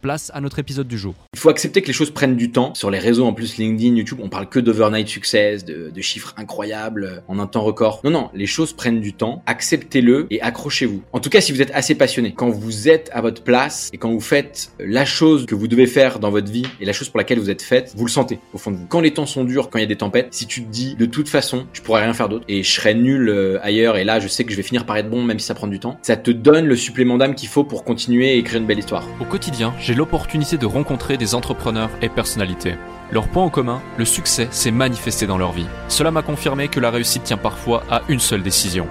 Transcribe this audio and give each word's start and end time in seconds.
place 0.00 0.30
à 0.34 0.40
notre 0.40 0.58
épisode 0.58 0.88
du 0.88 0.98
jour. 0.98 1.14
Il 1.34 1.38
faut 1.38 1.48
accepter 1.48 1.82
que 1.82 1.86
les 1.86 1.92
choses 1.92 2.10
prennent 2.10 2.36
du 2.36 2.50
temps. 2.50 2.74
Sur 2.74 2.90
les 2.90 2.98
réseaux 2.98 3.26
en 3.26 3.32
plus, 3.32 3.56
LinkedIn, 3.56 3.96
YouTube, 3.96 4.18
on 4.22 4.28
parle 4.28 4.48
que 4.48 4.58
d'overnight 4.58 5.08
success, 5.08 5.64
de, 5.64 5.90
de, 5.90 6.00
chiffres 6.00 6.34
incroyables 6.36 7.22
en 7.28 7.38
un 7.38 7.46
temps 7.46 7.62
record. 7.62 8.00
Non, 8.04 8.10
non, 8.10 8.30
les 8.34 8.46
choses 8.46 8.72
prennent 8.72 9.00
du 9.00 9.12
temps. 9.12 9.42
Acceptez-le 9.46 10.26
et 10.30 10.40
accrochez-vous. 10.40 11.02
En 11.12 11.20
tout 11.20 11.30
cas, 11.30 11.40
si 11.40 11.52
vous 11.52 11.62
êtes 11.62 11.70
assez 11.72 11.94
passionné, 11.94 12.32
quand 12.32 12.48
vous 12.48 12.88
êtes 12.88 13.10
à 13.12 13.20
votre 13.20 13.42
place 13.42 13.90
et 13.92 13.98
quand 13.98 14.10
vous 14.10 14.20
faites 14.20 14.72
la 14.78 15.04
chose 15.04 15.46
que 15.46 15.54
vous 15.54 15.68
devez 15.68 15.86
faire 15.86 16.18
dans 16.18 16.30
votre 16.30 16.50
vie 16.50 16.66
et 16.80 16.84
la 16.84 16.92
chose 16.92 17.08
pour 17.08 17.18
laquelle 17.18 17.38
vous 17.38 17.50
êtes 17.50 17.62
faite, 17.62 17.92
vous 17.96 18.06
le 18.06 18.10
sentez 18.10 18.38
au 18.52 18.58
fond 18.58 18.70
de 18.70 18.76
vous. 18.76 18.86
Quand 18.86 19.00
les 19.00 19.12
temps 19.12 19.26
sont 19.26 19.44
durs, 19.44 19.70
quand 19.70 19.78
il 19.78 19.82
y 19.82 19.84
a 19.84 19.88
des 19.88 19.96
tempêtes, 19.96 20.28
si 20.30 20.46
tu 20.46 20.62
te 20.64 20.70
dis 20.70 20.94
de 20.96 21.06
toute 21.06 21.28
façon, 21.28 21.66
je 21.72 21.82
pourrais 21.82 22.02
rien 22.02 22.14
faire 22.14 22.28
d'autre 22.28 22.44
et 22.48 22.62
je 22.62 22.70
serais 22.70 22.94
nul 22.94 23.28
euh, 23.28 23.58
ailleurs 23.62 23.96
et 23.96 24.04
là, 24.04 24.20
je 24.20 24.28
sais 24.28 24.44
que 24.44 24.50
je 24.50 24.56
vais 24.56 24.62
finir 24.62 24.86
par 24.86 24.96
être 24.96 25.10
bon 25.10 25.22
même 25.22 25.38
si 25.38 25.46
ça 25.46 25.54
prend 25.54 25.66
du 25.66 25.78
temps, 25.78 25.98
ça 26.02 26.16
te 26.16 26.30
donne 26.30 26.66
le 26.66 26.76
supplément 26.76 27.18
d'âme 27.18 27.34
qu'il 27.34 27.48
faut 27.48 27.64
pour 27.64 27.84
continuer 27.84 28.34
et 28.34 28.38
écrire 28.38 28.60
une 28.60 28.66
belle 28.66 28.78
histoire. 28.78 29.04
Au 29.20 29.24
quotidien, 29.24 29.74
j'ai 29.78 29.89
l'opportunité 29.94 30.58
de 30.58 30.66
rencontrer 30.66 31.16
des 31.16 31.34
entrepreneurs 31.34 31.90
et 32.02 32.08
personnalités. 32.08 32.74
Leur 33.10 33.28
point 33.28 33.44
en 33.44 33.50
commun, 33.50 33.80
le 33.98 34.04
succès 34.04 34.48
s'est 34.50 34.70
manifesté 34.70 35.26
dans 35.26 35.38
leur 35.38 35.52
vie. 35.52 35.66
Cela 35.88 36.10
m'a 36.10 36.22
confirmé 36.22 36.68
que 36.68 36.80
la 36.80 36.90
réussite 36.90 37.24
tient 37.24 37.36
parfois 37.36 37.82
à 37.90 38.02
une 38.08 38.20
seule 38.20 38.42
décision. 38.42 38.86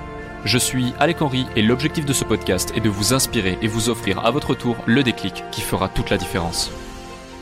Je 0.45 0.57
suis 0.57 0.93
Alec 0.99 1.21
Henry 1.21 1.45
et 1.55 1.61
l'objectif 1.61 2.05
de 2.05 2.13
ce 2.13 2.23
podcast 2.23 2.73
est 2.75 2.79
de 2.79 2.89
vous 2.89 3.13
inspirer 3.13 3.57
et 3.61 3.67
vous 3.67 3.89
offrir 3.89 4.25
à 4.25 4.31
votre 4.31 4.55
tour 4.55 4.77
le 4.85 5.03
déclic 5.03 5.43
qui 5.51 5.61
fera 5.61 5.89
toute 5.89 6.09
la 6.09 6.17
différence. 6.17 6.71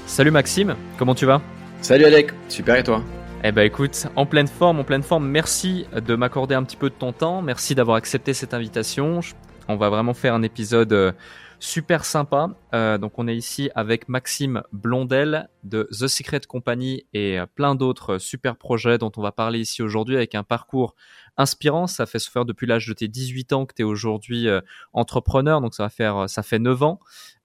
Salut 0.08 0.31
Maxime, 0.31 0.75
comment 0.97 1.13
tu 1.13 1.25
vas? 1.25 1.41
Salut 1.81 2.05
Alec, 2.05 2.31
super 2.50 2.75
et 2.75 2.83
toi? 2.83 3.03
Eh 3.44 3.52
ben 3.52 3.61
écoute, 3.61 4.08
en 4.16 4.25
pleine 4.25 4.47
forme, 4.47 4.80
en 4.80 4.83
pleine 4.83 5.03
forme, 5.03 5.28
merci 5.28 5.85
de 5.95 6.16
m'accorder 6.16 6.55
un 6.55 6.63
petit 6.63 6.75
peu 6.75 6.89
de 6.89 6.95
ton 6.95 7.13
temps, 7.13 7.44
merci 7.44 7.75
d'avoir 7.75 7.97
accepté 7.97 8.33
cette 8.33 8.55
invitation. 8.55 9.19
On 9.67 9.75
va 9.75 9.89
vraiment 9.89 10.16
faire 10.16 10.33
un 10.33 10.41
épisode 10.41 10.91
euh, 10.91 11.11
super 11.59 12.05
sympa. 12.05 12.50
Euh, 12.73 12.97
donc 12.97 13.13
on 13.17 13.27
est 13.27 13.36
ici 13.36 13.69
avec 13.75 14.09
Maxime 14.09 14.63
Blondel 14.72 15.50
de 15.63 15.88
The 15.91 16.08
Secret 16.08 16.41
Company 16.47 17.05
et 17.13 17.39
euh, 17.39 17.45
plein 17.45 17.75
d'autres 17.75 18.18
super 18.18 18.57
projets 18.57 18.97
dont 18.97 19.12
on 19.18 19.22
va 19.22 19.31
parler 19.31 19.59
ici 19.59 19.81
aujourd'hui 19.81 20.16
avec 20.16 20.35
un 20.35 20.44
parcours 20.44 20.96
inspirant. 21.38 21.88
Ça 21.88 22.06
fait 22.06 22.19
se 22.19 22.29
depuis 22.44 22.67
l'âge 22.67 22.88
de 22.88 22.94
tes 22.94 23.07
18 23.07 23.53
ans 23.53 23.66
que 23.66 23.73
tu 23.73 23.81
es 23.81 23.85
aujourd'hui 23.85 24.47
entrepreneur, 24.94 25.59
donc 25.62 25.73
ça 25.73 25.84
va 25.84 25.90
faire 25.90 26.29
ça 26.29 26.44
fait 26.44 26.59
9 26.59 26.84
ans. 26.84 27.00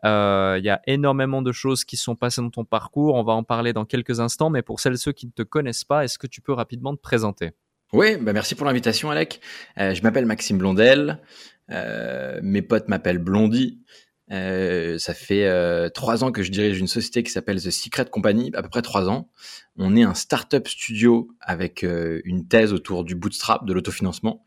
Il 0.04 0.62
y 0.64 0.70
a 0.70 0.80
énormément 0.86 1.42
de 1.42 1.52
choses 1.52 1.84
qui 1.84 1.96
sont 1.96 2.16
passées 2.16 2.42
dans 2.42 2.50
ton 2.50 2.64
parcours. 2.64 3.14
On 3.14 3.22
va 3.22 3.32
en 3.32 3.42
parler 3.42 3.72
dans 3.72 3.84
quelques 3.84 4.20
instants, 4.20 4.50
mais 4.50 4.62
pour 4.62 4.80
celles 4.80 4.94
et 4.94 4.98
ceux 4.98 5.12
qui 5.12 5.26
ne 5.26 5.32
te 5.32 5.42
connaissent 5.42 5.84
pas, 5.84 6.04
est-ce 6.04 6.18
que 6.18 6.26
tu 6.26 6.40
peux 6.40 6.52
rapidement 6.52 6.94
te 6.94 7.00
présenter? 7.00 7.52
Oui, 7.92 8.16
bah 8.16 8.32
merci 8.32 8.54
pour 8.54 8.66
l'invitation, 8.66 9.10
Alec. 9.10 9.40
je 9.76 10.02
m'appelle 10.02 10.26
Maxime 10.26 10.58
Blondel. 10.58 11.18
Euh, 11.70 12.40
mes 12.42 12.62
potes 12.62 12.88
m'appellent 12.88 13.18
Blondie. 13.18 13.80
Euh, 14.30 14.98
ça 14.98 15.14
fait 15.14 15.46
euh, 15.46 15.88
trois 15.88 16.24
ans 16.24 16.32
que 16.32 16.42
je 16.42 16.50
dirige 16.50 16.78
une 16.78 16.86
société 16.86 17.22
qui 17.22 17.30
s'appelle 17.30 17.60
The 17.60 17.70
Secret 17.70 18.06
Company, 18.06 18.50
à 18.54 18.62
peu 18.62 18.68
près 18.68 18.82
trois 18.82 19.08
ans. 19.08 19.30
On 19.76 19.96
est 19.96 20.02
un 20.02 20.14
startup 20.14 20.66
studio 20.68 21.28
avec 21.40 21.82
une 21.82 22.46
thèse 22.46 22.72
autour 22.72 23.04
du 23.04 23.14
bootstrap, 23.14 23.66
de 23.66 23.72
l'autofinancement. 23.72 24.44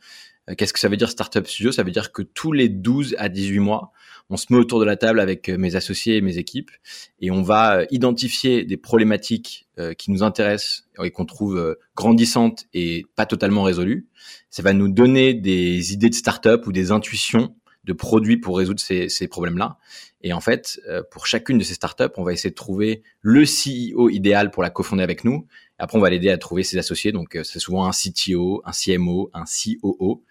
Qu'est-ce 0.58 0.74
que 0.74 0.80
ça 0.80 0.90
veut 0.90 0.98
dire 0.98 1.10
startup 1.10 1.48
studio? 1.48 1.72
Ça 1.72 1.84
veut 1.84 1.92
dire 1.92 2.12
que 2.12 2.22
tous 2.22 2.52
les 2.52 2.70
12 2.70 3.16
à 3.18 3.30
18 3.30 3.60
mois, 3.60 3.92
on 4.30 4.38
se 4.38 4.48
met 4.52 4.60
autour 4.60 4.80
de 4.80 4.86
la 4.86 4.96
table 4.96 5.20
avec 5.20 5.50
mes 5.50 5.76
associés 5.76 6.18
et 6.18 6.22
mes 6.22 6.38
équipes 6.38 6.72
et 7.20 7.32
on 7.32 7.42
va 7.42 7.84
identifier 7.90 8.64
des 8.64 8.78
problématiques 8.78 9.68
qui 9.98 10.12
nous 10.12 10.24
intéressent 10.24 10.88
et 11.04 11.12
qu'on 11.12 11.26
trouve 11.26 11.78
grandissantes 11.96 12.66
et 12.74 13.06
pas 13.16 13.26
totalement 13.26 13.64
résolues 13.64 14.08
ça 14.56 14.64
va 14.64 14.72
nous 14.72 14.88
donner 14.88 15.34
des 15.34 15.92
idées 15.92 16.10
de 16.10 16.16
start-up 16.16 16.66
ou 16.66 16.72
des 16.72 16.92
intuitions 16.92 17.54
de 17.84 17.92
produits 17.92 18.38
pour 18.38 18.58
résoudre 18.58 18.80
ces, 18.80 19.10
ces 19.10 19.28
problèmes-là. 19.28 19.78
Et 20.22 20.32
en 20.32 20.40
fait, 20.40 20.80
euh, 20.88 21.04
pour 21.12 21.28
chacune 21.28 21.58
de 21.58 21.64
ces 21.66 21.74
startups, 21.74 22.14
on 22.16 22.24
va 22.24 22.32
essayer 22.32 22.52
de 22.52 22.56
trouver 22.56 23.04
le 23.22 23.44
CEO 23.44 24.10
idéal 24.10 24.52
pour 24.52 24.64
la 24.64 24.70
cofonder 24.70 25.04
avec 25.04 25.26
nous. 25.26 25.46
Après, 25.78 25.98
on 25.98 26.02
va 26.02 26.10
l'aider 26.10 26.30
à 26.30 26.38
trouver 26.38 26.64
ses 26.64 26.78
associés. 26.78 27.12
Donc, 27.12 27.36
euh, 27.36 27.44
c'est 27.44 27.60
souvent 27.60 27.86
un 27.86 27.92
CTO, 27.92 28.62
un 28.66 28.72
CMO, 28.72 29.30
un 29.34 29.44
COO. 29.46 30.24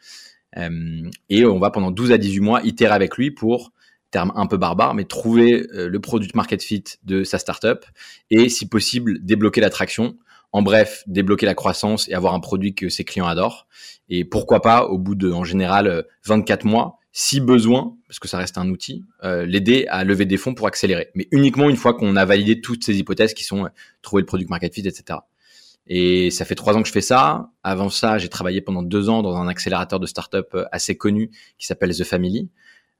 Euh, 0.56 1.10
et 1.28 1.44
on 1.44 1.58
va 1.58 1.70
pendant 1.70 1.90
12 1.90 2.12
à 2.12 2.18
18 2.18 2.40
mois 2.40 2.62
itérer 2.62 2.94
avec 2.94 3.16
lui 3.16 3.30
pour, 3.30 3.72
terme 4.10 4.32
un 4.36 4.46
peu 4.46 4.56
barbare, 4.56 4.94
mais 4.94 5.04
trouver 5.04 5.66
le 5.72 5.98
produit 5.98 6.30
market 6.34 6.62
fit 6.62 6.84
de 7.02 7.24
sa 7.24 7.38
startup 7.38 7.84
et, 8.30 8.48
si 8.48 8.68
possible, 8.68 9.18
débloquer 9.24 9.60
l'attraction 9.60 10.16
en 10.52 10.62
bref, 10.62 11.02
débloquer 11.08 11.46
la 11.46 11.54
croissance 11.54 12.08
et 12.08 12.14
avoir 12.14 12.32
un 12.32 12.38
produit 12.38 12.76
que 12.76 12.88
ses 12.88 13.02
clients 13.02 13.26
adorent. 13.26 13.66
Et 14.08 14.24
pourquoi 14.24 14.62
pas, 14.62 14.84
au 14.84 14.98
bout 14.98 15.16
de, 15.16 15.32
en 15.32 15.42
général, 15.42 16.06
24 16.26 16.64
mois, 16.64 17.00
si 17.16 17.40
besoin, 17.40 17.96
parce 18.08 18.18
que 18.18 18.26
ça 18.26 18.38
reste 18.38 18.58
un 18.58 18.68
outil, 18.68 19.04
euh, 19.22 19.46
l'aider 19.46 19.86
à 19.88 20.02
lever 20.02 20.26
des 20.26 20.36
fonds 20.36 20.52
pour 20.52 20.66
accélérer. 20.66 21.10
Mais 21.14 21.28
uniquement 21.30 21.70
une 21.70 21.76
fois 21.76 21.94
qu'on 21.94 22.16
a 22.16 22.24
validé 22.24 22.60
toutes 22.60 22.84
ces 22.84 22.98
hypothèses 22.98 23.34
qui 23.34 23.44
sont 23.44 23.66
euh, 23.66 23.68
trouver 24.02 24.22
le 24.22 24.26
produit 24.26 24.46
market 24.48 24.74
fit, 24.74 24.80
etc. 24.80 25.20
Et 25.86 26.30
ça 26.30 26.44
fait 26.44 26.54
trois 26.54 26.76
ans 26.76 26.82
que 26.82 26.88
je 26.88 26.92
fais 26.92 27.00
ça. 27.00 27.50
Avant 27.62 27.90
ça, 27.90 28.18
j'ai 28.18 28.28
travaillé 28.28 28.60
pendant 28.60 28.82
deux 28.82 29.08
ans 29.08 29.22
dans 29.22 29.36
un 29.36 29.48
accélérateur 29.48 30.00
de 30.00 30.06
start-up 30.06 30.50
euh, 30.54 30.64
assez 30.72 30.96
connu 30.96 31.30
qui 31.58 31.66
s'appelle 31.66 31.94
The 31.94 32.04
Family, 32.04 32.50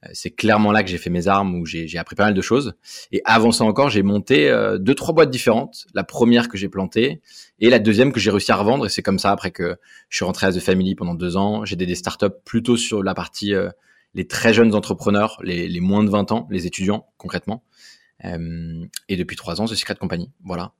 euh, 0.05 0.09
c'est 0.12 0.31
clairement 0.31 0.71
là 0.71 0.83
que 0.83 0.91
j'ai 0.91 0.99
fait 0.99 1.09
mes 1.09 1.28
armes, 1.28 1.55
où 1.55 1.65
j'ai 1.65 1.97
appris 1.97 2.15
pas 2.15 2.25
mal 2.25 2.34
de 2.34 2.43
choses. 2.43 2.75
Et 3.11 3.23
avant 3.25 3.53
ça 3.53 3.65
encore, 3.65 3.89
j'ai 3.89 4.03
monté 4.03 4.50
euh, 4.50 4.77
deux, 4.77 4.94
trois 4.94 5.15
boîtes 5.15 5.31
différentes. 5.31 5.87
La 5.94 6.05
première 6.05 6.49
que 6.49 6.59
j'ai 6.59 6.69
plantée 6.69 7.23
et 7.59 7.71
la 7.71 7.78
deuxième 7.78 8.12
que 8.12 8.21
j'ai 8.21 8.31
réussi 8.31 8.53
à 8.53 8.56
revendre. 8.56 8.84
Et 8.84 8.91
c'est 8.91 9.03
comme 9.03 9.19
ça 9.19 9.31
après 9.31 9.50
que 9.50 9.77
je 10.11 10.17
suis 10.17 10.25
rentré 10.27 10.47
à 10.47 10.53
The 10.53 10.61
Family 10.61 10.94
pendant 10.94 11.15
deux 11.15 11.39
ans. 11.39 11.65
J'ai 11.65 11.75
aidé 11.75 11.87
des 11.87 11.94
startups 11.94 12.27
plutôt 12.44 12.77
sur 12.77 13.03
la 13.03 13.15
partie 13.15 13.55
les 14.17 14.28
très 14.28 14.55
jeunes 14.55 14.75
entrepreneurs, 14.75 15.39
les, 15.43 15.69
les, 15.69 15.81
moins 15.81 16.05
de 16.05 16.11
20 16.11 16.31
ans, 16.33 16.47
les 16.50 16.67
étudiants 16.67 17.06
concrètement. 17.17 17.65
et 18.23 19.17
depuis 19.17 19.37
trois 19.37 19.61
ans, 19.61 19.65
The 19.65 19.75
Secret 19.75 19.97
Company. 19.97 20.31
Voilà. 20.44 20.73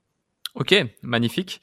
Ok, 0.55 0.73
magnifique, 1.03 1.61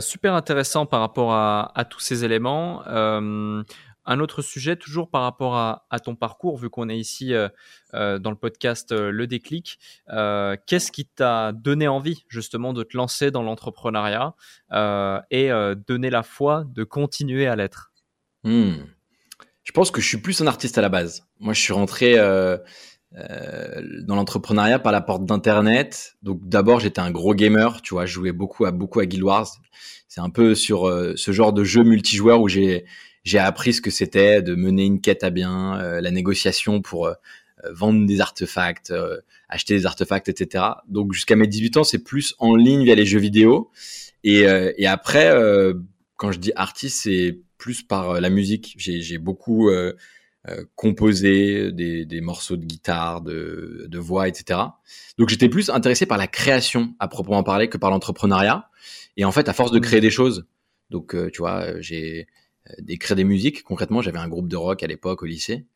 super 0.00 0.34
intéressant 0.34 0.84
par 0.84 1.00
rapport 1.00 1.32
à, 1.32 1.86
tous 1.88 2.00
ces 2.00 2.24
éléments. 2.24 2.86
Euh, 2.86 3.62
un 4.06 4.20
autre 4.20 4.40
sujet, 4.40 4.76
toujours 4.76 5.10
par 5.10 5.22
rapport 5.22 5.56
à, 5.56 6.00
ton 6.02 6.14
parcours, 6.14 6.56
vu 6.56 6.70
qu'on 6.70 6.88
est 6.88 6.96
ici 6.96 7.34
euh, 7.34 7.48
euh, 7.94 8.18
dans 8.18 8.30
le 8.30 8.36
podcast 8.36 8.92
euh, 8.92 9.10
Le 9.10 9.26
Déclic, 9.26 9.78
qu'est-ce 10.66 10.92
qui 10.92 11.06
t'a 11.06 11.52
donné 11.52 11.88
envie 11.88 12.24
justement 12.28 12.72
de 12.72 12.84
te 12.84 12.96
lancer 12.96 13.30
dans 13.30 13.42
l'entrepreneuriat 13.42 14.34
et 15.30 15.50
donner 15.88 16.10
la 16.10 16.22
foi 16.22 16.64
de 16.68 16.84
continuer 16.84 17.46
à 17.46 17.56
l'être? 17.56 17.92
Hmm. 18.44 18.74
Je 19.64 19.72
pense 19.72 19.90
que 19.90 20.00
je 20.00 20.06
suis 20.06 20.18
plus 20.18 20.40
un 20.40 20.46
artiste 20.46 20.78
à 20.78 20.80
la 20.80 20.88
base. 20.88 21.26
Moi, 21.40 21.52
je 21.52 21.60
suis 21.60 21.72
rentré 21.72 22.16
dans 23.12 24.16
l'entrepreneuriat 24.16 24.78
par 24.78 24.92
la 24.92 25.00
porte 25.00 25.24
d'Internet. 25.24 26.16
Donc 26.22 26.46
d'abord, 26.46 26.80
j'étais 26.80 27.00
un 27.00 27.10
gros 27.10 27.34
gamer, 27.34 27.80
tu 27.80 27.94
vois, 27.94 28.04
je 28.04 28.12
jouais 28.12 28.32
beaucoup 28.32 28.66
à 28.66 28.72
beaucoup 28.72 29.00
à 29.00 29.06
Guild 29.06 29.22
Wars. 29.22 29.48
C'est 30.08 30.20
un 30.20 30.30
peu 30.30 30.54
sur 30.54 30.86
ce 31.16 31.32
genre 31.32 31.52
de 31.52 31.64
jeu 31.64 31.82
multijoueur 31.82 32.40
où 32.40 32.48
j'ai 32.48 32.84
j'ai 33.26 33.40
appris 33.40 33.74
ce 33.74 33.80
que 33.80 33.90
c'était 33.90 34.40
de 34.40 34.54
mener 34.54 34.84
une 34.84 35.00
quête 35.00 35.24
à 35.24 35.30
bien, 35.30 35.80
euh, 35.80 36.00
la 36.00 36.12
négociation 36.12 36.80
pour 36.80 37.08
euh, 37.08 37.14
vendre 37.72 38.06
des 38.06 38.20
artefacts, 38.20 38.92
euh, 38.92 39.18
acheter 39.48 39.74
des 39.74 39.84
artefacts, 39.84 40.28
etc. 40.28 40.64
Donc 40.86 41.12
jusqu'à 41.12 41.34
mes 41.34 41.48
18 41.48 41.76
ans, 41.78 41.84
c'est 41.84 41.98
plus 41.98 42.36
en 42.38 42.54
ligne 42.54 42.84
via 42.84 42.94
les 42.94 43.04
jeux 43.04 43.18
vidéo. 43.18 43.72
Et, 44.22 44.44
et 44.76 44.86
après, 44.88 45.32
quand 46.16 46.32
je 46.32 46.40
dis 46.40 46.50
artiste, 46.56 47.02
c'est 47.04 47.38
plus 47.58 47.82
par 47.82 48.20
la 48.20 48.28
musique. 48.28 48.74
J'ai 48.76 49.18
beaucoup 49.18 49.70
composer 50.74 51.72
des, 51.72 52.04
des, 52.04 52.20
morceaux 52.20 52.56
de 52.56 52.64
guitare, 52.64 53.20
de, 53.20 53.86
de 53.88 53.98
voix, 53.98 54.28
etc. 54.28 54.60
Donc 55.18 55.28
j'étais 55.28 55.48
plus 55.48 55.70
intéressé 55.70 56.06
par 56.06 56.18
la 56.18 56.28
création 56.28 56.94
à 57.00 57.08
proprement 57.08 57.42
parler 57.42 57.68
que 57.68 57.78
par 57.78 57.90
l'entrepreneuriat. 57.90 58.70
Et 59.16 59.24
en 59.24 59.32
fait, 59.32 59.48
à 59.48 59.52
force 59.52 59.72
de 59.72 59.78
créer 59.78 60.00
des 60.00 60.10
choses, 60.10 60.46
donc 60.90 61.16
tu 61.32 61.38
vois, 61.38 61.80
j'ai 61.80 62.28
d'écrire 62.78 63.16
des 63.16 63.24
musiques. 63.24 63.62
Concrètement, 63.62 64.02
j'avais 64.02 64.18
un 64.18 64.28
groupe 64.28 64.48
de 64.48 64.56
rock 64.56 64.82
à 64.82 64.86
l'époque 64.86 65.22
au 65.22 65.26
lycée. 65.26 65.66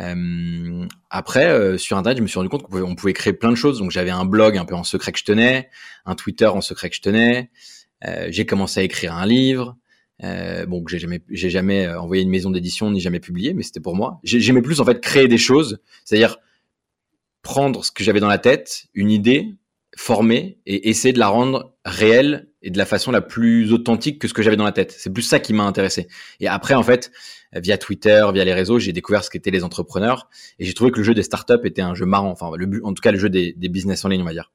Euh, 0.00 0.86
après, 1.10 1.48
euh, 1.48 1.76
sur 1.76 1.96
Internet, 1.96 2.18
je 2.18 2.22
me 2.22 2.28
suis 2.28 2.38
rendu 2.38 2.48
compte 2.48 2.62
qu'on 2.62 2.70
pouvait, 2.70 2.94
pouvait 2.94 3.12
créer 3.12 3.32
plein 3.32 3.50
de 3.50 3.56
choses. 3.56 3.78
Donc, 3.78 3.90
j'avais 3.90 4.10
un 4.10 4.24
blog 4.24 4.56
un 4.56 4.64
peu 4.64 4.74
en 4.74 4.84
secret 4.84 5.12
que 5.12 5.18
je 5.18 5.24
tenais, 5.24 5.70
un 6.06 6.14
Twitter 6.14 6.46
en 6.46 6.60
secret 6.60 6.90
que 6.90 6.96
je 6.96 7.02
tenais. 7.02 7.50
Euh, 8.06 8.28
j'ai 8.30 8.46
commencé 8.46 8.80
à 8.80 8.82
écrire 8.82 9.14
un 9.14 9.26
livre. 9.26 9.76
Euh, 10.24 10.66
bon, 10.66 10.84
j'ai 10.88 10.98
jamais, 10.98 11.22
j'ai 11.30 11.50
jamais 11.50 11.86
euh, 11.86 12.00
envoyé 12.00 12.22
une 12.22 12.30
maison 12.30 12.50
d'édition 12.50 12.90
ni 12.90 13.00
jamais 13.00 13.20
publié, 13.20 13.54
mais 13.54 13.62
c'était 13.62 13.80
pour 13.80 13.94
moi. 13.94 14.20
J'aimais 14.24 14.62
plus 14.62 14.80
en 14.80 14.84
fait 14.84 15.00
créer 15.00 15.28
des 15.28 15.38
choses, 15.38 15.78
c'est-à-dire 16.04 16.38
prendre 17.42 17.84
ce 17.84 17.92
que 17.92 18.02
j'avais 18.02 18.20
dans 18.20 18.28
la 18.28 18.38
tête, 18.38 18.86
une 18.94 19.10
idée, 19.10 19.54
former 19.96 20.58
et 20.66 20.88
essayer 20.90 21.12
de 21.12 21.18
la 21.18 21.28
rendre 21.28 21.74
réelle 21.84 22.48
et 22.62 22.70
de 22.70 22.78
la 22.78 22.84
façon 22.84 23.12
la 23.12 23.20
plus 23.20 23.72
authentique 23.72 24.20
que 24.20 24.28
ce 24.28 24.34
que 24.34 24.42
j'avais 24.42 24.56
dans 24.56 24.64
la 24.64 24.72
tête. 24.72 24.92
C'est 24.96 25.12
plus 25.12 25.22
ça 25.22 25.38
qui 25.38 25.52
m'a 25.52 25.64
intéressé. 25.64 26.08
Et 26.40 26.48
après, 26.48 26.74
en 26.74 26.82
fait, 26.82 27.12
via 27.52 27.78
Twitter, 27.78 28.26
via 28.32 28.44
les 28.44 28.52
réseaux, 28.52 28.78
j'ai 28.78 28.92
découvert 28.92 29.24
ce 29.24 29.30
qu'étaient 29.30 29.50
les 29.50 29.64
entrepreneurs 29.64 30.28
et 30.58 30.64
j'ai 30.64 30.74
trouvé 30.74 30.90
que 30.90 30.98
le 30.98 31.04
jeu 31.04 31.14
des 31.14 31.22
startups 31.22 31.64
était 31.64 31.82
un 31.82 31.94
jeu 31.94 32.06
marrant. 32.06 32.30
Enfin, 32.30 32.50
le, 32.56 32.84
en 32.84 32.92
tout 32.92 33.00
cas, 33.00 33.12
le 33.12 33.18
jeu 33.18 33.30
des, 33.30 33.52
des 33.52 33.68
business 33.68 34.04
en 34.04 34.08
ligne, 34.08 34.22
on 34.22 34.26
va 34.26 34.32
dire. 34.32 34.52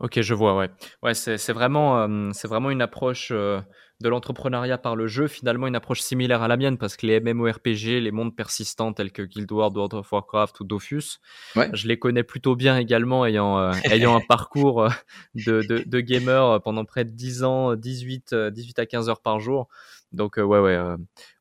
Ok, 0.00 0.20
je 0.20 0.34
vois, 0.34 0.56
ouais. 0.56 0.70
Ouais, 1.02 1.14
c'est 1.14 1.52
vraiment, 1.52 2.02
euh, 2.02 2.30
c'est 2.32 2.48
vraiment 2.48 2.70
une 2.70 2.82
approche 2.82 3.28
euh, 3.30 3.60
de 4.00 4.08
l'entrepreneuriat 4.08 4.78
par 4.78 4.96
le 4.96 5.06
jeu, 5.06 5.28
finalement 5.28 5.66
une 5.66 5.76
approche 5.76 6.00
similaire 6.00 6.42
à 6.42 6.48
la 6.48 6.56
mienne, 6.56 6.78
parce 6.78 6.96
que 6.96 7.06
les 7.06 7.20
MMORPG, 7.20 8.00
les 8.00 8.10
mondes 8.10 8.34
persistants 8.34 8.92
tels 8.92 9.12
que 9.12 9.22
Guild 9.22 9.50
Wars, 9.52 9.72
World 9.74 9.94
of 9.94 10.12
Warcraft 10.12 10.60
ou 10.60 10.64
Dofus, 10.64 11.20
je 11.54 11.88
les 11.88 11.98
connais 11.98 12.24
plutôt 12.24 12.56
bien 12.56 12.76
également, 12.76 13.24
ayant, 13.24 13.58
euh, 13.58 13.72
ayant 13.84 14.16
un 14.16 14.20
parcours 14.20 14.88
de, 15.34 15.62
de, 15.62 15.84
de, 15.86 16.00
gamer 16.00 16.60
pendant 16.62 16.84
près 16.84 17.04
de 17.04 17.10
10 17.10 17.44
ans, 17.44 17.74
18, 17.74 18.34
18 18.34 18.78
à 18.78 18.86
15 18.86 19.08
heures 19.08 19.22
par 19.22 19.40
jour. 19.40 19.68
Donc 20.12 20.36
ouais, 20.36 20.44
ouais, 20.44 20.80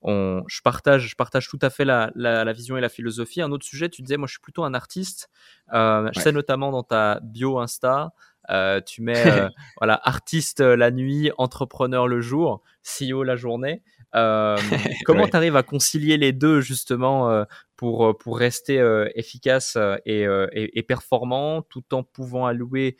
on, 0.01 0.43
je 0.47 0.61
partage, 0.61 1.07
je 1.07 1.15
partage 1.15 1.47
tout 1.47 1.59
à 1.61 1.69
fait 1.69 1.85
la, 1.85 2.11
la, 2.15 2.43
la, 2.43 2.53
vision 2.53 2.75
et 2.75 2.81
la 2.81 2.89
philosophie. 2.89 3.41
Un 3.41 3.51
autre 3.51 3.65
sujet, 3.65 3.87
tu 3.87 4.01
disais, 4.01 4.17
moi 4.17 4.27
je 4.27 4.33
suis 4.33 4.41
plutôt 4.41 4.63
un 4.63 4.73
artiste. 4.73 5.29
Euh, 5.73 6.09
Je 6.13 6.19
sais 6.19 6.31
notamment 6.31 6.71
dans 6.71 6.83
ta 6.83 7.19
bio 7.21 7.59
Insta, 7.59 8.13
euh, 8.49 8.81
tu 8.81 9.01
mets 9.01 9.25
euh, 9.25 9.49
voilà 9.77 9.99
artiste 10.03 10.61
euh, 10.61 10.75
la 10.75 10.91
nuit, 10.91 11.31
entrepreneur 11.37 12.07
le 12.07 12.21
jour, 12.21 12.61
CEO 12.83 13.23
la 13.23 13.35
journée. 13.35 13.81
Euh, 14.15 14.57
comment 15.05 15.27
tu 15.27 15.35
arrives 15.35 15.55
à 15.55 15.63
concilier 15.63 16.17
les 16.17 16.33
deux 16.33 16.61
justement 16.61 17.45
pour 17.75 18.17
pour 18.17 18.37
rester 18.37 18.79
efficace 19.15 19.77
et, 20.05 20.21
et, 20.21 20.79
et, 20.79 20.83
performant 20.83 21.63
tout 21.63 21.93
en 21.93 22.03
pouvant 22.03 22.45
allouer 22.45 22.97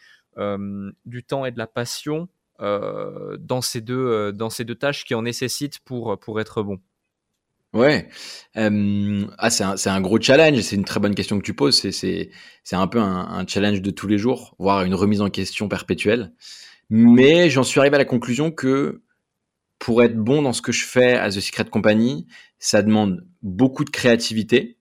du 1.06 1.24
temps 1.24 1.46
et 1.46 1.52
de 1.52 1.60
la 1.60 1.68
passion 1.68 2.30
dans 2.60 3.62
ces 3.62 3.82
deux 3.82 4.32
dans 4.32 4.50
ces 4.50 4.66
deux 4.66 4.76
tâches 4.76 5.06
qui 5.06 5.14
en 5.14 5.22
nécessitent 5.22 5.80
pour 5.80 6.20
pour 6.20 6.42
être 6.42 6.64
bon? 6.64 6.80
Ouais, 7.74 8.08
euh, 8.56 9.26
ah 9.40 9.50
c'est 9.50 9.64
un, 9.64 9.76
un, 9.86 10.02
gros 10.02 10.22
challenge. 10.22 10.62
C'est 10.62 10.76
une 10.76 10.86
très 10.86 11.00
bonne 11.00 11.16
question 11.16 11.40
que 11.40 11.44
tu 11.44 11.56
poses. 11.56 11.90
C'est 11.90 12.30
un 12.72 12.88
peu 12.88 13.00
un, 13.00 13.28
un, 13.28 13.48
challenge 13.48 13.82
de 13.82 13.90
tous 13.90 14.08
les 14.08 14.20
jours, 14.20 14.56
voire 14.60 14.84
une 14.84 14.94
remise 14.94 15.22
en 15.22 15.30
question 15.30 15.68
perpétuelle. 15.68 16.34
Mais 16.90 17.50
j'en 17.50 17.64
suis 17.64 17.80
arrivé 17.80 17.96
à 17.96 18.00
la 18.00 18.06
conclusion 18.06 18.52
que 18.52 19.02
pour 19.80 20.04
être 20.04 20.16
bon 20.16 20.44
dans 20.44 20.54
ce 20.54 20.62
que 20.62 20.72
je 20.72 20.86
fais 20.86 21.16
à 21.16 21.30
The 21.30 21.40
Secret 21.40 21.66
Company, 21.66 22.28
ça 22.60 22.84
demande 22.84 23.26
beaucoup 23.42 23.84
de 23.84 23.90
créativité. 23.90 24.78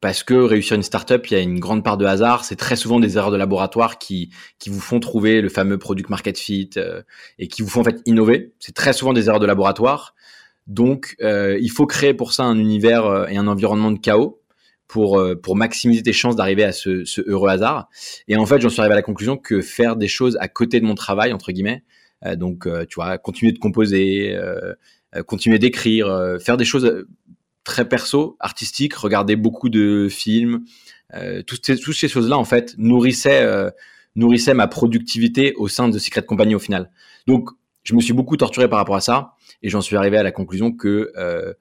Parce 0.00 0.22
que 0.22 0.34
réussir 0.34 0.76
une 0.76 0.82
startup, 0.82 1.26
il 1.30 1.34
y 1.34 1.36
a 1.36 1.40
une 1.40 1.58
grande 1.60 1.84
part 1.84 1.96
de 1.96 2.04
hasard. 2.04 2.44
C'est 2.44 2.56
très 2.56 2.76
souvent 2.76 3.00
des 3.00 3.16
erreurs 3.16 3.30
de 3.30 3.36
laboratoire 3.36 3.98
qui, 3.98 4.30
qui 4.58 4.68
vous 4.70 4.80
font 4.80 5.00
trouver 5.00 5.40
le 5.40 5.48
fameux 5.48 5.78
product 5.78 6.10
market 6.10 6.38
fit 6.38 6.70
euh, 6.76 7.02
et 7.38 7.48
qui 7.48 7.62
vous 7.62 7.68
font 7.68 7.80
en 7.80 7.84
fait 7.84 8.02
innover. 8.04 8.52
C'est 8.58 8.74
très 8.74 8.92
souvent 8.92 9.12
des 9.12 9.28
erreurs 9.28 9.40
de 9.40 9.46
laboratoire. 9.46 10.14
Donc, 10.66 11.16
euh, 11.20 11.58
il 11.60 11.70
faut 11.70 11.86
créer 11.86 12.14
pour 12.14 12.32
ça 12.32 12.44
un 12.44 12.58
univers 12.58 13.04
euh, 13.04 13.26
et 13.26 13.36
un 13.36 13.46
environnement 13.46 13.90
de 13.90 13.98
chaos 13.98 14.40
pour 14.88 15.18
euh, 15.18 15.34
pour 15.34 15.56
maximiser 15.56 16.02
tes 16.02 16.12
chances 16.12 16.36
d'arriver 16.36 16.64
à 16.64 16.72
ce, 16.72 17.04
ce, 17.04 17.20
heureux 17.26 17.50
hasard. 17.50 17.88
Et 18.28 18.36
en 18.36 18.46
fait, 18.46 18.60
j'en 18.60 18.70
suis 18.70 18.80
arrivé 18.80 18.94
à 18.94 18.96
la 18.96 19.02
conclusion 19.02 19.36
que 19.36 19.60
faire 19.60 19.96
des 19.96 20.08
choses 20.08 20.36
à 20.40 20.48
côté 20.48 20.80
de 20.80 20.86
mon 20.86 20.94
travail 20.94 21.32
entre 21.32 21.52
guillemets, 21.52 21.84
donc 22.36 22.66
tu 22.88 22.94
vois, 22.94 23.18
continuer 23.18 23.52
de 23.52 23.58
composer, 23.58 24.34
continuer 25.26 25.58
d'écrire, 25.58 26.38
faire 26.40 26.56
des 26.56 26.64
choses 26.64 27.04
très 27.64 27.86
perso, 27.86 28.38
artistiques, 28.40 28.94
regarder 28.94 29.36
beaucoup 29.36 29.68
de 29.68 30.08
films, 30.08 30.64
toutes 31.46 31.66
ces, 31.66 31.78
toutes 31.78 31.94
ces 31.94 32.08
choses-là 32.08 32.38
en 32.38 32.46
fait 32.46 32.74
nourrissaient 32.78 33.46
nourrissaient 34.16 34.54
ma 34.54 34.68
productivité 34.68 35.52
au 35.56 35.68
sein 35.68 35.88
de 35.88 35.98
Secret 35.98 36.22
Company 36.22 36.54
au 36.54 36.58
final. 36.58 36.90
Donc 37.26 37.50
je 37.84 37.94
me 37.94 38.00
suis 38.00 38.12
beaucoup 38.12 38.36
torturé 38.36 38.68
par 38.68 38.78
rapport 38.78 38.96
à 38.96 39.00
ça 39.00 39.34
et 39.62 39.68
j'en 39.68 39.80
suis 39.80 39.96
arrivé 39.96 40.16
à 40.16 40.22
la 40.22 40.32
conclusion 40.32 40.72
que 40.72 41.12
euh, 41.16 41.52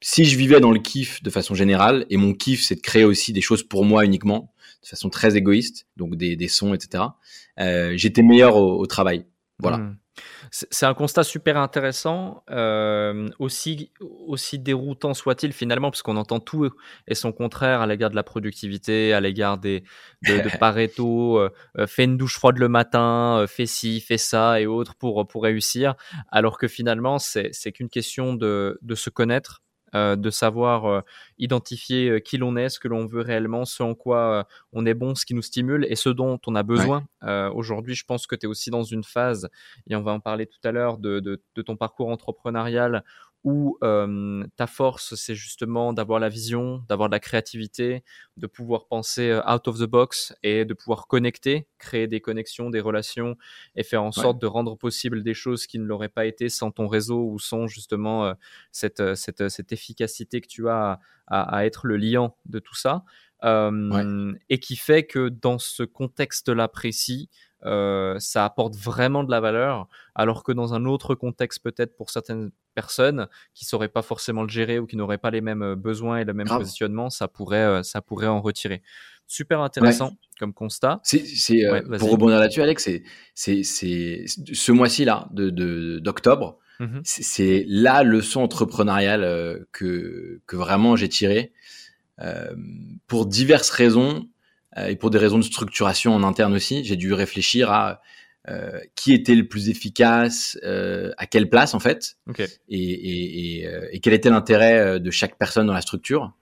si 0.00 0.24
je 0.24 0.36
vivais 0.36 0.60
dans 0.60 0.72
le 0.72 0.80
kiff 0.80 1.22
de 1.22 1.30
façon 1.30 1.54
générale, 1.54 2.06
et 2.10 2.16
mon 2.16 2.34
kiff 2.34 2.62
c'est 2.62 2.76
de 2.76 2.80
créer 2.80 3.04
aussi 3.04 3.32
des 3.32 3.40
choses 3.40 3.62
pour 3.62 3.84
moi 3.84 4.04
uniquement, 4.04 4.52
de 4.82 4.88
façon 4.88 5.10
très 5.10 5.36
égoïste, 5.36 5.86
donc 5.96 6.16
des, 6.16 6.34
des 6.36 6.48
sons, 6.48 6.74
etc., 6.74 7.04
euh, 7.60 7.92
j'étais 7.96 8.22
meilleur 8.22 8.56
au, 8.56 8.78
au, 8.80 8.86
travail. 8.86 9.26
Voilà. 9.58 9.78
Mmh. 9.78 9.96
C'est 10.50 10.86
un 10.86 10.94
constat 10.94 11.24
super 11.24 11.56
intéressant, 11.56 12.42
euh, 12.50 13.28
aussi, 13.38 13.90
aussi 14.00 14.58
déroutant 14.58 15.14
soit-il 15.14 15.52
finalement, 15.52 15.90
parce 15.90 16.02
qu'on 16.02 16.16
entend 16.16 16.40
tout 16.40 16.70
et 17.06 17.14
son 17.14 17.32
contraire 17.32 17.80
à 17.80 17.86
l'égard 17.86 18.10
de 18.10 18.16
la 18.16 18.22
productivité, 18.22 19.12
à 19.12 19.20
l'égard 19.20 19.58
des 19.58 19.84
de, 20.26 20.38
de 20.38 20.48
Pareto, 20.58 21.38
euh, 21.38 21.50
euh, 21.78 21.86
fais 21.86 22.04
une 22.04 22.16
douche 22.16 22.36
froide 22.36 22.58
le 22.58 22.68
matin, 22.68 23.38
euh, 23.38 23.46
fais 23.46 23.66
ci, 23.66 24.00
fais 24.00 24.18
ça 24.18 24.60
et 24.60 24.66
autres 24.66 24.94
pour, 24.94 25.26
pour 25.26 25.42
réussir, 25.42 25.94
alors 26.30 26.58
que 26.58 26.68
finalement 26.68 27.18
c'est 27.18 27.72
qu'une 27.72 27.88
question 27.88 28.34
de, 28.34 28.78
de 28.82 28.94
se 28.94 29.10
connaître, 29.10 29.62
euh, 29.94 30.16
de 30.16 30.30
savoir 30.30 30.86
euh, 30.86 31.00
identifier 31.38 32.08
euh, 32.08 32.18
qui 32.18 32.38
l'on 32.38 32.56
est, 32.56 32.70
ce 32.70 32.80
que 32.80 32.88
l'on 32.88 33.04
veut 33.06 33.20
réellement, 33.20 33.66
ce 33.66 33.82
en 33.82 33.94
quoi 33.94 34.46
on 34.72 34.86
est 34.86 34.94
bon, 34.94 35.14
ce 35.14 35.26
qui 35.26 35.34
nous 35.34 35.42
stimule 35.42 35.86
et 35.88 35.96
ce 35.96 36.08
dont 36.08 36.40
on 36.46 36.54
a 36.54 36.62
besoin. 36.62 37.04
Aujourd'hui, 37.54 37.94
je 37.94 38.04
pense 38.04 38.26
que 38.26 38.34
tu 38.34 38.46
es 38.46 38.48
aussi 38.48 38.70
dans 38.70 38.82
une 38.82 39.04
phase, 39.04 39.48
et 39.88 39.94
on 39.94 40.02
va 40.02 40.12
en 40.12 40.20
parler 40.20 40.46
tout 40.46 40.58
à 40.64 40.72
l'heure, 40.72 40.98
de, 40.98 41.20
de, 41.20 41.42
de, 41.54 41.62
ton 41.62 41.76
parcours 41.76 42.08
entrepreneurial 42.08 43.04
où 43.44 43.76
euh, 43.82 44.44
ta 44.56 44.66
force, 44.66 45.14
c'est 45.14 45.34
justement 45.34 45.92
d'avoir 45.92 46.20
la 46.20 46.28
vision, 46.28 46.84
d'avoir 46.88 47.08
de 47.08 47.14
la 47.14 47.20
créativité, 47.20 48.04
de 48.36 48.46
pouvoir 48.46 48.86
penser 48.86 49.38
out 49.48 49.66
of 49.66 49.78
the 49.78 49.84
box 49.84 50.34
et 50.42 50.64
de 50.64 50.74
pouvoir 50.74 51.06
connecter, 51.06 51.66
créer 51.78 52.06
des 52.06 52.20
connexions, 52.20 52.70
des 52.70 52.80
relations 52.80 53.36
et 53.74 53.82
faire 53.82 54.02
en 54.02 54.12
sorte 54.12 54.40
de 54.40 54.46
rendre 54.46 54.76
possible 54.76 55.22
des 55.22 55.34
choses 55.34 55.66
qui 55.66 55.78
ne 55.78 55.84
l'auraient 55.84 56.08
pas 56.08 56.26
été 56.26 56.48
sans 56.48 56.70
ton 56.70 56.86
réseau 56.86 57.28
ou 57.30 57.38
sans 57.38 57.66
justement 57.66 58.26
euh, 58.26 58.34
cette, 58.70 59.14
cette, 59.16 59.48
cette, 59.48 59.72
efficacité 59.72 60.40
que 60.40 60.48
tu 60.48 60.68
as 60.68 61.00
à, 61.26 61.56
à, 61.56 61.66
être 61.66 61.86
le 61.86 61.96
liant 61.96 62.36
de 62.46 62.58
tout 62.58 62.76
ça. 62.76 63.04
Euh, 63.44 64.32
et 64.50 64.60
qui 64.60 64.76
fait 64.76 65.02
que 65.02 65.28
dans 65.28 65.58
ce 65.58 65.82
contexte-là 65.82 66.68
précis, 66.68 67.28
euh, 67.64 68.16
ça 68.18 68.44
apporte 68.44 68.74
vraiment 68.74 69.22
de 69.22 69.30
la 69.30 69.40
valeur, 69.40 69.88
alors 70.14 70.42
que 70.42 70.52
dans 70.52 70.74
un 70.74 70.84
autre 70.84 71.14
contexte 71.14 71.62
peut-être 71.62 71.96
pour 71.96 72.10
certaines 72.10 72.50
personnes 72.74 73.28
qui 73.54 73.64
sauraient 73.64 73.88
pas 73.88 74.02
forcément 74.02 74.42
le 74.42 74.48
gérer 74.48 74.78
ou 74.78 74.86
qui 74.86 74.96
n'auraient 74.96 75.18
pas 75.18 75.30
les 75.30 75.40
mêmes 75.40 75.62
euh, 75.62 75.76
besoins 75.76 76.18
et 76.18 76.24
le 76.24 76.34
même 76.34 76.48
positionnement, 76.48 77.08
ça 77.08 77.28
pourrait, 77.28 77.58
euh, 77.58 77.82
ça 77.82 78.00
pourrait 78.00 78.26
en 78.26 78.40
retirer. 78.40 78.82
Super 79.28 79.60
intéressant 79.60 80.16
comme 80.38 80.52
constat. 80.52 81.00
C'est, 81.04 81.22
pour 81.98 82.10
rebondir 82.10 82.38
là-dessus, 82.38 82.62
Alex, 82.62 82.82
c'est, 82.82 83.02
c'est, 83.34 83.62
c'est 83.62 84.24
ce 84.26 84.72
mois-ci 84.72 85.04
là, 85.04 85.28
de, 85.30 85.98
d'octobre, 86.00 86.58
mmh 86.80 87.00
c'est, 87.04 87.64
la 87.68 88.02
leçon 88.02 88.42
entrepreneuriale 88.42 89.64
que, 89.70 90.40
que 90.46 90.56
vraiment 90.56 90.96
j'ai 90.96 91.08
tirée. 91.08 91.52
pour 93.06 93.26
diverses 93.26 93.70
raisons, 93.70 94.28
et 94.76 94.96
pour 94.96 95.10
des 95.10 95.18
raisons 95.18 95.38
de 95.38 95.44
structuration 95.44 96.14
en 96.14 96.22
interne 96.22 96.54
aussi, 96.54 96.84
j'ai 96.84 96.96
dû 96.96 97.12
réfléchir 97.12 97.70
à 97.70 98.00
euh, 98.48 98.80
qui 98.96 99.12
était 99.12 99.36
le 99.36 99.46
plus 99.46 99.68
efficace, 99.68 100.58
euh, 100.64 101.12
à 101.16 101.26
quelle 101.26 101.48
place 101.48 101.74
en 101.74 101.78
fait, 101.78 102.16
okay. 102.28 102.46
et, 102.68 102.76
et, 102.76 103.60
et, 103.60 103.68
euh, 103.68 103.86
et, 103.92 104.00
quel 104.00 104.14
était 104.14 104.30
l'intérêt 104.30 104.80
euh, 104.80 104.98
de 104.98 105.12
chaque 105.12 105.38
personne 105.38 105.68
dans 105.68 105.72
la 105.72 105.80
structure. 105.80 106.32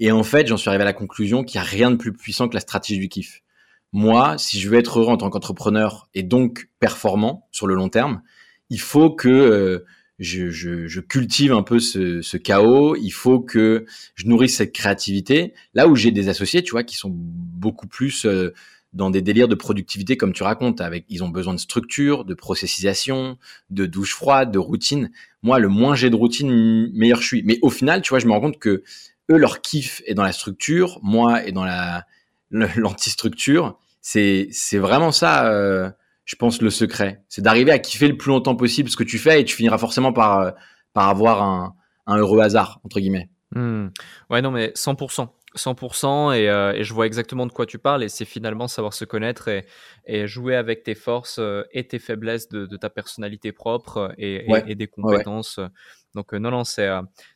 Et 0.00 0.10
en 0.10 0.24
fait, 0.24 0.48
j'en 0.48 0.56
suis 0.56 0.68
arrivé 0.68 0.82
à 0.82 0.86
la 0.86 0.92
conclusion 0.92 1.44
qu'il 1.44 1.60
n'y 1.60 1.64
a 1.64 1.68
rien 1.68 1.92
de 1.92 1.96
plus 1.96 2.12
puissant 2.12 2.48
que 2.48 2.54
la 2.54 2.60
stratégie 2.60 2.98
du 2.98 3.08
kiff. 3.08 3.44
Moi, 3.92 4.36
si 4.38 4.58
je 4.58 4.68
veux 4.68 4.76
être 4.76 4.98
heureux 4.98 5.12
en 5.12 5.18
tant 5.18 5.30
qu'entrepreneur 5.30 6.08
et 6.14 6.24
donc 6.24 6.68
performant 6.80 7.46
sur 7.52 7.68
le 7.68 7.76
long 7.76 7.90
terme, 7.90 8.22
il 8.68 8.80
faut 8.80 9.10
que 9.10 9.84
je, 10.18 10.50
je, 10.50 10.86
je, 10.86 11.00
cultive 11.00 11.52
un 11.52 11.62
peu 11.62 11.78
ce, 11.78 12.22
ce, 12.22 12.36
chaos. 12.36 12.96
Il 12.96 13.10
faut 13.10 13.40
que 13.40 13.84
je 14.14 14.26
nourrisse 14.26 14.56
cette 14.56 14.72
créativité. 14.72 15.52
Là 15.74 15.88
où 15.88 15.96
j'ai 15.96 16.10
des 16.10 16.28
associés, 16.28 16.62
tu 16.62 16.72
vois, 16.72 16.84
qui 16.84 16.96
sont 16.96 17.12
beaucoup 17.12 17.86
plus 17.86 18.24
euh, 18.24 18.54
dans 18.92 19.10
des 19.10 19.20
délires 19.20 19.48
de 19.48 19.54
productivité, 19.54 20.16
comme 20.16 20.32
tu 20.32 20.42
racontes. 20.42 20.80
Avec, 20.80 21.04
ils 21.08 21.22
ont 21.22 21.28
besoin 21.28 21.54
de 21.54 21.58
structure, 21.60 22.24
de 22.24 22.34
processisation, 22.34 23.38
de 23.70 23.86
douche 23.86 24.14
froide, 24.14 24.50
de 24.50 24.58
routine. 24.58 25.10
Moi, 25.42 25.58
le 25.58 25.68
moins 25.68 25.94
j'ai 25.94 26.10
de 26.10 26.16
routine, 26.16 26.90
meilleur 26.94 27.20
je 27.20 27.26
suis. 27.26 27.42
Mais 27.44 27.58
au 27.62 27.70
final, 27.70 28.02
tu 28.02 28.10
vois, 28.10 28.18
je 28.18 28.26
me 28.26 28.32
rends 28.32 28.40
compte 28.40 28.58
que 28.58 28.82
eux, 29.30 29.36
leur 29.36 29.60
kiff 29.60 30.02
est 30.06 30.14
dans 30.14 30.22
la 30.22 30.32
structure, 30.32 30.98
moi 31.02 31.44
est 31.44 31.52
dans 31.52 31.64
la 31.64 32.06
l'antistructure. 32.50 33.78
C'est 34.00 34.48
c'est 34.50 34.78
vraiment 34.78 35.12
ça, 35.12 35.50
euh, 35.50 35.90
je 36.26 36.34
pense, 36.34 36.60
le 36.60 36.70
secret. 36.70 37.22
C'est 37.28 37.40
d'arriver 37.40 37.70
à 37.70 37.78
kiffer 37.78 38.08
le 38.08 38.16
plus 38.16 38.28
longtemps 38.28 38.56
possible 38.56 38.90
ce 38.90 38.96
que 38.96 39.04
tu 39.04 39.18
fais 39.18 39.40
et 39.40 39.44
tu 39.44 39.56
finiras 39.56 39.78
forcément 39.78 40.12
par 40.12 40.40
euh, 40.40 40.50
avoir 40.94 41.42
un, 41.42 41.74
heureux 42.08 42.40
hasard 42.40 42.80
entre 42.84 43.00
guillemets. 43.00 43.30
Mmh. 43.54 43.86
Ouais, 44.28 44.42
non, 44.42 44.50
mais 44.50 44.72
100%. 44.74 45.28
100% 45.58 46.32
et, 46.34 46.48
euh, 46.48 46.72
et, 46.72 46.84
je 46.84 46.94
vois 46.94 47.06
exactement 47.06 47.46
de 47.46 47.52
quoi 47.52 47.66
tu 47.66 47.78
parles 47.78 48.02
et 48.02 48.08
c'est 48.08 48.24
finalement 48.24 48.68
savoir 48.68 48.94
se 48.94 49.04
connaître 49.04 49.48
et, 49.48 49.66
et 50.06 50.26
jouer 50.26 50.56
avec 50.56 50.82
tes 50.82 50.94
forces 50.94 51.38
euh, 51.38 51.64
et 51.72 51.86
tes 51.86 51.98
faiblesses 51.98 52.48
de, 52.48 52.66
de 52.66 52.76
ta 52.76 52.90
personnalité 52.90 53.52
propre 53.52 53.98
euh, 53.98 54.14
et, 54.18 54.46
et, 54.50 54.62
et 54.68 54.74
des 54.74 54.86
compétences. 54.86 55.58
Ouais. 55.58 55.68
Donc 56.14 56.32
non, 56.32 56.50
non, 56.50 56.64
c'est 56.64 56.88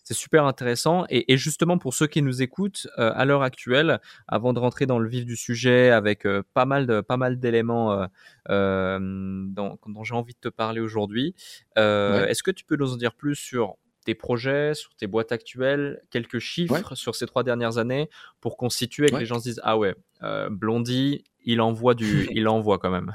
c'est 0.05 0.15
super 0.15 0.47
intéressant. 0.47 1.05
Et, 1.11 1.37
justement 1.37 1.77
pour 1.77 1.93
ceux 1.93 2.07
qui 2.07 2.23
nous 2.23 2.41
écoutent 2.41 2.87
à 2.97 3.27
l'heure 3.27 3.43
actuelle, 3.43 4.00
avant 4.27 4.55
de 4.55 4.59
rentrer 4.59 4.87
dans 4.87 4.99
le 4.99 5.07
vif 5.07 5.27
du 5.27 5.37
sujet 5.37 5.91
avec 5.91 6.27
pas 6.55 6.65
mal 6.65 6.87
de 6.87 7.03
pas 7.03 7.19
mal 7.19 7.39
d'éléments 7.39 8.07
euh, 8.49 8.99
dont, 8.99 9.79
dont 9.87 10.03
j'ai 10.03 10.15
envie 10.15 10.33
de 10.33 10.39
te 10.41 10.49
parler 10.49 10.81
aujourd'hui, 10.81 11.35
ouais. 11.77 12.25
est-ce 12.31 12.43
que 12.43 12.50
tu 12.50 12.65
peux 12.65 12.77
nous 12.77 12.95
en 12.95 12.97
dire 12.97 13.12
plus 13.12 13.35
sur 13.35 13.77
tes 14.04 14.14
projets, 14.14 14.75
sur 14.75 14.95
tes 14.95 15.07
boîtes 15.07 15.33
actuelles, 15.33 16.02
quelques 16.11 16.38
chiffres 16.38 16.75
ouais. 16.75 16.97
sur 16.97 17.14
ces 17.14 17.26
trois 17.26 17.42
dernières 17.42 17.78
années 17.78 18.09
pour 18.40 18.57
constituer 18.57 19.07
et 19.07 19.09
que 19.09 19.14
ouais. 19.14 19.21
les 19.21 19.26
gens 19.26 19.38
se 19.38 19.45
disent 19.45 19.61
ah 19.62 19.78
ouais, 19.78 19.95
euh, 20.23 20.49
Blondie, 20.50 21.25
il 21.45 21.61
envoie 21.61 21.95
du, 21.95 22.28
il 22.33 22.49
envoie 22.49 22.78
quand 22.78 22.90
même. 22.90 23.12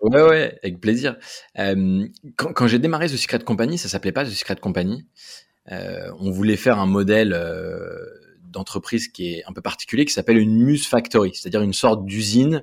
ouais 0.00 0.22
ouais, 0.22 0.58
avec 0.62 0.80
plaisir. 0.80 1.16
Euh, 1.58 2.06
quand, 2.36 2.52
quand 2.52 2.66
j'ai 2.66 2.78
démarré 2.78 3.06
The 3.06 3.16
Secret 3.16 3.40
Company, 3.40 3.78
ça 3.78 3.88
s'appelait 3.88 4.12
pas 4.12 4.24
The 4.24 4.30
Secret 4.30 4.56
Company. 4.56 5.06
Euh, 5.72 6.10
on 6.18 6.30
voulait 6.30 6.56
faire 6.56 6.78
un 6.78 6.86
modèle 6.86 7.32
euh, 7.34 8.06
d'entreprise 8.42 9.08
qui 9.08 9.34
est 9.34 9.44
un 9.46 9.52
peu 9.52 9.60
particulier, 9.60 10.04
qui 10.04 10.12
s'appelle 10.12 10.38
une 10.38 10.56
Muse 10.62 10.86
Factory, 10.86 11.32
c'est-à-dire 11.34 11.62
une 11.62 11.74
sorte 11.74 12.04
d'usine 12.04 12.62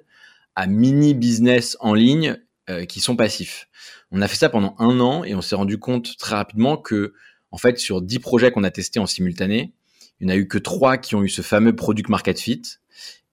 à 0.56 0.68
mini 0.68 1.14
business 1.14 1.78
en 1.80 1.94
ligne 1.94 2.38
euh, 2.70 2.86
qui 2.86 3.00
sont 3.00 3.16
passifs. 3.16 3.68
On 4.18 4.22
a 4.22 4.30
fait 4.30 4.38
ça 4.38 4.48
pendant 4.48 4.76
un 4.80 5.02
an 5.02 5.26
et 5.26 5.36
on 5.36 5.42
s'est 5.42 5.58
rendu 5.58 5.78
compte 5.78 6.16
très 6.16 6.36
rapidement 6.36 6.78
que, 6.78 7.14
en 7.52 7.58
fait, 7.58 7.78
sur 7.78 8.02
10 8.02 8.20
projets 8.20 8.50
qu'on 8.50 8.64
a 8.64 8.72
testés 8.72 8.98
en 9.02 9.06
simultané, 9.06 9.74
il 10.22 10.28
n'y 10.28 10.32
en 10.32 10.36
a 10.38 10.38
eu 10.38 10.48
que 10.48 10.58
trois 10.58 10.98
qui 10.98 11.16
ont 11.16 11.24
eu 11.24 11.28
ce 11.28 11.42
fameux 11.42 11.76
product 11.76 12.08
market 12.08 12.40
fit 12.40 12.62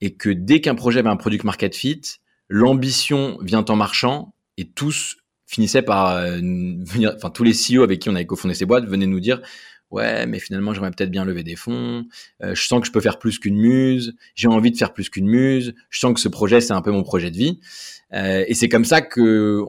et 0.01 0.13
que 0.15 0.29
dès 0.29 0.59
qu'un 0.59 0.75
projet 0.75 0.99
avait 0.99 1.07
un 1.07 1.15
product 1.15 1.45
market 1.45 1.73
fit, 1.73 2.01
l'ambition 2.49 3.37
vient 3.41 3.63
en 3.63 3.77
marchant 3.77 4.35
et 4.57 4.67
tous 4.67 5.15
finissaient 5.45 5.83
par 5.83 6.17
euh, 6.17 6.35
venir, 6.35 7.13
enfin 7.15 7.29
tous 7.29 7.45
les 7.45 7.53
CEO 7.53 7.83
avec 7.83 8.01
qui 8.01 8.09
on 8.09 8.15
avait 8.15 8.25
cofondé 8.25 8.53
ces 8.53 8.65
boîtes 8.65 8.85
venaient 8.85 9.07
nous 9.07 9.21
dire 9.21 9.41
ouais 9.93 10.25
mais 10.25 10.39
finalement 10.39 10.73
j'aimerais 10.73 10.91
peut-être 10.91 11.11
bien 11.11 11.23
lever 11.23 11.43
des 11.43 11.55
fonds, 11.55 12.05
euh, 12.43 12.55
je 12.55 12.67
sens 12.67 12.81
que 12.81 12.87
je 12.87 12.91
peux 12.91 12.99
faire 12.99 13.19
plus 13.19 13.39
qu'une 13.39 13.57
muse, 13.57 14.15
j'ai 14.35 14.47
envie 14.47 14.71
de 14.71 14.77
faire 14.77 14.91
plus 14.91 15.09
qu'une 15.09 15.27
muse, 15.27 15.75
je 15.89 15.99
sens 15.99 16.13
que 16.13 16.19
ce 16.19 16.27
projet 16.27 16.59
c'est 16.61 16.73
un 16.73 16.81
peu 16.81 16.91
mon 16.91 17.03
projet 17.03 17.29
de 17.29 17.37
vie 17.37 17.59
euh, 18.13 18.43
et 18.47 18.55
c'est 18.55 18.69
comme 18.69 18.85
ça 18.85 19.01
que 19.01 19.63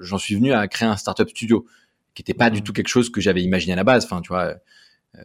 j'en 0.00 0.18
suis 0.18 0.34
venu 0.34 0.52
à 0.52 0.66
créer 0.68 0.88
un 0.88 0.96
startup 0.96 1.28
studio, 1.30 1.64
qui 2.14 2.22
n'était 2.22 2.34
pas 2.34 2.50
du 2.50 2.60
mmh. 2.60 2.64
tout 2.64 2.72
quelque 2.72 2.88
chose 2.88 3.10
que 3.10 3.20
j'avais 3.20 3.42
imaginé 3.42 3.72
à 3.72 3.76
la 3.76 3.82
base. 3.82 4.04
Enfin, 4.04 4.20
tu 4.20 4.28
vois, 4.28 4.54
euh, 5.16 5.22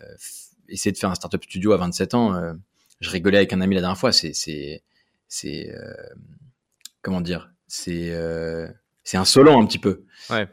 essayer 0.70 0.92
de 0.92 0.98
faire 0.98 1.12
un 1.12 1.16
startup 1.16 1.44
studio 1.44 1.72
à 1.72 1.78
27 1.78 2.16
ans, 2.16 2.54
je 3.00 3.10
rigolais 3.12 3.38
avec 3.38 3.54
un 3.54 3.62
ami 3.62 3.76
la 3.76 3.82
dernière 3.82 3.98
fois. 3.98 4.12
C'est, 4.12 4.34
c'est, 4.34 4.82
c'est, 5.28 5.72
comment 7.04 7.22
dire, 7.22 7.52
c'est, 7.68 8.12
c'est 9.04 9.18
insolent 9.18 9.62
un 9.62 9.66
petit 9.66 9.80
peu. 9.80 10.04
Ouais. 10.30 10.48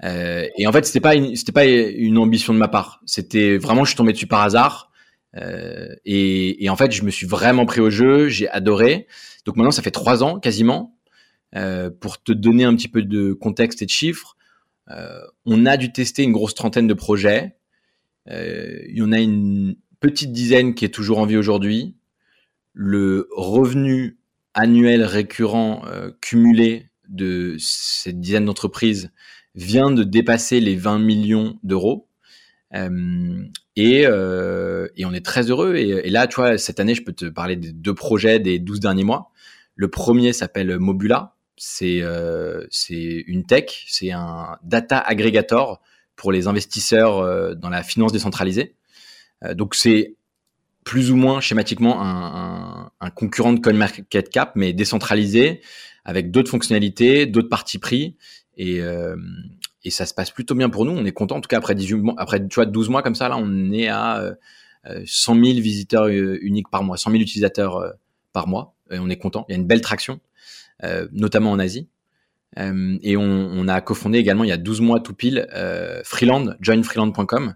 et 0.56 0.66
en 0.66 0.72
fait, 0.72 0.86
c'était 0.86 1.00
pas, 1.00 1.14
une, 1.14 1.36
c'était 1.36 1.52
pas 1.52 1.66
une 1.66 2.16
ambition 2.16 2.54
de 2.54 2.58
ma 2.58 2.68
part. 2.68 3.02
C'était 3.04 3.58
vraiment, 3.58 3.84
je 3.84 3.90
suis 3.90 3.96
tombé 3.96 4.12
dessus 4.12 4.26
par 4.26 4.40
hasard. 4.42 4.90
Et, 6.06 6.64
et 6.64 6.70
en 6.70 6.76
fait, 6.76 6.92
je 6.92 7.02
me 7.02 7.10
suis 7.10 7.26
vraiment 7.26 7.66
pris 7.66 7.82
au 7.82 7.90
jeu. 7.90 8.28
J'ai 8.28 8.48
adoré. 8.48 9.06
Donc 9.44 9.56
maintenant, 9.56 9.70
ça 9.70 9.82
fait 9.82 9.90
trois 9.90 10.22
ans 10.22 10.40
quasiment 10.40 10.96
euh, 11.54 11.90
pour 11.90 12.22
te 12.22 12.32
donner 12.32 12.64
un 12.64 12.74
petit 12.74 12.88
peu 12.88 13.02
de 13.02 13.32
contexte 13.32 13.82
et 13.82 13.86
de 13.86 13.90
chiffres, 13.90 14.36
euh, 14.90 15.20
on 15.44 15.66
a 15.66 15.76
dû 15.76 15.92
tester 15.92 16.22
une 16.22 16.32
grosse 16.32 16.54
trentaine 16.54 16.86
de 16.86 16.94
projets. 16.94 17.56
Euh, 18.30 18.78
il 18.88 18.96
y 18.96 19.02
en 19.02 19.12
a 19.12 19.20
une 19.20 19.76
petite 20.00 20.32
dizaine 20.32 20.74
qui 20.74 20.84
est 20.84 20.90
toujours 20.90 21.18
en 21.18 21.26
vie 21.26 21.36
aujourd'hui. 21.36 21.96
Le 22.72 23.28
revenu 23.32 24.18
annuel 24.54 25.04
récurrent 25.04 25.82
euh, 25.86 26.10
cumulé 26.20 26.90
de 27.08 27.56
cette 27.58 28.20
dizaine 28.20 28.44
d'entreprises 28.44 29.10
vient 29.54 29.90
de 29.90 30.04
dépasser 30.04 30.60
les 30.60 30.76
20 30.76 30.98
millions 30.98 31.58
d'euros. 31.62 32.08
Euh, 32.74 33.44
et, 33.76 34.06
euh, 34.06 34.88
et, 34.96 35.04
on 35.04 35.12
est 35.12 35.24
très 35.24 35.50
heureux. 35.50 35.76
Et, 35.76 36.10
là, 36.10 36.26
tu 36.26 36.36
vois, 36.36 36.58
cette 36.58 36.80
année, 36.80 36.94
je 36.94 37.02
peux 37.02 37.12
te 37.12 37.26
parler 37.26 37.56
des 37.56 37.72
deux 37.72 37.94
projets 37.94 38.38
des 38.38 38.58
12 38.58 38.80
derniers 38.80 39.04
mois. 39.04 39.30
Le 39.74 39.88
premier 39.88 40.32
s'appelle 40.32 40.78
Mobula 40.78 41.36
c'est 41.58 42.00
euh, 42.02 42.66
une 42.90 43.46
tech, 43.46 43.86
c'est 43.88 44.12
un 44.12 44.58
data 44.62 44.98
aggregator 44.98 45.80
pour 46.14 46.30
les 46.30 46.48
investisseurs 46.48 47.18
euh, 47.18 47.54
dans 47.54 47.70
la 47.70 47.82
finance 47.82 48.12
décentralisée. 48.12 48.74
Donc 49.54 49.74
c'est 49.74 50.16
plus 50.84 51.10
ou 51.10 51.16
moins 51.16 51.40
schématiquement 51.40 52.00
un, 52.00 52.84
un, 52.84 52.90
un 53.00 53.10
concurrent 53.10 53.52
de 53.52 53.60
CoinMarketCap, 53.60 54.52
mais 54.54 54.72
décentralisé, 54.72 55.60
avec 56.06 56.30
d'autres 56.30 56.50
fonctionnalités, 56.50 57.26
d'autres 57.26 57.50
parties 57.50 57.78
pris, 57.78 58.16
et, 58.56 58.80
euh, 58.80 59.16
et 59.84 59.90
ça 59.90 60.06
se 60.06 60.14
passe 60.14 60.30
plutôt 60.30 60.54
bien 60.54 60.70
pour 60.70 60.86
nous. 60.86 60.92
On 60.92 61.04
est 61.04 61.12
content, 61.12 61.36
en 61.36 61.40
tout 61.42 61.48
cas 61.48 61.58
après 61.58 61.74
18 61.74 61.96
mois, 61.96 62.14
après 62.16 62.40
tu 62.40 62.54
vois 62.54 62.64
12 62.64 62.88
mois 62.88 63.02
comme 63.02 63.14
ça, 63.14 63.28
là, 63.28 63.36
on 63.38 63.70
est 63.70 63.88
à 63.88 64.34
100 65.04 65.34
000 65.34 65.44
visiteurs 65.60 66.08
uniques 66.08 66.70
par 66.70 66.82
mois, 66.82 66.96
100 66.96 67.10
000 67.10 67.22
utilisateurs 67.22 67.94
par 68.32 68.48
mois, 68.48 68.74
et 68.90 68.98
on 68.98 69.10
est 69.10 69.18
content. 69.18 69.44
Il 69.48 69.52
y 69.52 69.54
a 69.54 69.58
une 69.58 69.66
belle 69.66 69.82
traction. 69.82 70.20
Euh, 70.84 71.08
notamment 71.12 71.52
en 71.52 71.58
Asie. 71.58 71.88
Euh, 72.58 72.98
et 73.02 73.16
on, 73.16 73.66
a 73.66 73.80
cofondé 73.80 74.18
également 74.18 74.44
il 74.44 74.48
y 74.48 74.52
a 74.52 74.58
12 74.58 74.82
mois 74.82 75.00
tout 75.00 75.14
pile 75.14 75.48
euh, 75.54 76.02
Freeland, 76.04 76.54
joinfreeland.com, 76.60 77.54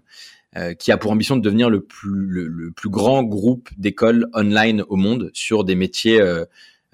euh, 0.57 0.73
qui 0.73 0.91
a 0.91 0.97
pour 0.97 1.11
ambition 1.11 1.37
de 1.37 1.41
devenir 1.41 1.69
le 1.69 1.81
plus, 1.81 2.73
grand 2.89 3.23
groupe 3.23 3.69
d'écoles 3.77 4.27
online 4.33 4.83
au 4.89 4.95
monde 4.95 5.29
sur 5.33 5.63
des 5.63 5.75
métiers 5.75 6.19
euh, 6.19 6.45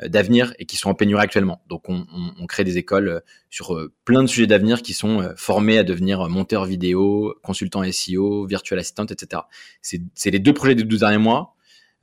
d'avenir 0.03 0.53
et 0.59 0.65
qui 0.65 0.77
sont 0.77 0.89
en 0.89 0.93
pénurie 0.93 1.23
actuellement. 1.23 1.61
Donc 1.67 1.89
on, 1.89 2.05
crée 2.47 2.63
des 2.63 2.77
écoles 2.77 3.21
sur 3.49 3.77
plein 4.05 4.21
de 4.21 4.27
sujets 4.27 4.47
d'avenir 4.47 4.81
qui 4.81 4.93
sont 4.93 5.33
formés 5.35 5.77
à 5.77 5.83
devenir 5.83 6.29
monteur 6.29 6.65
vidéo, 6.65 7.35
consultant 7.41 7.83
SEO, 7.91 8.45
virtual 8.45 8.79
assistant, 8.79 9.05
etc. 9.05 9.41
C'est 9.81 10.31
les 10.31 10.39
deux 10.39 10.53
projets 10.53 10.75
des 10.75 10.83
12 10.83 10.99
derniers 10.99 11.17
mois. 11.17 11.55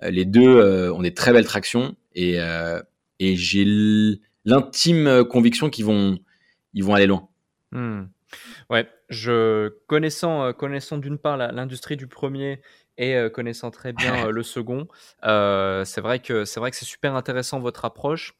Les 0.02 0.24
deux 0.24 0.90
ont 0.90 1.02
des 1.02 1.14
très 1.14 1.32
belles 1.32 1.46
tractions 1.46 1.96
et, 2.14 2.38
j'ai 3.20 3.64
l'intime 4.44 5.24
conviction 5.30 5.70
qu'ils 5.70 5.84
vont, 5.84 6.18
ils 6.74 6.84
vont 6.84 6.94
aller 6.94 7.06
loin. 7.06 7.28
Mmh. 7.72 8.04
Ouais, 8.70 8.88
je 9.08 9.68
connaissant, 9.86 10.44
euh, 10.44 10.52
connaissant 10.52 10.98
d'une 10.98 11.18
part 11.18 11.36
l'industrie 11.36 11.96
du 11.96 12.06
premier 12.06 12.60
et 12.96 13.16
euh, 13.16 13.28
connaissant 13.28 13.70
très 13.70 13.92
bien 14.26 14.30
le 14.30 14.42
second, 14.42 14.88
c'est 15.22 16.00
vrai 16.00 16.18
que 16.20 16.44
c'est 16.44 16.60
vrai 16.60 16.70
que 16.70 16.76
c'est 16.76 16.84
super 16.84 17.14
intéressant 17.14 17.60
votre 17.60 17.84
approche. 17.84 18.34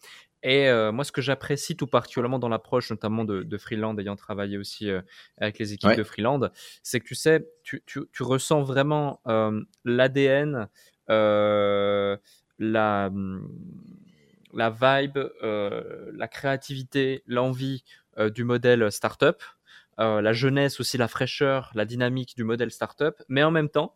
Et 0.46 0.70
moi, 0.92 1.04
ce 1.04 1.12
que 1.12 1.22
j'apprécie 1.22 1.74
tout 1.74 1.86
particulièrement 1.86 2.38
dans 2.38 2.50
l'approche, 2.50 2.90
notamment 2.90 3.24
de, 3.24 3.44
de, 3.44 3.56
Freeland, 3.56 3.96
ayant 3.96 4.14
travaillé 4.14 4.58
aussi 4.58 4.90
avec 5.38 5.58
les 5.58 5.72
équipes 5.72 5.88
ouais. 5.88 5.96
de 5.96 6.04
Freeland, 6.04 6.50
c'est 6.82 7.00
que 7.00 7.06
tu 7.06 7.14
sais, 7.14 7.48
tu, 7.62 7.82
tu, 7.86 8.02
tu 8.12 8.22
ressens 8.22 8.62
vraiment 8.62 9.22
l'ADN, 9.86 10.68
la 11.08 13.06
hum, 13.06 13.48
la 14.54 14.70
vibe, 14.70 15.18
euh, 15.42 16.10
la 16.14 16.28
créativité, 16.28 17.22
l'envie 17.26 17.84
euh, 18.18 18.30
du 18.30 18.44
modèle 18.44 18.90
startup, 18.90 19.42
euh, 19.98 20.20
la 20.20 20.32
jeunesse 20.32 20.80
aussi, 20.80 20.96
la 20.96 21.08
fraîcheur, 21.08 21.70
la 21.74 21.84
dynamique 21.84 22.36
du 22.36 22.44
modèle 22.44 22.70
startup, 22.70 23.14
mais 23.28 23.42
en 23.42 23.50
même 23.50 23.68
temps, 23.68 23.94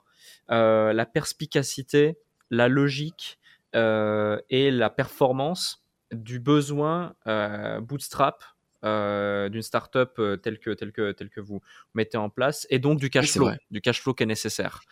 la 0.49 1.07
perspicacité, 1.07 2.19
la 2.51 2.69
logique 2.69 3.39
euh, 3.75 4.41
et 4.49 4.71
la 4.71 4.91
performance 4.91 5.85
du 6.11 6.41
besoin 6.41 7.15
euh, 7.27 7.81
bootstrap 7.81 8.43
d'une 8.83 9.63
startup 9.63 10.15
telle 10.43 10.59
que, 10.61 10.71
telle, 10.71 10.93
que, 10.93 11.13
telle 11.13 11.31
que 11.31 11.41
vous 11.41 11.61
mettez 11.95 12.17
en 12.17 12.31
place, 12.31 12.67
et 12.71 12.79
donc 12.79 13.01
du 13.01 13.11
cash 13.11 13.33
flow, 13.33 13.51
du 13.73 13.81
cash 13.81 14.01
flow 14.01 14.15
qui 14.15 14.23
est 14.23 14.27
nécessaire. 14.27 14.83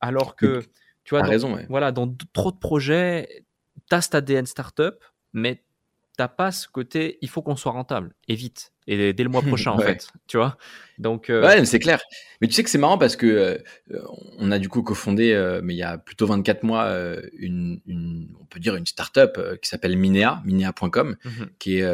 Alors 0.00 0.36
que, 0.36 0.62
tu 1.04 1.10
vois, 1.10 1.20
dans, 1.20 1.28
raison, 1.28 1.54
ouais. 1.54 1.66
voilà, 1.68 1.92
dans 1.92 2.12
trop 2.32 2.50
de 2.50 2.56
projets, 2.56 3.44
tu 3.90 3.94
as 3.94 4.00
cet 4.00 4.14
ADN 4.14 4.46
startup, 4.46 5.04
mais 5.34 5.62
t'as 6.16 6.28
pas 6.28 6.50
ce 6.50 6.66
côté 6.66 7.18
il 7.20 7.28
faut 7.28 7.42
qu'on 7.42 7.56
soit 7.56 7.72
rentable 7.72 8.14
et 8.26 8.34
vite. 8.34 8.72
Et 8.86 9.12
dès 9.12 9.22
le 9.22 9.28
mois 9.28 9.42
prochain 9.46 9.72
en 9.72 9.78
fait, 9.78 10.08
tu 10.26 10.36
vois. 10.36 10.56
Donc 10.98 11.28
euh, 11.28 11.42
ouais, 11.42 11.64
c'est 11.66 11.78
clair. 11.78 12.00
Mais 12.40 12.48
tu 12.48 12.54
sais 12.54 12.62
que 12.62 12.70
c'est 12.70 12.78
marrant 12.78 12.98
parce 12.98 13.16
que 13.16 13.26
euh, 13.26 13.58
on 14.38 14.50
a 14.50 14.58
du 14.58 14.68
coup 14.68 14.82
cofondé, 14.82 15.32
euh, 15.32 15.60
mais 15.62 15.74
il 15.74 15.78
y 15.78 15.82
a 15.82 15.98
plutôt 15.98 16.26
24 16.26 16.62
mois, 16.62 16.90
une, 17.38 17.80
une, 17.86 18.28
on 18.40 18.44
peut 18.44 18.60
dire 18.60 18.76
une 18.76 18.86
startup 18.86 19.38
qui 19.60 19.68
s'appelle 19.68 19.96
Minea, 19.96 20.42
Minea.com, 20.44 21.16
mhm. 21.24 21.46
qui 21.58 21.78
est 21.78 21.84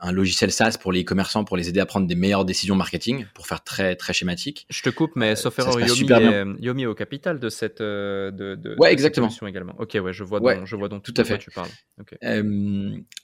un 0.00 0.12
logiciel 0.12 0.50
SaaS 0.50 0.78
pour 0.80 0.92
les 0.92 1.04
commerçants 1.04 1.44
pour 1.44 1.56
les 1.56 1.68
aider 1.68 1.80
à 1.80 1.86
prendre 1.86 2.06
des 2.06 2.14
meilleures 2.14 2.44
décisions 2.44 2.74
marketing, 2.74 3.26
pour 3.34 3.46
faire 3.46 3.62
très 3.62 3.96
très 3.96 4.12
schématique. 4.12 4.66
Je 4.70 4.82
te 4.82 4.90
coupe, 4.90 5.12
mais 5.14 5.36
sauf 5.36 5.58
erreur, 5.58 5.78
Yomi, 5.80 6.10
est, 6.10 6.44
Yomi 6.60 6.82
est 6.82 6.86
au 6.86 6.94
capital 6.94 7.38
de 7.38 7.48
cette 7.48 7.80
de, 7.80 8.30
de 8.30 8.76
ouais 8.78 8.92
exactement 8.92 9.30
également. 9.46 9.74
Ok 9.78 9.96
ouais, 10.02 10.12
je 10.12 10.24
vois 10.24 10.40
donc, 10.40 10.66
je 10.66 10.76
vois 10.76 10.88
donc 10.88 11.02
tout 11.02 11.14
à 11.16 11.24
fait. 11.24 11.38
tu 11.38 11.50
parles. 11.50 11.70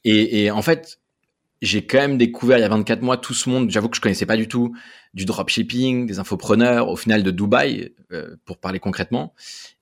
et, 0.04 0.44
et 0.44 0.50
en 0.50 0.62
fait 0.62 0.99
j'ai 1.63 1.87
quand 1.87 1.99
même 1.99 2.19
découvert 2.19 2.59
il 2.59 2.63
y 2.63 2.65
a 2.65 2.69
24 2.69 3.03
mois 3.03 3.17
tout 3.17 3.35
ce 3.35 3.49
monde, 3.49 3.71
j'avoue 3.71 3.89
que 3.89 3.97
je 3.97 4.01
connaissais 4.01 4.27
pas 4.27 4.37
du 4.37 4.49
tout, 4.49 4.77
du 5.15 5.25
dropshipping, 5.25 6.07
des 6.07 6.19
infopreneurs, 6.19 6.89
au 6.89 6.97
final 6.97 7.23
de 7.23 7.31
Dubaï, 7.31 7.95
euh, 8.13 8.37
pour 8.45 8.59
parler 8.59 8.79
concrètement. 8.79 9.35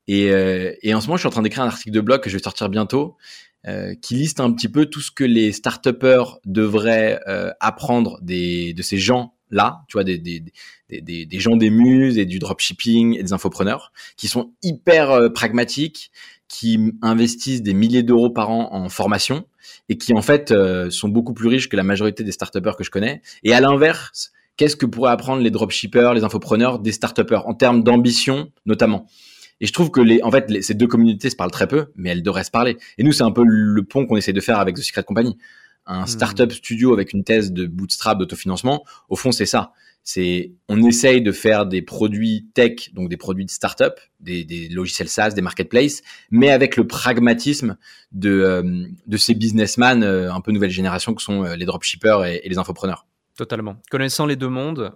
Et, 0.06 0.30
euh, 0.30 0.72
et, 0.82 0.94
en 0.94 1.00
ce 1.00 1.06
moment, 1.06 1.16
je 1.16 1.22
suis 1.22 1.26
en 1.26 1.32
train 1.32 1.42
d'écrire 1.42 1.64
un 1.64 1.68
article 1.68 1.90
de 1.90 2.00
blog 2.00 2.20
que 2.20 2.30
je 2.30 2.36
vais 2.36 2.42
sortir 2.42 2.68
bientôt, 2.68 3.16
euh, 3.66 3.94
qui 4.00 4.14
liste 4.14 4.38
un 4.40 4.52
petit 4.52 4.68
peu 4.68 4.86
tout 4.86 5.00
ce 5.00 5.10
que 5.10 5.24
les 5.24 5.52
start 5.52 5.88
devraient 6.44 7.20
apprendre 7.60 8.20
des, 8.22 8.74
de 8.74 8.82
ces 8.82 8.98
gens-là, 8.98 9.82
tu 9.88 9.94
vois, 9.94 10.04
des, 10.04 10.18
des, 10.18 10.44
des, 10.90 11.26
des, 11.26 11.40
gens 11.40 11.56
des 11.56 11.70
muses 11.70 12.18
et 12.18 12.26
du 12.26 12.38
dropshipping 12.38 13.18
et 13.18 13.22
des 13.22 13.32
infopreneurs, 13.32 13.92
qui 14.16 14.28
sont 14.28 14.52
hyper 14.62 15.32
pragmatiques, 15.32 16.12
qui 16.48 16.92
investissent 17.02 17.62
des 17.62 17.74
milliers 17.74 18.02
d'euros 18.02 18.30
par 18.30 18.50
an 18.50 18.68
en 18.72 18.88
formation 18.88 19.44
et 19.88 19.96
qui 19.96 20.14
en 20.14 20.22
fait 20.22 20.50
euh, 20.50 20.90
sont 20.90 21.08
beaucoup 21.08 21.34
plus 21.34 21.48
riches 21.48 21.68
que 21.68 21.76
la 21.76 21.82
majorité 21.82 22.22
des 22.22 22.32
start 22.32 22.60
que 22.60 22.84
je 22.84 22.90
connais. 22.90 23.22
Et 23.42 23.54
à 23.54 23.60
l'inverse, 23.60 24.32
qu'est-ce 24.56 24.76
que 24.76 24.86
pourraient 24.86 25.12
apprendre 25.12 25.42
les 25.42 25.50
dropshippers, 25.50 26.12
les 26.14 26.24
infopreneurs 26.24 26.78
des 26.78 26.92
start 26.92 27.20
en 27.32 27.54
termes 27.54 27.82
d'ambition 27.82 28.50
notamment? 28.66 29.06
Et 29.60 29.66
je 29.66 29.72
trouve 29.72 29.90
que 29.90 30.00
les, 30.00 30.20
en 30.22 30.30
fait, 30.30 30.62
ces 30.62 30.74
deux 30.74 30.86
communautés 30.86 31.30
se 31.30 31.36
parlent 31.36 31.50
très 31.50 31.68
peu, 31.68 31.86
mais 31.96 32.10
elles 32.10 32.22
devraient 32.22 32.44
se 32.44 32.50
parler. 32.50 32.76
Et 32.98 33.04
nous, 33.04 33.12
c'est 33.12 33.22
un 33.22 33.30
peu 33.30 33.44
le 33.46 33.82
pont 33.84 34.04
qu'on 34.04 34.16
essaie 34.16 34.32
de 34.32 34.40
faire 34.40 34.58
avec 34.58 34.74
The 34.74 34.82
Secret 34.82 35.04
Company. 35.04 35.38
Un 35.86 36.04
hmm. 36.04 36.06
startup 36.06 36.52
studio 36.52 36.92
avec 36.92 37.12
une 37.12 37.24
thèse 37.24 37.52
de 37.52 37.66
bootstrap, 37.66 38.18
d'autofinancement, 38.18 38.84
au 39.08 39.16
fond, 39.16 39.32
c'est 39.32 39.46
ça 39.46 39.72
c'est 40.04 40.52
on 40.68 40.84
essaye 40.84 41.22
de 41.22 41.32
faire 41.32 41.64
des 41.64 41.80
produits 41.80 42.46
tech, 42.52 42.92
donc 42.92 43.08
des 43.08 43.16
produits 43.16 43.46
de 43.46 43.50
startup, 43.50 43.94
des, 44.20 44.44
des 44.44 44.68
logiciels 44.68 45.08
SaaS, 45.08 45.30
des 45.30 45.40
marketplaces, 45.40 46.02
mais 46.30 46.50
avec 46.50 46.76
le 46.76 46.86
pragmatisme 46.86 47.78
de, 48.12 48.30
euh, 48.30 48.86
de 49.06 49.16
ces 49.16 49.34
businessmen 49.34 50.02
euh, 50.02 50.32
un 50.32 50.42
peu 50.42 50.52
nouvelle 50.52 50.70
génération 50.70 51.14
que 51.14 51.22
sont 51.22 51.44
euh, 51.44 51.56
les 51.56 51.64
dropshippers 51.64 52.24
et, 52.26 52.46
les 52.46 52.58
infopreneurs. 52.58 53.06
Totalement. 53.36 53.76
Connaissant 53.90 54.26
les 54.26 54.36
deux 54.36 54.48
mondes, 54.48 54.92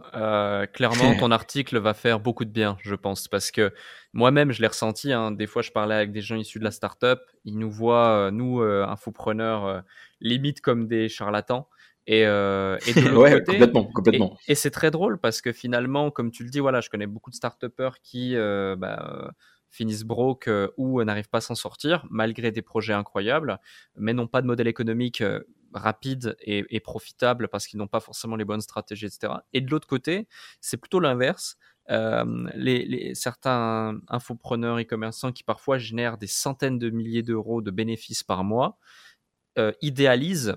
clairement, 0.72 1.14
ton 1.18 1.30
article 1.30 1.78
va 1.78 1.92
faire 1.94 2.20
beaucoup 2.20 2.44
de 2.44 2.50
bien, 2.50 2.76
je 2.82 2.94
pense, 2.94 3.26
parce 3.26 3.50
que 3.50 3.72
moi-même, 4.12 4.52
je 4.52 4.60
l'ai 4.60 4.68
ressenti. 4.68 5.12
Hein, 5.12 5.32
des 5.32 5.46
fois, 5.46 5.62
je 5.62 5.72
parlais 5.72 5.96
avec 5.96 6.12
des 6.12 6.20
gens 6.20 6.36
issus 6.36 6.60
de 6.60 6.64
la 6.64 6.70
startup, 6.70 7.18
ils 7.44 7.58
nous 7.58 7.70
voient, 7.70 8.30
nous, 8.32 8.60
infopreneurs, 8.60 9.82
limite 10.20 10.60
comme 10.60 10.86
des 10.86 11.08
charlatans. 11.08 11.68
Et, 12.08 12.24
euh, 12.24 12.78
et 12.86 12.94
de 12.94 13.00
côté, 13.14 13.52
complètement, 13.52 13.84
complètement. 13.84 14.38
Et, 14.48 14.54
c'est 14.54 14.70
très 14.70 14.90
drôle 14.90 15.18
parce 15.18 15.42
que 15.42 15.52
finalement, 15.52 16.10
comme 16.10 16.30
tu 16.30 16.42
le 16.42 16.48
dis, 16.48 16.58
voilà, 16.58 16.80
je 16.80 16.88
connais 16.88 17.06
beaucoup 17.06 17.28
de 17.28 17.34
start 17.34 17.62
qui 18.02 18.34
euh, 18.34 18.76
bah, 18.76 19.34
finissent 19.68 20.04
broke 20.04 20.48
euh, 20.48 20.68
ou 20.78 21.04
n'arrivent 21.04 21.28
pas 21.28 21.38
à 21.38 21.42
s'en 21.42 21.54
sortir 21.54 22.06
malgré 22.08 22.50
des 22.50 22.62
projets 22.62 22.94
incroyables, 22.94 23.58
mais 23.94 24.14
n'ont 24.14 24.26
pas 24.26 24.40
de 24.40 24.46
modèle 24.46 24.68
économique 24.68 25.22
euh, 25.74 25.78
rapide 25.78 26.36
et, 26.40 26.80
profitable 26.80 27.48
parce 27.48 27.66
qu'ils 27.66 27.78
n'ont 27.78 27.88
pas 27.88 28.00
forcément 28.00 28.36
les 28.36 28.44
bonnes 28.44 28.60
stratégies, 28.60 29.06
etc. 29.06 29.34
Et 29.52 29.60
de 29.60 29.70
l'autre 29.70 29.88
côté, 29.88 30.28
c'est 30.60 30.76
plutôt 30.76 31.00
l'inverse. 31.00 31.56
Euh, 31.90 32.48
les, 32.54 33.14
certains 33.14 33.98
infopreneurs 34.08 34.78
et 34.78 34.84
commerçants 34.84 35.32
qui 35.32 35.42
parfois 35.42 35.78
génèrent 35.78 36.18
des 36.18 36.26
centaines 36.26 36.78
de 36.78 36.90
milliers 36.90 37.22
d'euros 37.22 37.62
de 37.62 37.70
bénéfices 37.70 38.22
par 38.22 38.44
mois 38.44 38.78
euh, 39.58 39.72
idéalisent 39.80 40.56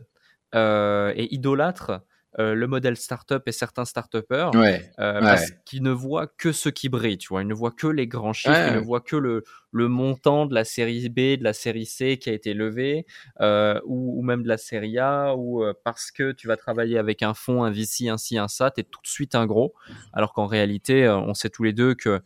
euh, 0.53 1.13
et 1.15 1.34
idolâtre 1.34 2.01
euh, 2.39 2.55
le 2.55 2.65
modèle 2.65 2.95
startup 2.95 3.45
et 3.45 3.51
certains 3.51 3.83
startupeurs 3.83 4.55
ouais, 4.55 4.89
euh, 5.00 5.19
parce 5.19 5.51
qu'ils 5.65 5.83
ne 5.83 5.91
voient 5.91 6.27
que 6.27 6.53
ce 6.53 6.69
qui 6.69 6.88
brille, 6.88 7.17
tu 7.17 7.27
vois. 7.27 7.41
Ils 7.41 7.47
ne 7.47 7.53
voient 7.53 7.73
que 7.73 7.88
les 7.88 8.07
grands 8.07 8.31
chiffres, 8.31 8.67
ils 8.69 8.75
ne 8.75 8.79
voient 8.79 9.01
que 9.01 9.17
le, 9.17 9.43
le 9.71 9.89
montant 9.89 10.45
de 10.45 10.55
la 10.55 10.63
série 10.63 11.09
B, 11.09 11.38
de 11.38 11.43
la 11.43 11.51
série 11.51 11.85
C 11.85 12.17
qui 12.17 12.29
a 12.29 12.33
été 12.33 12.53
levé, 12.53 13.05
euh, 13.41 13.81
ou, 13.83 14.17
ou, 14.17 14.21
même 14.23 14.43
de 14.43 14.47
la 14.47 14.57
série 14.57 14.97
A, 14.97 15.35
ou 15.35 15.61
parce 15.83 16.09
que 16.09 16.31
tu 16.31 16.48
vas 16.48 16.55
travailler 16.55 16.98
avec 16.98 17.22
un 17.22 17.33
fonds, 17.33 17.65
un 17.65 17.72
VC, 17.72 18.07
ainsi, 18.07 18.37
un 18.37 18.48
SAT, 18.48 18.74
et 18.77 18.83
tout 18.85 19.01
de 19.01 19.07
suite 19.07 19.35
un 19.35 19.46
gros. 19.46 19.74
Alors 20.13 20.31
qu'en 20.31 20.46
réalité, 20.46 21.09
on 21.09 21.33
sait 21.33 21.50
tous 21.50 21.63
les 21.63 21.74
deux 21.74 21.96
que 21.96 22.22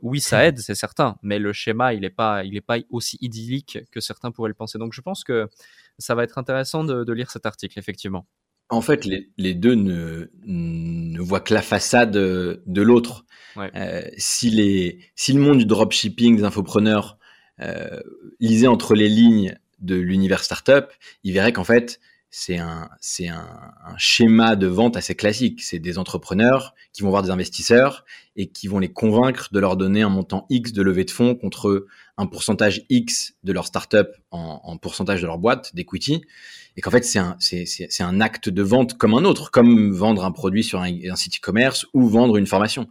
oui, 0.00 0.20
ça 0.20 0.46
aide, 0.46 0.60
c'est 0.60 0.74
certain, 0.74 1.18
mais 1.20 1.38
le 1.38 1.52
schéma, 1.52 1.92
il 1.92 2.00
n'est 2.00 2.10
pas, 2.10 2.42
il 2.44 2.56
est 2.56 2.62
pas 2.62 2.78
aussi 2.88 3.18
idyllique 3.20 3.80
que 3.92 4.00
certains 4.00 4.30
pourraient 4.30 4.48
le 4.48 4.54
penser. 4.54 4.78
Donc, 4.78 4.94
je 4.94 5.02
pense 5.02 5.24
que 5.24 5.46
ça 5.98 6.14
va 6.14 6.24
être 6.24 6.38
intéressant 6.38 6.84
de, 6.84 7.04
de 7.04 7.12
lire 7.12 7.30
cet 7.30 7.44
article, 7.44 7.78
effectivement. 7.78 8.26
En 8.68 8.80
fait, 8.80 9.04
les, 9.04 9.30
les 9.36 9.54
deux 9.54 9.74
ne, 9.74 10.30
ne, 10.44 11.20
voient 11.20 11.40
que 11.40 11.54
la 11.54 11.62
façade 11.62 12.12
de 12.12 12.82
l'autre. 12.82 13.24
Euh, 13.74 14.02
si, 14.18 14.50
les, 14.50 14.98
si 15.14 15.32
le 15.32 15.40
monde 15.40 15.58
du 15.58 15.64
dropshipping, 15.66 16.36
des 16.36 16.44
infopreneurs, 16.44 17.18
euh, 17.60 18.00
lisait 18.40 18.66
entre 18.66 18.94
les 18.94 19.08
lignes 19.08 19.56
de 19.80 19.94
l'univers 19.94 20.44
startup, 20.44 20.86
il 21.24 21.32
verrait 21.32 21.52
qu'en 21.52 21.64
fait, 21.64 22.00
c'est 22.38 22.58
un, 22.58 22.90
c'est 23.00 23.28
un, 23.28 23.46
schéma 23.96 24.56
de 24.56 24.66
vente 24.66 24.98
assez 24.98 25.14
classique. 25.14 25.62
C'est 25.62 25.78
des 25.78 25.96
entrepreneurs 25.96 26.74
qui 26.92 27.00
vont 27.00 27.08
voir 27.08 27.22
des 27.22 27.30
investisseurs 27.30 28.04
et 28.36 28.48
qui 28.48 28.68
vont 28.68 28.78
les 28.78 28.92
convaincre 28.92 29.48
de 29.52 29.58
leur 29.58 29.78
donner 29.78 30.02
un 30.02 30.10
montant 30.10 30.44
X 30.50 30.74
de 30.74 30.82
levée 30.82 31.04
de 31.04 31.10
fonds 31.10 31.34
contre 31.34 31.86
un 32.18 32.26
pourcentage 32.26 32.84
X 32.90 33.36
de 33.42 33.54
leur 33.54 33.64
startup 33.64 34.08
en, 34.32 34.60
en 34.62 34.76
pourcentage 34.76 35.22
de 35.22 35.26
leur 35.26 35.38
boîte 35.38 35.74
d'equity. 35.74 36.20
Et 36.76 36.82
qu'en 36.82 36.90
fait, 36.90 37.06
c'est 37.06 37.18
un, 37.18 37.36
c'est, 37.38 37.64
c'est, 37.64 38.02
un 38.02 38.20
acte 38.20 38.50
de 38.50 38.62
vente 38.62 38.98
comme 38.98 39.14
un 39.14 39.24
autre, 39.24 39.50
comme 39.50 39.90
vendre 39.92 40.22
un 40.22 40.30
produit 40.30 40.62
sur 40.62 40.82
un, 40.82 41.16
site 41.16 41.38
e-commerce 41.38 41.86
ou 41.94 42.06
vendre 42.06 42.36
une 42.36 42.46
formation. 42.46 42.86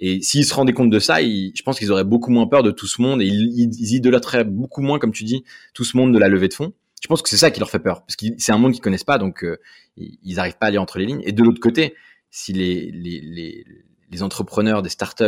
Et 0.00 0.20
s'ils 0.20 0.44
se 0.44 0.52
rendaient 0.52 0.72
compte 0.72 0.90
de 0.90 0.98
ça, 0.98 1.22
je 1.22 1.62
pense 1.62 1.78
qu'ils 1.78 1.92
auraient 1.92 2.02
beaucoup 2.02 2.32
moins 2.32 2.48
peur 2.48 2.64
de 2.64 2.72
tout 2.72 2.88
ce 2.88 3.00
monde 3.00 3.22
et 3.22 3.26
ils, 3.26 3.70
ils 3.78 4.46
beaucoup 4.46 4.82
moins, 4.82 4.98
comme 4.98 5.12
tu 5.12 5.22
dis, 5.22 5.44
tout 5.74 5.84
ce 5.84 5.96
monde 5.96 6.12
de 6.12 6.18
la 6.18 6.26
levée 6.26 6.48
de 6.48 6.54
fonds 6.54 6.72
je 7.00 7.08
pense 7.08 7.22
que 7.22 7.28
c'est 7.28 7.36
ça 7.36 7.50
qui 7.50 7.60
leur 7.60 7.70
fait 7.70 7.78
peur, 7.78 8.02
parce 8.02 8.16
que 8.16 8.26
c'est 8.38 8.52
un 8.52 8.58
monde 8.58 8.72
qu'ils 8.72 8.82
connaissent 8.82 9.04
pas, 9.04 9.18
donc 9.18 9.42
euh, 9.42 9.58
ils 9.96 10.36
n'arrivent 10.36 10.58
pas 10.58 10.66
à 10.66 10.70
lire 10.70 10.82
entre 10.82 10.98
les 10.98 11.06
lignes. 11.06 11.22
Et 11.24 11.32
de 11.32 11.42
l'autre 11.42 11.60
côté, 11.60 11.94
si 12.30 12.52
les, 12.52 12.90
les, 12.92 13.64
les, 14.10 14.22
entrepreneurs 14.22 14.82
des 14.82 14.90
startups 14.90 15.24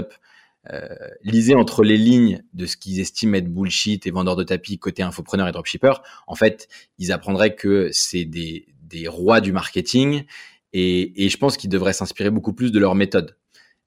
euh, 0.70 0.86
lisaient 1.22 1.54
entre 1.54 1.82
les 1.82 1.96
lignes 1.96 2.42
de 2.52 2.66
ce 2.66 2.76
qu'ils 2.76 3.00
estiment 3.00 3.36
être 3.36 3.52
bullshit 3.52 4.06
et 4.06 4.10
vendeurs 4.10 4.36
de 4.36 4.44
tapis 4.44 4.78
côté 4.78 5.02
infopreneurs 5.02 5.48
et 5.48 5.52
dropshippers, 5.52 6.02
en 6.26 6.34
fait, 6.34 6.68
ils 6.98 7.10
apprendraient 7.10 7.54
que 7.54 7.88
c'est 7.90 8.26
des, 8.26 8.66
des 8.82 9.08
rois 9.08 9.40
du 9.40 9.52
marketing 9.52 10.24
et, 10.72 11.24
et 11.24 11.28
je 11.30 11.36
pense 11.38 11.56
qu'ils 11.56 11.70
devraient 11.70 11.92
s'inspirer 11.94 12.30
beaucoup 12.30 12.52
plus 12.52 12.70
de 12.70 12.78
leur 12.78 12.94
méthode. 12.94 13.36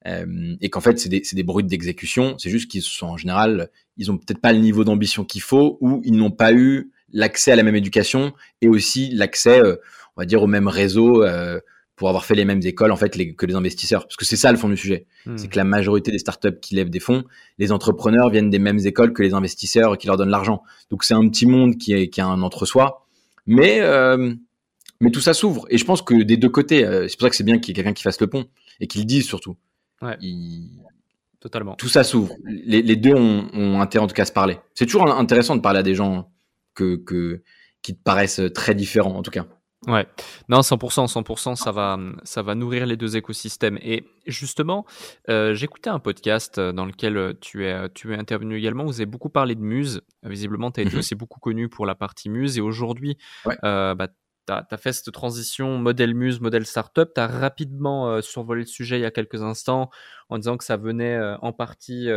Euh, 0.07 0.55
et 0.61 0.69
qu'en 0.69 0.81
fait, 0.81 0.99
c'est 0.99 1.09
des, 1.09 1.21
des 1.31 1.43
brutes 1.43 1.67
d'exécution. 1.67 2.35
C'est 2.37 2.49
juste 2.49 2.69
qu'ils 2.69 2.83
sont 2.83 3.07
en 3.07 3.17
général, 3.17 3.69
ils 3.97 4.11
ont 4.11 4.17
peut-être 4.17 4.39
pas 4.39 4.53
le 4.53 4.59
niveau 4.59 4.83
d'ambition 4.83 5.23
qu'il 5.23 5.41
faut 5.41 5.77
ou 5.81 6.01
ils 6.03 6.15
n'ont 6.15 6.31
pas 6.31 6.53
eu 6.53 6.91
l'accès 7.15 7.53
à 7.53 7.55
la 7.55 7.63
même 7.63 7.75
éducation 7.75 8.33
et 8.61 8.67
aussi 8.67 9.09
l'accès, 9.11 9.59
euh, 9.59 9.77
on 10.15 10.21
va 10.21 10.25
dire, 10.25 10.43
au 10.43 10.47
même 10.47 10.67
réseau 10.67 11.23
euh, 11.23 11.59
pour 11.95 12.09
avoir 12.09 12.25
fait 12.25 12.35
les 12.35 12.43
mêmes 12.45 12.61
écoles 12.63 12.91
en 12.91 12.97
fait 12.97 13.15
les, 13.15 13.33
que 13.33 13.45
les 13.45 13.55
investisseurs. 13.55 14.03
Parce 14.03 14.17
que 14.17 14.25
c'est 14.25 14.35
ça 14.35 14.51
le 14.51 14.57
fond 14.57 14.69
du 14.69 14.77
sujet. 14.77 15.07
Hmm. 15.25 15.37
C'est 15.37 15.47
que 15.47 15.57
la 15.57 15.63
majorité 15.63 16.11
des 16.11 16.19
startups 16.19 16.59
qui 16.61 16.75
lèvent 16.75 16.89
des 16.89 16.99
fonds, 16.99 17.23
les 17.57 17.71
entrepreneurs 17.71 18.29
viennent 18.29 18.49
des 18.49 18.59
mêmes 18.59 18.79
écoles 18.79 19.13
que 19.13 19.23
les 19.23 19.33
investisseurs 19.33 19.97
qui 19.97 20.05
leur 20.05 20.17
donnent 20.17 20.29
l'argent. 20.29 20.61
Donc 20.91 21.05
c'est 21.05 21.13
un 21.13 21.27
petit 21.29 21.45
monde 21.45 21.77
qui, 21.77 21.93
est, 21.93 22.09
qui 22.09 22.19
a 22.19 22.27
un 22.27 22.41
entre-soi. 22.41 23.07
Mais, 23.47 23.79
euh, 23.79 24.33
mais 24.99 25.09
tout 25.09 25.21
ça 25.21 25.33
s'ouvre. 25.33 25.65
Et 25.69 25.77
je 25.77 25.85
pense 25.85 26.01
que 26.01 26.15
des 26.15 26.35
deux 26.35 26.49
côtés, 26.49 26.81
c'est 27.07 27.17
pour 27.17 27.25
ça 27.25 27.29
que 27.29 27.35
c'est 27.35 27.43
bien 27.43 27.59
qu'il 27.59 27.69
y 27.69 27.71
ait 27.71 27.75
quelqu'un 27.75 27.93
qui 27.93 28.03
fasse 28.03 28.19
le 28.19 28.27
pont 28.27 28.45
et 28.81 28.87
qu'il 28.87 29.05
dise 29.05 29.25
surtout. 29.25 29.55
Ouais. 30.01 30.17
Totalement. 31.39 31.75
Tout 31.75 31.87
ça 31.87 32.03
s'ouvre. 32.03 32.35
Les, 32.43 32.81
les, 32.81 32.95
deux 32.95 33.13
ont, 33.13 33.47
ont 33.53 33.79
intérêt 33.79 34.03
en 34.03 34.07
tout 34.07 34.15
cas 34.15 34.23
à 34.23 34.25
se 34.25 34.31
parler. 34.31 34.57
C'est 34.73 34.85
toujours 34.85 35.07
intéressant 35.07 35.55
de 35.55 35.61
parler 35.61 35.79
à 35.79 35.83
des 35.83 35.93
gens 35.93 36.27
que, 36.75 36.95
que, 36.97 37.41
qui 37.81 37.95
te 37.95 38.03
paraissent 38.03 38.41
très 38.53 38.75
différents 38.75 39.15
en 39.15 39.23
tout 39.23 39.31
cas. 39.31 39.45
Ouais, 39.87 40.07
non, 40.49 40.61
100%, 40.61 41.11
100%, 41.11 41.55
ça 41.55 41.71
va, 41.71 41.99
ça 42.23 42.41
va 42.41 42.55
nourrir 42.55 42.87
les 42.87 42.97
deux 42.97 43.17
écosystèmes. 43.17 43.77
Et 43.81 44.03
justement, 44.25 44.85
euh, 45.29 45.53
j'écoutais 45.53 45.91
un 45.91 45.99
podcast 45.99 46.59
dans 46.59 46.85
lequel 46.85 47.35
tu 47.39 47.65
es, 47.65 47.89
tu 47.89 48.13
es 48.13 48.17
intervenu 48.17 48.57
également. 48.57 48.85
Vous 48.85 48.95
avez 48.95 49.05
beaucoup 49.05 49.29
parlé 49.29 49.53
de 49.53 49.61
Muse. 49.61 50.01
Visiblement, 50.23 50.71
tu 50.71 50.79
as 50.79 50.83
été 50.83 50.93
mhm. 50.93 50.99
aussi 50.99 51.13
beaucoup 51.13 51.39
connu 51.39 51.69
pour 51.69 51.85
la 51.85 51.93
partie 51.93 52.29
Muse. 52.29 52.57
Et 52.57 52.61
aujourd'hui, 52.61 53.17
euh, 53.63 53.93
bah, 53.93 54.07
tu 54.47 54.53
as, 54.53 54.77
fait 54.77 54.93
cette 54.93 55.11
transition 55.11 55.77
modèle 55.77 56.15
Muse, 56.15 56.39
modèle 56.39 56.65
startup. 56.65 57.11
Tu 57.13 57.21
as 57.21 57.27
rapidement 57.27 58.09
euh, 58.09 58.21
survolé 58.21 58.61
le 58.61 58.67
sujet 58.67 58.97
il 58.97 59.03
y 59.03 59.05
a 59.05 59.11
quelques 59.11 59.43
instants 59.43 59.91
en 60.29 60.39
disant 60.39 60.57
que 60.57 60.63
ça 60.63 60.77
venait 60.77 61.19
en 61.41 61.53
partie 61.53 62.09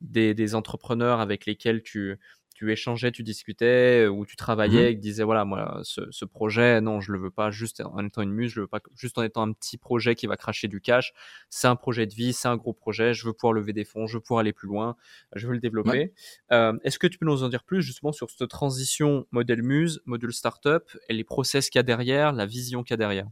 des, 0.00 0.34
des, 0.34 0.54
entrepreneurs 0.54 1.18
avec 1.18 1.46
lesquels 1.46 1.82
tu, 1.82 2.16
tu 2.56 2.72
échangeais, 2.72 3.12
tu 3.12 3.22
discutais, 3.22 4.06
ou 4.06 4.24
tu 4.24 4.34
travaillais 4.36 4.84
Mhm. 4.84 4.88
et 4.88 4.96
que 4.96 5.00
disais 5.00 5.22
voilà 5.24 5.44
moi 5.44 5.80
ce, 5.84 6.00
ce 6.10 6.24
projet 6.24 6.80
non 6.80 7.00
je 7.02 7.12
le 7.12 7.18
veux 7.18 7.30
pas 7.30 7.50
juste 7.50 7.82
en 7.84 8.04
étant 8.06 8.22
une 8.22 8.32
muse, 8.32 8.52
je 8.52 8.56
le 8.56 8.62
veux 8.62 8.68
pas 8.68 8.80
juste 8.96 9.18
en 9.18 9.22
étant 9.22 9.42
un 9.42 9.52
petit 9.52 9.76
projet 9.78 10.14
qui 10.14 10.26
va 10.26 10.36
cracher 10.36 10.66
du 10.68 10.80
cash. 10.80 11.12
C'est 11.50 11.68
un 11.68 11.76
projet 11.76 12.06
de 12.06 12.14
vie, 12.14 12.32
c'est 12.32 12.48
un 12.48 12.56
gros 12.56 12.72
projet. 12.72 13.12
Je 13.14 13.26
veux 13.26 13.32
pouvoir 13.34 13.52
lever 13.52 13.72
des 13.74 13.84
fonds, 13.84 14.06
je 14.06 14.14
veux 14.16 14.20
pouvoir 14.20 14.40
aller 14.40 14.52
plus 14.54 14.68
loin, 14.68 14.96
je 15.34 15.46
veux 15.46 15.52
le 15.54 15.60
développer. 15.60 16.12
Euh, 16.52 16.72
Est-ce 16.84 16.98
que 16.98 17.06
tu 17.06 17.18
peux 17.18 17.26
nous 17.26 17.42
en 17.42 17.48
dire 17.50 17.62
plus 17.64 17.82
justement 17.82 18.12
sur 18.12 18.30
cette 18.30 18.48
transition 18.48 19.26
modèle 19.32 19.62
muse, 19.62 20.00
module 20.06 20.32
startup 20.32 20.84
et 21.08 21.12
les 21.14 21.24
process 21.24 21.68
qu'il 21.70 21.78
y 21.78 21.80
a 21.80 21.82
derrière, 21.82 22.32
la 22.32 22.46
vision 22.46 22.82
qu'il 22.82 22.92
y 22.92 22.94
a 22.94 22.96
derrière? 22.98 23.26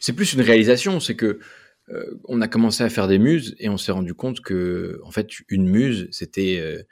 C'est 0.00 0.12
plus 0.14 0.32
une 0.32 0.40
réalisation, 0.40 1.00
c'est 1.00 1.16
que 1.16 1.38
euh, 1.90 2.14
on 2.24 2.40
a 2.40 2.48
commencé 2.48 2.84
à 2.84 2.88
faire 2.90 3.08
des 3.08 3.18
muses 3.18 3.54
et 3.58 3.68
on 3.68 3.76
s'est 3.76 3.92
rendu 3.92 4.14
compte 4.14 4.40
que 4.40 5.00
en 5.04 5.10
fait 5.10 5.28
une 5.48 5.68
muse 5.68 6.08
c'était 6.12 6.58
euh, 6.60 6.82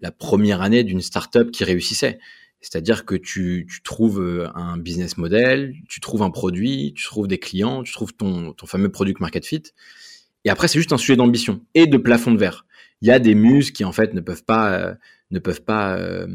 la 0.00 0.10
première 0.10 0.62
année 0.62 0.84
d'une 0.84 1.00
startup 1.00 1.50
qui 1.50 1.64
réussissait. 1.64 2.18
C'est-à-dire 2.62 3.04
que 3.04 3.16
tu, 3.16 3.66
trouves 3.82 4.20
euh, 4.22 4.48
un 4.54 4.78
business 4.78 5.18
model, 5.18 5.74
tu 5.88 6.00
trouves 6.00 6.22
un 6.22 6.30
produit, 6.30 6.94
tu 6.96 7.04
trouves 7.04 7.26
des 7.26 7.38
clients, 7.38 7.82
tu 7.82 7.92
trouves 7.92 8.14
ton, 8.14 8.54
fameux 8.64 8.88
product 8.88 9.20
market 9.20 9.44
fit. 9.44 9.62
Et 10.44 10.50
après, 10.50 10.68
c'est 10.68 10.78
juste 10.78 10.92
un 10.92 10.96
sujet 10.96 11.16
d'ambition 11.16 11.60
et 11.74 11.88
de 11.88 11.96
plafond 11.98 12.30
de 12.30 12.38
verre. 12.38 12.64
Il 13.00 13.08
y 13.08 13.10
a 13.10 13.18
des 13.18 13.34
muses 13.34 13.72
qui 13.72 13.84
en 13.84 13.90
fait 13.90 14.14
ne 14.14 14.20
peuvent 14.20 14.44
pas, 14.44 14.74
euh, 14.74 14.94
ne 15.32 15.40
peuvent 15.40 15.62
pas, 15.62 15.96
euh, 15.96 16.28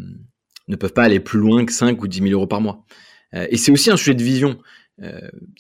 ne 0.68 0.76
peuvent 0.76 0.94
pas 0.94 1.04
aller 1.04 1.22
plus 1.22 1.40
loin 1.40 1.66
que 1.66 1.72
5 1.72 2.02
ou 2.04 2.08
10 2.10 2.20
000 2.20 2.32
euros 2.32 2.48
par 2.48 2.62
mois. 2.62 2.86
Et 3.34 3.58
c'est 3.58 3.72
aussi 3.72 3.92
un 3.92 3.98
sujet 3.98 4.16
de 4.16 4.24
vision. 4.24 4.58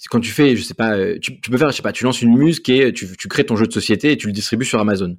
Quand 0.09 0.21
tu 0.21 0.31
fais, 0.31 0.55
je 0.55 0.63
sais 0.63 0.73
pas, 0.73 1.17
tu, 1.19 1.39
tu 1.41 1.51
peux 1.51 1.57
faire, 1.57 1.69
je 1.69 1.75
sais 1.75 1.83
pas, 1.83 1.91
tu 1.91 2.05
lances 2.05 2.21
une 2.21 2.35
muse 2.35 2.59
qui 2.61 2.79
est, 2.79 2.93
tu, 2.93 3.07
tu 3.17 3.27
crées 3.27 3.45
ton 3.45 3.55
jeu 3.55 3.67
de 3.67 3.73
société 3.73 4.11
et 4.13 4.17
tu 4.17 4.27
le 4.27 4.33
distribues 4.33 4.65
sur 4.65 4.79
Amazon. 4.79 5.17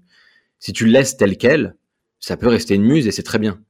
Si 0.59 0.73
tu 0.73 0.87
le 0.87 0.91
laisses 0.91 1.17
tel 1.19 1.37
quel, 1.37 1.77
ça 2.21 2.37
peut 2.37 2.49
rester 2.49 2.75
une 2.75 2.85
muse 2.85 3.07
et 3.07 3.11
c'est 3.11 3.23
très 3.23 3.39
bien. 3.39 3.61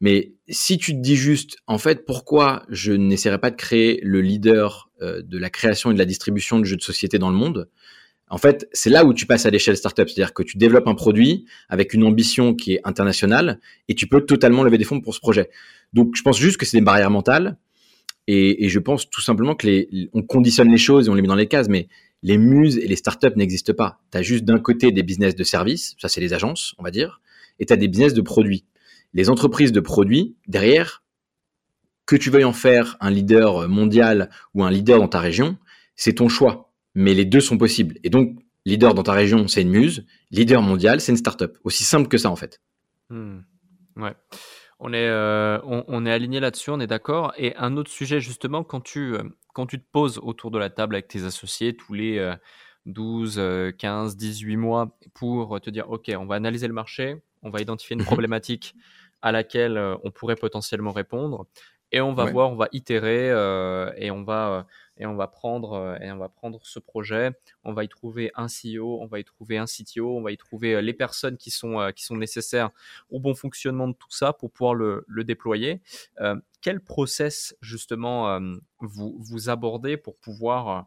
Mais 0.00 0.34
si 0.48 0.78
tu 0.78 0.92
te 0.92 0.98
dis 0.98 1.16
juste, 1.16 1.56
en 1.66 1.78
fait, 1.78 2.04
pourquoi 2.04 2.64
je 2.68 2.92
n'essaierai 2.92 3.38
pas 3.38 3.50
de 3.50 3.56
créer 3.56 4.00
le 4.02 4.20
leader 4.20 4.90
euh, 5.00 5.22
de 5.22 5.38
la 5.38 5.50
création 5.50 5.90
et 5.90 5.94
de 5.94 5.98
la 5.98 6.04
distribution 6.04 6.58
de 6.58 6.64
jeux 6.64 6.76
de 6.76 6.82
société 6.82 7.18
dans 7.18 7.30
le 7.30 7.36
monde, 7.36 7.68
en 8.28 8.38
fait, 8.38 8.68
c'est 8.72 8.90
là 8.90 9.04
où 9.04 9.14
tu 9.14 9.24
passes 9.24 9.46
à 9.46 9.50
l'échelle 9.50 9.76
startup. 9.76 10.08
C'est-à-dire 10.08 10.34
que 10.34 10.42
tu 10.42 10.58
développes 10.58 10.88
un 10.88 10.94
produit 10.94 11.46
avec 11.68 11.94
une 11.94 12.04
ambition 12.04 12.54
qui 12.54 12.74
est 12.74 12.80
internationale 12.84 13.60
et 13.88 13.94
tu 13.94 14.06
peux 14.06 14.20
totalement 14.20 14.64
lever 14.64 14.78
des 14.78 14.84
fonds 14.84 15.00
pour 15.00 15.14
ce 15.14 15.20
projet. 15.20 15.48
Donc, 15.92 16.14
je 16.16 16.22
pense 16.22 16.38
juste 16.38 16.58
que 16.58 16.66
c'est 16.66 16.76
des 16.76 16.84
barrières 16.84 17.10
mentales 17.10 17.56
et, 18.26 18.68
je 18.68 18.78
pense 18.80 19.08
tout 19.08 19.20
simplement 19.20 19.54
que 19.54 19.86
on 20.12 20.22
conditionne 20.22 20.70
les 20.70 20.78
choses 20.78 21.06
et 21.06 21.10
on 21.10 21.14
les 21.14 21.22
met 21.22 21.28
dans 21.28 21.36
les 21.36 21.46
cases, 21.46 21.68
mais 21.68 21.88
les 22.22 22.38
muses 22.38 22.76
et 22.76 22.88
les 22.88 22.96
startups 22.96 23.36
n'existent 23.36 23.74
pas. 23.74 24.00
Tu 24.10 24.18
as 24.18 24.22
juste 24.22 24.44
d'un 24.44 24.58
côté 24.58 24.90
des 24.90 25.04
business 25.04 25.36
de 25.36 25.44
services, 25.44 25.94
ça 25.98 26.08
c'est 26.08 26.20
les 26.20 26.32
agences, 26.32 26.74
on 26.78 26.82
va 26.82 26.90
dire, 26.90 27.20
et 27.58 27.66
tu 27.66 27.72
as 27.72 27.76
des 27.76 27.88
business 27.88 28.14
de 28.14 28.22
produits. 28.22 28.64
Les 29.14 29.30
entreprises 29.30 29.72
de 29.72 29.80
produits, 29.80 30.36
derrière, 30.46 31.02
que 32.06 32.16
tu 32.16 32.30
veuilles 32.30 32.44
en 32.44 32.52
faire 32.52 32.96
un 33.00 33.10
leader 33.10 33.68
mondial 33.68 34.30
ou 34.54 34.64
un 34.64 34.70
leader 34.70 34.98
dans 34.98 35.08
ta 35.08 35.20
région, 35.20 35.58
c'est 35.96 36.14
ton 36.14 36.28
choix. 36.28 36.72
Mais 36.94 37.14
les 37.14 37.24
deux 37.24 37.40
sont 37.40 37.58
possibles. 37.58 37.98
Et 38.04 38.10
donc, 38.10 38.38
leader 38.64 38.94
dans 38.94 39.02
ta 39.02 39.12
région, 39.12 39.48
c'est 39.48 39.62
une 39.62 39.70
muse, 39.70 40.06
leader 40.30 40.62
mondial, 40.62 41.00
c'est 41.00 41.12
une 41.12 41.18
startup. 41.18 41.58
Aussi 41.64 41.84
simple 41.84 42.08
que 42.08 42.18
ça, 42.18 42.30
en 42.30 42.36
fait. 42.36 42.60
Hmm. 43.10 43.40
Ouais. 43.96 44.14
On 44.78 44.92
est, 44.92 45.08
euh, 45.08 45.58
on, 45.64 46.04
est 46.04 46.12
aligné 46.12 46.38
là-dessus, 46.38 46.70
on 46.70 46.80
est 46.80 46.86
d'accord. 46.86 47.32
Et 47.38 47.56
un 47.56 47.76
autre 47.78 47.90
sujet, 47.90 48.20
justement, 48.20 48.62
quand 48.62 48.82
tu, 48.82 49.14
euh, 49.14 49.22
quand 49.54 49.66
tu 49.66 49.78
te 49.78 49.86
poses 49.90 50.18
autour 50.22 50.50
de 50.50 50.58
la 50.58 50.68
table 50.68 50.96
avec 50.96 51.08
tes 51.08 51.24
associés 51.24 51.74
tous 51.74 51.94
les 51.94 52.18
euh, 52.18 52.34
12, 52.84 53.40
15, 53.78 54.16
18 54.16 54.56
mois 54.56 54.98
pour 55.14 55.60
te 55.60 55.70
dire, 55.70 55.90
OK, 55.90 56.12
on 56.16 56.26
va 56.26 56.34
analyser 56.34 56.68
le 56.68 56.74
marché, 56.74 57.22
on 57.46 57.50
va 57.50 57.60
identifier 57.60 57.94
une 57.94 58.04
problématique 58.04 58.74
à 59.22 59.32
laquelle 59.32 59.76
euh, 59.76 59.96
on 60.04 60.10
pourrait 60.10 60.36
potentiellement 60.36 60.92
répondre. 60.92 61.46
Et 61.92 62.00
on 62.00 62.12
va 62.12 62.24
ouais. 62.24 62.32
voir, 62.32 62.50
on 62.50 62.56
va 62.56 62.68
itérer 62.72 63.30
euh, 63.30 63.92
et 63.96 64.10
on 64.10 64.24
va 64.24 64.66
et 64.98 65.06
on 65.06 65.14
va 65.14 65.28
prendre 65.28 65.74
euh, 65.74 65.98
et 66.00 66.10
on 66.10 66.18
va 66.18 66.28
prendre 66.28 66.60
ce 66.64 66.78
projet. 66.78 67.32
On 67.64 67.72
va 67.72 67.84
y 67.84 67.88
trouver 67.88 68.32
un 68.34 68.46
CEO, 68.46 69.00
on 69.00 69.06
va 69.06 69.18
y 69.18 69.24
trouver 69.24 69.58
un 69.58 69.66
CTO, 69.66 70.16
on 70.16 70.22
va 70.22 70.32
y 70.32 70.36
trouver 70.36 70.74
euh, 70.74 70.80
les 70.80 70.94
personnes 70.94 71.36
qui 71.36 71.50
sont 71.50 71.80
euh, 71.80 71.90
qui 71.90 72.04
sont 72.04 72.16
nécessaires 72.16 72.70
au 73.10 73.20
bon 73.20 73.34
fonctionnement 73.34 73.88
de 73.88 73.94
tout 73.94 74.10
ça 74.10 74.32
pour 74.32 74.50
pouvoir 74.50 74.74
le, 74.74 75.04
le 75.06 75.24
déployer. 75.24 75.82
Euh, 76.20 76.36
quel 76.62 76.80
process 76.80 77.54
justement 77.60 78.30
euh, 78.30 78.56
vous 78.80 79.16
vous 79.18 79.50
abordez 79.50 79.96
pour 79.96 80.16
pouvoir 80.16 80.68
euh, 80.68 80.82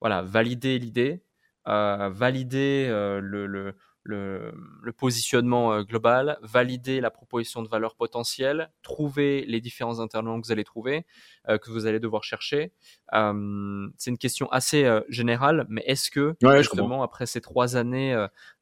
voilà 0.00 0.22
valider 0.22 0.78
l'idée, 0.78 1.22
valider 1.64 2.88
le, 2.88 3.46
le 3.46 3.76
le, 4.04 4.52
le, 4.82 4.92
positionnement 4.92 5.72
euh, 5.72 5.82
global, 5.82 6.38
valider 6.42 7.00
la 7.00 7.10
proposition 7.10 7.62
de 7.62 7.68
valeur 7.68 7.94
potentielle, 7.94 8.70
trouver 8.82 9.44
les 9.46 9.60
différents 9.60 10.00
intervenants 10.00 10.40
que 10.40 10.46
vous 10.46 10.52
allez 10.52 10.64
trouver, 10.64 11.06
euh, 11.48 11.58
que 11.58 11.70
vous 11.70 11.86
allez 11.86 12.00
devoir 12.00 12.24
chercher. 12.24 12.72
Euh, 13.14 13.88
c'est 13.96 14.10
une 14.10 14.18
question 14.18 14.50
assez 14.50 14.84
euh, 14.84 15.00
générale, 15.08 15.66
mais 15.68 15.82
est-ce 15.86 16.10
que 16.10 16.34
ouais, 16.42 16.58
justement 16.58 17.02
après 17.02 17.26
ces 17.26 17.40
trois 17.40 17.76
années, 17.76 18.16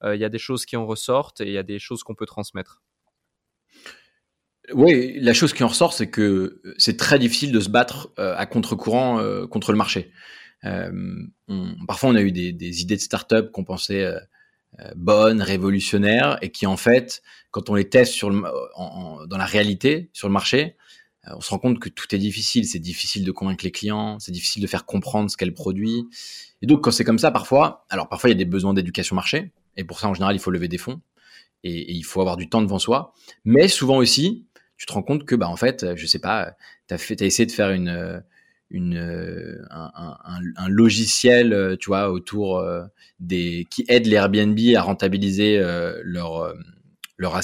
il 0.05 0.17
y 0.19 0.25
a 0.25 0.29
des 0.29 0.39
choses 0.39 0.67
qui 0.67 0.77
en 0.77 0.87
ressortent 0.87 1.41
et 1.41 1.47
il 1.47 1.53
y 1.53 1.59
a 1.59 1.63
des 1.63 1.79
choses 1.79 2.03
qu'on 2.03 2.15
peut 2.15 2.27
transmettre? 2.27 2.83
Oui, 4.73 5.19
la 5.21 5.33
chose 5.33 5.53
qui 5.53 5.65
en 5.65 5.69
ressort, 5.69 5.93
c'est 5.95 6.11
que 6.11 6.63
c'est 6.79 6.97
très 6.97 7.19
difficile 7.19 7.51
de 7.51 7.61
se 7.61 7.69
battre 7.69 8.13
à 8.17 8.47
contre-courant 8.47 9.47
contre 9.49 9.73
le 9.73 9.79
marché. 9.79 10.13
On, 10.63 11.75
parfois, 11.87 12.11
on 12.11 12.15
a 12.15 12.21
eu 12.21 12.31
des, 12.31 12.53
des 12.53 12.83
idées 12.83 12.97
de 12.97 13.01
start-up 13.01 13.51
qu'on 13.51 13.65
pensait 13.65 14.07
bonnes, 14.95 15.43
révolutionnaires, 15.43 16.39
et 16.43 16.51
qui 16.51 16.67
en 16.67 16.77
fait, 16.77 17.23
quand 17.51 17.69
on 17.71 17.75
les 17.75 17.89
teste 17.89 18.13
sur 18.13 18.31
le, 18.31 18.43
en, 18.75 18.85
en, 18.85 19.27
dans 19.27 19.37
la 19.37 19.45
réalité, 19.45 20.11
sur 20.13 20.29
le 20.29 20.33
marché, 20.33 20.77
euh, 21.29 21.33
on 21.37 21.41
se 21.41 21.51
rend 21.51 21.59
compte 21.59 21.79
que 21.79 21.89
tout 21.89 22.15
est 22.15 22.19
difficile. 22.19 22.67
C'est 22.67 22.79
difficile 22.79 23.25
de 23.25 23.33
convaincre 23.33 23.65
les 23.65 23.71
clients, 23.71 24.19
c'est 24.19 24.33
difficile 24.33 24.63
de 24.63 24.67
faire 24.67 24.87
comprendre 24.87 25.31
ce 25.31 25.37
qu'est 25.37 25.47
le 25.47 25.55
produit. 25.55 26.07
Et 26.63 26.67
donc, 26.67 26.83
quand 26.83 26.91
c'est 26.91 27.05
comme 27.05 27.19
ça, 27.19 27.31
parfois, 27.31 27.87
alors 27.91 28.09
parfois 28.09 28.31
il 28.31 28.33
y 28.33 28.37
a 28.37 28.39
des 28.39 28.45
besoins 28.45 28.75
d'éducation 28.75 29.17
marché, 29.17 29.53
et 29.77 29.85
pour 29.85 30.01
ça, 30.01 30.09
en 30.09 30.15
général, 30.15 30.35
il 30.35 30.39
faut 30.39 30.51
lever 30.51 30.69
des 30.69 30.79
fonds, 30.79 31.01
et, 31.65 31.93
il 31.93 32.03
faut 32.03 32.21
avoir 32.21 32.37
du 32.37 32.49
temps 32.49 32.63
devant 32.63 32.79
soi. 32.79 33.13
Mais 33.45 33.69
souvent 33.69 33.97
aussi, 33.99 34.47
tu 34.77 34.87
te 34.87 34.93
rends 34.93 35.03
compte 35.03 35.25
que, 35.27 35.35
bah, 35.35 35.49
en 35.49 35.57
fait, 35.57 35.95
je 35.97 36.07
sais 36.07 36.19
pas, 36.19 36.57
t'as 36.87 36.99
fait, 36.99 37.17
t'as 37.17 37.27
essayé 37.27 37.47
de 37.47 37.53
faire 37.53 37.71
une 37.71 38.23
une, 38.71 39.67
un, 39.71 40.17
un, 40.57 40.69
logiciel, 40.69 41.77
tu 41.81 41.89
vois, 41.89 42.11
autour 42.11 42.59
euh, 42.59 42.85
des 43.19 43.67
qui 43.71 43.85
aide 43.89 44.07
les 44.07 44.17
Airbnb 44.17 44.59
à 44.77 44.83
rentabiliser 44.83 45.59
euh, 45.59 46.01
leur 46.05 46.43
euh, 46.43 46.55
leur 47.19 47.39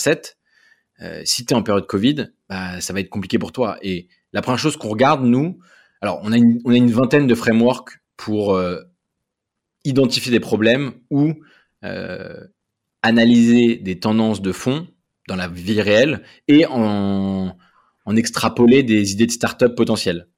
si 1.25 1.45
tu 1.45 1.53
es 1.53 1.57
en 1.57 1.62
période 1.62 1.87
Covid, 1.87 2.29
bah, 2.49 2.81
ça 2.81 2.93
va 2.93 3.01
être 3.01 3.11
compliqué 3.11 3.39
pour 3.39 3.53
toi. 3.53 3.77
Et 3.83 4.09
la 4.33 4.41
première 4.41 4.59
chose 4.59 4.77
qu'on 4.77 4.89
regarde, 4.89 5.25
nous, 5.25 5.59
alors 6.01 6.21
on 6.23 6.33
a 6.33 6.39
une, 6.39 6.61
on 6.65 6.73
a 6.73 6.77
une 6.77 6.91
vingtaine 6.91 7.27
de 7.27 7.35
frameworks 7.35 8.01
pour 8.17 8.59
identifier 9.85 10.33
des 10.33 10.41
problèmes 10.41 10.93
ou 11.11 11.35
analyser 13.03 13.77
des 13.77 14.01
tendances 14.01 14.41
de 14.41 14.53
fond 14.53 14.89
dans 15.29 15.37
la 15.37 15.49
vie 15.49 15.83
réelle 15.83 16.23
et 16.49 16.65
en, 16.67 17.59
en 18.07 18.17
extrapoler 18.17 18.83
des 18.83 19.12
idées 19.12 19.27
de 19.27 19.33
start-up 19.33 19.75
potentielles. 19.75 20.29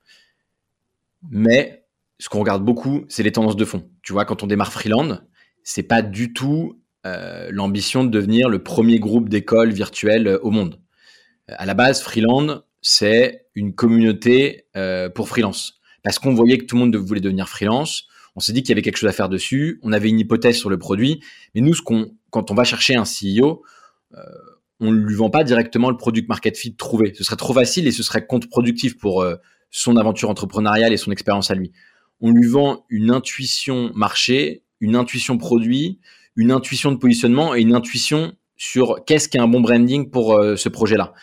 Mais 1.31 1.87
ce 2.18 2.28
qu'on 2.28 2.40
regarde 2.40 2.64
beaucoup, 2.64 3.04
c'est 3.09 3.22
les 3.22 3.33
tendances 3.33 3.57
de 3.57 3.64
fond. 3.64 3.88
Tu 4.02 4.12
vois, 4.12 4.24
quand 4.24 4.42
on 4.42 4.46
démarre 4.46 4.72
Freeland, 4.72 5.20
c'est 5.62 5.83
pas 5.83 6.02
du 6.02 6.33
tout 6.33 6.81
euh, 7.07 7.48
l'ambition 7.50 8.04
de 8.04 8.11
devenir 8.11 8.48
le 8.48 8.62
premier 8.62 8.98
groupe 8.98 9.28
d'écoles 9.28 9.72
virtuelles 9.72 10.38
au 10.42 10.50
monde. 10.50 10.81
À 11.48 11.66
la 11.66 11.74
base, 11.74 12.02
Freeland, 12.02 12.62
c'est 12.83 13.46
une 13.54 13.74
communauté 13.74 14.66
euh, 14.76 15.09
pour 15.09 15.28
freelance. 15.28 15.81
Parce 16.02 16.18
qu'on 16.18 16.35
voyait 16.35 16.59
que 16.59 16.64
tout 16.64 16.76
le 16.76 16.81
monde 16.81 16.96
voulait 16.96 17.20
devenir 17.20 17.48
freelance. 17.48 18.07
On 18.37 18.40
s'est 18.40 18.52
dit 18.52 18.62
qu'il 18.62 18.70
y 18.70 18.72
avait 18.72 18.83
quelque 18.83 18.96
chose 18.96 19.09
à 19.09 19.12
faire 19.12 19.28
dessus. 19.28 19.81
On 19.83 19.92
avait 19.92 20.09
une 20.09 20.20
hypothèse 20.20 20.57
sur 20.57 20.70
le 20.70 20.78
produit. 20.78 21.20
Mais 21.54 21.61
nous, 21.61 21.74
quand 22.31 22.50
on 22.50 22.54
va 22.54 22.64
chercher 22.64 22.94
un 22.96 23.02
CEO, 23.04 23.62
euh, 24.14 24.20
on 24.81 24.92
ne 24.92 24.96
lui 24.96 25.16
vend 25.16 25.31
pas 25.31 25.44
directement 25.44 25.90
le 25.90 25.96
product 25.96 26.28
market 26.28 26.57
fit 26.57 26.76
trouvé. 26.76 27.12
Ce 27.14 27.24
serait 27.24 27.37
trop 27.37 27.52
facile 27.52 27.88
et 27.88 27.90
ce 27.90 28.02
serait 28.02 28.26
contre-productif 28.26 28.96
pour 28.96 29.22
euh, 29.22 29.37
son 29.70 29.96
aventure 29.96 30.31
entrepreneuriale 30.31 30.92
et 30.92 30.96
son 30.96 31.11
expérience 31.11 31.50
à 31.50 31.54
lui. 31.54 31.72
On 32.20 32.31
lui 32.31 32.46
vend 32.46 32.85
une 32.88 33.11
intuition 33.11 33.92
marché, 33.94 34.62
une 34.81 34.96
intuition 34.96 35.38
produit, 35.38 36.00
une 36.37 36.52
intuition 36.52 36.92
de 36.92 36.96
positionnement 36.96 37.54
et 37.54 37.61
une 37.61 37.74
intuition 37.74 38.35
sur 38.57 39.04
qu'est-ce 39.07 39.28
qu'est 39.28 39.38
un 39.38 39.48
bon 39.48 39.61
branding 39.61 40.11
pour 40.11 40.35
euh, 40.35 40.57
ce 40.57 40.68
projet-là. 40.68 41.14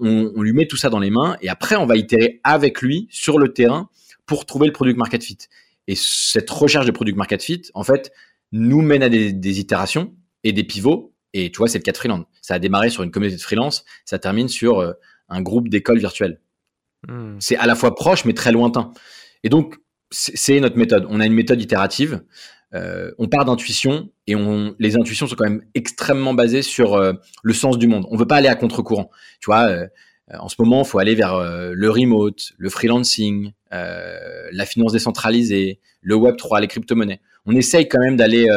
On, 0.00 0.42
lui 0.42 0.52
met 0.52 0.66
tout 0.66 0.76
ça 0.76 0.90
dans 0.90 0.98
les 0.98 1.10
mains 1.10 1.36
et 1.40 1.48
après 1.48 1.76
on 1.76 1.86
va 1.86 1.96
itérer 1.96 2.40
avec 2.42 2.82
lui 2.82 3.06
sur 3.10 3.38
le 3.38 3.52
terrain 3.52 3.88
pour 4.26 4.44
trouver 4.44 4.66
le 4.66 4.72
product 4.72 4.98
market 4.98 5.22
fit. 5.22 5.38
Et 5.86 5.94
cette 5.94 6.50
recherche 6.50 6.86
de 6.86 6.90
product 6.90 7.16
market 7.16 7.42
fit, 7.42 7.62
en 7.74 7.84
fait, 7.84 8.10
nous 8.52 8.82
mène 8.82 9.02
à 9.02 9.08
des, 9.08 9.60
itérations 9.60 10.14
et 10.42 10.52
des 10.52 10.64
pivots. 10.64 11.12
Et 11.32 11.50
tu 11.50 11.58
vois, 11.58 11.68
c'est 11.68 11.78
le 11.78 11.82
cas 11.82 11.92
de 11.92 11.96
Freelance. 11.96 12.24
Ça 12.40 12.54
a 12.54 12.58
démarré 12.58 12.90
sur 12.90 13.02
une 13.02 13.10
communauté 13.10 13.36
de 13.36 13.42
freelance, 13.42 13.84
ça 14.04 14.18
termine 14.18 14.48
sur 14.48 14.78
euh, 14.78 14.92
un 15.28 15.42
groupe 15.42 15.68
d'écoles 15.68 15.98
virtuelles. 15.98 16.40
Mmh. 17.08 17.36
C'est 17.40 17.56
à 17.56 17.66
la 17.66 17.74
fois 17.74 17.94
proche 17.94 18.24
mais 18.24 18.32
très 18.32 18.52
lointain. 18.52 18.92
Et 19.42 19.48
donc 19.48 19.76
c'est 20.10 20.60
notre 20.60 20.76
méthode. 20.76 21.06
On 21.08 21.20
a 21.20 21.26
une 21.26 21.34
méthode 21.34 21.60
itérative 21.60 22.22
euh, 22.74 23.12
on 23.18 23.28
part 23.28 23.44
d'intuition 23.44 24.08
et 24.26 24.34
on, 24.34 24.74
les 24.80 24.96
intuitions 24.96 25.26
sont 25.26 25.36
quand 25.36 25.48
même 25.48 25.62
extrêmement 25.74 26.34
basées 26.34 26.62
sur 26.62 26.94
euh, 26.94 27.12
le 27.42 27.52
sens 27.52 27.78
du 27.78 27.86
monde. 27.86 28.06
On 28.10 28.16
veut 28.16 28.26
pas 28.26 28.36
aller 28.36 28.48
à 28.48 28.56
contre-courant. 28.56 29.10
Tu 29.40 29.46
vois, 29.46 29.68
euh, 29.68 29.86
en 30.32 30.48
ce 30.48 30.56
moment, 30.58 30.82
il 30.82 30.88
faut 30.88 30.98
aller 30.98 31.14
vers 31.14 31.38
le 31.38 31.90
remote, 31.90 32.52
le 32.56 32.70
freelancing, 32.70 33.52
la 33.70 34.64
finance 34.64 34.92
décentralisée, 34.92 35.80
le 36.00 36.14
Web 36.14 36.36
3, 36.38 36.60
les 36.60 36.66
crypto-monnaies. 36.66 37.20
On 37.44 37.54
essaye 37.54 37.88
quand 37.88 38.00
même 38.00 38.16
d'aller. 38.16 38.48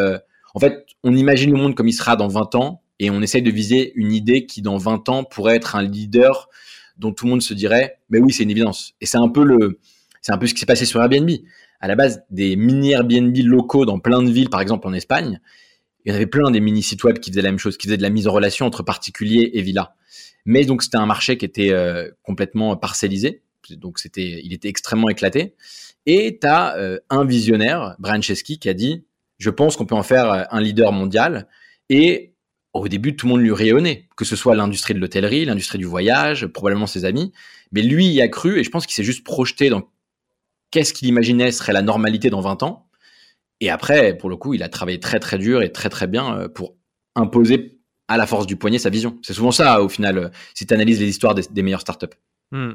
en 0.53 0.59
fait, 0.61 0.85
on 1.03 1.13
imagine 1.13 1.51
le 1.51 1.57
monde 1.57 1.75
comme 1.75 1.89
il 1.89 1.93
sera 1.93 2.15
dans 2.15 2.29
20 2.29 2.55
ans 2.55 2.83
et 2.99 3.09
on 3.09 3.21
essaye 3.21 3.41
de 3.41 3.51
viser 3.51 3.91
une 3.95 4.13
idée 4.13 4.45
qui, 4.45 4.61
dans 4.61 4.77
20 4.77 5.09
ans, 5.09 5.23
pourrait 5.25 5.57
être 5.57 5.75
un 5.75 5.83
leader 5.83 6.47
dont 6.97 7.11
tout 7.11 7.25
le 7.25 7.31
monde 7.31 7.41
se 7.41 7.53
dirait, 7.53 7.99
mais 8.09 8.19
oui, 8.19 8.33
c'est 8.33 8.43
une 8.43 8.51
évidence. 8.51 8.93
Et 9.01 9.05
c'est 9.05 9.17
un 9.17 9.29
peu 9.29 9.43
le, 9.43 9.79
c'est 10.21 10.31
un 10.31 10.37
peu 10.37 10.47
ce 10.47 10.53
qui 10.53 10.59
s'est 10.59 10.65
passé 10.65 10.85
sur 10.85 11.01
Airbnb 11.01 11.29
à 11.79 11.87
la 11.87 11.95
base 11.95 12.23
des 12.29 12.55
mini 12.55 12.91
Airbnb 12.91 13.35
locaux 13.37 13.85
dans 13.85 13.99
plein 13.99 14.23
de 14.23 14.31
villes, 14.31 14.49
par 14.49 14.61
exemple 14.61 14.87
en 14.87 14.93
Espagne. 14.93 15.39
Il 16.03 16.09
y 16.09 16.11
en 16.11 16.15
avait 16.15 16.25
plein 16.25 16.51
des 16.51 16.59
mini 16.59 16.81
sites 16.81 17.03
web 17.03 17.19
qui 17.19 17.29
faisaient 17.31 17.41
la 17.41 17.51
même 17.51 17.59
chose, 17.59 17.77
qui 17.77 17.87
faisaient 17.87 17.97
de 17.97 18.01
la 18.01 18.09
mise 18.09 18.27
en 18.27 18.31
relation 18.31 18.65
entre 18.65 18.83
particuliers 18.83 19.51
et 19.53 19.61
villas. 19.61 19.93
Mais 20.45 20.65
donc 20.65 20.81
c'était 20.81 20.97
un 20.97 21.05
marché 21.05 21.37
qui 21.37 21.45
était 21.45 21.71
euh, 21.71 22.09
complètement 22.23 22.75
parcellisé, 22.77 23.43
donc 23.71 23.99
c'était, 23.99 24.41
il 24.43 24.53
était 24.53 24.69
extrêmement 24.69 25.09
éclaté. 25.09 25.55
Et 26.05 26.39
tu 26.39 26.47
as 26.47 26.77
euh, 26.77 26.99
un 27.09 27.25
visionnaire, 27.25 27.95
Brian 27.99 28.21
Chesky, 28.21 28.59
qui 28.59 28.69
a 28.69 28.73
dit, 28.73 29.03
je 29.39 29.49
pense 29.49 29.75
qu'on 29.75 29.85
peut 29.85 29.95
en 29.95 30.03
faire 30.03 30.31
euh, 30.31 30.43
un 30.51 30.61
leader 30.61 30.93
mondial. 30.93 31.47
Et 31.89 32.33
au 32.73 32.87
début, 32.87 33.15
tout 33.15 33.25
le 33.25 33.31
monde 33.31 33.41
lui 33.41 33.51
rayonnait, 33.51 34.07
que 34.15 34.25
ce 34.25 34.35
soit 34.35 34.55
l'industrie 34.55 34.93
de 34.93 34.99
l'hôtellerie, 34.99 35.45
l'industrie 35.45 35.77
du 35.77 35.85
voyage, 35.85 36.47
probablement 36.47 36.87
ses 36.87 37.05
amis. 37.05 37.31
Mais 37.71 37.81
lui 37.81 38.07
y 38.07 38.21
a 38.21 38.27
cru 38.27 38.59
et 38.59 38.63
je 38.63 38.69
pense 38.69 38.85
qu'il 38.85 38.95
s'est 38.95 39.03
juste 39.03 39.23
projeté 39.23 39.69
dans 39.69 39.89
qu'est-ce 40.71 40.93
qu'il 40.93 41.07
imaginait 41.07 41.51
serait 41.51 41.73
la 41.73 41.81
normalité 41.81 42.29
dans 42.29 42.41
20 42.41 42.63
ans. 42.63 42.87
Et 43.59 43.69
après, 43.69 44.15
pour 44.15 44.29
le 44.29 44.37
coup, 44.37 44.53
il 44.53 44.63
a 44.63 44.69
travaillé 44.69 44.99
très 44.99 45.19
très 45.19 45.37
dur 45.37 45.61
et 45.61 45.71
très 45.71 45.89
très 45.89 46.07
bien 46.07 46.37
euh, 46.37 46.47
pour 46.47 46.75
imposer 47.15 47.79
à 48.07 48.17
la 48.17 48.27
force 48.27 48.45
du 48.45 48.55
poignet 48.55 48.77
sa 48.77 48.89
vision. 48.89 49.17
C'est 49.23 49.33
souvent 49.33 49.51
ça, 49.51 49.81
au 49.81 49.89
final, 49.89 50.17
euh, 50.17 50.29
si 50.53 50.65
tu 50.65 50.73
analyses 50.73 50.99
les 50.99 51.09
histoires 51.09 51.35
des, 51.35 51.63
meilleures 51.63 51.81
startups. 51.81 52.15
Hmm. 52.51 52.73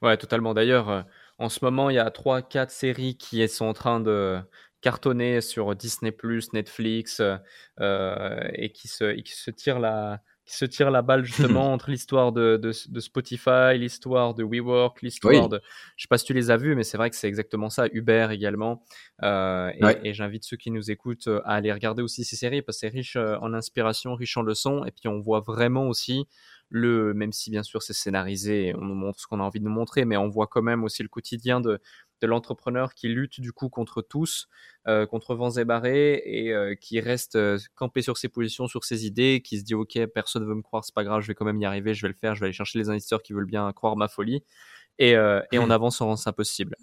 Ouais, 0.00 0.16
totalement. 0.16 0.54
D'ailleurs, 0.54 0.88
euh, 0.88 1.02
en 1.38 1.48
ce 1.48 1.58
moment, 1.62 1.90
il 1.90 1.96
y 1.96 1.98
a 1.98 2.08
3-4 2.08 2.70
séries 2.70 3.16
qui 3.16 3.46
sont 3.48 3.66
en 3.66 3.74
train 3.74 4.00
de 4.00 4.38
cartonner 4.82 5.40
sur 5.40 5.74
Disney+, 5.74 6.14
Netflix, 6.52 7.20
et 7.80 8.72
qui 8.72 8.88
se, 8.88 9.04
et 9.04 9.22
qui 9.22 9.34
se 9.34 9.50
tirent 9.50 9.78
la, 9.78 10.20
qui 10.44 10.56
se 10.56 10.64
tire 10.64 10.90
la 10.90 11.02
balle 11.02 11.24
justement 11.24 11.72
entre 11.72 11.90
l'histoire 11.90 12.32
de, 12.32 12.56
de, 12.56 13.00
Spotify, 13.00 13.76
l'histoire 13.76 14.34
de 14.34 14.42
WeWork, 14.42 15.00
l'histoire 15.02 15.48
de... 15.48 15.60
Je 15.96 16.02
sais 16.02 16.08
pas 16.08 16.18
si 16.18 16.24
tu 16.24 16.34
les 16.34 16.50
as 16.50 16.56
vus, 16.56 16.74
mais 16.74 16.82
c'est 16.82 16.96
vrai 16.96 17.10
que 17.10 17.16
c'est 17.16 17.28
exactement 17.28 17.70
ça. 17.70 17.86
Uber 17.92 18.28
également. 18.30 18.82
Euh, 19.22 19.70
et, 20.02 20.14
j'invite 20.14 20.44
ceux 20.44 20.56
qui 20.56 20.70
nous 20.70 20.90
écoutent 20.90 21.28
euh, 21.28 21.40
à 21.44 21.54
aller 21.54 21.72
regarder 21.72 22.02
aussi 22.02 22.24
ces 22.24 22.36
séries 22.36 22.62
parce 22.62 22.78
que 22.78 22.80
c'est 22.80 22.88
riche 22.88 23.16
euh, 23.16 23.36
en 23.40 23.54
inspiration, 23.54 24.14
riche 24.14 24.36
en 24.36 24.42
leçons. 24.42 24.84
Et 24.84 24.90
puis 24.90 25.08
on 25.08 25.20
voit 25.20 25.40
vraiment 25.40 25.86
aussi 25.86 26.26
le, 26.72 27.12
même 27.12 27.32
si 27.32 27.50
bien 27.50 27.62
sûr 27.62 27.82
c'est 27.82 27.92
scénarisé, 27.92 28.74
on 28.76 28.84
nous 28.86 28.94
montre 28.94 29.20
ce 29.20 29.26
qu'on 29.26 29.40
a 29.40 29.42
envie 29.42 29.60
de 29.60 29.64
nous 29.64 29.70
montrer, 29.70 30.06
mais 30.06 30.16
on 30.16 30.28
voit 30.28 30.46
quand 30.46 30.62
même 30.62 30.84
aussi 30.84 31.02
le 31.02 31.10
quotidien 31.10 31.60
de, 31.60 31.78
de 32.22 32.26
l'entrepreneur 32.26 32.94
qui 32.94 33.08
lutte 33.08 33.40
du 33.40 33.52
coup 33.52 33.68
contre 33.68 34.00
tous, 34.00 34.48
euh, 34.88 35.04
contre 35.06 35.34
vents 35.34 35.50
et 35.50 35.66
barrés 35.66 36.22
et 36.24 36.54
euh, 36.54 36.74
qui 36.74 36.98
reste 36.98 37.36
euh, 37.36 37.58
campé 37.74 38.00
sur 38.00 38.16
ses 38.16 38.28
positions, 38.28 38.68
sur 38.68 38.84
ses 38.84 39.04
idées, 39.04 39.42
qui 39.44 39.58
se 39.58 39.64
dit 39.64 39.74
ok 39.74 40.06
personne 40.14 40.46
veut 40.46 40.54
me 40.54 40.62
croire, 40.62 40.82
c'est 40.82 40.94
pas 40.94 41.04
grave, 41.04 41.20
je 41.20 41.26
vais 41.26 41.34
quand 41.34 41.44
même 41.44 41.60
y 41.60 41.66
arriver, 41.66 41.92
je 41.92 42.00
vais 42.00 42.08
le 42.08 42.18
faire, 42.18 42.34
je 42.34 42.40
vais 42.40 42.46
aller 42.46 42.54
chercher 42.54 42.78
les 42.78 42.88
investisseurs 42.88 43.22
qui 43.22 43.34
veulent 43.34 43.44
bien 43.44 43.70
croire 43.74 43.96
ma 43.96 44.08
folie 44.08 44.42
et, 44.98 45.10
et 45.10 45.58
on 45.58 45.66
mmh. 45.66 45.70
avance 45.70 46.00
en 46.00 46.06
rend 46.06 46.16
ça 46.16 46.32
possible. 46.32 46.76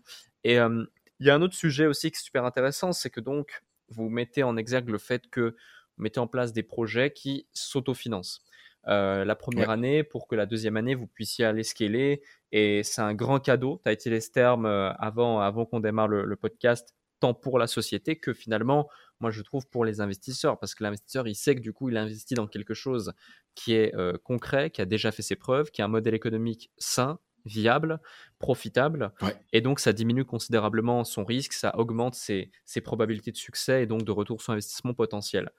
Et 0.43 0.56
il 0.56 1.28
y 1.28 1.30
a 1.30 1.36
un 1.36 1.41
autre 1.41 1.56
sujet 1.56 1.88
aussi 1.88 2.12
qui 2.12 2.17
est 2.17 2.23
super 2.23 2.45
intéressant, 2.45 2.91
c'est 2.91 3.10
que 3.10 3.19
donc 3.19 3.63
vous 3.88 4.10
mettez 4.10 4.43
en 4.43 4.56
exergue 4.56 4.89
le 4.89 4.99
fait 4.99 5.30
que 5.30 5.56
vous 5.97 6.04
mettez 6.04 6.19
en 6.19 6.28
place 6.28 6.54
des 6.54 6.63
projets 6.63 7.12
qui 7.12 7.47
s'autofinancent. 7.54 8.43
Euh, 8.88 9.26
la 9.26 9.36
première 9.36 9.70
année 9.70 10.04
pour 10.04 10.28
que 10.28 10.36
la 10.36 10.46
deuxième 10.46 10.78
année, 10.78 10.96
vous 10.96 11.08
puissiez 11.08 11.46
aller 11.46 11.63
scaler. 11.63 12.22
Et 12.52 12.84
c'est 12.84 13.02
un 13.02 13.13
grand 13.13 13.39
cadeau. 13.39 13.82
Tu 13.84 13.89
as 13.89 13.94
utilisé 13.94 14.22
ce 14.22 14.32
terme 14.32 14.65
euh, 14.65 14.92
avant, 14.94 15.39
avant 15.39 15.65
qu'on 15.65 15.80
démarre 15.80 16.08
le, 16.08 16.36
podcast, 16.36 16.94
tant 17.20 17.34
pour 17.34 17.60
la 17.60 17.68
société 17.68 18.15
que 18.18 18.34
finalement, 18.34 18.89
moi, 19.20 19.32
je 19.32 19.42
trouve 19.42 19.68
pour 19.68 19.86
les 19.86 20.02
investisseurs. 20.02 20.58
Parce 20.60 20.76
que 20.76 20.84
l'investisseur, 20.84 21.28
il 21.28 21.36
sait 21.36 21.56
que 21.56 21.62
du 21.62 21.74
coup, 21.74 21.89
il 21.89 21.98
investit 21.98 22.36
dans 22.36 22.48
quelque 22.48 22.74
chose 22.74 23.13
qui 23.56 23.74
est 23.74 23.94
euh, 23.96 24.18
concret, 24.24 24.70
qui 24.70 24.82
a 24.82 24.86
déjà 24.86 25.12
fait 25.12 25.22
ses 25.22 25.36
preuves, 25.36 25.72
qui 25.72 25.82
a 25.82 25.86
un 25.86 25.89
modèle 25.89 26.13
économique 26.13 26.72
sain, 26.78 27.20
viable, 27.45 27.99
profitable. 28.39 29.12
Et 29.54 29.62
donc, 29.62 29.80
ça 29.80 29.93
diminue 29.93 30.25
considérablement 30.25 31.04
son 31.04 31.25
risque, 31.25 31.54
ça 31.54 31.78
augmente 31.78 32.15
ses, 32.15 32.52
probabilités 32.84 33.32
de 33.32 33.38
succès 33.38 33.84
et 33.84 33.86
donc 33.86 34.04
de 34.04 34.12
retour 34.12 34.41
sur 34.41 34.54
investissement 34.54 34.93
potentiel. 34.93 35.52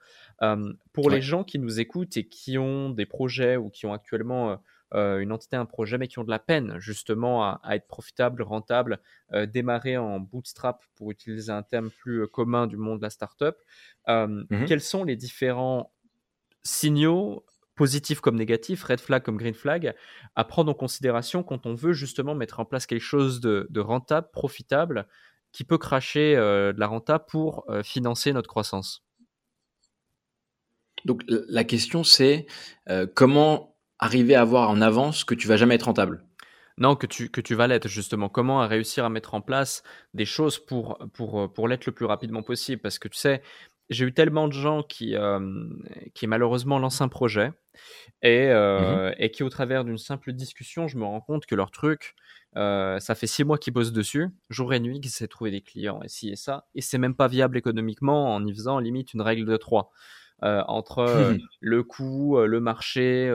pour 0.93 1.09
les 1.09 1.21
gens 1.21 1.43
qui 1.43 1.59
nous 1.59 1.79
écoutent 1.79 2.17
et 2.17 2.27
qui 2.27 2.57
ont 2.57 2.89
des 2.89 3.05
projets 3.05 3.57
ou 3.57 3.69
qui 3.69 3.85
ont 3.85 3.93
actuellement 3.93 4.51
euh, 4.51 4.55
euh, 4.93 5.19
une 5.19 5.31
entité, 5.31 5.55
un 5.55 5.65
projet, 5.65 5.97
mais 5.97 6.09
qui 6.09 6.19
ont 6.19 6.25
de 6.25 6.29
la 6.29 6.39
peine 6.39 6.77
justement 6.79 7.45
à, 7.45 7.61
être 7.75 7.87
profitable, 7.87 8.41
rentable, 8.41 8.99
euh, 9.31 9.45
démarrer 9.45 9.97
en 9.97 10.19
bootstrap 10.19 10.83
pour 10.95 11.11
utiliser 11.11 11.51
un 11.51 11.63
terme 11.63 11.89
plus 11.89 12.27
commun 12.27 12.67
du 12.67 12.75
monde 12.75 12.99
de 12.99 13.03
la 13.03 13.09
startup, 13.09 13.55
mmh 14.07 14.65
quels 14.67 14.81
sont 14.81 15.05
les 15.05 15.15
différents 15.15 15.93
signaux 16.63 17.45
positif 17.81 18.19
comme 18.21 18.35
négatif, 18.35 18.83
red 18.83 18.99
flag 18.99 19.23
comme 19.23 19.37
green 19.37 19.55
flag, 19.55 19.95
à 20.35 20.43
prendre 20.43 20.69
en 20.69 20.75
considération 20.75 21.41
quand 21.41 21.65
on 21.65 21.73
veut 21.73 21.93
justement 21.93 22.35
mettre 22.35 22.59
en 22.59 22.65
place 22.65 22.85
quelque 22.85 23.01
chose 23.01 23.41
de, 23.41 23.79
rentable, 23.79 24.27
profitable, 24.31 25.07
qui 25.51 25.63
peut 25.63 25.79
cracher 25.79 26.35
euh, 26.35 26.73
de 26.73 26.79
la 26.79 26.85
renta 26.85 27.17
pour 27.17 27.65
euh, 27.69 27.81
financer 27.81 28.33
notre 28.33 28.47
croissance. 28.47 29.03
Donc 31.05 31.23
la 31.27 31.63
question 31.63 32.03
c'est 32.03 32.45
euh, 32.87 33.07
comment 33.15 33.75
arriver 33.97 34.35
à 34.35 34.43
voir 34.43 34.69
en 34.69 34.79
avance 34.79 35.23
que 35.23 35.33
tu 35.33 35.47
vas 35.47 35.57
jamais 35.57 35.73
être 35.73 35.85
rentable? 35.85 36.23
Non, 36.77 36.95
que 36.95 37.07
tu, 37.07 37.29
que 37.29 37.41
tu 37.41 37.55
vas 37.55 37.67
l'être, 37.67 37.87
justement. 37.87 38.29
Comment 38.29 38.67
réussir 38.67 39.05
à 39.05 39.09
mettre 39.09 39.33
en 39.33 39.41
place 39.41 39.81
des 40.13 40.25
choses 40.25 40.57
pour, 40.57 40.99
pour, 41.13 41.51
pour 41.51 41.67
l'être 41.67 41.85
le 41.87 41.91
plus 41.91 42.05
rapidement 42.05 42.43
possible? 42.43 42.81
Parce 42.81 42.97
que 42.97 43.07
tu 43.07 43.17
sais, 43.17 43.41
j'ai 43.91 44.05
eu 44.05 44.13
tellement 44.13 44.47
de 44.47 44.53
gens 44.53 44.83
qui, 44.83 45.15
qui 46.13 46.27
malheureusement 46.27 46.79
lancent 46.79 47.01
un 47.01 47.09
projet 47.09 47.51
et, 48.23 48.47
mmh 48.47 49.13
et 49.17 49.31
qui, 49.31 49.43
au 49.43 49.49
travers 49.49 49.83
d'une 49.83 49.97
simple 49.97 50.31
discussion, 50.33 50.87
je 50.87 50.97
me 50.97 51.03
rends 51.03 51.21
compte 51.21 51.45
que 51.45 51.55
leur 51.55 51.71
truc, 51.71 52.15
ça 52.55 53.15
fait 53.15 53.27
six 53.27 53.43
mois 53.43 53.57
qu'ils 53.57 53.73
bossent 53.73 53.91
dessus, 53.91 54.29
jour 54.49 54.73
et 54.73 54.79
nuit, 54.79 54.99
qu'ils 54.99 55.09
essaient 55.09 55.25
de 55.25 55.29
trouver 55.29 55.51
des 55.51 55.61
clients 55.61 56.01
et 56.03 56.07
ci 56.07 56.29
et 56.29 56.35
ça, 56.35 56.65
et 56.73 56.81
c'est 56.81 56.97
même 56.97 57.15
pas 57.15 57.27
viable 57.27 57.57
économiquement 57.57 58.33
en 58.33 58.45
y 58.45 58.53
faisant 58.53 58.79
limite 58.79 59.13
une 59.13 59.21
règle 59.21 59.45
de 59.45 59.57
trois 59.57 59.91
entre 60.41 61.35
le 61.59 61.83
coût, 61.83 62.39
le 62.39 62.59
marché, 62.59 63.29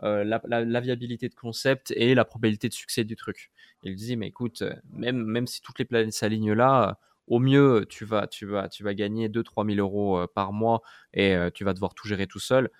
la, 0.00 0.40
la, 0.46 0.80
viabilité 0.80 1.28
de 1.28 1.34
concept 1.34 1.92
et 1.96 2.14
la 2.14 2.24
probabilité 2.24 2.68
de 2.68 2.74
succès 2.74 3.04
du 3.04 3.14
truc. 3.14 3.50
Il 3.84 3.94
dit, 3.94 4.16
mais 4.16 4.28
écoute, 4.28 4.64
même, 4.90 5.22
même 5.24 5.46
si 5.46 5.60
toutes 5.60 5.78
les 5.78 5.84
planètes 5.84 6.12
s'alignent 6.12 6.52
là, 6.52 6.98
au 7.28 7.38
mieux, 7.38 7.86
tu 7.88 8.04
vas, 8.04 8.26
tu 8.26 8.46
vas, 8.46 8.68
tu 8.68 8.82
vas 8.82 8.94
gagner 8.94 9.28
2-3 9.28 9.74
000 9.74 9.78
euros 9.78 10.26
par 10.34 10.52
mois 10.52 10.82
et 11.12 11.36
tu 11.54 11.64
vas 11.64 11.74
devoir 11.74 11.94
tout 11.94 12.08
gérer 12.08 12.26
tout 12.26 12.40
seul. 12.40 12.70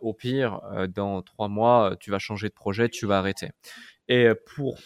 au 0.00 0.14
pire, 0.14 0.60
dans 0.94 1.22
trois 1.22 1.48
mois, 1.48 1.96
tu 2.00 2.10
vas 2.10 2.18
changer 2.18 2.48
de 2.48 2.54
projet, 2.54 2.88
tu 2.88 3.06
vas 3.06 3.18
arrêter. 3.18 3.50
Et 4.08 4.30
pour 4.54 4.78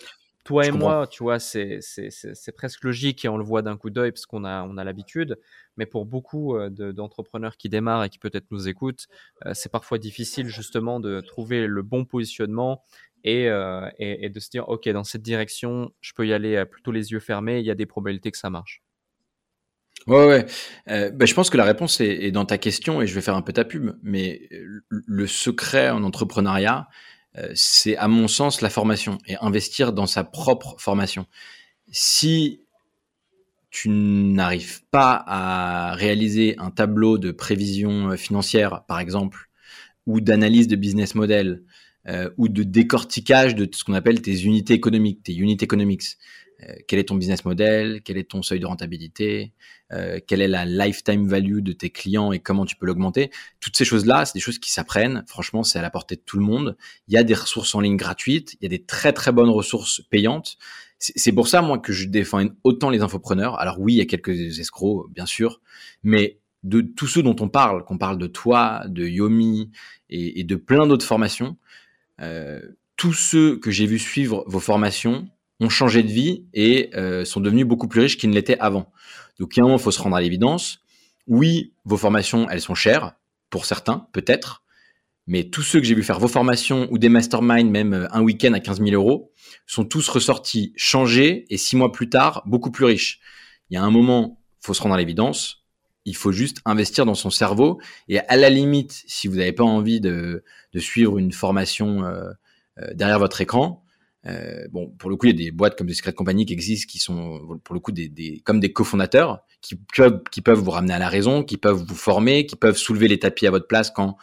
toi 0.45 0.67
et 0.67 0.73
moi, 0.73 1.07
tu 1.07 1.23
vois, 1.23 1.39
c'est 1.39 1.81
presque 2.57 2.85
logique 2.85 3.25
et 3.25 3.29
on 3.29 3.37
le 3.37 3.45
voit 3.45 3.63
d'un 3.63 3.77
coup 3.77 3.91
d'œil 3.91 4.13
parce 4.13 4.27
qu'on 4.27 4.45
a, 4.45 4.65
on 4.65 4.77
a 4.77 4.85
l'habitude. 4.85 5.39
Mais 5.77 5.87
pour 5.87 6.07
beaucoup 6.07 6.57
d'entrepreneurs 6.71 7.57
qui 7.57 7.69
démarrent 7.69 8.05
et 8.05 8.09
qui 8.09 8.19
peut-être 8.19 8.47
nous 8.51 8.69
écoutent, 8.69 9.07
c'est 9.53 9.71
parfois 9.71 9.99
difficile 9.99 10.49
justement 10.49 11.01
de 11.01 11.21
trouver 11.21 11.67
le 11.67 11.83
bon 11.83 12.05
positionnement 12.05 12.85
et, 13.25 13.45
et, 13.99 14.25
et, 14.25 14.29
de 14.31 14.41
se 14.41 14.51
dire, 14.51 14.69
OK, 14.69 14.89
dans 14.89 15.05
cette 15.05 15.23
direction, 15.23 15.93
je 16.01 16.13
peux 16.15 16.27
y 16.27 16.33
aller 16.33 16.65
plutôt 16.65 16.91
les 16.91 17.13
yeux 17.13 17.21
fermés, 17.21 17.61
il 17.61 17.67
y 17.67 17.71
a 17.71 17.75
des 17.75 17.87
probabilités 17.87 18.31
que 18.31 18.39
ça 18.39 18.51
marche. 18.51 18.83
Ouais, 20.07 20.27
ouais. 20.27 20.47
Euh, 20.89 21.11
bah, 21.11 21.27
je 21.27 21.35
pense 21.35 21.51
que 21.51 21.57
la 21.57 21.65
réponse 21.65 22.01
est, 22.01 22.31
dans 22.31 22.45
ta 22.45 22.59
question 22.59 23.03
et 23.03 23.07
je 23.07 23.15
vais 23.15 23.21
faire 23.21 23.37
un 23.37 23.43
peu 23.43 23.53
ta 23.53 23.65
pub. 23.65 23.93
Mais 24.03 24.49
le 24.89 25.27
secret 25.27 25.91
en 25.91 26.03
entrepreneuriat, 26.03 26.89
euh, 27.39 27.51
c'est 27.55 27.97
à 27.97 28.09
mon 28.09 28.27
sens 28.29 28.61
la 28.61 28.71
formation 28.71 29.19
et 29.27 29.37
investir 29.41 29.93
dans 29.93 30.07
sa 30.07 30.25
propre 30.25 30.75
formation. 30.79 31.27
Si 31.91 32.63
tu 33.71 33.89
n'arrives 33.89 34.83
pas 34.91 35.23
à 35.27 35.95
réaliser 35.95 36.57
un 36.59 36.71
tableau 36.71 37.19
de 37.19 37.31
prévision 37.31 38.17
financière, 38.17 38.85
par 38.89 38.99
exemple, 38.99 39.49
ou 40.07 40.21
d'analyse 40.21 40.67
de 40.67 40.77
business 40.77 41.15
model, 41.15 41.63
euh, 42.09 42.31
ou 42.39 42.49
de 42.49 42.63
décortiquage 42.63 43.55
de 43.55 43.69
ce 43.71 43.85
qu'on 43.85 43.93
appelle 43.93 44.23
tes 44.23 44.45
unités 44.45 44.73
économiques, 44.73 45.23
tes 45.23 45.35
unit 45.35 45.59
economics, 45.61 46.03
euh, 46.03 46.50
quel 46.87 46.99
est 46.99 47.05
ton 47.05 47.15
business 47.15 47.45
model, 47.45 48.03
quel 48.05 48.19
est 48.19 48.31
ton 48.31 48.43
seuil 48.43 48.61
de 48.61 48.67
rentabilité, 48.67 49.53
euh, 49.93 50.19
quelle 50.27 50.43
est 50.43 50.49
la 50.49 50.65
lifetime 50.65 51.27
value 51.27 51.61
de 51.61 51.73
tes 51.73 51.91
clients 51.91 52.33
et 52.33 52.39
comment 52.39 52.65
tu 52.65 52.77
peux 52.77 52.87
l'augmenter? 52.87 53.31
Toutes 53.61 53.77
ces 53.77 53.85
choses-là, 53.85 54.25
c'est 54.25 54.35
des 54.35 54.41
choses 54.41 54.59
qui 54.59 54.73
s'apprennent. 54.73 55.25
Franchement, 55.27 55.63
c'est 55.63 55.79
à 55.79 55.83
la 55.83 55.91
portée 55.91 56.17
de 56.17 56.21
tout 56.21 56.39
le 56.39 56.45
monde. 56.45 56.77
Il 57.09 57.15
y 57.15 57.17
a 57.17 57.23
des 57.23 57.35
ressources 57.35 57.75
en 57.75 57.81
ligne 57.81 57.97
gratuites, 57.97 58.55
il 58.61 58.65
y 58.65 58.67
a 58.67 58.69
des 58.69 58.85
très 58.85 59.13
très 59.13 59.33
bonnes 59.33 59.51
ressources 59.51 60.03
payantes. 60.11 60.59
C'est 60.99 61.33
pour 61.33 61.49
ça, 61.49 61.63
moi, 61.63 61.79
que 61.79 61.95
je 61.95 62.07
défends 62.07 62.45
autant 62.63 62.91
les 62.91 63.01
infopreneurs. 63.01 63.59
Alors 63.59 63.81
oui, 63.81 63.95
il 63.95 63.97
y 63.97 64.03
a 64.03 64.07
quelques 64.07 64.59
escrocs, 64.59 65.11
bien 65.11 65.25
sûr, 65.25 65.63
mais 66.03 66.41
de 66.63 66.83
tous 66.83 67.07
ceux 67.07 67.23
dont 67.23 67.37
on 67.41 67.49
parle, 67.49 67.85
qu'on 67.85 67.97
parle 67.97 68.19
de 68.19 68.27
toi, 68.27 68.83
de 68.87 69.07
Yomi 69.07 69.71
et, 70.11 70.45
de 70.45 70.57
plein 70.57 70.87
d'autres 70.87 71.07
formations, 71.07 71.57
euh, 72.21 72.61
tous 72.97 73.15
ceux 73.15 73.57
que 73.57 73.71
j'ai 73.71 73.87
vu 73.87 73.99
suivre 73.99 74.45
vos 74.47 74.61
formations 74.61 75.27
ont 75.61 75.69
changé 75.69 76.03
de 76.03 76.11
vie 76.11 76.47
et 76.55 76.91
euh, 76.97 77.25
sont 77.25 77.41
devenus 77.41 77.67
beaucoup 77.67 77.87
plus 77.87 78.01
riches 78.01 78.17
qu'ils 78.17 78.31
ne 78.31 78.35
l'étaient 78.35 78.59
avant. 78.59 78.91
Donc, 79.39 79.57
il 79.57 79.61
y 79.61 79.63
a 79.63 79.65
un 79.65 79.69
moment, 79.69 79.79
faut 79.79 79.91
se 79.91 80.01
rendre 80.01 80.17
à 80.17 80.21
l'évidence. 80.21 80.81
Oui, 81.27 81.75
vos 81.85 81.97
formations, 81.97 82.49
elles 82.51 82.61
sont 82.61 82.75
chères, 82.75 83.13
pour 83.51 83.67
certains, 83.67 84.07
peut-être, 84.13 84.63
mais 85.27 85.45
tous 85.45 85.63
ceux 85.63 85.81
que 85.81 85.87
j'ai 85.87 85.95
vu 85.95 86.03
faire 86.03 86.19
vos 86.19 86.29
formations 86.29 86.89
ou 86.91 86.99
des 86.99 87.09
masterminds, 87.09 87.71
même 87.71 87.93
euh, 87.93 88.09
un 88.11 88.23
week-end 88.23 88.53
à 88.53 88.61
15 88.61 88.81
000 88.81 88.91
euros, 88.91 89.33
sont 89.67 89.85
tous 89.85 90.09
ressortis 90.09 90.73
changés 90.77 91.47
et 91.51 91.57
six 91.57 91.77
mois 91.77 91.93
plus 91.93 92.09
tard, 92.09 92.43
beaucoup 92.47 92.71
plus 92.71 92.85
riches. 92.85 93.21
Il 93.69 93.75
y 93.75 93.77
a 93.77 93.83
un 93.83 93.91
moment, 93.91 94.41
faut 94.61 94.75
se 94.75 94.83
rendre 94.83 94.95
à 94.95 94.99
l'évidence, 94.99 95.65
il 96.05 96.17
faut 96.17 96.33
juste 96.33 96.59
investir 96.65 97.05
dans 97.05 97.15
son 97.15 97.31
cerveau 97.31 97.81
et 98.09 98.19
à 98.19 98.37
la 98.37 98.51
limite, 98.51 99.05
si 99.07 99.29
vous 99.29 99.37
n'avez 99.37 99.53
pas 99.53 99.65
envie 99.65 100.01
de, 100.01 100.43
suivre 100.79 101.19
une 101.19 101.33
formation 101.33 102.05
euh, 102.05 102.33
derrière 102.95 103.19
votre 103.19 103.41
écran, 103.41 103.85
euh, 104.27 104.67
bon, 104.71 104.89
pour 104.91 105.09
le 105.09 105.17
coup, 105.17 105.27
il 105.27 105.33
y 105.33 105.43
a 105.43 105.47
des 105.47 105.51
boîtes 105.51 105.77
comme 105.77 105.87
des 105.87 105.95
Secret 105.95 106.13
Company 106.13 106.45
qui 106.45 106.53
existent, 106.53 106.91
qui 106.91 106.99
sont 106.99 107.59
pour 107.65 107.75
le 107.75 107.81
coup 107.81 107.93
des, 107.93 108.43
comme 108.45 108.61
des 108.61 108.73
cofondateurs, 108.73 109.41
qui 109.63 109.77
peuvent, 109.77 110.23
qui 110.31 110.43
peuvent 110.43 110.59
vous 110.59 110.71
ramener 110.71 110.95
à 110.95 110.99
la 110.99 111.09
raison, 111.09 111.43
qui 111.43 111.57
peuvent 111.57 111.83
vous 111.83 111.95
former, 111.95 112.47
qui 112.47 112.57
peuvent 112.57 112.77
soulever 112.77 113.09
les 113.09 113.19
tapis 113.19 113.47
à 113.47 113.51
votre 113.51 113.67
place 113.67 113.91
quand 113.91 114.17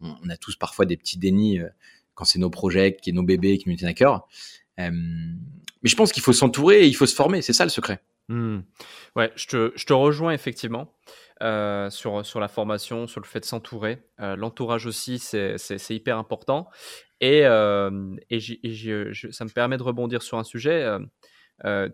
on, 0.00 0.28
a 0.28 0.36
tous 0.36 0.56
parfois 0.56 0.86
des 0.86 0.96
petits 0.96 1.18
dénis 1.18 1.60
euh, 1.60 1.68
quand 2.14 2.24
c'est 2.24 2.38
nos 2.38 2.50
projets, 2.50 2.96
qui 2.96 3.10
est 3.10 3.12
nos 3.12 3.22
bébés, 3.22 3.58
qui 3.58 3.68
nous 3.68 3.76
tiennent 3.76 3.90
à 3.90 3.94
cœur. 3.94 4.26
Euh, 4.80 4.90
mais 4.90 5.88
je 5.88 5.96
pense 5.96 6.12
qu'il 6.12 6.22
faut 6.22 6.32
s'entourer 6.32 6.82
et 6.82 6.86
il 6.86 6.94
faut 6.94 7.06
se 7.06 7.14
former, 7.14 7.42
c'est 7.42 7.52
ça 7.52 7.64
le 7.64 7.70
secret. 7.70 8.00
Hmm. 8.28 8.60
Ouais, 9.16 9.32
je 9.36 9.46
te, 9.46 9.92
rejoins 9.92 10.32
effectivement 10.32 10.92
euh, 11.42 11.90
sur, 11.90 12.24
sur 12.24 12.38
la 12.38 12.46
formation, 12.46 13.08
sur 13.08 13.20
le 13.20 13.26
fait 13.26 13.40
de 13.40 13.44
s'entourer. 13.44 14.06
Euh, 14.20 14.36
L'entourage 14.36 14.86
aussi, 14.86 15.18
c'est 15.18 15.56
hyper 15.90 16.16
important. 16.16 16.68
Et, 17.20 17.44
euh, 17.46 18.14
et, 18.30 18.38
je, 18.38 19.30
ça 19.32 19.44
me 19.44 19.50
permet 19.50 19.76
de 19.76 19.82
rebondir 19.82 20.22
sur 20.22 20.38
un 20.38 20.44
sujet. 20.44 20.86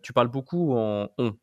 tu 0.02 0.12
parles 0.12 0.28
beaucoup 0.28 0.76
en 0.76 1.08
on 1.18 1.36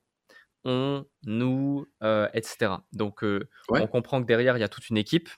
on, 0.68 1.06
nous, 1.26 1.86
etc. 2.34 2.74
Donc, 2.92 3.24
on 3.70 3.88
comprend 3.88 4.22
que 4.22 4.28
derrière, 4.28 4.58
il 4.58 4.62
y 4.62 4.64
a 4.64 4.70
toute 4.70 4.90
une 4.90 4.98
équipe. 4.98 5.30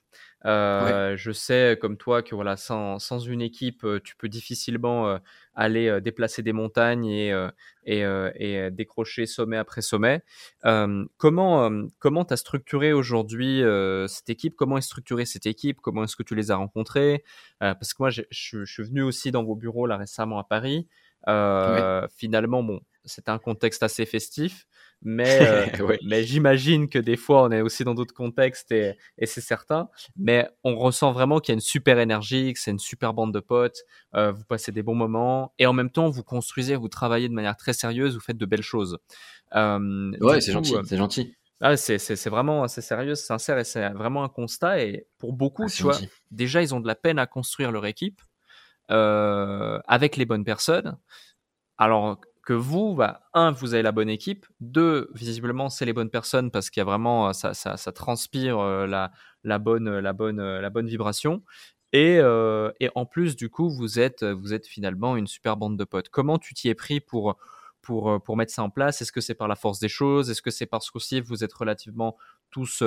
Je 0.45 1.31
sais, 1.33 1.77
comme 1.79 1.97
toi, 1.97 2.21
que 2.21 2.35
voilà, 2.35 2.57
sans, 2.57 3.19
une 3.19 3.41
équipe, 3.41 3.85
tu 4.03 4.15
peux 4.17 4.29
difficilement 4.29 5.19
aller 5.57 5.99
déplacer 6.01 6.43
des 6.43 6.53
montagnes 6.53 7.07
et, 7.07 7.33
et, 7.85 8.71
décrocher 8.71 9.25
sommet 9.25 9.57
après 9.57 9.81
sommet. 9.81 10.21
comment 11.17 11.69
comment 11.99 12.25
tu 12.25 12.33
as 12.33 12.37
structuré 12.37 12.93
aujourd'hui 12.93 13.63
cette 14.07 14.29
équipe? 14.29 14.55
Comment 14.55 14.77
est 14.77 14.81
structurée 14.81 15.25
cette 15.25 15.47
équipe? 15.47 15.81
Comment 15.81 16.03
est-ce 16.03 16.15
que 16.15 16.23
tu 16.23 16.35
les 16.35 16.51
as 16.51 16.55
rencontrés? 16.55 17.23
Parce 17.59 17.93
que 17.93 18.03
moi, 18.03 18.09
je 18.11 18.23
suis 18.29 18.83
venu 18.83 19.01
aussi 19.01 19.31
dans 19.31 19.43
vos 19.43 19.55
bureaux 19.55 19.87
là 19.87 19.97
récemment 19.97 20.39
à 20.39 20.43
Paris. 20.43 20.87
Finalement, 21.25 22.63
bon, 22.63 22.79
c'était 23.03 23.31
un 23.31 23.39
contexte 23.39 23.83
assez 23.83 24.05
festif. 24.05 24.67
Mais, 25.03 25.39
euh, 25.41 25.65
mais 26.05 26.23
j'imagine 26.23 26.89
que 26.89 26.99
des 26.99 27.17
fois, 27.17 27.43
on 27.43 27.51
est 27.51 27.61
aussi 27.61 27.83
dans 27.83 27.93
d'autres 27.93 28.13
contextes 28.13 28.71
et, 28.71 28.97
et 29.17 29.25
c'est 29.25 29.41
certain. 29.41 29.89
Mais 30.17 30.49
on 30.63 30.75
ressent 30.75 31.11
vraiment 31.11 31.39
qu'il 31.39 31.53
y 31.53 31.55
a 31.55 31.57
une 31.57 31.61
super 31.61 31.99
énergie, 31.99 32.53
que 32.53 32.59
c'est 32.59 32.71
une 32.71 32.79
super 32.79 33.13
bande 33.13 33.33
de 33.33 33.39
potes. 33.39 33.83
Euh, 34.15 34.31
vous 34.31 34.43
passez 34.43 34.71
des 34.71 34.83
bons 34.83 34.95
moments 34.95 35.53
et 35.59 35.65
en 35.65 35.73
même 35.73 35.89
temps, 35.89 36.09
vous 36.09 36.23
construisez, 36.23 36.75
vous 36.75 36.89
travaillez 36.89 37.29
de 37.29 37.33
manière 37.33 37.57
très 37.57 37.73
sérieuse, 37.73 38.15
vous 38.15 38.21
faites 38.21 38.37
de 38.37 38.45
belles 38.45 38.61
choses. 38.61 38.97
Euh, 39.55 40.11
ouais, 40.19 40.41
c'est 40.41 40.51
gentil, 40.51 40.75
c'est 40.85 40.97
gentil. 40.97 41.33
Ah, 41.59 41.75
c'est 41.75 42.29
vraiment 42.29 42.63
assez 42.63 42.81
sérieux, 42.81 43.15
sincère 43.15 43.57
et 43.57 43.63
c'est 43.63 43.89
vraiment 43.89 44.23
un 44.23 44.29
constat. 44.29 44.83
Et 44.83 45.07
pour 45.17 45.33
beaucoup, 45.33 45.63
ah, 45.63 45.69
tu 45.69 45.83
vois, 45.83 45.97
déjà, 46.29 46.61
ils 46.61 46.75
ont 46.75 46.79
de 46.79 46.87
la 46.87 46.95
peine 46.95 47.17
à 47.17 47.25
construire 47.25 47.71
leur 47.71 47.85
équipe 47.87 48.21
euh, 48.91 49.79
avec 49.87 50.17
les 50.17 50.25
bonnes 50.25 50.43
personnes. 50.43 50.97
Alors, 51.79 52.21
que 52.47 52.53
vous, 52.53 52.95
bah, 52.95 53.27
un, 53.33 53.51
vous 53.51 53.73
avez 53.73 53.83
la 53.83 53.91
bonne 53.91 54.07
équipe, 54.07 54.45
deux, 54.61 55.09
visiblement, 55.13 55.67
c'est 55.67 55.83
les 55.83 55.91
bonnes 55.91 56.09
personnes 56.09 56.49
parce 56.49 56.69
qu'il 56.69 56.79
y 56.79 56.81
a 56.81 56.85
vraiment, 56.85 57.33
ça, 57.33 57.53
ça, 57.53 57.75
ça 57.75 57.91
transpire 57.91 58.57
euh, 58.57 58.87
la, 58.87 59.59
bonne, 59.59 59.99
la, 59.99 60.13
bonne, 60.13 60.39
euh, 60.39 60.61
la 60.61 60.69
bonne 60.69 60.87
vibration. 60.87 61.43
Et, 61.91 62.19
euh, 62.21 62.71
en 62.95 63.05
plus, 63.05 63.35
du 63.35 63.49
coup, 63.49 63.69
vous 63.69 63.99
êtes, 63.99 64.23
vous 64.23 64.53
êtes 64.53 64.65
finalement 64.65 65.17
une 65.17 65.27
super 65.27 65.57
bande 65.57 65.75
de 65.75 65.83
potes. 65.83 66.07
Comment 66.07 66.37
tu 66.37 66.53
t'y 66.53 66.69
es 66.69 66.73
pris 66.73 67.01
pour, 67.01 67.35
pour, 67.81 68.23
pour 68.23 68.37
mettre 68.37 68.53
ça 68.53 68.63
en 68.63 68.69
place? 68.69 69.01
Est-ce 69.01 69.11
que 69.11 69.19
c'est 69.19 69.35
par 69.35 69.49
la 69.49 69.57
force 69.57 69.79
des 69.79 69.89
choses? 69.89 70.29
Est-ce 70.29 70.41
que 70.41 70.51
c'est 70.51 70.67
parce 70.67 70.89
qu'aussi 70.89 71.19
vous 71.19 71.43
êtes 71.43 71.53
relativement 71.53 72.15
tous 72.49 72.81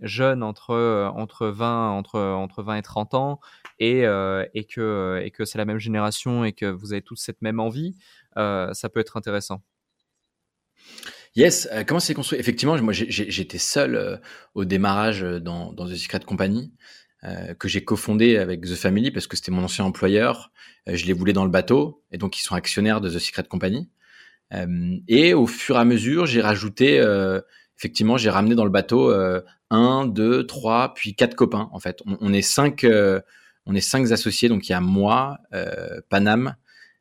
jeunes 0.00 0.42
entre, 0.42 1.10
entre, 1.14 1.46
20, 1.46 1.90
entre, 1.90 2.20
entre 2.20 2.62
20 2.62 2.76
et 2.76 2.82
30 2.82 3.14
ans 3.14 3.40
et, 3.78 4.02
et 4.54 4.64
que, 4.64 5.20
et 5.22 5.30
que 5.30 5.44
c'est 5.44 5.58
la 5.58 5.64
même 5.64 5.78
génération 5.78 6.44
et 6.44 6.52
que 6.52 6.66
vous 6.66 6.92
avez 6.92 7.02
tous 7.02 7.16
cette 7.16 7.40
même 7.42 7.60
envie 7.60 7.96
euh, 8.36 8.72
ça 8.74 8.88
peut 8.88 9.00
être 9.00 9.16
intéressant. 9.16 9.62
Yes, 11.34 11.68
euh, 11.72 11.84
comment 11.84 12.00
c'est 12.00 12.14
construit? 12.14 12.38
Effectivement, 12.38 12.80
moi 12.82 12.92
j'étais 12.92 13.58
seul 13.58 13.94
euh, 13.94 14.16
au 14.54 14.64
démarrage 14.64 15.22
dans, 15.22 15.72
dans 15.72 15.86
The 15.86 15.94
Secret 15.94 16.20
Company, 16.20 16.72
que 17.58 17.66
j'ai 17.66 17.82
cofondé 17.82 18.36
avec 18.36 18.60
The 18.60 18.76
Family 18.76 19.10
parce 19.10 19.26
que 19.26 19.36
c'était 19.36 19.50
mon 19.50 19.64
ancien 19.64 19.84
employeur. 19.84 20.52
je 20.86 21.06
les 21.06 21.12
voulais 21.12 21.32
dans 21.32 21.44
le 21.44 21.50
bateau 21.50 22.04
et 22.12 22.18
donc 22.18 22.38
ils 22.38 22.42
sont 22.42 22.54
actionnaires 22.54 23.00
de 23.00 23.10
The 23.10 23.18
Secret 23.18 23.42
Company. 23.44 23.90
et 25.08 25.34
au 25.34 25.48
fur 25.48 25.74
et 25.74 25.80
à 25.80 25.84
mesure, 25.84 26.26
j'ai 26.26 26.40
rajouté, 26.40 27.00
effectivement, 27.78 28.16
j'ai 28.16 28.30
ramené 28.30 28.54
dans 28.54 28.64
le 28.64 28.70
bateau 28.70 29.12
un, 29.70 30.06
deux, 30.06 30.46
trois, 30.46 30.94
puis 30.94 31.14
quatre 31.14 31.34
copains 31.34 31.68
en 31.72 31.80
fait. 31.80 32.02
On, 32.06 32.32
est 32.32 32.42
cinq, 32.42 32.86
on 33.66 33.74
est 33.74 33.80
cinq 33.80 34.10
associés, 34.12 34.48
donc 34.48 34.68
il 34.68 34.72
y 34.72 34.74
a 34.74 34.80
moi, 34.80 35.38
Panam, 36.08 36.56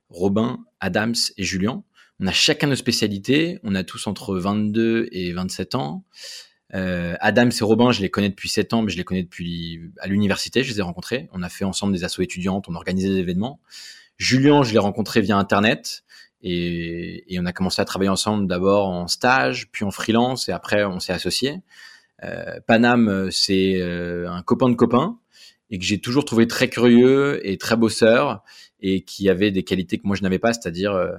Robin, 0.10 0.60
Adams 0.80 1.16
et 1.38 1.44
Julien. 1.44 1.84
On 2.20 2.28
a 2.28 2.32
chacun 2.32 2.68
nos 2.68 2.76
spécialités. 2.76 3.60
On 3.64 3.76
a 3.76 3.84
tous 3.84 4.08
entre 4.08 4.36
22 4.38 5.10
et 5.12 5.34
27 5.34 5.76
ans. 5.76 6.04
Euh, 6.74 7.16
Adams 7.20 7.52
et 7.52 7.64
Robin, 7.64 7.92
je 7.92 8.02
les 8.02 8.10
connais 8.10 8.30
depuis 8.30 8.50
7 8.50 8.74
ans, 8.74 8.82
mais 8.82 8.92
je 8.92 8.98
les 8.98 9.04
connais 9.04 9.24
depuis 9.24 9.82
à 10.00 10.08
l'université. 10.08 10.64
Je 10.64 10.72
les 10.72 10.80
ai 10.80 10.82
rencontrés. 10.82 11.30
On 11.34 11.44
a 11.44 11.50
fait 11.50 11.66
ensemble 11.66 11.94
des 11.94 12.04
assos 12.04 12.22
étudiantes, 12.22 12.68
on 12.70 12.74
a 12.74 12.78
organisé 12.78 13.10
des 13.10 13.20
événements. 13.20 13.60
Julien, 14.18 14.64
je 14.64 14.72
l'ai 14.72 14.80
rencontré 14.80 15.22
via 15.22 15.38
Internet 15.38 16.04
et, 16.48 17.38
on 17.40 17.46
a 17.46 17.52
commencé 17.52 17.82
à 17.82 17.86
travailler 17.86 18.10
ensemble 18.10 18.48
d'abord 18.48 18.88
en 18.88 19.08
stage, 19.08 19.70
puis 19.72 19.84
en 19.84 19.92
freelance 19.92 20.48
et 20.48 20.52
après 20.52 20.86
on 20.86 21.00
s'est 21.00 21.14
associés. 21.14 21.62
Euh, 22.24 22.60
Panam, 22.66 23.30
c'est 23.32 23.82
euh, 23.82 24.30
un 24.30 24.42
copain 24.42 24.70
de 24.70 24.76
copain 24.76 25.18
et 25.70 25.80
que 25.80 25.84
j'ai 25.84 26.00
toujours 26.00 26.26
trouvé 26.26 26.48
très 26.48 26.70
curieux 26.70 27.46
et 27.48 27.58
très 27.58 27.76
bosseur 27.76 28.44
et 28.80 29.02
qui 29.02 29.30
avait 29.30 29.52
des 29.52 29.64
qualités 29.64 29.98
que 29.98 30.06
moi 30.06 30.16
je 30.16 30.24
n'avais 30.24 30.40
pas, 30.40 30.54
c'est-à-dire 30.54 30.94
euh, 30.94 31.12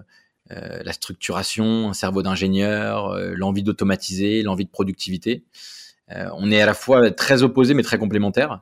euh, 0.52 0.82
la 0.84 0.92
structuration, 0.92 1.88
un 1.88 1.92
cerveau 1.92 2.22
d'ingénieur, 2.22 3.08
euh, 3.08 3.34
l'envie 3.34 3.62
d'automatiser, 3.62 4.42
l'envie 4.42 4.64
de 4.64 4.70
productivité. 4.70 5.44
on 6.08 6.52
est 6.52 6.60
à 6.60 6.66
la 6.66 6.74
fois 6.74 7.10
très 7.10 7.42
opposés 7.42 7.74
mais 7.74 7.82
très 7.82 7.98
complémentaires. 7.98 8.60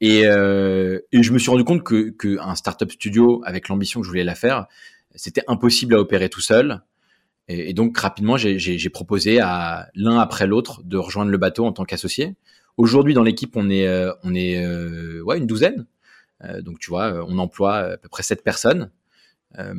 Et, 0.00 0.22
et, 0.22 1.22
je 1.22 1.32
me 1.32 1.38
suis 1.38 1.48
rendu 1.48 1.62
compte 1.62 1.84
que, 1.84 2.10
que 2.10 2.36
un 2.40 2.56
startup 2.56 2.90
studio 2.90 3.40
avec 3.44 3.68
l'ambition 3.68 4.00
que 4.00 4.04
je 4.04 4.10
voulais 4.10 4.24
la 4.24 4.34
faire, 4.34 4.66
c'était 5.14 5.44
impossible 5.48 5.94
à 5.94 5.98
opérer 5.98 6.28
tout 6.28 6.40
seul. 6.40 6.82
Et, 7.48 7.72
donc 7.74 7.98
rapidement, 7.98 8.36
j'ai 8.36 8.88
proposé 8.90 9.40
à 9.40 9.88
l'un 9.94 10.18
après 10.18 10.46
l'autre 10.46 10.82
de 10.84 10.96
rejoindre 10.96 11.30
le 11.30 11.38
bateau 11.38 11.66
en 11.66 11.72
tant 11.72 11.84
qu'associé. 11.84 12.34
Aujourd'hui, 12.76 13.14
dans 13.14 13.22
l'équipe, 13.22 13.56
on 13.56 13.68
est, 13.68 13.88
on 14.22 14.34
est 14.34 14.64
ouais, 15.22 15.38
une 15.38 15.46
douzaine. 15.46 15.86
Euh, 16.44 16.60
donc 16.60 16.78
tu 16.78 16.90
vois, 16.90 17.12
euh, 17.12 17.24
on 17.28 17.38
emploie 17.38 17.76
à 17.78 17.96
peu 17.96 18.08
près 18.08 18.22
7 18.22 18.42
personnes. 18.42 18.90
Euh, 19.58 19.74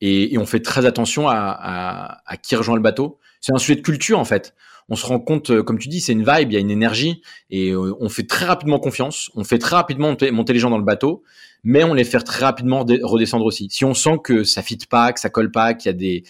et, 0.00 0.36
on 0.38 0.46
fait 0.46 0.60
très 0.60 0.86
attention 0.86 1.28
à, 1.28 2.22
qui 2.42 2.56
rejoint 2.56 2.76
le 2.76 2.82
bateau. 2.82 3.18
C'est 3.40 3.52
un 3.52 3.58
sujet 3.58 3.76
de 3.76 3.82
culture 3.82 4.18
en 4.18 4.24
fait. 4.24 4.54
On 4.88 4.96
se 4.96 5.06
rend 5.06 5.18
compte, 5.18 5.62
comme 5.62 5.78
tu 5.78 5.88
dis, 5.88 6.00
c'est 6.00 6.12
une 6.12 6.24
vibe, 6.24 6.50
il 6.50 6.54
y 6.54 6.56
a 6.56 6.60
une 6.60 6.70
énergie, 6.70 7.22
et 7.50 7.74
on 7.74 8.08
fait 8.08 8.26
très 8.26 8.44
rapidement 8.44 8.78
confiance. 8.78 9.30
On 9.34 9.42
fait 9.44 9.58
très 9.58 9.76
rapidement 9.76 10.14
monter, 10.32 10.52
les 10.52 10.58
gens 10.58 10.70
dans 10.70 10.78
le 10.78 10.84
bateau, 10.84 11.22
mais 11.62 11.84
on 11.84 11.94
les 11.94 12.04
fait 12.04 12.20
très 12.20 12.44
rapidement 12.44 12.84
redescendre 13.02 13.46
aussi. 13.46 13.68
Si 13.70 13.84
on 13.84 13.94
sent 13.94 14.18
que 14.22 14.44
ça 14.44 14.62
fit 14.62 14.78
pas, 14.88 15.12
que 15.12 15.20
ça 15.20 15.30
colle 15.30 15.50
pas, 15.50 15.72
qu'il 15.72 15.88
y 15.88 15.94
a 15.94 15.96
des, 15.96 16.24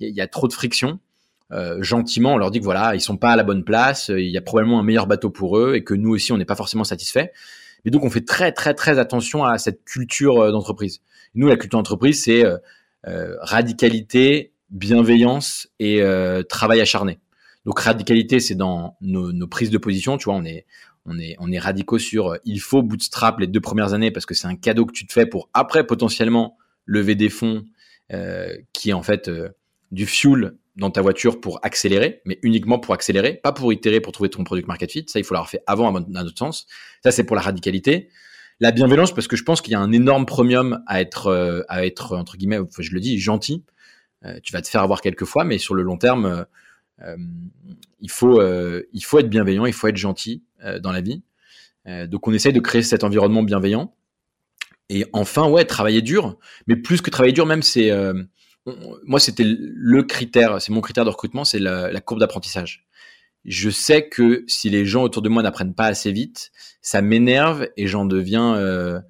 il 0.00 0.14
y 0.14 0.20
a 0.20 0.26
trop 0.26 0.48
de 0.48 0.52
friction, 0.52 0.98
gentiment, 1.80 2.34
on 2.34 2.38
leur 2.38 2.50
dit 2.50 2.58
que 2.58 2.64
voilà, 2.64 2.94
ils 2.94 3.00
sont 3.00 3.16
pas 3.16 3.30
à 3.30 3.36
la 3.36 3.42
bonne 3.44 3.64
place, 3.64 4.10
il 4.14 4.28
y 4.30 4.36
a 4.36 4.42
probablement 4.42 4.80
un 4.80 4.82
meilleur 4.82 5.06
bateau 5.06 5.30
pour 5.30 5.56
eux 5.58 5.74
et 5.74 5.82
que 5.82 5.94
nous 5.94 6.10
aussi, 6.10 6.32
on 6.32 6.36
n'est 6.36 6.44
pas 6.44 6.56
forcément 6.56 6.84
satisfait. 6.84 7.32
Et 7.84 7.90
donc, 7.90 8.04
on 8.04 8.10
fait 8.10 8.24
très, 8.24 8.52
très, 8.52 8.74
très 8.74 8.98
attention 8.98 9.44
à 9.44 9.58
cette 9.58 9.84
culture 9.84 10.40
euh, 10.40 10.52
d'entreprise. 10.52 11.00
Nous, 11.34 11.48
la 11.48 11.56
culture 11.56 11.78
d'entreprise, 11.78 12.22
c'est 12.22 12.44
euh, 12.44 12.56
euh, 13.06 13.36
radicalité, 13.40 14.52
bienveillance 14.70 15.68
et 15.78 16.02
travail 16.48 16.80
acharné. 16.80 17.20
Donc, 17.64 17.78
radicalité, 17.78 18.40
c'est 18.40 18.54
dans 18.54 18.96
nos, 19.00 19.46
prises 19.46 19.70
de 19.70 19.78
position. 19.78 20.16
Tu 20.18 20.24
vois, 20.24 20.34
on 20.34 20.44
est, 20.44 20.66
on 21.06 21.18
est, 21.18 21.36
on 21.38 21.50
est 21.50 21.58
radicaux 21.58 21.98
sur 21.98 22.36
il 22.44 22.60
faut 22.60 22.82
bootstrap 22.82 23.38
les 23.40 23.46
deux 23.46 23.60
premières 23.60 23.94
années 23.94 24.10
parce 24.10 24.26
que 24.26 24.34
c'est 24.34 24.46
un 24.46 24.56
cadeau 24.56 24.86
que 24.86 24.92
tu 24.92 25.06
te 25.06 25.12
fais 25.12 25.26
pour 25.26 25.48
après 25.54 25.86
potentiellement 25.86 26.56
lever 26.86 27.14
des 27.14 27.30
fonds 27.30 27.64
qui 28.72 28.90
est 28.90 28.92
en 28.92 29.02
fait 29.02 29.30
du 29.90 30.06
fuel 30.06 30.56
dans 30.76 30.90
ta 30.90 31.00
voiture 31.02 31.40
pour 31.40 31.60
accélérer, 31.62 32.20
mais 32.24 32.38
uniquement 32.42 32.78
pour 32.78 32.94
accélérer, 32.94 33.34
pas 33.34 33.52
pour 33.52 33.72
itérer, 33.72 34.00
pour 34.00 34.12
trouver 34.12 34.28
ton 34.28 34.42
product 34.44 34.66
market 34.66 34.90
fit. 34.90 35.04
Ça, 35.08 35.18
il 35.18 35.24
faut 35.24 35.34
l'avoir 35.34 35.48
fait 35.48 35.62
avant, 35.66 35.92
dans 35.92 36.26
autre 36.26 36.38
sens. 36.38 36.66
Ça, 37.02 37.12
c'est 37.12 37.24
pour 37.24 37.36
la 37.36 37.42
radicalité. 37.42 38.08
La 38.60 38.72
bienveillance, 38.72 39.12
parce 39.14 39.28
que 39.28 39.36
je 39.36 39.44
pense 39.44 39.60
qu'il 39.60 39.72
y 39.72 39.76
a 39.76 39.80
un 39.80 39.92
énorme 39.92 40.26
premium 40.26 40.82
à 40.86 41.00
être, 41.00 41.28
euh, 41.28 41.62
à 41.68 41.86
être 41.86 42.16
entre 42.16 42.36
guillemets, 42.36 42.58
je 42.78 42.92
le 42.92 43.00
dis, 43.00 43.18
gentil. 43.18 43.64
Euh, 44.24 44.38
tu 44.42 44.52
vas 44.52 44.62
te 44.62 44.68
faire 44.68 44.82
avoir 44.82 45.00
quelques 45.00 45.24
fois, 45.24 45.44
mais 45.44 45.58
sur 45.58 45.74
le 45.74 45.82
long 45.82 45.96
terme, 45.96 46.26
euh, 46.26 46.44
il 47.00 48.10
faut, 48.10 48.42
il 48.92 49.04
faut 49.04 49.18
être 49.18 49.28
bienveillant, 49.28 49.66
il 49.66 49.72
faut 49.72 49.88
être 49.88 49.96
gentil 49.96 50.42
dans 50.80 50.92
la 50.92 51.00
vie. 51.00 51.22
donc, 51.86 52.28
on 52.28 52.32
essaye 52.32 52.52
de 52.52 52.60
créer 52.60 52.82
cet 52.82 53.04
environnement 53.04 53.42
bienveillant. 53.42 53.94
Et 54.90 55.06
enfin, 55.12 55.48
ouais, 55.48 55.64
travailler 55.64 56.02
dur. 56.02 56.38
Mais 56.66 56.76
plus 56.76 57.00
que 57.00 57.10
travailler 57.10 57.32
dur, 57.32 57.46
même, 57.46 57.62
c'est 57.62 57.90
moi, 59.04 59.20
c'était 59.20 59.44
le 59.46 60.02
critère, 60.02 60.60
c'est 60.60 60.72
mon 60.72 60.80
critère 60.80 61.04
de 61.04 61.10
recrutement, 61.10 61.44
c'est 61.44 61.58
la, 61.58 62.00
courbe 62.00 62.20
d'apprentissage. 62.20 62.86
Je 63.44 63.68
sais 63.68 64.08
que 64.08 64.44
si 64.46 64.70
les 64.70 64.86
gens 64.86 65.02
autour 65.02 65.20
de 65.20 65.28
moi 65.28 65.42
n'apprennent 65.42 65.74
pas 65.74 65.86
assez 65.86 66.12
vite, 66.12 66.50
ça 66.80 67.02
m'énerve 67.02 67.68
et 67.76 67.86
j'en 67.86 68.06
deviens, 68.06 68.56
euh, 68.56 69.00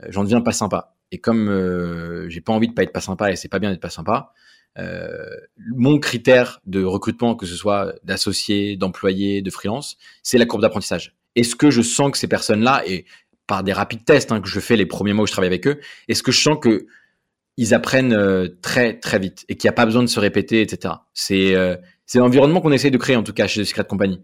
deviens 0.00 0.42
pas 0.42 0.52
sympa. 0.52 0.94
Et 1.10 1.18
comme 1.18 1.48
euh, 1.48 2.28
j'ai 2.28 2.42
pas 2.42 2.52
envie 2.52 2.68
de 2.68 2.74
pas 2.74 2.82
être 2.82 2.92
pas 2.92 3.00
sympa 3.00 3.30
et 3.32 3.36
c'est 3.36 3.48
pas 3.48 3.58
bien 3.58 3.70
d'être 3.70 3.80
pas 3.80 3.88
sympa, 3.88 4.34
euh, 4.34 4.57
mon 5.56 5.98
critère 5.98 6.60
de 6.66 6.84
recrutement, 6.84 7.34
que 7.34 7.46
ce 7.46 7.56
soit 7.56 7.94
d'associés, 8.04 8.76
d'employés, 8.76 9.42
de 9.42 9.50
freelance, 9.50 9.96
c'est 10.22 10.38
la 10.38 10.46
courbe 10.46 10.62
d'apprentissage. 10.62 11.16
Est-ce 11.34 11.56
que 11.56 11.70
je 11.70 11.82
sens 11.82 12.12
que 12.12 12.18
ces 12.18 12.28
personnes-là, 12.28 12.82
et 12.86 13.04
par 13.46 13.64
des 13.64 13.72
rapides 13.72 14.04
tests 14.04 14.30
hein, 14.30 14.40
que 14.40 14.48
je 14.48 14.60
fais 14.60 14.76
les 14.76 14.86
premiers 14.86 15.12
mois 15.12 15.24
où 15.24 15.26
je 15.26 15.32
travaille 15.32 15.48
avec 15.48 15.66
eux, 15.66 15.80
est-ce 16.06 16.22
que 16.22 16.32
je 16.32 16.40
sens 16.40 16.58
que 16.60 16.86
ils 17.56 17.74
apprennent 17.74 18.12
euh, 18.12 18.48
très 18.62 18.98
très 19.00 19.18
vite 19.18 19.44
et 19.48 19.56
qu'il 19.56 19.66
n'y 19.66 19.70
a 19.70 19.74
pas 19.74 19.84
besoin 19.84 20.02
de 20.02 20.08
se 20.08 20.20
répéter, 20.20 20.60
etc. 20.60 20.94
C'est 21.12 21.56
euh, 21.56 21.76
c'est 22.06 22.18
l'environnement 22.18 22.60
qu'on 22.60 22.70
essaie 22.70 22.90
de 22.90 22.98
créer 22.98 23.16
en 23.16 23.24
tout 23.24 23.32
cas 23.32 23.48
chez 23.48 23.64
Secret 23.64 23.84
Company. 23.84 24.22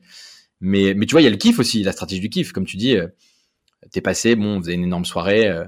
Mais 0.61 0.95
tu 0.95 1.13
vois, 1.13 1.21
il 1.21 1.25
y 1.25 1.27
a 1.27 1.31
le 1.31 1.37
kiff 1.37 1.59
aussi, 1.59 1.83
la 1.83 1.93
stratégie 1.93 2.21
du 2.21 2.31
kiff, 2.31 2.53
comme 2.53 2.65
tu 2.65 2.77
dis. 2.77 2.97
Euh, 2.97 3.09
T'es 3.93 4.01
passé, 4.01 4.35
bon, 4.35 4.59
vous 4.59 4.69
avez 4.69 4.77
une 4.77 4.85
énorme 4.85 5.05
soirée. 5.05 5.47
Euh, 5.47 5.67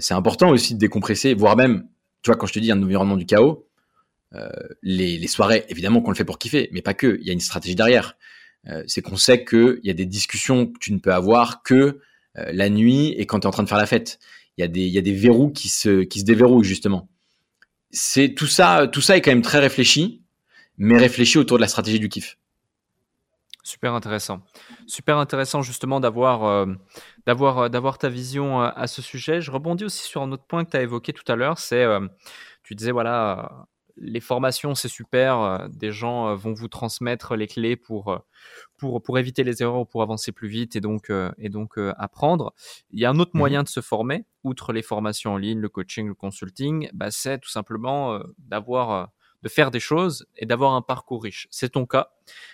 c'est 0.00 0.14
important 0.14 0.48
aussi 0.50 0.74
de 0.74 0.78
décompresser, 0.78 1.34
voire 1.34 1.56
même, 1.56 1.86
tu 2.22 2.30
vois, 2.30 2.36
quand 2.36 2.46
je 2.46 2.54
te 2.54 2.58
dis 2.58 2.72
un 2.72 2.82
environnement 2.82 3.16
du 3.16 3.26
chaos, 3.26 3.68
les, 4.82 5.18
les 5.18 5.26
soirées, 5.26 5.64
évidemment 5.68 6.00
qu'on 6.00 6.10
le 6.10 6.16
fait 6.16 6.24
pour 6.24 6.38
kiffer, 6.38 6.68
mais 6.72 6.82
pas 6.82 6.94
que. 6.94 7.18
Il 7.20 7.26
y 7.26 7.30
a 7.30 7.32
une 7.32 7.40
stratégie 7.40 7.74
derrière. 7.74 8.16
c'est 8.86 9.02
qu'on 9.02 9.16
sait 9.16 9.44
qu'il 9.44 9.80
y 9.82 9.90
a 9.90 9.94
des 9.94 10.06
discussions 10.06 10.66
que 10.66 10.78
tu 10.78 10.92
ne 10.92 10.98
peux 10.98 11.12
avoir 11.12 11.62
que 11.62 12.00
la 12.34 12.68
nuit 12.68 13.08
et 13.18 13.26
quand 13.26 13.40
tu 13.40 13.44
es 13.44 13.48
en 13.48 13.52
train 13.52 13.64
de 13.64 13.68
faire 13.68 13.78
la 13.78 13.86
fête 13.86 14.18
il 14.66 14.92
y 14.92 14.98
a 14.98 15.02
des, 15.02 15.12
verrous 15.12 15.50
qui 15.50 15.68
se, 15.68 16.22
déverrouillent 16.22 16.64
justement. 16.64 17.08
C'est 17.90 18.34
tout 18.34 18.46
ça, 18.46 18.86
tout 18.86 19.00
ça 19.00 19.16
est 19.16 19.20
quand 19.20 19.30
même 19.30 19.42
très 19.42 19.58
réfléchi, 19.58 20.22
mais 20.76 20.96
réfléchi 20.98 21.38
autour 21.38 21.56
de 21.58 21.62
la 21.62 21.68
stratégie 21.68 21.98
du 21.98 22.08
kiff. 22.08 22.36
Super 23.62 23.94
intéressant. 23.94 24.42
Super 24.86 25.18
intéressant 25.18 25.62
justement 25.62 26.00
d'avoir 26.00 26.44
euh, 26.44 26.66
euh, 27.28 27.92
ta 27.98 28.08
vision 28.08 28.62
euh, 28.62 28.70
à 28.74 28.86
ce 28.86 29.02
sujet. 29.02 29.40
Je 29.40 29.50
rebondis 29.50 29.84
aussi 29.84 30.02
sur 30.02 30.22
un 30.22 30.32
autre 30.32 30.44
point 30.44 30.64
que 30.64 30.70
tu 30.70 30.76
as 30.76 30.82
évoqué 30.82 31.12
tout 31.12 31.30
à 31.30 31.36
l'heure, 31.36 31.58
c'est 31.58 31.84
tu 32.62 32.74
disais 32.74 32.92
voilà 32.92 33.66
les 34.00 34.20
formations 34.20 34.74
c'est 34.74 34.88
super, 34.88 35.68
des 35.70 35.92
gens 35.92 36.34
vont 36.34 36.54
vous 36.54 36.68
transmettre 36.68 37.36
les 37.36 37.46
clés 37.46 37.76
pour 37.76 38.22
pour, 38.76 39.02
pour 39.02 39.18
éviter 39.18 39.44
les 39.44 39.62
erreurs, 39.62 39.86
pour 39.86 40.02
avancer 40.02 40.32
plus 40.32 40.48
vite 40.48 40.74
et 40.76 40.80
donc, 40.80 41.10
euh, 41.10 41.30
et 41.38 41.48
donc 41.48 41.78
euh, 41.78 41.92
apprendre. 41.98 42.54
Il 42.90 42.98
y 42.98 43.04
a 43.04 43.10
un 43.10 43.18
autre 43.18 43.32
mmh 43.34 43.38
moyen 43.38 43.62
de 43.62 43.68
se 43.68 43.80
former, 43.80 44.24
outre 44.44 44.72
les 44.72 44.82
formations 44.82 45.34
en 45.34 45.36
ligne, 45.36 45.60
le 45.60 45.68
coaching, 45.68 46.08
le 46.08 46.14
consulting, 46.14 46.88
bah, 46.92 47.10
c'est 47.10 47.38
tout 47.38 47.50
simplement 47.50 48.14
euh, 48.14 48.22
d'avoir 48.38 49.10
de 49.42 49.48
faire 49.48 49.70
des 49.70 49.80
choses 49.80 50.26
et 50.36 50.44
d'avoir 50.44 50.74
un 50.74 50.82
parcours 50.82 51.22
riche. 51.22 51.48
C'est 51.50 51.70
ton 51.70 51.86
cas. 51.86 52.10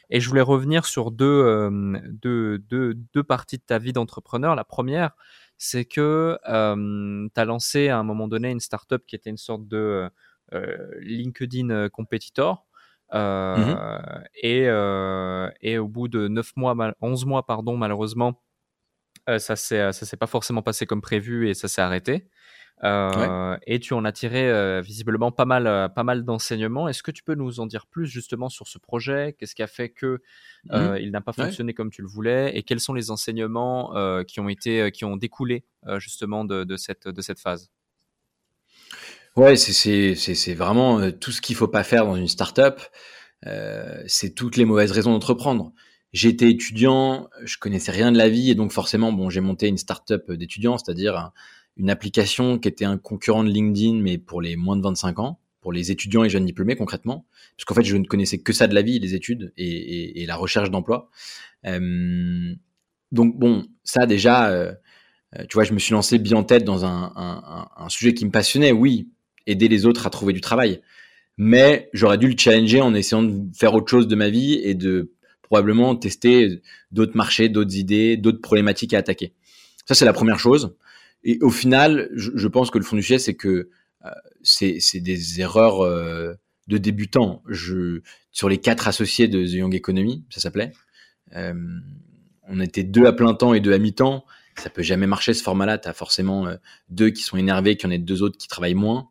Et 0.08 0.20
je 0.20 0.28
voulais 0.28 0.40
revenir 0.40 0.86
sur 0.86 1.10
deux, 1.10 1.68
deux, 2.12 2.58
deux, 2.58 2.94
deux 2.94 3.24
parties 3.24 3.58
de 3.58 3.64
ta 3.64 3.78
vie 3.78 3.92
d'entrepreneur. 3.92 4.54
La 4.54 4.62
première, 4.62 5.10
c'est 5.58 5.84
que 5.84 6.38
tu 6.44 7.40
as 7.40 7.44
lancé 7.44 7.88
à 7.88 7.98
un 7.98 8.04
moment 8.04 8.28
donné 8.28 8.52
une 8.52 8.60
startup 8.60 9.04
qui 9.04 9.16
était 9.16 9.30
une 9.30 9.36
sorte 9.36 9.66
de 9.66 10.08
LinkedIn 10.52 11.88
competitor 11.90 12.66
Mmh 13.12 13.16
euh, 13.18 13.98
et, 14.42 14.64
euh, 14.66 15.48
et 15.60 15.78
au 15.78 15.88
bout 15.88 16.08
de 16.08 16.28
9 16.28 16.56
mois, 16.56 16.74
11 17.00 17.24
mois, 17.24 17.46
pardon, 17.46 17.76
malheureusement, 17.76 18.42
euh, 19.28 19.38
ça 19.38 19.56
s'est 19.56 19.92
ça 19.92 20.06
s'est 20.06 20.16
pas 20.16 20.26
forcément 20.26 20.62
passé 20.62 20.86
comme 20.86 21.00
prévu 21.00 21.48
et 21.48 21.54
ça 21.54 21.68
s'est 21.68 21.82
arrêté. 21.82 22.28
Euh, 22.84 23.56
Et 23.66 23.80
tu 23.80 23.94
en 23.94 24.04
as 24.04 24.12
tiré 24.12 24.82
visiblement 24.82 25.32
pas 25.32 25.46
mal, 25.46 25.92
pas 25.94 26.02
mal 26.02 26.24
d'enseignements. 26.24 26.88
Est-ce 26.88 27.02
que 27.02 27.10
tu 27.10 27.22
peux 27.22 27.34
nous 27.34 27.58
en 27.60 27.66
dire 27.66 27.86
plus 27.86 28.06
justement 28.06 28.50
sur 28.50 28.68
ce 28.68 28.78
projet? 28.78 29.34
Qu'est-ce 29.38 29.54
qui 29.54 29.62
a 29.62 29.66
fait 29.66 29.88
que 29.88 30.20
mmh 30.64 30.98
il 31.00 31.10
n'a 31.10 31.22
pas 31.22 31.32
fonctionné 31.32 31.74
comme 31.74 31.90
tu 31.90 32.02
le 32.02 32.08
voulais? 32.08 32.56
Et 32.56 32.64
quels 32.64 32.80
sont 32.80 32.92
les 32.92 33.10
enseignements 33.10 33.94
qui 34.24 34.40
ont 34.40 34.48
été, 34.48 34.90
qui 34.92 35.04
ont 35.04 35.16
découlé 35.16 35.64
justement 35.98 36.44
de, 36.44 36.64
de, 36.64 36.76
cette, 36.76 37.08
de 37.08 37.20
cette 37.22 37.40
phase? 37.40 37.70
Ouais, 39.36 39.56
c'est 39.56 40.54
vraiment 40.54 40.98
euh, 40.98 41.10
tout 41.10 41.30
ce 41.30 41.40
qu'il 41.42 41.56
faut 41.56 41.68
pas 41.68 41.84
faire 41.84 42.06
dans 42.06 42.16
une 42.16 42.28
startup. 42.28 42.80
Euh, 43.46 44.02
c'est 44.06 44.34
toutes 44.34 44.56
les 44.56 44.64
mauvaises 44.64 44.92
raisons 44.92 45.12
d'entreprendre. 45.12 45.72
J'étais 46.12 46.50
étudiant, 46.50 47.28
je 47.44 47.58
connaissais 47.58 47.92
rien 47.92 48.10
de 48.12 48.16
la 48.16 48.30
vie 48.30 48.50
et 48.50 48.54
donc 48.54 48.72
forcément, 48.72 49.12
bon, 49.12 49.28
j'ai 49.28 49.40
monté 49.42 49.68
une 49.68 49.76
startup 49.76 50.32
d'étudiants, 50.32 50.78
c'est-à-dire 50.78 51.32
une 51.76 51.90
application 51.90 52.58
qui 52.58 52.68
était 52.68 52.86
un 52.86 52.96
concurrent 52.96 53.44
de 53.44 53.50
LinkedIn, 53.50 54.00
mais 54.00 54.16
pour 54.16 54.40
les 54.40 54.56
moins 54.56 54.76
de 54.76 54.82
25 54.82 55.18
ans, 55.18 55.40
pour 55.60 55.72
les 55.72 55.90
étudiants 55.90 56.24
et 56.24 56.30
jeunes 56.30 56.46
diplômés 56.46 56.76
concrètement, 56.76 57.26
parce 57.56 57.66
qu'en 57.66 57.74
fait, 57.74 57.84
je 57.84 57.96
ne 57.96 58.04
connaissais 58.04 58.38
que 58.38 58.54
ça 58.54 58.66
de 58.66 58.74
la 58.74 58.82
vie, 58.82 58.98
les 58.98 59.14
études 59.14 59.52
et, 59.58 60.22
et, 60.22 60.26
la 60.26 60.36
recherche 60.36 60.70
d'emploi. 60.70 61.10
Euh, 61.66 62.54
donc 63.12 63.38
bon, 63.38 63.66
ça 63.84 64.06
déjà, 64.06 64.48
euh, 64.50 64.72
tu 65.48 65.54
vois, 65.54 65.64
je 65.64 65.72
me 65.74 65.78
suis 65.78 65.92
lancé 65.92 66.18
bien 66.18 66.38
en 66.38 66.44
tête 66.44 66.64
dans 66.64 66.84
un, 66.86 67.88
sujet 67.88 68.14
qui 68.14 68.24
me 68.24 68.30
passionnait, 68.30 68.72
oui, 68.72 69.10
aider 69.46 69.68
les 69.68 69.86
autres 69.86 70.06
à 70.06 70.10
trouver 70.10 70.32
du 70.32 70.40
travail. 70.40 70.80
Mais 71.38 71.90
j'aurais 71.92 72.18
dû 72.18 72.28
le 72.28 72.36
challenger 72.36 72.80
en 72.80 72.94
essayant 72.94 73.22
de 73.22 73.54
faire 73.54 73.74
autre 73.74 73.88
chose 73.88 74.08
de 74.08 74.16
ma 74.16 74.30
vie 74.30 74.54
et 74.62 74.74
de 74.74 75.12
probablement 75.42 75.94
tester 75.94 76.60
d'autres 76.90 77.16
marchés, 77.16 77.48
d'autres 77.48 77.76
idées, 77.76 78.16
d'autres 78.16 78.40
problématiques 78.40 78.94
à 78.94 78.98
attaquer. 78.98 79.32
Ça, 79.86 79.94
c'est 79.94 80.04
la 80.04 80.12
première 80.12 80.38
chose. 80.38 80.76
Et 81.22 81.38
au 81.40 81.50
final, 81.50 82.08
je, 82.14 82.48
pense 82.48 82.70
que 82.70 82.78
le 82.78 82.84
fond 82.84 82.96
du 82.96 83.02
sujet, 83.02 83.18
c'est 83.18 83.34
que 83.34 83.68
euh, 84.04 84.10
c'est 84.42 85.00
des 85.00 85.40
erreurs 85.40 85.84
euh, 85.84 86.34
de 86.68 86.78
débutants. 86.78 87.42
Je, 87.48 88.00
sur 88.32 88.48
les 88.48 88.58
quatre 88.58 88.88
associés 88.88 89.28
de 89.28 89.44
The 89.44 89.52
Young 89.52 89.74
Economy, 89.74 90.24
ça 90.30 90.40
s'appelait, 90.40 90.72
euh, 91.34 91.54
on 92.48 92.60
était 92.60 92.84
deux 92.84 93.06
à 93.06 93.12
plein 93.12 93.34
temps 93.34 93.54
et 93.54 93.60
deux 93.60 93.72
à 93.72 93.78
mi-temps. 93.78 94.24
Ça 94.56 94.70
peut 94.70 94.82
jamais 94.82 95.06
marcher 95.06 95.34
ce 95.34 95.42
format-là. 95.42 95.78
Tu 95.78 95.88
as 95.88 95.92
forcément 95.92 96.46
deux 96.88 97.10
qui 97.10 97.22
sont 97.22 97.36
énervés, 97.36 97.76
qui 97.76 97.86
en 97.86 97.90
a 97.90 97.98
deux 97.98 98.22
autres 98.22 98.38
qui 98.38 98.48
travaillent 98.48 98.74
moins. 98.74 99.08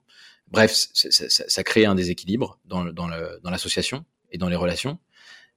Bref, 0.49 0.71
ça, 0.93 1.09
ça, 1.11 1.43
ça, 1.47 1.63
crée 1.63 1.85
un 1.85 1.95
déséquilibre 1.95 2.59
dans, 2.65 2.85
dans 2.85 3.07
l'association 3.49 3.97
dans 3.97 4.05
et 4.31 4.37
dans 4.37 4.49
les 4.49 4.55
relations. 4.55 4.99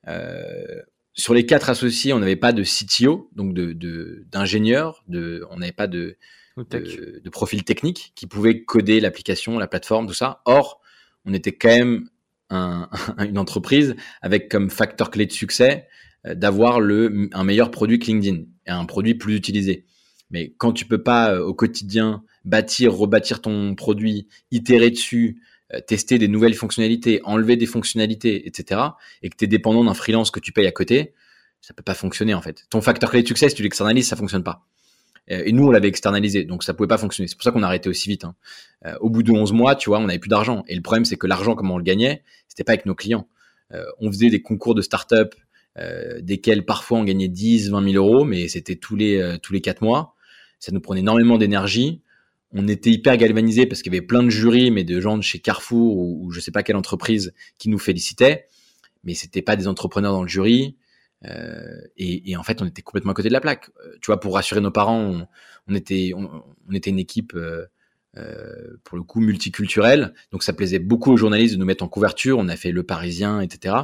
Euh, 0.07 0.83
sur 1.13 1.35
les 1.35 1.47
quatre 1.47 1.69
associés, 1.69 2.13
on 2.13 2.21
n'avait 2.21 2.37
pas 2.37 2.53
de 2.53 2.63
CTO, 2.63 3.29
donc 3.35 3.53
de 3.53 4.25
d'ingénieur, 4.31 5.03
de, 5.09 5.45
on 5.51 5.59
n'avait 5.59 5.73
pas 5.73 5.89
de, 5.89 6.17
de, 6.57 7.21
de, 7.23 7.31
profil 7.31 7.65
technique 7.65 8.13
qui 8.15 8.27
pouvait 8.27 8.63
coder 8.63 9.01
l'application, 9.01 9.59
la 9.59 9.67
plateforme, 9.67 10.07
tout 10.07 10.15
ça. 10.15 10.43
Or, 10.45 10.81
on 11.25 11.35
était 11.35 11.53
quand 11.53 11.69
même 11.69 12.09
un, 12.51 12.89
une 13.19 13.39
entreprise 13.39 13.97
avec 14.23 14.49
comme 14.49 14.71
facteur 14.71 15.11
clé 15.11 15.27
de 15.27 15.33
succès 15.33 15.89
euh, 16.27 16.35
d'avoir 16.35 16.81
le 16.81 17.29
un 17.33 17.45
meilleur 17.45 17.71
produit 17.71 17.99
que 17.99 18.07
LinkedIn 18.07 18.45
et 18.67 18.71
un 18.71 18.85
produit 18.85 19.15
plus 19.15 19.35
utilisé. 19.35 19.87
Mais 20.31 20.53
quand 20.59 20.73
tu 20.73 20.85
peux 20.85 21.03
pas 21.03 21.33
euh, 21.33 21.45
au 21.45 21.55
quotidien 21.55 22.23
bâtir, 22.45 22.95
rebâtir 22.95 23.41
ton 23.41 23.75
produit, 23.75 24.29
itérer 24.51 24.91
dessus, 24.91 25.41
euh, 25.73 25.81
tester 25.81 26.19
des 26.19 26.29
nouvelles 26.29 26.55
fonctionnalités, 26.55 27.21
enlever 27.25 27.57
des 27.57 27.67
fonctionnalités, 27.67 28.47
etc., 28.47 28.81
et 29.23 29.31
que 29.31 29.37
tu 29.37 29.45
es 29.45 29.49
dépendant 29.49 29.85
d'un 29.85 29.95
freelance 29.95 30.31
que 30.31 30.41
tu 30.41 30.53
payes 30.53 30.67
à 30.67 30.73
côté, 30.73 31.15
ça 31.61 31.75
peut 31.75 31.83
pas 31.83 31.95
fonctionner 31.95 32.35
en 32.35 32.43
fait. 32.43 32.67
Ton 32.71 32.81
facteur 32.81 33.11
clé 33.11 33.23
de 33.23 33.29
succès, 33.29 33.49
si 33.49 33.55
tu 33.55 33.63
l'externalises, 33.63 34.09
ça 34.09 34.17
fonctionne 34.17 34.45
pas. 34.45 34.65
Euh, 35.31 35.43
et 35.45 35.53
nous, 35.53 35.67
on 35.67 35.71
l'avait 35.71 35.89
externalisé, 35.89 36.45
donc 36.45 36.63
ça 36.63 36.75
pouvait 36.75 36.89
pas 36.89 36.99
fonctionner. 36.99 37.27
C'est 37.29 37.37
pour 37.37 37.45
ça 37.45 37.51
qu'on 37.51 37.63
a 37.63 37.67
arrêté 37.67 37.89
aussi 37.89 38.09
vite. 38.09 38.25
Hein. 38.25 38.35
Au 39.01 39.11
bout 39.11 39.23
de 39.23 39.33
11 39.33 39.53
mois, 39.53 39.75
tu 39.75 39.91
vois, 39.91 39.99
on 39.99 40.07
n'avait 40.07 40.19
plus 40.19 40.29
d'argent. 40.29 40.63
Et 40.69 40.77
le 40.77 40.83
problème, 40.83 41.05
c'est 41.05 41.17
que 41.17 41.27
l'argent, 41.27 41.55
comment 41.57 41.75
on 41.75 41.79
le 41.79 41.85
gagnait, 41.85 42.23
c'était 42.47 42.65
pas 42.65 42.73
avec 42.73 42.87
nos 42.87 42.95
clients. 42.95 43.27
on 43.99 44.11
faisait 44.13 44.31
des 44.31 44.41
concours 44.41 44.77
de 44.77 44.83
start-up, 44.83 45.35
desquels 46.21 46.65
parfois 46.65 46.99
on 46.99 47.05
gagnait 47.05 47.27
10, 47.27 47.71
20 47.71 47.91
000 47.91 47.97
euros, 47.97 48.25
mais 48.25 48.47
c'était 48.47 48.77
tous 48.77 48.95
les 48.95 49.37
tous 49.43 49.53
les 49.53 49.61
quatre 49.61 49.83
mois. 49.83 50.15
Ça 50.59 50.73
nous 50.73 50.81
prenait 50.81 51.01
énormément 51.01 51.39
d'énergie 51.39 52.03
on 52.53 52.67
était 52.69 52.91
hyper 52.91 53.17
galvanisé 53.17 53.67
parce 53.67 53.83
qu'il 53.83 53.93
y 53.93 53.97
avait 53.97 54.07
plein 54.07 54.23
de 54.23 54.31
jurys, 54.31 54.71
mais 54.71 54.85
de 54.85 55.01
gens 55.01 55.17
de 55.17 55.23
chez 55.23 55.39
Carrefour 55.39 55.97
ou, 55.97 56.27
ou 56.27 56.31
je 56.31 56.41
sais 56.41 56.51
pas 56.51 56.63
quelle 56.63 56.77
entreprise 56.77 57.35
qui 57.59 57.69
nous 57.69 57.79
félicitaient, 57.79 58.47
mais 59.05 59.15
c'était 59.15 59.43
pas 59.43 59.57
des 59.57 59.69
entrepreneurs 59.69 60.13
dans 60.13 60.23
le 60.23 60.29
jury. 60.29 60.77
Euh, 61.27 61.81
et, 61.97 62.31
et, 62.31 62.37
en 62.37 62.43
fait, 62.43 62.63
on 62.63 62.67
était 62.67 62.83
complètement 62.83 63.11
à 63.11 63.15
côté 63.15 63.29
de 63.29 63.33
la 63.33 63.41
plaque. 63.41 63.71
Euh, 63.85 63.97
tu 64.01 64.07
vois, 64.07 64.21
pour 64.21 64.35
rassurer 64.35 64.61
nos 64.61 64.71
parents, 64.71 65.01
on, 65.01 65.27
on 65.67 65.75
était, 65.75 66.13
on, 66.15 66.73
était 66.73 66.91
une 66.91 67.01
équipe 67.01 67.35
euh, 67.35 67.67
pour 68.85 68.97
le 68.97 69.03
coup 69.03 69.21
multiculturel. 69.21 70.15
Donc 70.33 70.43
ça 70.43 70.53
plaisait 70.53 70.79
beaucoup 70.79 71.13
aux 71.13 71.17
journalistes 71.17 71.55
de 71.55 71.59
nous 71.59 71.67
mettre 71.67 71.85
en 71.85 71.89
couverture. 71.89 72.39
On 72.39 72.49
a 72.49 72.57
fait 72.57 72.71
Le 72.71 72.83
Parisien, 72.83 73.41
etc. 73.41 73.75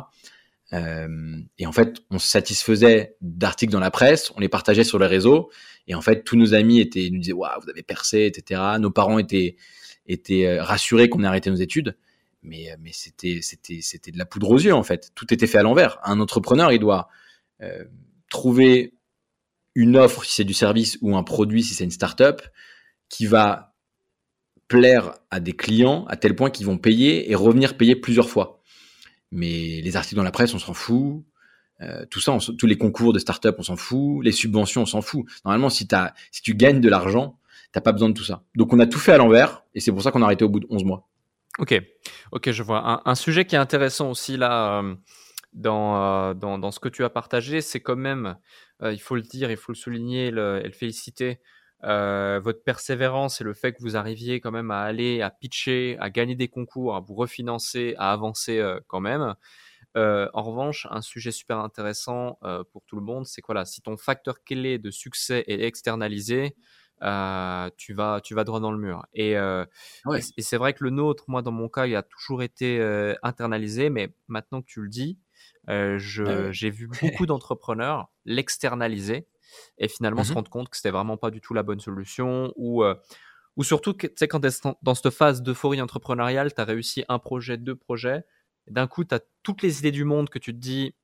Euh, 0.72 1.39
et 1.59 1.66
en 1.66 1.72
fait, 1.72 1.99
on 2.11 2.18
se 2.18 2.29
satisfaisait 2.29 3.16
d'articles 3.20 3.72
dans 3.72 3.81
la 3.81 3.91
presse, 3.91 4.33
on 4.37 4.41
les 4.41 4.49
partageait 4.49 4.85
sur 4.85 4.99
les 4.99 5.07
réseaux, 5.07 5.51
et 5.87 5.95
en 5.95 6.01
fait, 6.01 6.24
tous 6.24 6.37
nos 6.37 6.55
amis 6.55 6.80
étaient, 6.80 7.09
nous 7.11 7.20
disaient, 7.20 7.32
waouh, 7.32 7.61
vous 7.62 7.70
avez 7.70 7.82
percé, 7.82 8.24
etc. 8.24 8.61
Nos 8.78 8.91
parents 8.91 9.18
étaient, 9.18 9.57
étaient 10.07 10.47
euh, 10.47 10.62
rassurés 10.62 11.09
qu'on 11.09 11.22
ait 11.22 11.26
arrêté 11.26 11.51
nos 11.51 11.57
études, 11.57 11.97
mais, 12.43 12.70
euh, 12.70 12.76
mais 12.80 12.91
c'était, 12.93 13.41
c'était, 13.43 13.80
c'était 13.82 14.11
de 14.11 14.18
la 14.18 14.24
poudre 14.24 14.51
aux 14.51 14.59
yeux, 14.59 14.74
en 14.74 14.82
fait. 14.82 15.11
Tout 15.14 15.32
était 15.32 15.47
fait 15.47 15.59
à 15.59 15.62
l'envers. 15.62 15.99
Un 16.05 16.20
entrepreneur, 16.20 16.72
il 16.72 16.78
doit 16.78 17.09
euh, 17.62 17.85
trouver 18.30 18.95
une 19.74 19.97
offre 19.97 20.24
si 20.24 20.37
c'est 20.37 20.45
du 20.45 20.55
service 20.55 20.99
ou 21.03 21.16
un 21.16 21.22
produit 21.22 21.62
si 21.62 21.74
c'est 21.74 21.85
une 21.85 21.91
startup 21.91 22.41
qui 23.09 23.26
va 23.26 23.74
plaire 24.68 25.14
à 25.30 25.41
des 25.41 25.53
clients 25.53 26.05
à 26.07 26.16
tel 26.16 26.35
point 26.35 26.51
qu'ils 26.51 26.66
vont 26.66 26.78
payer 26.78 27.30
et 27.30 27.35
revenir 27.35 27.76
payer 27.76 27.97
plusieurs 27.97 28.30
fois. 28.30 28.62
Mais 29.30 29.80
les 29.82 29.97
articles 29.97 30.16
dans 30.16 30.22
la 30.22 30.30
presse, 30.30 30.55
on 30.55 30.59
s'en 30.59 30.74
fout. 30.74 31.24
Euh, 31.81 32.07
tout 32.07 32.20
ça, 32.20 32.37
tous 32.59 32.66
les 32.66 32.79
concours 32.79 33.12
de 33.12 33.18
start-up, 33.18 33.57
on 33.59 33.62
s'en 33.62 33.77
fout. 33.77 34.25
Les 34.25 34.33
subventions, 34.33 34.83
on 34.83 34.87
s'en 34.87 35.03
fout. 35.03 35.25
Normalement, 35.45 35.70
si, 35.70 35.87
tu 36.43 36.55
gagnes 36.55 36.81
de 36.81 36.89
l'argent, 36.89 37.39
t'as 37.72 37.81
pas 37.81 37.93
besoin 37.93 38.09
de 38.09 38.14
tout 38.14 38.25
ça. 38.25 38.45
Donc, 38.55 38.72
on 38.72 38.79
a 38.79 38.87
tout 38.87 38.99
fait 38.99 39.12
à 39.12 39.18
l'envers, 39.18 39.64
et 39.75 39.81
c'est 39.81 39.93
pour 39.93 40.03
ça 40.03 40.11
qu'on 40.11 40.22
a 40.22 40.27
arrêté 40.27 40.45
au 40.45 40.49
bout 40.49 40.61
de 40.61 40.66
11 40.70 40.85
mois. 40.85 41.09
Ok, 41.59 41.81
ok, 42.33 42.51
je 42.51 42.62
vois. 42.62 43.03
Un, 43.09 43.14
sujet 43.14 43.45
qui 43.45 43.55
est 43.55 43.59
intéressant 43.59 44.11
aussi 44.11 44.37
là, 44.37 44.81
euh, 44.81 44.95
dans, 45.53 46.03
euh, 46.03 46.35
dans, 46.35 46.59
dans, 46.59 46.70
ce 46.70 46.81
que 46.81 46.89
tu 46.89 47.05
as 47.05 47.11
partagé, 47.11 47.61
c'est 47.61 47.81
quand 47.81 47.97
même, 47.97 48.37
il 48.83 48.99
faut 48.99 49.14
le 49.14 49.22
dire, 49.22 49.51
il 49.51 49.57
faut 49.57 49.72
le 49.72 49.77
souligner 49.77 50.31
le, 50.31 50.61
et 50.64 50.66
le 50.66 50.72
féliciter, 50.72 51.41
votre 51.83 52.64
persévérance 52.64 53.41
et 53.41 53.45
le 53.45 53.55
fait 53.55 53.72
que 53.72 53.83
vous 53.83 53.97
arriviez 53.97 54.41
quand 54.41 54.51
même 54.51 54.70
à 54.70 54.81
aller, 54.81 55.22
à 55.22 55.31
pitcher, 55.31 55.97
à 56.01 56.11
gagner 56.11 56.35
des 56.35 56.49
concours, 56.49 56.97
à 56.97 57.01
vous 57.01 57.14
refinancer, 57.14 57.95
à 57.99 58.12
avancer 58.12 58.61
quand 58.89 59.01
même. 59.01 59.35
Euh, 59.97 60.28
en 60.34 60.42
revanche, 60.42 60.86
un 60.90 61.03
sujet 61.03 61.30
super 61.30 61.59
intéressant 61.59 62.38
pour 62.72 62.84
tout 62.86 62.97
le 62.97 63.03
monde, 63.03 63.26
c'est 63.26 63.40
que 63.40 63.47
voilà, 63.47 63.64
si 63.64 63.80
ton 63.80 63.97
facteur 63.97 64.42
clé 64.42 64.78
de 64.78 64.90
succès 64.90 65.45
est 65.47 65.62
externalisé, 65.62 66.57
tu 67.76 67.95
vas 67.95 68.20
tu 68.22 68.34
vas 68.34 68.45
droit 68.45 68.61
dans 68.61 68.72
le 68.72 68.78
mur. 68.78 69.07
Et, 69.12 69.32
et, 69.32 70.42
c'est 70.42 70.57
vrai 70.57 70.72
que 70.74 70.84
le 70.84 70.90
nôtre, 70.90 71.24
moi 71.28 71.42
dans 71.42 71.53
mon 71.53 71.68
cas, 71.68 71.86
il 71.86 71.95
a 71.97 72.03
toujours 72.03 72.42
été 72.42 72.80
internalisé, 73.22 73.90
mais 73.90 74.14
maintenant 74.28 74.62
que 74.62 74.66
tu 74.66 74.82
le 74.82 74.88
dis, 74.88 75.18
ah 75.66 75.97
j'ai 75.99 76.70
vu 76.70 76.88
beaucoup 77.03 77.26
d'entrepreneurs 77.26 78.09
l'externaliser 78.24 79.26
et 79.78 79.88
finalement 79.88 80.22
mmh 80.22 80.24
se 80.24 80.32
rendre 80.32 80.51
compte 80.51 80.68
que 80.68 80.76
c'était 80.76 80.90
vraiment 80.90 81.16
pas 81.16 81.30
du 81.30 81.40
tout 81.40 81.55
la 81.55 81.62
bonne 81.62 81.80
solution 81.80 82.53
ou 82.57 82.82
euh, 82.82 82.95
ou 83.57 83.62
surtout 83.62 83.92
tu 83.92 84.11
sais 84.16 84.28
quand 84.28 84.40
tu 84.40 84.49
es 84.49 84.74
dans 84.82 84.95
cette 84.95 85.11
phase 85.11 85.42
d'euphorie 85.42 85.80
entrepreneuriale, 85.80 86.53
tu 86.53 86.61
as 86.61 86.64
réussi 86.64 87.05
un 87.09 87.18
projet, 87.18 87.57
deux 87.57 87.76
projets, 87.76 88.24
d'un 88.69 88.87
coup 88.87 89.05
tu 89.05 89.15
as 89.15 89.21
toutes 89.43 89.62
les 89.62 89.79
idées 89.79 89.93
du 89.93 90.05
monde 90.05 90.29
que 90.31 90.39
tu 90.39 90.53
te 90.53 90.59
dis 90.59 90.95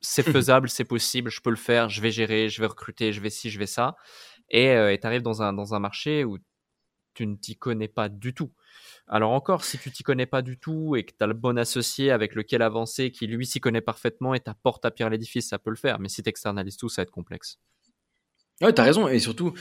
c'est 0.00 0.26
mmh 0.26 0.32
faisable, 0.32 0.68
c'est 0.68 0.84
possible, 0.84 1.30
je 1.30 1.40
peux 1.40 1.50
le 1.50 1.56
faire, 1.56 1.88
je 1.88 2.00
vais 2.00 2.10
gérer, 2.10 2.48
je 2.48 2.60
vais 2.60 2.66
recruter, 2.66 3.12
je 3.12 3.20
vais 3.20 3.30
ci, 3.30 3.50
je 3.50 3.58
vais 3.58 3.66
ça 3.66 3.96
et 4.50 4.68
euh, 4.70 4.96
tu 4.96 5.06
arrives 5.06 5.22
dans 5.22 5.42
un 5.42 5.52
dans 5.52 5.74
un 5.74 5.78
marché 5.78 6.24
où 6.24 6.38
tu 7.14 7.26
ne 7.26 7.34
t'y 7.34 7.56
connais 7.56 7.88
pas 7.88 8.08
du 8.08 8.34
tout. 8.34 8.52
Alors 9.08 9.32
encore, 9.32 9.64
si 9.64 9.78
tu 9.78 9.90
t'y 9.90 10.02
connais 10.02 10.26
pas 10.26 10.42
du 10.42 10.58
tout 10.58 10.96
et 10.96 11.04
que 11.04 11.12
tu 11.12 11.24
as 11.24 11.26
le 11.26 11.34
bon 11.34 11.58
associé 11.58 12.10
avec 12.10 12.34
lequel 12.34 12.60
avancer, 12.60 13.10
qui 13.10 13.26
lui 13.26 13.46
s'y 13.46 13.58
connaît 13.58 13.80
parfaitement 13.80 14.34
et 14.34 14.40
t'apporte 14.40 14.84
à 14.84 14.90
pierre 14.90 15.10
l'édifice, 15.10 15.48
ça 15.48 15.58
peut 15.58 15.70
le 15.70 15.76
faire. 15.76 15.98
Mais 15.98 16.08
si 16.08 16.22
tu 16.22 16.28
externalises 16.28 16.76
tout, 16.76 16.88
ça 16.88 17.00
va 17.00 17.04
être 17.04 17.10
complexe. 17.10 17.58
Ouais, 18.60 18.72
t'as 18.72 18.84
raison. 18.84 19.08
Et 19.08 19.18
surtout, 19.18 19.54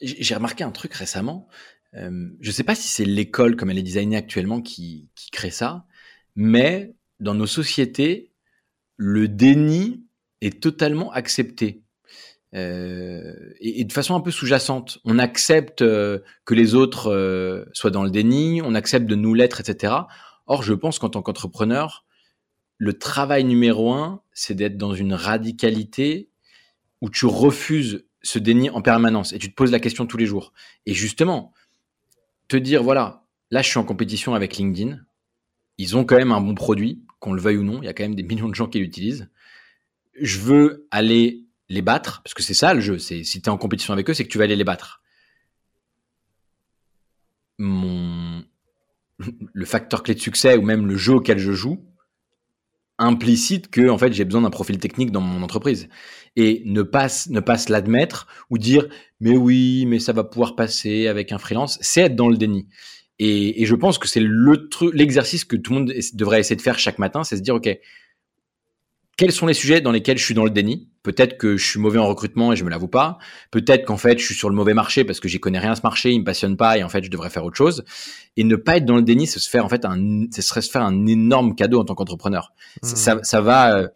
j'ai 0.00 0.34
remarqué 0.34 0.64
un 0.64 0.72
truc 0.72 0.94
récemment. 0.94 1.48
Euh, 1.94 2.30
je 2.40 2.50
sais 2.50 2.64
pas 2.64 2.74
si 2.74 2.88
c'est 2.88 3.04
l'école 3.04 3.54
comme 3.54 3.70
elle 3.70 3.78
est 3.78 3.82
designée 3.82 4.16
actuellement 4.16 4.60
qui, 4.60 5.08
qui 5.14 5.30
crée 5.30 5.50
ça, 5.50 5.86
mais 6.34 6.95
dans 7.20 7.34
nos 7.34 7.46
sociétés, 7.46 8.32
le 8.96 9.28
déni 9.28 10.04
est 10.40 10.60
totalement 10.62 11.12
accepté. 11.12 11.82
Euh, 12.54 13.34
et, 13.60 13.84
de 13.84 13.92
façon 13.92 14.14
un 14.14 14.20
peu 14.20 14.30
sous-jacente. 14.30 14.98
On 15.04 15.18
accepte 15.18 15.82
euh, 15.82 16.20
que 16.44 16.54
les 16.54 16.74
autres 16.74 17.12
euh, 17.12 17.64
soient 17.72 17.90
dans 17.90 18.02
le 18.02 18.10
déni, 18.10 18.62
on 18.62 18.74
accepte 18.74 19.06
de 19.06 19.14
nous 19.14 19.34
l'être, 19.34 19.60
etc. 19.60 19.92
Or, 20.46 20.62
je 20.62 20.72
pense 20.72 20.98
qu'en 20.98 21.10
tant 21.10 21.22
qu'entrepreneur, 21.22 22.04
le 22.78 22.92
travail 22.94 23.44
numéro 23.44 23.92
un, 23.92 24.22
c'est 24.32 24.54
d'être 24.54 24.78
dans 24.78 24.94
une 24.94 25.12
radicalité 25.12 26.30
où 27.02 27.10
tu 27.10 27.26
refuses 27.26 28.06
ce 28.22 28.38
déni 28.38 28.70
en 28.70 28.80
permanence 28.80 29.32
et 29.32 29.38
tu 29.38 29.50
te 29.50 29.54
poses 29.54 29.72
la 29.72 29.80
question 29.80 30.06
tous 30.06 30.16
les 30.16 30.26
jours. 30.26 30.52
Et 30.86 30.94
justement, 30.94 31.52
te 32.48 32.56
dire, 32.56 32.82
voilà, 32.82 33.24
là 33.50 33.62
je 33.62 33.68
suis 33.68 33.78
en 33.78 33.84
compétition 33.84 34.34
avec 34.34 34.56
LinkedIn, 34.56 34.98
ils 35.78 35.96
ont 35.96 36.04
quand 36.04 36.16
même 36.16 36.32
un 36.32 36.40
bon 36.40 36.54
produit, 36.54 37.04
qu'on 37.26 37.32
le 37.32 37.42
veuille 37.42 37.56
ou 37.56 37.64
non, 37.64 37.82
il 37.82 37.86
y 37.86 37.88
a 37.88 37.92
quand 37.92 38.04
même 38.04 38.14
des 38.14 38.22
millions 38.22 38.48
de 38.48 38.54
gens 38.54 38.68
qui 38.68 38.78
l'utilisent. 38.78 39.28
Je 40.20 40.38
veux 40.38 40.86
aller 40.92 41.44
les 41.68 41.82
battre, 41.82 42.22
parce 42.22 42.34
que 42.34 42.42
c'est 42.44 42.54
ça 42.54 42.72
le 42.72 42.80
jeu, 42.80 42.98
si 42.98 43.24
tu 43.24 43.38
es 43.38 43.48
en 43.48 43.58
compétition 43.58 43.92
avec 43.92 44.08
eux, 44.08 44.14
c'est 44.14 44.24
que 44.24 44.30
tu 44.30 44.38
vas 44.38 44.44
aller 44.44 44.54
les 44.54 44.64
battre. 44.64 45.02
Mon... 47.58 48.44
Le 49.52 49.64
facteur 49.64 50.04
clé 50.04 50.14
de 50.14 50.20
succès 50.20 50.56
ou 50.56 50.62
même 50.62 50.86
le 50.86 50.96
jeu 50.96 51.14
auquel 51.14 51.38
je 51.38 51.52
joue, 51.52 51.82
implicite 52.98 53.70
que 53.70 53.88
en 53.88 53.98
fait 53.98 54.12
j'ai 54.12 54.24
besoin 54.24 54.42
d'un 54.42 54.50
profil 54.50 54.78
technique 54.78 55.10
dans 55.10 55.20
mon 55.20 55.42
entreprise 55.42 55.88
et 56.36 56.62
ne 56.64 56.82
pas 56.82 57.08
ne 57.28 57.40
pas 57.40 57.58
se 57.58 57.70
l'admettre 57.70 58.26
ou 58.48 58.58
dire 58.58 58.88
mais 59.20 59.36
oui 59.36 59.84
mais 59.86 59.98
ça 59.98 60.12
va 60.12 60.24
pouvoir 60.24 60.56
passer 60.56 61.06
avec 61.06 61.30
un 61.30 61.38
freelance 61.38 61.78
c'est 61.82 62.02
être 62.02 62.16
dans 62.16 62.28
le 62.28 62.38
déni 62.38 62.68
et, 63.18 63.62
et 63.62 63.66
je 63.66 63.74
pense 63.74 63.98
que 63.98 64.08
c'est 64.08 64.20
le 64.20 64.68
truc 64.68 64.94
l'exercice 64.94 65.44
que 65.44 65.56
tout 65.56 65.72
le 65.72 65.78
monde 65.78 65.92
devrait 66.14 66.40
essayer 66.40 66.56
de 66.56 66.62
faire 66.62 66.78
chaque 66.78 66.98
matin 66.98 67.24
c'est 67.24 67.36
se 67.36 67.42
dire 67.42 67.54
ok 67.54 67.78
quels 69.16 69.32
sont 69.32 69.46
les 69.46 69.54
sujets 69.54 69.80
dans 69.80 69.92
lesquels 69.92 70.18
je 70.18 70.24
suis 70.24 70.34
dans 70.34 70.44
le 70.44 70.50
déni? 70.50 70.90
Peut-être 71.02 71.38
que 71.38 71.56
je 71.56 71.66
suis 71.66 71.80
mauvais 71.80 71.98
en 71.98 72.06
recrutement 72.06 72.52
et 72.52 72.56
je 72.56 72.64
me 72.64 72.70
l'avoue 72.70 72.88
pas. 72.88 73.18
Peut-être 73.50 73.86
qu'en 73.86 73.96
fait, 73.96 74.18
je 74.18 74.24
suis 74.24 74.34
sur 74.34 74.50
le 74.50 74.54
mauvais 74.54 74.74
marché 74.74 75.04
parce 75.04 75.20
que 75.20 75.28
j'y 75.28 75.40
connais 75.40 75.58
rien 75.58 75.72
à 75.72 75.74
ce 75.74 75.82
marché, 75.82 76.12
il 76.12 76.20
me 76.20 76.24
passionne 76.24 76.56
pas 76.56 76.76
et 76.76 76.84
en 76.84 76.90
fait, 76.90 77.02
je 77.02 77.10
devrais 77.10 77.30
faire 77.30 77.44
autre 77.44 77.56
chose. 77.56 77.84
Et 78.36 78.44
ne 78.44 78.56
pas 78.56 78.76
être 78.76 78.84
dans 78.84 78.96
le 78.96 79.02
déni, 79.02 79.26
c'est 79.26 79.38
se 79.38 79.48
faire 79.48 79.64
en 79.64 79.70
fait 79.70 79.86
un, 79.86 80.26
ce 80.30 80.42
serait 80.42 80.60
se 80.60 80.70
faire 80.70 80.82
un 80.82 81.06
énorme 81.06 81.54
cadeau 81.54 81.80
en 81.80 81.84
tant 81.84 81.94
qu'entrepreneur. 81.94 82.52
Mmh. 82.82 82.86
Ça, 82.88 83.18
ça 83.22 83.40
va 83.40 83.78
euh, 83.78 83.88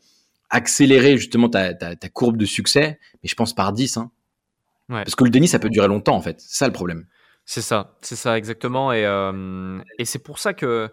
accélérer 0.49 1.18
justement 1.18 1.51
ta, 1.51 1.75
ta, 1.75 1.97
ta, 1.97 2.09
courbe 2.09 2.39
de 2.39 2.47
succès, 2.47 2.99
mais 3.23 3.29
je 3.29 3.35
pense 3.35 3.55
par 3.55 3.75
10. 3.75 3.99
Hein. 3.99 4.11
Ouais. 4.89 5.05
Parce 5.05 5.16
que 5.16 5.25
le 5.25 5.31
déni, 5.31 5.49
ça 5.49 5.59
peut 5.59 5.68
durer 5.68 5.89
longtemps 5.89 6.16
en 6.16 6.23
fait. 6.23 6.41
C'est 6.41 6.57
ça 6.57 6.66
le 6.66 6.73
problème. 6.73 7.05
C'est 7.51 7.62
ça, 7.62 7.96
c'est 8.01 8.14
ça 8.14 8.38
exactement. 8.38 8.92
Et, 8.92 9.05
euh, 9.05 9.80
et 9.98 10.05
c'est 10.05 10.20
pour 10.20 10.38
ça 10.38 10.55
que, 10.55 10.88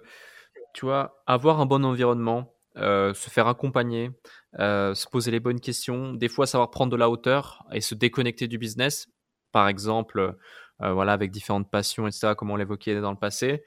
tu 0.73 0.85
vois, 0.85 1.21
avoir 1.27 1.59
un 1.59 1.67
bon 1.67 1.85
environnement, 1.85 2.51
euh, 2.77 3.13
se 3.13 3.29
faire 3.29 3.45
accompagner, 3.45 4.09
euh, 4.57 4.95
se 4.95 5.05
poser 5.07 5.29
les 5.29 5.39
bonnes 5.39 5.59
questions, 5.59 6.13
des 6.13 6.27
fois 6.27 6.47
savoir 6.47 6.71
prendre 6.71 6.91
de 6.91 6.97
la 6.97 7.11
hauteur 7.11 7.63
et 7.71 7.79
se 7.79 7.93
déconnecter 7.93 8.47
du 8.47 8.57
business, 8.57 9.07
par 9.51 9.67
exemple, 9.67 10.35
voilà, 10.79 11.13
avec 11.13 11.29
différentes 11.29 11.69
passions, 11.69 12.07
etc., 12.07 12.33
comme 12.35 12.49
on 12.49 12.55
l'évoquait 12.55 12.99
dans 13.01 13.11
le 13.11 13.19
passé, 13.19 13.63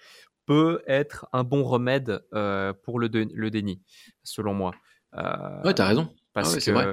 peut 0.46 0.82
être 0.88 1.28
un 1.32 1.44
bon 1.44 1.62
remède 1.62 2.20
pour 2.82 2.98
le, 2.98 3.06
le, 3.06 3.50
déni, 3.52 3.80
selon 4.24 4.52
moi. 4.52 4.72
ouais, 5.14 5.74
t'as 5.74 5.86
raison. 5.86 6.12
Parce 6.32 6.56
que, 6.56 6.70
vrai. 6.72 6.86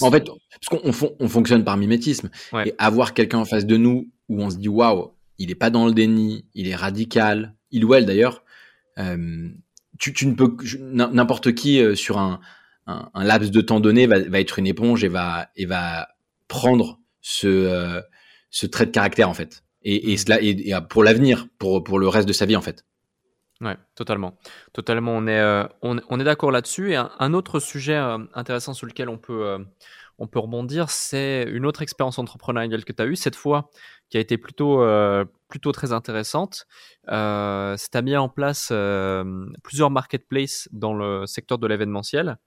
En 0.00 0.10
fait, 0.10 0.24
parce 0.24 0.82
qu'on 0.82 1.14
on 1.20 1.28
fonctionne 1.28 1.62
par 1.62 1.76
mimétisme. 1.76 2.28
Et 2.64 2.74
avoir 2.78 3.14
quelqu'un 3.14 3.38
en 3.38 3.44
face 3.44 3.66
de 3.66 3.76
nous 3.76 4.10
où 4.28 4.42
on 4.42 4.50
se 4.50 4.56
dit 4.56 4.68
waouh, 4.68 5.12
il 5.38 5.50
est 5.50 5.56
pas 5.56 5.70
dans 5.70 5.86
le 5.86 5.92
déni, 5.92 6.46
il 6.54 6.68
est 6.68 6.76
radical, 6.76 7.54
il 7.70 7.84
ou 7.84 7.94
elle 7.94 8.06
d'ailleurs, 8.06 8.44
euh, 8.98 9.48
tu, 9.98 10.26
ne 10.26 10.34
peux 10.34 10.56
n'importe 10.78 11.54
qui 11.54 11.80
euh, 11.80 11.94
sur 11.94 12.18
un, 12.18 12.40
laps 13.14 13.50
de 13.50 13.60
temps 13.60 13.80
donné 13.80 14.06
va, 14.06 14.38
être 14.38 14.58
une 14.58 14.66
éponge 14.66 15.04
et 15.04 15.08
va 15.08 16.08
prendre 16.48 17.00
ce 17.20 17.46
euh, 17.46 18.00
ce 18.50 18.66
trait 18.66 18.86
de 18.86 18.90
caractère 18.90 19.28
en 19.28 19.34
fait 19.34 19.64
et, 19.82 20.16
cela 20.16 20.38
pour 20.82 21.02
l'avenir 21.02 21.46
pour 21.58 21.98
le 21.98 22.08
reste 22.08 22.28
de 22.28 22.32
sa 22.32 22.46
vie 22.46 22.56
en 22.56 22.62
fait. 22.62 22.84
Ouais, 23.60 23.76
totalement, 23.94 24.36
totalement. 24.72 25.12
On 25.12 25.26
est 25.26 25.66
on, 25.82 26.20
est 26.20 26.24
d'accord 26.24 26.50
là-dessus. 26.50 26.92
Et 26.92 26.96
un, 26.96 27.34
autre 27.34 27.60
sujet 27.60 27.96
intéressant 28.34 28.74
sur 28.74 28.86
lequel 28.86 29.08
on 29.08 29.18
peut 29.18 29.58
on 30.18 30.26
peut 30.26 30.38
rebondir, 30.38 30.90
c'est 30.90 31.44
une 31.48 31.66
autre 31.66 31.82
expérience 31.82 32.18
entrepreneuriale 32.18 32.84
que 32.84 32.92
tu 32.92 33.02
as 33.02 33.06
eue 33.06 33.16
cette 33.16 33.36
fois 33.36 33.70
qui 34.10 34.16
a 34.16 34.20
été 34.20 34.38
plutôt, 34.38 34.82
euh, 34.82 35.24
plutôt 35.48 35.72
très 35.72 35.92
intéressante. 35.92 36.66
Euh, 37.10 37.74
c'est 37.76 38.00
mis 38.02 38.16
en 38.16 38.28
place 38.28 38.68
euh, 38.70 39.46
plusieurs 39.62 39.90
marketplaces 39.90 40.68
dans 40.72 40.94
le 40.94 41.26
secteur 41.26 41.58
de 41.58 41.66
l'événementiel. 41.66 42.38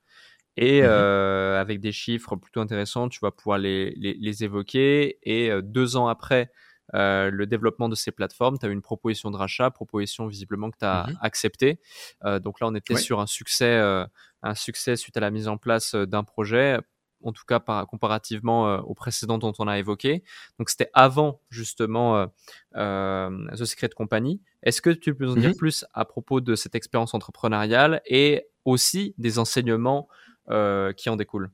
Et 0.60 0.82
mmh 0.82 0.86
euh, 0.86 1.62
avec 1.62 1.80
des 1.80 1.92
chiffres 1.92 2.36
plutôt 2.36 2.62
intéressants, 2.62 3.10
tu 3.10 3.20
vas 3.22 3.32
pouvoir 3.32 3.60
les, 3.60 3.92
les, 3.96 4.16
les 4.16 4.44
évoquer. 4.44 5.20
Et 5.24 5.52
deux 5.62 5.98
ans 5.98 6.08
après 6.08 6.52
le 6.94 7.46
développement 7.46 7.90
de 7.90 7.96
ces 7.96 8.12
plateformes, 8.12 8.58
tu 8.58 8.66
as 8.66 8.70
eu 8.70 8.72
une 8.72 8.82
proposition 8.82 9.30
de 9.30 9.38
rachat, 9.38 9.70
proposition 9.70 10.26
visiblement 10.26 10.72
que 10.72 10.78
tu 10.80 10.86
as 10.86 11.08
mmh 11.08 11.18
acceptée. 11.22 11.80
donc 12.42 12.60
là, 12.60 12.68
on 12.68 12.76
était 12.76 12.96
sur 12.96 13.20
un 13.20 13.28
succès, 13.28 13.78
un 14.42 14.56
succès 14.56 14.96
suite 14.96 15.18
à 15.18 15.20
la 15.20 15.32
mise 15.32 15.48
en 15.48 15.58
place 15.58 15.96
d'un 15.96 16.24
projet 16.24 16.80
en 17.28 17.34
tout 17.34 17.44
cas 17.46 17.60
par, 17.60 17.86
comparativement 17.88 18.70
euh, 18.70 18.78
aux 18.80 18.94
précédents 18.94 19.38
dont 19.38 19.54
on 19.60 19.68
a 19.68 19.78
évoqué. 19.78 20.24
Donc 20.60 20.70
c'était 20.70 20.90
avant 20.94 21.42
justement 21.50 22.18
euh, 22.18 22.26
euh, 22.76 23.30
The 23.56 23.66
Secret 23.66 23.90
Company. 23.90 24.42
Est-ce 24.64 24.82
que 24.82 24.90
tu 24.90 25.14
peux 25.14 25.26
nous 25.26 25.34
en 25.34 25.36
dire 25.36 25.50
mhm. 25.50 25.58
plus 25.58 25.86
à 25.94 26.06
propos 26.06 26.42
de 26.42 26.56
cette 26.56 26.76
expérience 26.76 27.14
entrepreneuriale 27.14 28.02
et 28.06 28.48
aussi 28.66 29.14
des 29.18 29.40
enseignements 29.40 30.08
qui 30.96 31.10
en 31.10 31.18
découlent? 31.18 31.52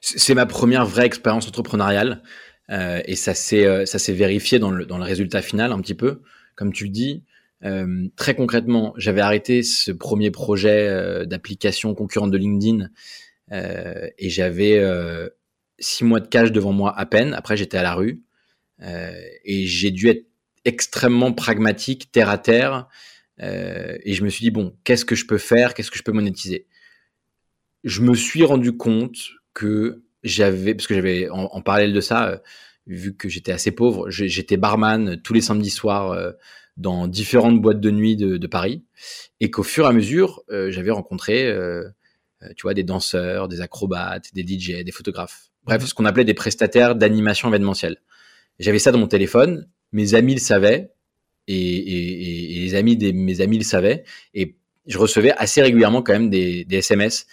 C'est 0.00 0.34
ma 0.34 0.46
première 0.46 0.86
vraie 0.86 1.06
expérience 1.06 1.48
entrepreneuriale 1.48 2.22
et 2.68 3.16
ça 3.16 3.34
s'est 3.34 4.12
vérifié 4.12 4.60
dans 4.60 4.70
le, 4.70 4.86
dans 4.86 4.98
le 4.98 5.02
résultat 5.02 5.42
final 5.42 5.72
un 5.72 5.80
petit 5.80 5.94
peu, 5.94 6.22
comme 6.54 6.72
tu 6.72 6.84
le 6.84 6.90
dis. 6.90 7.24
Euh, 7.64 8.08
très 8.16 8.34
concrètement, 8.34 8.92
j'avais 8.96 9.20
arrêté 9.20 9.62
ce 9.62 9.92
premier 9.92 10.30
projet 10.30 10.88
euh, 10.88 11.24
d'application 11.24 11.94
concurrente 11.94 12.30
de 12.30 12.38
LinkedIn 12.38 12.84
euh, 12.84 12.88
et 13.52 14.30
j'avais 14.30 14.78
euh, 14.78 15.28
six 15.78 16.04
mois 16.04 16.20
de 16.20 16.26
cash 16.26 16.52
devant 16.52 16.72
moi 16.72 16.96
à 16.96 17.06
peine. 17.06 17.34
Après, 17.34 17.56
j'étais 17.56 17.78
à 17.78 17.82
la 17.82 17.94
rue 17.94 18.22
et 19.44 19.66
j'ai 19.66 19.92
dû 19.92 20.08
être 20.08 20.26
extrêmement 20.64 21.32
pragmatique, 21.32 22.10
terre 22.10 22.30
à 22.30 22.38
terre. 22.38 22.88
et 23.38 24.12
je 24.12 24.24
me 24.24 24.28
suis 24.28 24.42
dit 24.42 24.50
bon, 24.50 24.76
qu'est-ce 24.84 25.04
que 25.04 25.14
je 25.14 25.26
peux 25.26 25.38
faire? 25.38 25.74
Qu'est-ce 25.74 25.90
que 25.90 25.98
je 25.98 26.02
peux 26.02 26.12
monétiser? 26.12 26.66
Je 27.84 28.00
me 28.00 28.14
suis 28.14 28.44
rendu 28.44 28.76
compte 28.76 29.16
que 29.54 30.02
j'avais, 30.24 30.74
parce 30.74 30.86
que 30.86 30.94
j'avais 30.94 31.28
en, 31.30 31.60
parallèle 31.60 31.92
de 31.92 32.00
ça, 32.00 32.42
vu 32.86 33.14
que 33.14 33.28
j'étais 33.28 33.52
assez 33.52 33.70
pauvre, 33.70 34.10
j'étais 34.10 34.56
barman 34.56 35.20
tous 35.20 35.34
les 35.34 35.40
samedis 35.40 35.70
soirs 35.70 36.34
dans 36.76 37.06
différentes 37.06 37.60
boîtes 37.60 37.80
de 37.80 37.90
nuit 37.90 38.16
de, 38.16 38.46
Paris, 38.46 38.84
et 39.40 39.50
qu'au 39.50 39.62
fur 39.62 39.84
et 39.84 39.88
à 39.88 39.92
mesure, 39.92 40.42
euh, 40.50 40.70
j'avais 40.70 40.90
rencontré, 40.90 41.46
euh, 41.46 41.84
euh, 41.84 41.90
tu 42.56 42.62
vois, 42.62 42.74
des 42.74 42.82
danseurs, 42.82 43.48
des 43.48 43.60
acrobates, 43.60 44.32
des 44.34 44.42
DJ, 44.42 44.84
des 44.84 44.92
photographes. 44.92 45.50
Bref, 45.64 45.82
mhm. 45.82 45.86
ce 45.88 45.94
qu'on 45.94 46.04
appelait 46.04 46.24
des 46.24 46.34
prestataires 46.34 46.94
d'animation 46.94 47.48
événementielle. 47.48 47.96
J'avais 48.58 48.78
ça 48.78 48.92
dans 48.92 48.98
mon 48.98 49.08
téléphone, 49.08 49.68
mes 49.92 50.14
amis 50.14 50.34
le 50.34 50.40
savaient, 50.40 50.92
et, 51.48 52.60
les 52.60 52.74
amis 52.74 52.96
de 52.96 53.10
mes 53.12 53.40
amis 53.40 53.58
le 53.58 53.64
savaient, 53.64 54.04
et 54.34 54.56
je 54.86 54.98
recevais 54.98 55.32
assez 55.32 55.62
régulièrement 55.62 56.02
quand 56.02 56.12
même 56.12 56.30
des, 56.30 56.66
SMS. 56.70 57.26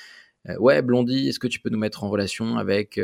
ouais, 0.59 0.81
Blondie, 0.81 1.29
est-ce 1.29 1.39
que 1.39 1.47
tu 1.47 1.59
peux 1.59 1.69
nous 1.69 1.77
mettre 1.77 2.03
en 2.03 2.09
relation 2.09 2.57
avec 2.57 2.99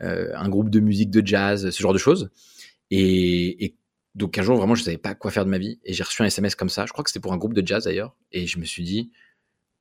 un 0.00 0.48
groupe 0.48 0.70
de 0.70 0.80
musique 0.80 1.10
de 1.10 1.26
jazz, 1.26 1.68
ce 1.70 1.82
genre 1.82 1.92
de 1.92 1.98
choses. 1.98 2.30
Et, 2.90 3.64
et, 3.64 3.76
donc 4.14 4.36
un 4.36 4.42
jour, 4.42 4.56
vraiment, 4.56 4.74
je 4.74 4.80
ne 4.82 4.86
savais 4.86 4.98
pas 4.98 5.14
quoi 5.14 5.30
faire 5.30 5.44
de 5.44 5.50
ma 5.50 5.58
vie. 5.58 5.78
Et 5.84 5.92
j'ai 5.92 6.02
reçu 6.02 6.22
un 6.22 6.26
SMS 6.26 6.54
comme 6.56 6.68
ça. 6.68 6.86
Je 6.86 6.92
crois 6.92 7.04
que 7.04 7.10
c'était 7.10 7.20
pour 7.20 7.32
un 7.32 7.36
groupe 7.36 7.54
de 7.54 7.64
jazz 7.64 7.84
d'ailleurs. 7.84 8.16
Et 8.32 8.46
je 8.46 8.58
me 8.58 8.64
suis 8.64 8.82
dit, 8.82 9.12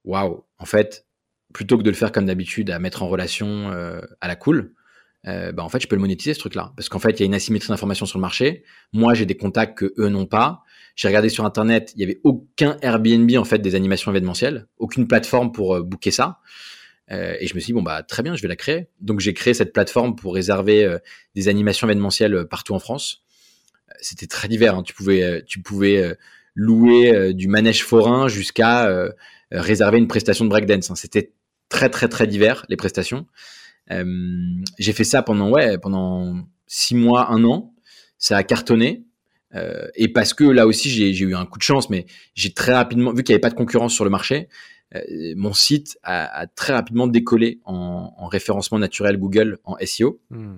waouh, 0.04 0.46
en 0.60 0.66
fait, 0.66 1.07
plutôt 1.54 1.78
que 1.78 1.84
de 1.84 1.90
le 1.90 1.96
faire 1.96 2.12
comme 2.12 2.26
d'habitude, 2.26 2.70
à 2.70 2.80
mettre 2.80 3.04
en 3.04 3.08
relation 3.08 3.72
euh, 3.72 4.02
à 4.22 4.28
la 4.28 4.36
cool, 4.36 4.74
euh, 5.28 5.52
bah, 5.52 5.64
en 5.64 5.70
fait, 5.70 5.82
je 5.82 5.88
peux 5.88 5.96
le 5.96 6.02
monétiser 6.02 6.34
ce 6.34 6.40
truc-là. 6.40 6.74
Parce 6.76 6.90
qu'en 6.90 7.00
fait, 7.00 7.12
il 7.12 7.20
y 7.20 7.24
a 7.24 7.26
une 7.26 7.34
asymétrie 7.34 7.70
d'informations 7.70 8.06
sur 8.06 8.18
le 8.18 8.22
marché. 8.22 8.64
Moi, 8.94 9.14
j'ai 9.14 9.26
des 9.26 9.38
contacts 9.38 9.78
que 9.78 9.94
eux 9.98 10.10
n'ont 10.10 10.26
pas. 10.26 10.64
J'ai 10.96 11.08
regardé 11.08 11.30
sur 11.30 11.46
Internet, 11.46 11.94
il 11.96 12.00
n'y 12.00 12.04
avait 12.06 12.22
aucun 12.24 12.78
Airbnb, 12.82 13.30
en 13.38 13.44
fait, 13.44 13.60
des 13.60 13.76
animations 13.76 14.12
événementielles. 14.12 14.68
Aucune 14.78 15.08
plateforme 15.08 15.52
pour 15.52 15.76
euh, 15.76 15.84
booker 15.84 16.12
ça. 16.12 16.40
Et 17.10 17.48
je 17.48 17.56
me 17.56 17.62
suis 17.62 17.68
dit, 17.68 17.74
bon, 17.74 17.84
bah, 17.84 18.04
très 18.04 18.22
bien, 18.22 18.36
je 18.36 18.42
vais 18.42 18.50
la 18.50 18.58
créer. 18.58 18.90
Donc, 19.00 19.22
j'ai 19.22 19.34
créé 19.34 19.54
cette 19.54 19.72
plateforme 19.72 20.18
pour 20.18 20.34
réserver 20.34 20.98
des 21.36 21.48
animations 21.48 21.88
événementielles 21.88 22.46
partout 22.50 22.74
en 22.74 22.80
France 22.80 23.24
c'était 24.02 24.28
très 24.28 24.50
divers. 24.50 24.76
Hein. 24.76 24.84
Tu 24.84 24.94
pouvais, 24.94 25.42
tu 25.48 25.62
pouvais 25.62 26.18
louer 26.54 27.34
du 27.34 27.48
manège 27.48 27.86
forain 27.86 28.28
jusqu'à 28.28 28.92
réserver 29.52 29.98
une 29.98 30.08
prestation 30.08 30.46
de 30.46 30.50
breakdance. 30.50 30.92
Hein. 30.92 30.96
C'était 30.96 31.34
très 31.70 31.90
très 31.90 32.08
très 32.08 32.28
divers 32.28 32.66
les 32.70 32.78
prestations. 32.78 33.26
j'ai 33.90 34.94
fait 34.94 35.04
ça 35.04 35.22
pendant 35.22 35.50
ouais 35.50 35.78
pendant 35.78 36.46
six 36.68 36.96
mois, 36.96 37.32
un 37.32 37.44
an. 37.44 37.74
Ça 38.18 38.38
a 38.38 38.44
cartonné. 38.44 39.04
et 39.96 40.08
parce 40.08 40.34
que 40.34 40.44
là 40.44 40.68
aussi 40.68 40.90
j'ai 40.90 41.18
eu 41.24 41.36
un 41.36 41.46
coup 41.46 41.60
de 41.60 41.64
chance, 41.64 41.90
mais 41.90 42.06
j'ai 42.36 42.54
très 42.54 42.74
rapidement 42.74 43.14
vu 43.14 43.24
qu'il 43.24 43.34
n'y 43.34 43.36
avait 43.36 43.42
pas 43.42 43.50
de 43.50 43.56
concurrence 43.56 43.94
sur 43.94 44.04
le 44.04 44.10
marché, 44.10 44.50
mon 45.36 45.54
site 45.54 45.98
a, 46.04 46.48
très 46.48 46.74
rapidement 46.74 47.08
décollé 47.08 47.60
en, 47.66 48.28
référencement 48.28 48.80
naturel 48.80 49.18
Google 49.18 49.60
en 49.64 49.78
SEO. 49.86 50.20
Hmm. 50.30 50.58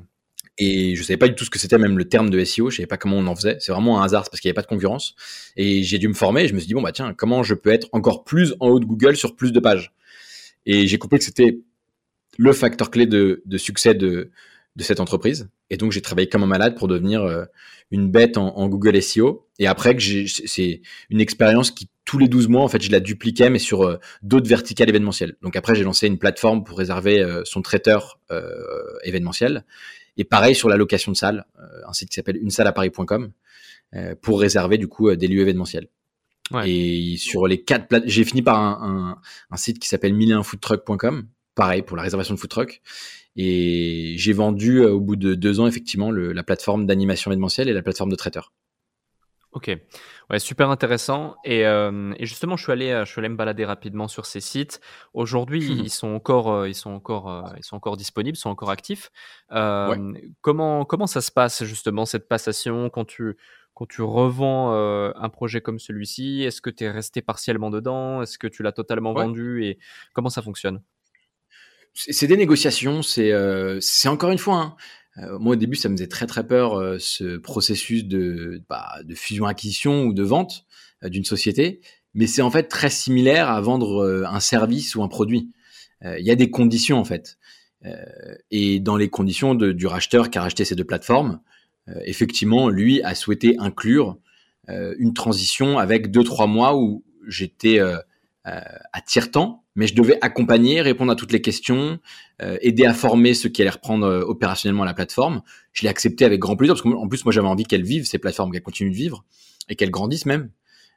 Et 0.61 0.95
je 0.95 1.03
savais 1.03 1.17
pas 1.17 1.29
du 1.29 1.35
tout 1.35 1.45
ce 1.45 1.49
que 1.49 1.57
c'était 1.57 1.77
même 1.77 1.97
le 1.97 2.07
terme 2.07 2.29
de 2.29 2.43
SEO, 2.43 2.69
je 2.69 2.77
savais 2.77 2.87
pas 2.87 2.97
comment 2.97 3.17
on 3.17 3.27
en 3.27 3.35
faisait. 3.35 3.57
C'est 3.61 3.71
vraiment 3.71 4.01
un 4.01 4.03
hasard 4.03 4.29
parce 4.29 4.41
qu'il 4.41 4.49
n'y 4.49 4.51
avait 4.51 4.55
pas 4.55 4.61
de 4.61 4.67
concurrence. 4.67 5.15
Et 5.55 5.83
j'ai 5.83 5.97
dû 5.97 6.09
me 6.09 6.13
former 6.13 6.43
et 6.43 6.47
je 6.49 6.53
me 6.53 6.59
suis 6.59 6.67
dit, 6.67 6.73
bon, 6.73 6.81
bah 6.81 6.91
tiens, 6.91 7.13
comment 7.13 7.43
je 7.43 7.53
peux 7.53 7.71
être 7.71 7.87
encore 7.93 8.25
plus 8.25 8.53
en 8.59 8.67
haut 8.67 8.79
de 8.79 8.85
Google 8.85 9.15
sur 9.15 9.37
plus 9.37 9.53
de 9.53 9.59
pages? 9.61 9.93
Et 10.65 10.85
j'ai 10.85 10.97
compris 10.97 11.19
que 11.19 11.25
c'était 11.25 11.59
le 12.37 12.51
facteur 12.51 12.91
clé 12.91 13.05
de, 13.05 13.41
de 13.45 13.57
succès 13.57 13.93
de, 13.93 14.31
de 14.75 14.83
cette 14.83 14.99
entreprise. 14.99 15.49
Et 15.69 15.77
donc, 15.77 15.91
j'ai 15.91 16.01
travaillé 16.01 16.27
comme 16.27 16.43
un 16.43 16.47
malade 16.47 16.75
pour 16.77 16.87
devenir 16.87 17.23
euh, 17.23 17.45
une 17.91 18.09
bête 18.09 18.37
en, 18.37 18.55
en 18.57 18.67
Google 18.67 19.01
SEO. 19.01 19.47
Et 19.59 19.67
après, 19.67 19.95
que 19.95 20.01
c'est 20.27 20.81
une 21.09 21.21
expérience 21.21 21.71
qui, 21.71 21.89
tous 22.05 22.17
les 22.17 22.27
12 22.27 22.47
mois, 22.47 22.63
en 22.63 22.67
fait, 22.67 22.81
je 22.81 22.91
la 22.91 22.99
dupliquais, 22.99 23.49
mais 23.49 23.59
sur 23.59 23.83
euh, 23.83 23.97
d'autres 24.23 24.47
verticales 24.47 24.89
événementielles. 24.89 25.35
Donc 25.41 25.55
après, 25.55 25.75
j'ai 25.75 25.83
lancé 25.83 26.07
une 26.07 26.17
plateforme 26.17 26.63
pour 26.63 26.77
réserver 26.77 27.21
euh, 27.21 27.43
son 27.45 27.61
traiteur 27.61 28.19
événementiel. 29.03 29.65
Et 30.19 30.25
pareil 30.25 30.53
sur 30.53 30.67
la 30.67 30.75
location 30.75 31.13
de 31.13 31.17
salles, 31.17 31.45
euh, 31.59 31.87
un 31.87 31.93
site 31.93 32.09
qui 32.09 32.15
s'appelle 32.15 32.35
unesalleaparis.com 32.35 33.31
euh, 33.95 34.15
pour 34.21 34.41
réserver 34.41 34.77
du 34.77 34.89
coup 34.89 35.07
euh, 35.07 35.15
des 35.15 35.29
lieux 35.29 35.41
événementiels. 35.41 35.87
Et 36.65 37.15
sur 37.17 37.47
les 37.47 37.63
quatre 37.63 37.87
plates, 37.87 38.03
j'ai 38.07 38.25
fini 38.25 38.41
par 38.41 38.57
un, 38.57 39.21
site 39.55 39.77
qui 39.79 39.87
s'appelle 39.87 40.15
milléunfoodtruck.com, 40.15 41.27
pareil 41.53 41.83
pour 41.83 41.95
la 41.95 42.01
réservation 42.01 42.33
de 42.33 42.39
food 42.39 42.49
truck. 42.49 42.81
Et 43.35 44.15
j'ai 44.17 44.33
vendu 44.33 44.83
au 44.83 44.99
bout 44.99 45.15
de 45.15 45.35
deux 45.35 45.59
ans 45.59 45.67
effectivement 45.67 46.11
la 46.11 46.43
plateforme 46.43 46.87
d'animation 46.87 47.29
événementielle 47.29 47.69
et 47.69 47.73
la 47.73 47.83
plateforme 47.83 48.09
de 48.09 48.15
traiteur. 48.15 48.51
Ok, 49.51 49.71
ouais, 50.29 50.37
super 50.37 50.69
intéressant. 50.69 51.35
Et, 51.43 51.65
euh, 51.65 52.13
et, 52.19 52.27
justement, 52.27 52.55
je 52.55 52.63
suis 52.63 52.71
allé, 52.71 52.91
euh, 52.91 53.03
je 53.03 53.11
suis 53.11 53.19
allé 53.19 53.29
me 53.29 53.35
balader 53.35 53.65
rapidement 53.65 54.07
sur 54.07 54.27
ces 54.27 54.41
sites. 54.41 54.79
Aujourd'hui, 55.15 55.65
ils 55.65 55.89
sont 55.89 56.09
encore, 56.09 56.51
euh, 56.51 56.69
ils 56.69 56.75
sont 56.75 56.91
encore, 56.91 57.51
ils 57.57 57.63
sont 57.63 57.75
encore 57.75 57.97
disponibles, 57.97 58.37
sont 58.37 58.51
encore 58.51 58.69
actifs. 58.69 59.09
Comment, 60.41 60.85
comment 60.85 61.07
ça 61.07 61.21
se 61.21 61.31
passe 61.31 61.63
justement 61.63 62.05
cette 62.05 62.27
passation 62.27 62.91
quand 62.91 63.05
tu, 63.05 63.37
quand 63.73 63.87
tu 63.87 64.03
revends 64.03 64.71
un 64.71 65.29
projet 65.29 65.61
comme 65.61 65.79
celui-ci? 65.79 66.43
Est-ce 66.43 66.61
que 66.61 66.69
tu 66.69 66.83
es 66.83 66.91
resté 66.91 67.23
partiellement 67.23 67.71
dedans? 67.71 68.21
Est-ce 68.21 68.37
que 68.37 68.47
tu 68.47 68.61
l'as 68.61 68.71
totalement 68.71 69.13
vendu? 69.13 69.65
Et 69.65 69.79
comment 70.13 70.29
ça 70.29 70.43
fonctionne? 70.43 70.83
C'est 71.95 72.27
des 72.27 72.37
négociations, 72.37 73.01
c'est 73.01 73.33
c'est 73.81 74.09
encore 74.09 74.29
une 74.29 74.37
fois, 74.37 74.57
hein, 74.57 74.75
euh, 74.75 74.75
moi, 75.17 75.53
au 75.53 75.55
début, 75.55 75.75
ça 75.75 75.89
me 75.89 75.95
faisait 75.95 76.07
très 76.07 76.27
très 76.27 76.45
peur 76.45 76.75
euh, 76.75 76.97
ce 76.99 77.37
processus 77.37 78.05
de, 78.05 78.63
bah, 78.69 78.99
de 79.03 79.15
fusion-acquisition 79.15 80.05
ou 80.05 80.13
de 80.13 80.23
vente 80.23 80.65
euh, 81.03 81.09
d'une 81.09 81.25
société, 81.25 81.81
mais 82.13 82.27
c'est 82.27 82.41
en 82.41 82.51
fait 82.51 82.63
très 82.63 82.89
similaire 82.89 83.49
à 83.49 83.59
vendre 83.61 84.25
un 84.27 84.39
service 84.39 84.95
ou 84.95 85.03
un 85.03 85.07
produit. 85.07 85.51
Il 86.01 86.25
y 86.25 86.31
a 86.31 86.35
des 86.35 86.49
conditions 86.49 86.97
en 86.97 87.03
fait, 87.03 87.37
et 88.51 88.79
dans 88.79 88.95
les 88.95 89.09
conditions 89.09 89.53
du 89.53 89.85
racheteur 89.85 90.31
qui 90.31 90.37
a 90.37 90.41
racheté 90.41 90.65
ces 90.65 90.73
deux 90.73 90.85
plateformes, 90.85 91.39
effectivement, 92.05 92.69
lui 92.69 93.03
a 93.03 93.13
souhaité 93.13 93.57
inclure 93.59 94.17
une 94.67 95.13
transition 95.13 95.77
avec 95.77 96.09
deux 96.09 96.23
trois 96.23 96.47
mois 96.47 96.77
où 96.77 97.03
j'étais 97.27 97.79
à 98.43 99.01
tiers-temps 99.05 99.65
mais 99.79 99.87
je 99.87 99.95
devais 99.95 100.17
accompagner, 100.19 100.81
répondre 100.81 101.09
à 101.09 101.15
toutes 101.15 101.31
les 101.31 101.39
questions, 101.39 101.99
euh, 102.41 102.57
aider 102.61 102.85
à 102.85 102.93
former 102.93 103.33
ceux 103.33 103.47
qui 103.47 103.61
allaient 103.61 103.71
reprendre 103.71 104.05
euh, 104.05 104.21
opérationnellement 104.23 104.83
la 104.83 104.93
plateforme. 104.93 105.41
Je 105.71 105.83
l'ai 105.83 105.87
accepté 105.87 106.25
avec 106.25 106.41
grand 106.41 106.57
plaisir 106.57 106.73
parce 106.73 106.81
qu'en 106.81 107.07
plus 107.07 107.23
moi 107.23 107.31
j'avais 107.31 107.47
envie 107.47 107.63
qu'elles 107.63 107.85
vivent 107.85 108.05
ces 108.05 108.17
plateformes, 108.17 108.51
qu'elles 108.51 108.61
continuent 108.61 108.91
de 108.91 108.97
vivre 108.97 109.23
et 109.69 109.77
qu'elles 109.77 109.89
grandissent 109.89 110.25
même. 110.25 110.49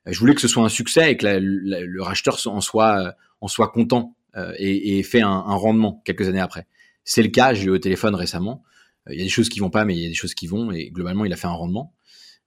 Euh, 0.09 0.13
je 0.13 0.19
voulais 0.19 0.35
que 0.35 0.41
ce 0.41 0.49
soit 0.49 0.65
un 0.65 0.69
succès 0.69 1.13
et 1.13 1.17
que 1.17 1.25
le 1.29 2.03
racheteur 2.03 2.37
en 2.47 2.61
soit 2.61 3.15
en 3.41 3.47
soit 3.47 3.69
content 3.69 4.17
et, 4.59 4.99
et, 4.99 5.03
fait 5.05 5.21
un, 5.21 5.39
rendement 5.39 6.03
quelques 6.05 6.27
années 6.27 6.41
après. 6.41 6.67
C'est 7.05 7.23
le 7.23 7.29
cas. 7.29 7.55
J'ai 7.55 7.67
eu 7.67 7.71
au 7.71 7.79
téléphone 7.79 8.17
récemment. 8.17 8.65
Il 9.09 9.17
y 9.17 9.21
a 9.21 9.25
des 9.25 9.31
choses 9.31 9.49
qui 9.49 9.61
vont 9.61 9.71
pas, 9.71 9.85
mais 9.85 9.95
il 9.95 10.03
y 10.03 10.07
a 10.07 10.09
des 10.09 10.15
choses 10.15 10.35
qui 10.35 10.49
vont 10.49 10.73
et 10.73 10.91
globalement 10.91 11.25
il 11.25 11.33
a 11.33 11.37
fait 11.37 11.47
un 11.47 11.53
rendement. 11.53 11.95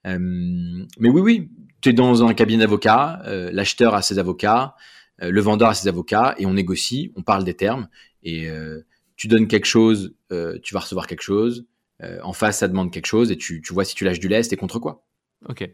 mais 0.04 1.10
oui, 1.10 1.22
oui, 1.22 1.50
tu 1.80 1.90
es 1.90 1.94
dans 1.94 2.26
un 2.26 2.34
cabinet 2.34 2.60
d'avocats, 2.64 3.22
l'acheteur 3.54 3.96
a 3.96 4.02
ses 4.02 4.20
avocats, 4.20 4.76
le 5.20 5.42
vendeur 5.42 5.70
a 5.70 5.74
ses 5.74 5.88
avocats 5.88 6.36
et 6.38 6.46
on 6.46 6.54
négocie, 6.54 7.12
on 7.16 7.24
parle 7.24 7.44
des 7.44 7.54
termes 7.54 7.88
et 8.24 8.50
euh, 8.50 8.86
tu 9.16 9.28
donnes 9.28 9.48
quelque 9.48 9.66
chose, 9.66 10.16
euh, 10.32 10.60
tu 10.62 10.74
vas 10.74 10.82
recevoir 10.82 11.08
quelque 11.08 11.22
chose. 11.22 11.66
en 12.24 12.34
face, 12.34 12.60
ça 12.60 12.68
demande 12.68 12.92
quelque 12.92 13.06
chose 13.06 13.32
et 13.32 13.38
tu, 13.38 13.62
vois 13.72 13.86
si 13.86 13.96
tu 13.96 14.04
lâches 14.04 14.20
du 14.20 14.28
lest 14.28 14.52
et 14.52 14.58
contre 14.58 14.80
quoi. 14.80 15.06
Ok, 15.48 15.70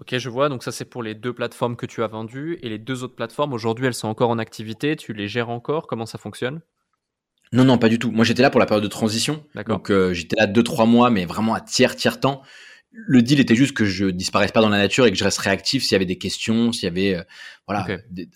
ok, 0.00 0.18
je 0.18 0.28
vois. 0.28 0.48
Donc 0.48 0.62
ça, 0.62 0.72
c'est 0.72 0.84
pour 0.84 1.02
les 1.02 1.14
deux 1.14 1.32
plateformes 1.32 1.76
que 1.76 1.86
tu 1.86 2.02
as 2.02 2.06
vendues 2.06 2.58
et 2.62 2.68
les 2.68 2.78
deux 2.78 3.04
autres 3.04 3.14
plateformes. 3.14 3.52
Aujourd'hui, 3.52 3.86
elles 3.86 3.94
sont 3.94 4.08
encore 4.08 4.30
en 4.30 4.38
activité. 4.38 4.96
Tu 4.96 5.12
les 5.12 5.28
gères 5.28 5.50
encore? 5.50 5.86
Comment 5.86 6.06
ça 6.06 6.16
fonctionne? 6.16 6.60
Non, 7.52 7.64
non, 7.64 7.76
pas 7.76 7.88
du 7.88 7.98
tout. 7.98 8.10
Moi, 8.10 8.24
j'étais 8.24 8.42
là 8.42 8.50
pour 8.50 8.60
la 8.60 8.66
période 8.66 8.84
de 8.84 8.88
transition. 8.88 9.44
Donc 9.66 9.92
j'étais 10.12 10.36
là 10.36 10.46
deux, 10.46 10.62
trois 10.62 10.86
mois, 10.86 11.10
mais 11.10 11.26
vraiment 11.26 11.54
à 11.54 11.60
tiers, 11.60 11.96
tiers 11.96 12.18
temps 12.18 12.42
le 12.92 13.22
deal 13.22 13.40
était 13.40 13.54
juste 13.54 13.72
que 13.72 13.84
je 13.84 14.06
disparaisse 14.06 14.52
pas 14.52 14.60
dans 14.60 14.68
la 14.68 14.78
nature 14.78 15.06
et 15.06 15.10
que 15.10 15.16
je 15.16 15.24
reste 15.24 15.38
réactif 15.38 15.82
s'il 15.82 15.92
y 15.92 15.96
avait 15.96 16.06
des 16.06 16.18
questions, 16.18 16.72
s'il 16.72 16.84
y 16.84 16.86
avait 16.88 17.14
euh, 17.14 17.22
voilà 17.66 17.86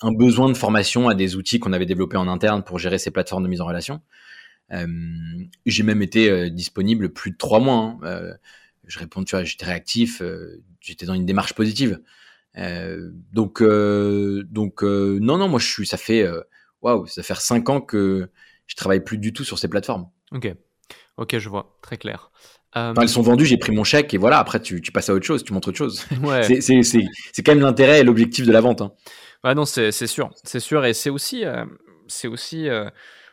un 0.00 0.12
besoin 0.12 0.48
de 0.48 0.56
formation 0.56 1.08
à 1.08 1.14
des 1.14 1.36
outils 1.36 1.58
qu'on 1.58 1.72
avait 1.72 1.86
développés 1.86 2.16
en 2.16 2.28
interne 2.28 2.62
pour 2.62 2.78
gérer 2.78 2.98
ces 2.98 3.10
plateformes 3.10 3.42
de 3.42 3.48
mise 3.48 3.60
en 3.60 3.66
relation. 3.66 4.00
j'ai 5.66 5.82
même 5.82 6.02
été 6.02 6.50
disponible 6.50 7.12
plus 7.12 7.32
de 7.32 7.36
trois 7.36 7.58
mois. 7.58 7.98
Hein. 8.02 8.36
je 8.86 8.98
réponds, 8.98 9.24
tu 9.24 9.34
vois, 9.34 9.44
j'étais 9.44 9.66
réactif, 9.66 10.22
j'étais 10.80 11.06
dans 11.06 11.14
une 11.14 11.26
démarche 11.26 11.54
positive. 11.54 12.00
donc, 12.56 13.60
donc 13.60 14.82
non, 14.82 15.38
non, 15.38 15.48
moi 15.48 15.58
je 15.58 15.66
suis, 15.66 15.86
ça 15.86 15.96
fait, 15.96 16.28
waouh, 16.80 17.06
ça 17.06 17.24
fait 17.24 17.34
cinq 17.34 17.68
ans 17.70 17.80
que 17.80 18.30
je 18.66 18.76
travaille 18.76 19.02
plus 19.02 19.18
du 19.18 19.32
tout 19.32 19.44
sur 19.44 19.58
ces 19.58 19.68
plateformes. 19.68 20.08
Ok, 20.30 20.54
ok, 21.16 21.38
je 21.38 21.48
vois, 21.48 21.78
très 21.82 21.96
clair. 21.96 22.30
Elles 22.74 23.08
sont 23.08 23.22
vendues, 23.22 23.46
j'ai 23.46 23.56
pris 23.56 23.72
mon 23.72 23.84
chèque 23.84 24.14
et 24.14 24.18
voilà. 24.18 24.38
Après, 24.38 24.60
tu, 24.60 24.80
tu, 24.80 24.92
passes 24.92 25.08
à 25.08 25.14
autre 25.14 25.24
chose, 25.24 25.44
tu 25.44 25.52
montres 25.52 25.68
autre 25.68 25.78
chose. 25.78 26.04
Ouais. 26.22 26.60
c'est 26.60 27.42
quand 27.44 27.52
même 27.52 27.60
l'intérêt 27.60 28.00
et 28.00 28.04
l'objectif 28.04 28.46
de 28.46 28.52
la 28.52 28.60
vente. 28.60 28.80
Hein. 28.80 28.92
Ouais, 29.44 29.54
non, 29.54 29.64
c'est 29.64 29.92
sûr, 30.06 30.30
c'est 30.42 30.60
sûr, 30.60 30.84
et 30.84 30.94
c'est 30.94 31.10
aussi, 31.10 31.44
c'est 32.08 32.28
aussi 32.28 32.66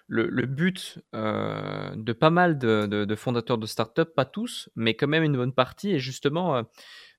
le, 0.08 0.46
but 0.46 1.00
de 1.14 2.14
pas 2.14 2.30
mal 2.30 2.58
de, 2.58 3.16
fondateurs 3.16 3.58
de 3.58 3.66
startups, 3.66 4.12
pas 4.16 4.26
tous, 4.26 4.70
mais 4.76 4.94
quand 4.94 5.08
même 5.08 5.24
une 5.24 5.38
bonne 5.38 5.54
partie. 5.54 5.92
Et 5.92 6.00
justement, 6.00 6.64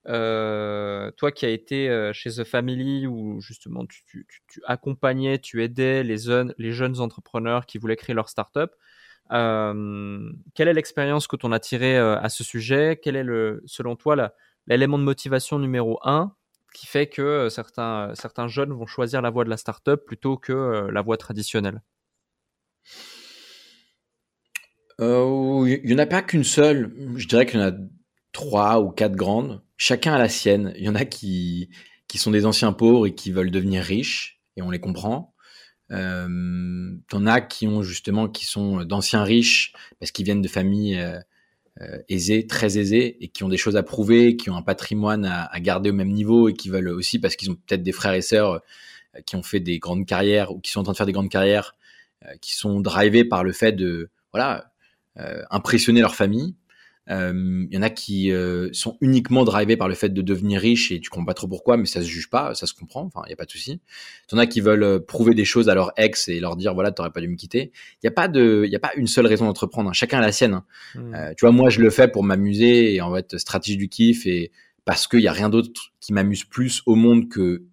toi 0.05 1.31
qui 1.31 1.45
as 1.45 1.49
été 1.49 2.11
chez 2.13 2.29
The 2.29 2.43
Family, 2.43 3.07
où 3.07 3.41
justement 3.41 3.85
tu, 3.87 4.27
accompagnais, 4.67 5.39
tu 5.39 5.63
aidais 5.63 6.03
les, 6.03 6.17
les 6.57 6.71
jeunes 6.71 6.99
entrepreneurs 6.99 7.65
qui 7.65 7.79
voulaient 7.79 7.95
créer 7.95 8.15
leur 8.15 8.29
startup, 8.29 8.71
quelle 9.29 10.67
est 10.67 10.73
l'expérience 10.73 11.27
que 11.27 11.35
tu 11.35 11.51
as 11.51 11.59
tirée 11.59 11.97
à 11.97 12.29
ce 12.29 12.43
sujet? 12.43 12.99
Quel 13.01 13.15
est, 13.15 13.23
le, 13.23 13.61
selon 13.65 13.95
toi, 13.95 14.33
l'élément 14.67 14.97
de 14.97 15.03
motivation 15.03 15.59
numéro 15.59 15.99
un 16.03 16.35
qui 16.73 16.87
fait 16.87 17.07
que 17.07 17.49
certains, 17.49 18.13
certains 18.15 18.47
jeunes 18.47 18.73
vont 18.73 18.87
choisir 18.87 19.21
la 19.21 19.29
voie 19.29 19.43
de 19.43 19.49
la 19.49 19.57
startup 19.57 20.03
plutôt 20.05 20.37
que 20.37 20.87
la 20.91 21.01
voie 21.01 21.17
traditionnelle? 21.17 21.81
Euh, 25.01 25.65
Il 25.83 25.87
n'y 25.87 25.93
en 25.93 25.99
a 25.99 26.05
pas 26.05 26.21
qu'une 26.21 26.43
seule. 26.43 26.93
Je 27.15 27.27
dirais 27.27 27.45
qu'il 27.45 27.59
y 27.59 27.63
en 27.63 27.67
a 27.67 27.73
trois 28.31 28.79
ou 28.79 28.91
quatre 28.91 29.15
grandes. 29.15 29.63
Chacun 29.77 30.13
a 30.13 30.19
la 30.19 30.29
sienne. 30.29 30.73
Il 30.77 30.83
y 30.83 30.89
en 30.89 30.95
a 30.95 31.05
qui, 31.05 31.69
qui 32.07 32.17
sont 32.17 32.31
des 32.31 32.45
anciens 32.45 32.73
pauvres 32.73 33.07
et 33.07 33.15
qui 33.15 33.31
veulent 33.31 33.51
devenir 33.51 33.83
riches, 33.83 34.41
et 34.55 34.61
on 34.61 34.69
les 34.69 34.79
comprend. 34.79 35.32
Euh, 35.91 36.95
T'en 37.09 37.25
as 37.25 37.41
qui 37.41 37.67
ont 37.67 37.83
justement 37.83 38.27
qui 38.27 38.45
sont 38.45 38.83
d'anciens 38.83 39.23
riches 39.23 39.73
parce 39.99 40.11
qu'ils 40.11 40.25
viennent 40.25 40.41
de 40.41 40.47
familles 40.47 40.97
euh, 40.97 41.19
euh, 41.81 41.99
aisés, 42.09 42.47
très 42.47 42.77
aisés, 42.77 43.17
et 43.23 43.27
qui 43.27 43.43
ont 43.43 43.49
des 43.49 43.57
choses 43.57 43.75
à 43.75 43.83
prouver, 43.83 44.37
qui 44.37 44.49
ont 44.49 44.55
un 44.55 44.61
patrimoine 44.61 45.25
à, 45.25 45.59
garder 45.59 45.89
au 45.89 45.93
même 45.93 46.11
niveau, 46.11 46.49
et 46.49 46.53
qui 46.53 46.69
veulent 46.69 46.89
aussi, 46.89 47.19
parce 47.19 47.35
qu'ils 47.35 47.51
ont 47.51 47.55
peut-être 47.55 47.83
des 47.83 47.91
frères 47.91 48.13
et 48.13 48.21
sœurs 48.21 48.61
qui 49.25 49.35
ont 49.35 49.43
fait 49.43 49.59
des 49.59 49.79
grandes 49.79 50.05
carrières, 50.05 50.51
ou 50.51 50.59
qui 50.59 50.71
sont 50.71 50.81
en 50.81 50.83
train 50.83 50.93
de 50.93 50.97
faire 50.97 51.05
des 51.05 51.11
grandes 51.13 51.29
carrières, 51.29 51.75
qui 52.41 52.55
sont 52.55 52.79
drivés 52.79 53.25
par 53.25 53.43
le 53.43 53.51
fait 53.51 53.73
de 53.73 54.09
voilà 54.31 54.71
impressionner 55.51 56.01
leur 56.01 56.15
famille, 56.15 56.55
il 57.07 57.13
euh, 57.13 57.67
y 57.69 57.77
en 57.77 57.81
a 57.81 57.89
qui 57.89 58.31
euh, 58.31 58.69
sont 58.71 58.97
uniquement 59.01 59.43
drivés 59.43 59.75
par 59.75 59.89
le 59.89 59.93
fait 59.93 60.07
de 60.09 60.21
devenir 60.21 60.61
riche 60.61 60.89
et 60.91 61.01
tu 61.01 61.09
comprends 61.09 61.25
pas 61.25 61.33
trop 61.33 61.49
pourquoi, 61.49 61.75
mais 61.75 61.85
ça 61.85 62.01
se 62.01 62.07
juge 62.07 62.29
pas, 62.29 62.55
ça 62.55 62.65
se 62.65 62.73
comprend. 62.73 63.01
Enfin, 63.01 63.23
il 63.27 63.29
y 63.29 63.33
a 63.33 63.35
pas 63.35 63.43
de 63.43 63.51
souci. 63.51 63.81
en 64.31 64.37
as 64.37 64.47
qui 64.47 64.61
veulent 64.61 64.83
euh, 64.83 64.99
prouver 64.99 65.33
des 65.33 65.43
choses 65.43 65.67
à 65.67 65.75
leur 65.75 65.91
ex 65.97 66.29
et 66.29 66.39
leur 66.39 66.55
dire 66.55 66.73
voilà, 66.73 66.91
t'aurais 66.93 67.11
pas 67.11 67.19
dû 67.19 67.27
me 67.27 67.35
quitter. 67.35 67.73
Il 68.01 68.05
y 68.05 68.07
a 68.07 68.11
pas 68.11 68.29
de, 68.29 68.63
il 68.65 68.71
y 68.71 68.75
a 68.75 68.79
pas 68.79 68.91
une 68.95 69.07
seule 69.07 69.27
raison 69.27 69.45
d'entreprendre. 69.45 69.89
Hein. 69.89 69.93
Chacun 69.93 70.19
a 70.19 70.21
la 70.21 70.31
sienne. 70.31 70.53
Hein. 70.53 70.65
Hmm. 70.95 71.33
tu 71.35 71.41
vois, 71.41 71.51
moi 71.51 71.69
je 71.69 71.81
le 71.81 71.89
fais 71.89 72.07
pour 72.07 72.23
m'amuser 72.23 72.95
et 72.95 73.01
en 73.01 73.13
fait 73.13 73.37
stratégie 73.37 73.77
du 73.77 73.89
kiff 73.89 74.25
et 74.25 74.51
parce 74.85 75.07
qu'il 75.07 75.21
y 75.21 75.27
a 75.27 75.33
rien 75.33 75.49
d'autre 75.49 75.91
qui 75.99 76.13
m'amuse 76.13 76.45
plus 76.45 76.83
au 76.85 76.95
monde 76.95 77.27
que 77.27 77.63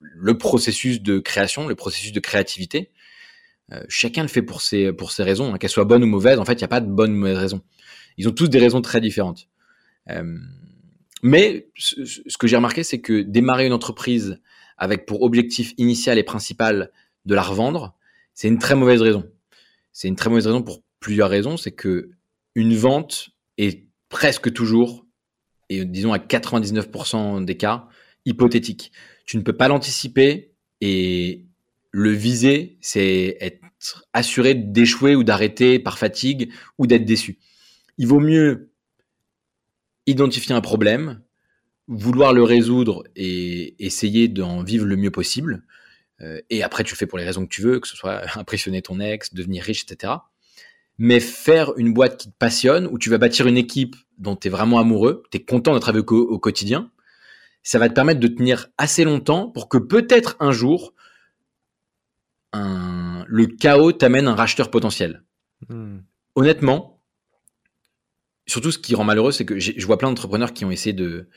le 0.00 0.38
processus 0.38 1.02
de 1.02 1.18
création, 1.18 1.68
le 1.68 1.74
processus 1.74 2.12
de 2.12 2.20
créativité. 2.20 2.92
chacun 3.88 4.22
le 4.22 4.28
fait 4.28 4.42
pour 4.42 4.62
ses 4.62 4.90
pour 4.92 5.12
ses 5.12 5.22
raisons, 5.22 5.52
hein. 5.52 5.58
qu'elles 5.58 5.68
soient 5.68 5.84
bonnes 5.84 6.04
ou 6.04 6.06
mauvaises. 6.06 6.38
En 6.38 6.46
fait, 6.46 6.54
il 6.54 6.62
y 6.62 6.64
a 6.64 6.68
pas 6.68 6.80
de 6.80 6.90
bonne 6.90 7.12
ou 7.12 7.16
mauvaise 7.16 7.36
raison. 7.36 7.62
Ils 8.18 8.28
ont 8.28 8.32
tous 8.32 8.48
des 8.48 8.58
raisons 8.58 8.82
très 8.82 9.00
différentes. 9.00 9.48
Euh, 10.10 10.36
mais 11.22 11.68
ce, 11.76 12.36
que 12.38 12.46
j'ai 12.46 12.56
remarqué, 12.56 12.82
c'est 12.82 13.00
que 13.00 13.22
démarrer 13.22 13.66
une 13.66 13.72
entreprise 13.72 14.40
avec 14.76 15.06
pour 15.06 15.22
objectif 15.22 15.72
initial 15.78 16.18
et 16.18 16.22
principal 16.22 16.90
de 17.24 17.34
la 17.34 17.42
revendre, 17.42 17.96
c'est 18.34 18.48
une 18.48 18.58
très 18.58 18.74
mauvaise 18.74 19.02
raison. 19.02 19.24
C'est 19.92 20.08
une 20.08 20.16
très 20.16 20.30
mauvaise 20.30 20.46
raison 20.46 20.62
pour 20.62 20.82
plusieurs 21.00 21.30
raisons. 21.30 21.56
C'est 21.56 21.72
que 21.72 22.10
une 22.54 22.74
vente 22.74 23.30
est 23.56 23.86
presque 24.08 24.52
toujours, 24.52 25.06
et 25.68 25.84
disons 25.84 26.12
à 26.12 26.18
99% 26.18 27.44
des 27.44 27.56
cas, 27.56 27.88
hypothétique. 28.24 28.92
Tu 29.26 29.36
ne 29.36 29.42
peux 29.42 29.52
pas 29.52 29.68
l'anticiper 29.68 30.52
et 30.80 31.44
le 31.90 32.10
viser, 32.10 32.78
c'est 32.80 33.36
être 33.40 33.60
assuré 34.12 34.54
d'échouer 34.54 35.14
ou 35.14 35.24
d'arrêter 35.24 35.78
par 35.78 35.98
fatigue 35.98 36.52
ou 36.78 36.86
d'être 36.86 37.04
déçu 37.04 37.38
il 37.98 38.06
vaut 38.06 38.20
mieux 38.20 38.70
identifier 40.06 40.54
un 40.54 40.60
problème, 40.60 41.20
vouloir 41.88 42.32
le 42.32 42.42
résoudre 42.42 43.04
et 43.16 43.74
essayer 43.84 44.28
d'en 44.28 44.62
vivre 44.62 44.86
le 44.86 44.96
mieux 44.96 45.10
possible. 45.10 45.64
Euh, 46.20 46.40
et 46.50 46.62
après, 46.62 46.84
tu 46.84 46.94
le 46.94 46.96
fais 46.96 47.06
pour 47.06 47.18
les 47.18 47.24
raisons 47.24 47.44
que 47.44 47.50
tu 47.50 47.62
veux, 47.62 47.80
que 47.80 47.88
ce 47.88 47.96
soit 47.96 48.22
impressionner 48.38 48.82
ton 48.82 49.00
ex, 49.00 49.34
devenir 49.34 49.64
riche, 49.64 49.84
etc. 49.84 50.14
Mais 50.98 51.20
faire 51.20 51.72
une 51.76 51.92
boîte 51.92 52.18
qui 52.18 52.30
te 52.30 52.36
passionne, 52.36 52.86
où 52.86 52.98
tu 52.98 53.10
vas 53.10 53.18
bâtir 53.18 53.46
une 53.46 53.56
équipe 53.56 53.96
dont 54.18 54.34
tu 54.34 54.48
es 54.48 54.50
vraiment 54.50 54.78
amoureux, 54.78 55.22
tu 55.30 55.38
es 55.38 55.44
content 55.44 55.74
de 55.74 55.78
travailler 55.78 56.04
au, 56.08 56.38
quotidien, 56.38 56.90
ça 57.62 57.78
va 57.78 57.88
te 57.88 57.94
permettre 57.94 58.20
de 58.20 58.28
tenir 58.28 58.68
assez 58.78 59.04
longtemps 59.04 59.48
pour 59.48 59.68
que 59.68 59.78
peut-être 59.78 60.36
un 60.40 60.50
jour, 60.50 60.94
le 62.52 63.46
chaos 63.46 63.92
t'amène 63.92 64.26
un 64.26 64.34
racheteur 64.34 64.70
potentiel. 64.70 65.22
Hmm. 65.68 65.98
Honnêtement, 66.34 66.97
surtout, 68.48 68.72
ce 68.72 68.78
qui 68.78 68.94
rend 68.94 69.04
malheureux, 69.04 69.32
c'est 69.32 69.44
que 69.44 69.58
je 69.58 69.86
vois 69.86 69.98
plein 69.98 70.08
d'entrepreneurs 70.08 70.52
qui 70.52 70.64
ont 70.64 70.70
essayé 70.70 70.92
de, 70.92 71.28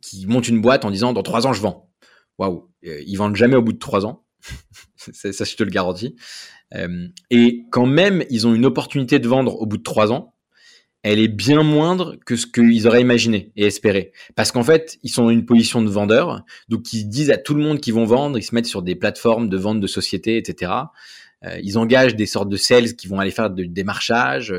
qui 0.00 0.26
montent 0.26 0.48
une 0.48 0.60
boîte 0.60 0.84
en 0.84 0.90
disant 0.90 1.12
dans 1.12 1.22
trois 1.22 1.46
ans 1.46 1.52
je 1.52 1.60
vends. 1.60 1.90
Waouh, 2.38 2.68
euh, 2.86 3.02
ils 3.06 3.16
vendent 3.16 3.36
jamais 3.36 3.56
au 3.56 3.62
bout 3.62 3.72
de 3.72 3.78
trois 3.78 4.06
ans. 4.06 4.24
ça, 4.96 5.44
je 5.44 5.56
te 5.56 5.62
le 5.62 5.70
garantis. 5.70 6.16
Euh, 6.74 7.08
et 7.30 7.64
quand 7.70 7.86
même, 7.86 8.24
ils 8.28 8.46
ont 8.46 8.54
une 8.54 8.66
opportunité 8.66 9.18
de 9.18 9.28
vendre 9.28 9.60
au 9.60 9.66
bout 9.66 9.76
de 9.76 9.82
trois 9.82 10.12
ans. 10.12 10.34
Elle 11.02 11.20
est 11.20 11.28
bien 11.28 11.62
moindre 11.62 12.16
que 12.24 12.34
ce 12.34 12.46
qu'ils 12.46 12.86
auraient 12.86 13.02
imaginé 13.02 13.52
et 13.56 13.66
espéré. 13.66 14.12
Parce 14.36 14.52
qu'en 14.52 14.62
fait, 14.62 14.98
ils 15.02 15.10
sont 15.10 15.24
dans 15.24 15.30
une 15.30 15.44
position 15.44 15.82
de 15.82 15.90
vendeur. 15.90 16.44
Donc, 16.68 16.92
ils 16.92 17.04
disent 17.04 17.30
à 17.30 17.36
tout 17.36 17.54
le 17.54 17.62
monde 17.62 17.78
qu'ils 17.80 17.92
vont 17.94 18.06
vendre. 18.06 18.38
Ils 18.38 18.42
se 18.42 18.54
mettent 18.54 18.66
sur 18.66 18.82
des 18.82 18.94
plateformes 18.96 19.48
de 19.48 19.56
vente 19.56 19.80
de 19.80 19.86
sociétés, 19.86 20.38
etc. 20.38 20.72
Euh, 21.44 21.58
ils 21.62 21.76
engagent 21.76 22.16
des 22.16 22.26
sortes 22.26 22.48
de 22.48 22.56
sales 22.56 22.96
qui 22.96 23.06
vont 23.06 23.20
aller 23.20 23.30
faire 23.30 23.50
du 23.50 23.68
démarchage. 23.68 24.52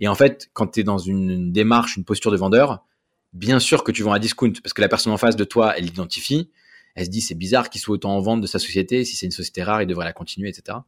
Et 0.00 0.08
en 0.08 0.14
fait, 0.14 0.50
quand 0.52 0.68
tu 0.68 0.80
es 0.80 0.84
dans 0.84 0.98
une, 0.98 1.52
démarche, 1.52 1.96
une 1.96 2.04
posture 2.04 2.30
de 2.30 2.36
vendeur, 2.36 2.84
bien 3.32 3.58
sûr 3.58 3.84
que 3.84 3.92
tu 3.92 4.02
vends 4.02 4.12
à 4.12 4.18
discount 4.18 4.52
parce 4.62 4.72
que 4.72 4.80
la 4.80 4.88
personne 4.88 5.12
en 5.12 5.16
face 5.16 5.36
de 5.36 5.44
toi, 5.44 5.74
elle 5.76 5.84
l'identifie. 5.84 6.50
Elle 6.94 7.06
se 7.06 7.10
dit 7.10 7.20
c'est 7.20 7.34
bizarre 7.34 7.68
qu'il 7.68 7.80
soit 7.80 7.94
autant 7.94 8.16
en 8.16 8.20
vente 8.20 8.40
de 8.40 8.46
sa 8.46 8.58
société. 8.58 9.04
Si 9.04 9.16
c'est 9.16 9.26
une 9.26 9.32
société 9.32 9.62
rare, 9.62 9.82
il 9.82 9.86
devrait 9.86 10.06
la 10.06 10.14
continuer, 10.14 10.48
etc. 10.48 10.78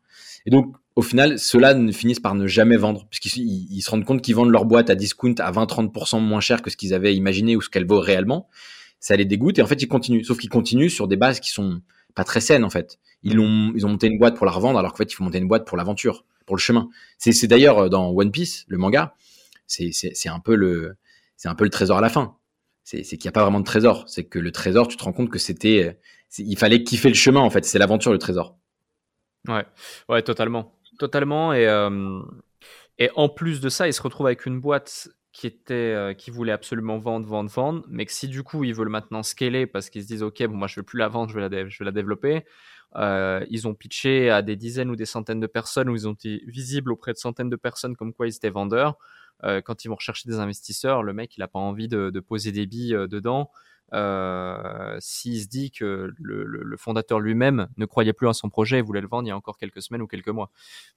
Et 0.46 0.50
donc, 0.50 0.74
au 0.96 1.02
final, 1.02 1.38
ceux-là 1.38 1.74
ne 1.74 1.92
finissent 1.92 2.20
par 2.20 2.34
ne 2.34 2.46
jamais 2.46 2.76
vendre 2.76 3.06
puisqu'ils 3.10 3.82
se 3.82 3.90
rendent 3.90 4.06
compte 4.06 4.22
qu'ils 4.22 4.34
vendent 4.34 4.50
leur 4.50 4.64
boîte 4.64 4.88
à 4.88 4.94
discount 4.94 5.34
à 5.38 5.52
20-30% 5.52 6.20
moins 6.20 6.40
cher 6.40 6.62
que 6.62 6.70
ce 6.70 6.76
qu'ils 6.76 6.94
avaient 6.94 7.14
imaginé 7.14 7.56
ou 7.56 7.60
ce 7.60 7.68
qu'elle 7.68 7.86
vaut 7.86 8.00
réellement. 8.00 8.48
Ça 9.00 9.16
les 9.16 9.26
dégoûte 9.26 9.58
et 9.58 9.62
en 9.62 9.66
fait, 9.66 9.82
ils 9.82 9.88
continuent. 9.88 10.24
Sauf 10.24 10.38
qu'ils 10.38 10.50
continuent 10.50 10.88
sur 10.88 11.08
des 11.08 11.16
bases 11.16 11.40
qui 11.40 11.50
sont 11.50 11.82
pas 12.14 12.24
très 12.24 12.40
saines 12.40 12.64
en 12.64 12.70
fait. 12.70 12.98
Ils 13.22 13.38
ont, 13.38 13.72
ils 13.74 13.84
ont 13.84 13.90
monté 13.90 14.06
une 14.06 14.18
boîte 14.18 14.36
pour 14.36 14.46
la 14.46 14.52
revendre 14.52 14.78
alors 14.78 14.92
qu'en 14.92 14.98
fait, 14.98 15.12
il 15.12 15.14
faut 15.14 15.24
monter 15.24 15.38
une 15.38 15.48
boîte 15.48 15.66
pour 15.66 15.76
l'aventure 15.76 16.24
pour 16.46 16.56
le 16.56 16.60
chemin. 16.60 16.88
C'est 17.18 17.46
d'ailleurs 17.46 17.78
euh, 17.78 17.88
dans 17.88 18.10
One 18.10 18.30
Piece, 18.30 18.64
le 18.68 18.78
manga, 18.78 19.14
c'est 19.66 20.28
un 20.28 20.40
peu 20.40 20.54
le 20.54 20.96
c'est 21.36 21.48
un 21.48 21.54
peu 21.54 21.64
le 21.64 21.70
trésor 21.70 21.98
à 21.98 22.00
la 22.00 22.08
fin. 22.08 22.36
C'est 22.84 23.02
qu'il 23.02 23.24
n'y 23.24 23.28
a 23.28 23.32
pas 23.32 23.42
vraiment 23.42 23.60
de 23.60 23.66
trésor. 23.66 24.04
C'est 24.08 24.24
que 24.24 24.38
le 24.38 24.50
trésor, 24.50 24.88
tu 24.88 24.96
te 24.96 25.04
rends 25.04 25.12
compte 25.12 25.30
que 25.30 25.38
c'était 25.38 25.98
il 26.38 26.56
fallait 26.56 26.82
kiffer 26.82 27.08
le 27.08 27.14
chemin 27.14 27.40
en 27.40 27.50
fait. 27.50 27.64
C'est 27.64 27.78
l'aventure 27.78 28.12
le 28.12 28.18
trésor. 28.18 28.56
Ouais, 29.46 29.66
ouais, 30.08 30.22
totalement, 30.22 30.74
totalement. 30.98 31.52
Et 31.52 31.66
euh, 31.66 32.20
et 32.98 33.10
en 33.14 33.28
plus 33.28 33.60
de 33.60 33.68
ça, 33.68 33.86
il 33.86 33.92
se 33.92 34.02
retrouve 34.02 34.26
avec 34.26 34.46
une 34.46 34.60
boîte 34.60 35.08
qui 35.32 35.46
était 35.46 35.74
euh, 35.74 36.14
qui 36.14 36.30
voulait 36.30 36.52
absolument 36.52 36.98
vendre, 36.98 37.26
vendre, 37.26 37.50
vendre, 37.50 37.84
mais 37.88 38.06
que 38.06 38.12
si 38.12 38.28
du 38.28 38.42
coup 38.42 38.64
ils 38.64 38.74
veulent 38.74 38.88
maintenant 38.88 39.22
scaler 39.22 39.66
parce 39.66 39.90
qu'ils 39.90 40.02
se 40.02 40.08
disent 40.08 40.22
ok, 40.22 40.42
bon 40.46 40.56
moi 40.56 40.68
je 40.68 40.80
veux 40.80 40.84
plus 40.84 40.98
la 40.98 41.08
vendre, 41.08 41.30
je 41.30 41.38
vais 41.38 41.48
la, 41.48 41.68
je 41.68 41.78
vais 41.78 41.84
la 41.84 41.92
développer, 41.92 42.44
euh, 42.96 43.44
ils 43.50 43.68
ont 43.68 43.74
pitché 43.74 44.30
à 44.30 44.42
des 44.42 44.56
dizaines 44.56 44.90
ou 44.90 44.96
des 44.96 45.06
centaines 45.06 45.40
de 45.40 45.46
personnes, 45.46 45.88
ou 45.88 45.94
ils 45.94 46.08
ont 46.08 46.14
été 46.14 46.42
visibles 46.46 46.92
auprès 46.92 47.12
de 47.12 47.18
centaines 47.18 47.50
de 47.50 47.56
personnes 47.56 47.96
comme 47.96 48.12
quoi 48.12 48.26
ils 48.26 48.34
étaient 48.34 48.50
vendeurs. 48.50 48.96
Euh, 49.44 49.60
quand 49.60 49.84
ils 49.84 49.88
vont 49.88 49.94
rechercher 49.94 50.28
des 50.28 50.38
investisseurs, 50.38 51.02
le 51.02 51.12
mec, 51.12 51.36
il 51.36 51.40
n'a 51.40 51.48
pas 51.48 51.58
envie 51.58 51.88
de, 51.88 52.10
poser 52.20 52.50
des 52.50 52.66
billes 52.66 52.96
dedans. 53.08 53.50
S'il 55.00 55.40
se 55.40 55.46
dit 55.46 55.70
que 55.70 56.10
le, 56.18 56.76
fondateur 56.78 57.20
lui-même 57.20 57.68
ne 57.76 57.84
croyait 57.84 58.12
plus 58.12 58.28
à 58.28 58.32
son 58.32 58.48
projet 58.48 58.78
et 58.78 58.82
voulait 58.82 59.00
le 59.00 59.08
vendre 59.08 59.26
il 59.26 59.28
y 59.28 59.32
a 59.32 59.36
encore 59.36 59.58
quelques 59.58 59.82
semaines 59.82 60.02
ou 60.02 60.06
quelques 60.06 60.28
mois. 60.28 60.50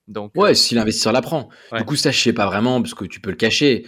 Donc, 0.08 0.32
ouais, 0.34 0.54
si 0.54 0.74
l'investisseur 0.74 1.12
l'apprend. 1.12 1.50
Du 1.76 1.84
coup, 1.84 1.96
ça, 1.96 2.10
je 2.10 2.18
sais 2.18 2.32
pas 2.32 2.46
vraiment 2.46 2.80
parce 2.80 2.94
que 2.94 3.04
tu 3.04 3.20
peux 3.20 3.30
le 3.30 3.36
cacher 3.36 3.86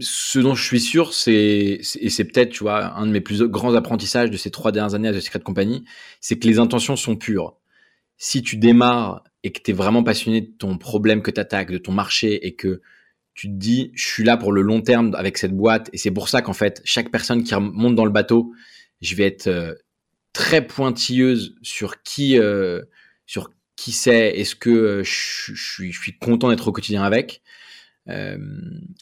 ce 0.00 0.38
dont 0.38 0.54
je 0.54 0.64
suis 0.64 0.80
sûr, 0.80 1.14
c'est 1.14 1.80
et 2.00 2.10
c'est 2.10 2.24
peut-être, 2.24 2.50
tu 2.50 2.64
vois, 2.64 2.94
un 2.96 3.06
de 3.06 3.12
mes 3.12 3.20
plus 3.20 3.42
grands 3.44 3.74
apprentissages 3.74 4.30
de 4.30 4.36
ces 4.36 4.50
trois 4.50 4.72
dernières 4.72 4.94
années 4.94 5.08
à 5.08 5.12
The 5.12 5.20
Secret 5.20 5.40
Company, 5.40 5.84
c'est 6.20 6.38
que 6.38 6.46
les 6.46 6.58
intentions 6.58 6.96
sont 6.96 7.16
pures. 7.16 7.56
Si 8.16 8.42
tu 8.42 8.56
démarres 8.56 9.24
et 9.42 9.52
que 9.52 9.60
tu 9.62 9.70
es 9.70 9.74
vraiment 9.74 10.02
passionné 10.02 10.40
de 10.42 10.50
ton 10.58 10.78
problème 10.78 11.22
que 11.22 11.30
tu 11.30 11.40
attaques, 11.40 11.70
de 11.70 11.78
ton 11.78 11.92
marché 11.92 12.46
et 12.46 12.54
que 12.54 12.80
tu 13.34 13.48
te 13.48 13.54
dis, 13.54 13.92
je 13.94 14.06
suis 14.06 14.24
là 14.24 14.36
pour 14.36 14.52
le 14.52 14.62
long 14.62 14.82
terme 14.82 15.14
avec 15.14 15.38
cette 15.38 15.56
boîte. 15.56 15.88
Et 15.92 15.98
c'est 15.98 16.10
pour 16.10 16.28
ça 16.28 16.42
qu'en 16.42 16.52
fait, 16.52 16.82
chaque 16.84 17.10
personne 17.10 17.42
qui 17.42 17.54
monte 17.54 17.94
dans 17.94 18.04
le 18.04 18.10
bateau, 18.10 18.52
je 19.00 19.14
vais 19.14 19.24
être 19.24 19.46
euh, 19.46 19.74
très 20.32 20.66
pointilleuse 20.66 21.56
sur 21.62 22.02
qui, 22.02 22.38
euh, 22.38 22.82
sur 23.26 23.50
qui 23.76 23.92
c'est, 23.92 24.36
est-ce 24.36 24.54
que 24.54 24.70
euh, 24.70 25.04
je, 25.04 25.54
suis, 25.54 25.92
je 25.92 26.00
suis 26.00 26.18
content 26.18 26.50
d'être 26.50 26.68
au 26.68 26.72
quotidien 26.72 27.02
avec. 27.02 27.40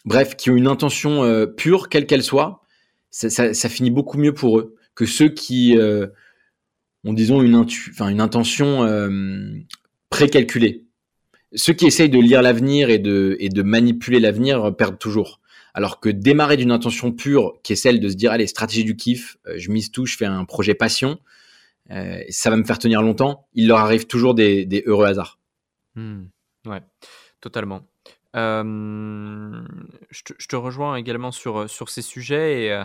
Bref, 0.04 0.36
qui 0.36 0.50
ont 0.50 0.56
une 0.56 0.66
intention 0.66 1.46
pure, 1.56 1.88
quelle 1.88 2.06
qu'elle 2.06 2.22
soit, 2.22 2.62
ça, 3.10 3.68
finit 3.68 3.90
beaucoup 3.90 4.18
mieux 4.18 4.34
pour 4.34 4.58
eux 4.58 4.76
que 4.94 5.06
ceux 5.06 5.28
qui 5.28 5.78
ont, 7.04 7.12
disons, 7.12 7.42
une, 7.42 8.20
intention 8.20 8.86
précalculée 10.10 10.88
ceux 11.54 11.72
qui 11.72 11.86
essayent 11.86 12.10
de 12.10 12.18
lire 12.18 12.42
l'avenir 12.42 12.90
et 12.90 12.98
de, 12.98 13.62
manipuler 13.62 14.20
l'avenir 14.20 14.74
perdent 14.76 14.98
toujours. 14.98 15.40
Alors 15.74 16.00
que 16.00 16.08
démarrer 16.08 16.56
d'une 16.56 16.72
intention 16.72 17.12
pure, 17.12 17.60
qui 17.62 17.74
est 17.74 17.76
celle 17.76 18.00
de 18.00 18.08
se 18.08 18.14
dire, 18.14 18.32
allez, 18.32 18.46
stratégie 18.46 18.84
du 18.84 18.96
kiff, 18.96 19.36
euh, 19.46 19.54
je 19.58 19.70
mise 19.70 19.92
tout, 19.92 20.06
je 20.06 20.16
fais 20.16 20.24
un 20.24 20.44
projet 20.44 20.74
passion, 20.74 21.20
euh, 21.90 22.20
ça 22.30 22.50
va 22.50 22.56
me 22.56 22.64
faire 22.64 22.78
tenir 22.78 23.00
longtemps, 23.00 23.46
il 23.54 23.68
leur 23.68 23.78
arrive 23.78 24.06
toujours 24.06 24.34
des, 24.34 24.64
des 24.64 24.82
heureux 24.86 25.06
hasards. 25.06 25.38
Hmm. 25.94 26.24
ouais, 26.66 26.80
totalement. 27.40 27.86
Euh, 28.38 29.62
je, 30.10 30.22
te, 30.22 30.32
je, 30.38 30.46
te, 30.46 30.56
rejoins 30.56 30.96
également 30.96 31.32
sur, 31.32 31.68
sur 31.68 31.88
ces 31.88 32.02
sujets 32.02 32.64
et, 32.64 32.84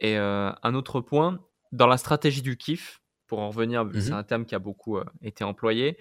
et 0.00 0.16
un 0.16 0.74
autre 0.74 1.00
point, 1.00 1.40
dans 1.72 1.86
la 1.86 1.96
stratégie 1.96 2.42
du 2.42 2.56
kiff, 2.56 3.00
pour 3.26 3.40
en 3.40 3.48
revenir, 3.48 3.88
c'est 3.94 4.10
mhm. 4.10 4.18
un 4.18 4.22
terme 4.22 4.44
qui 4.44 4.54
a 4.54 4.58
beaucoup 4.58 4.98
été 5.22 5.44
employé, 5.44 5.98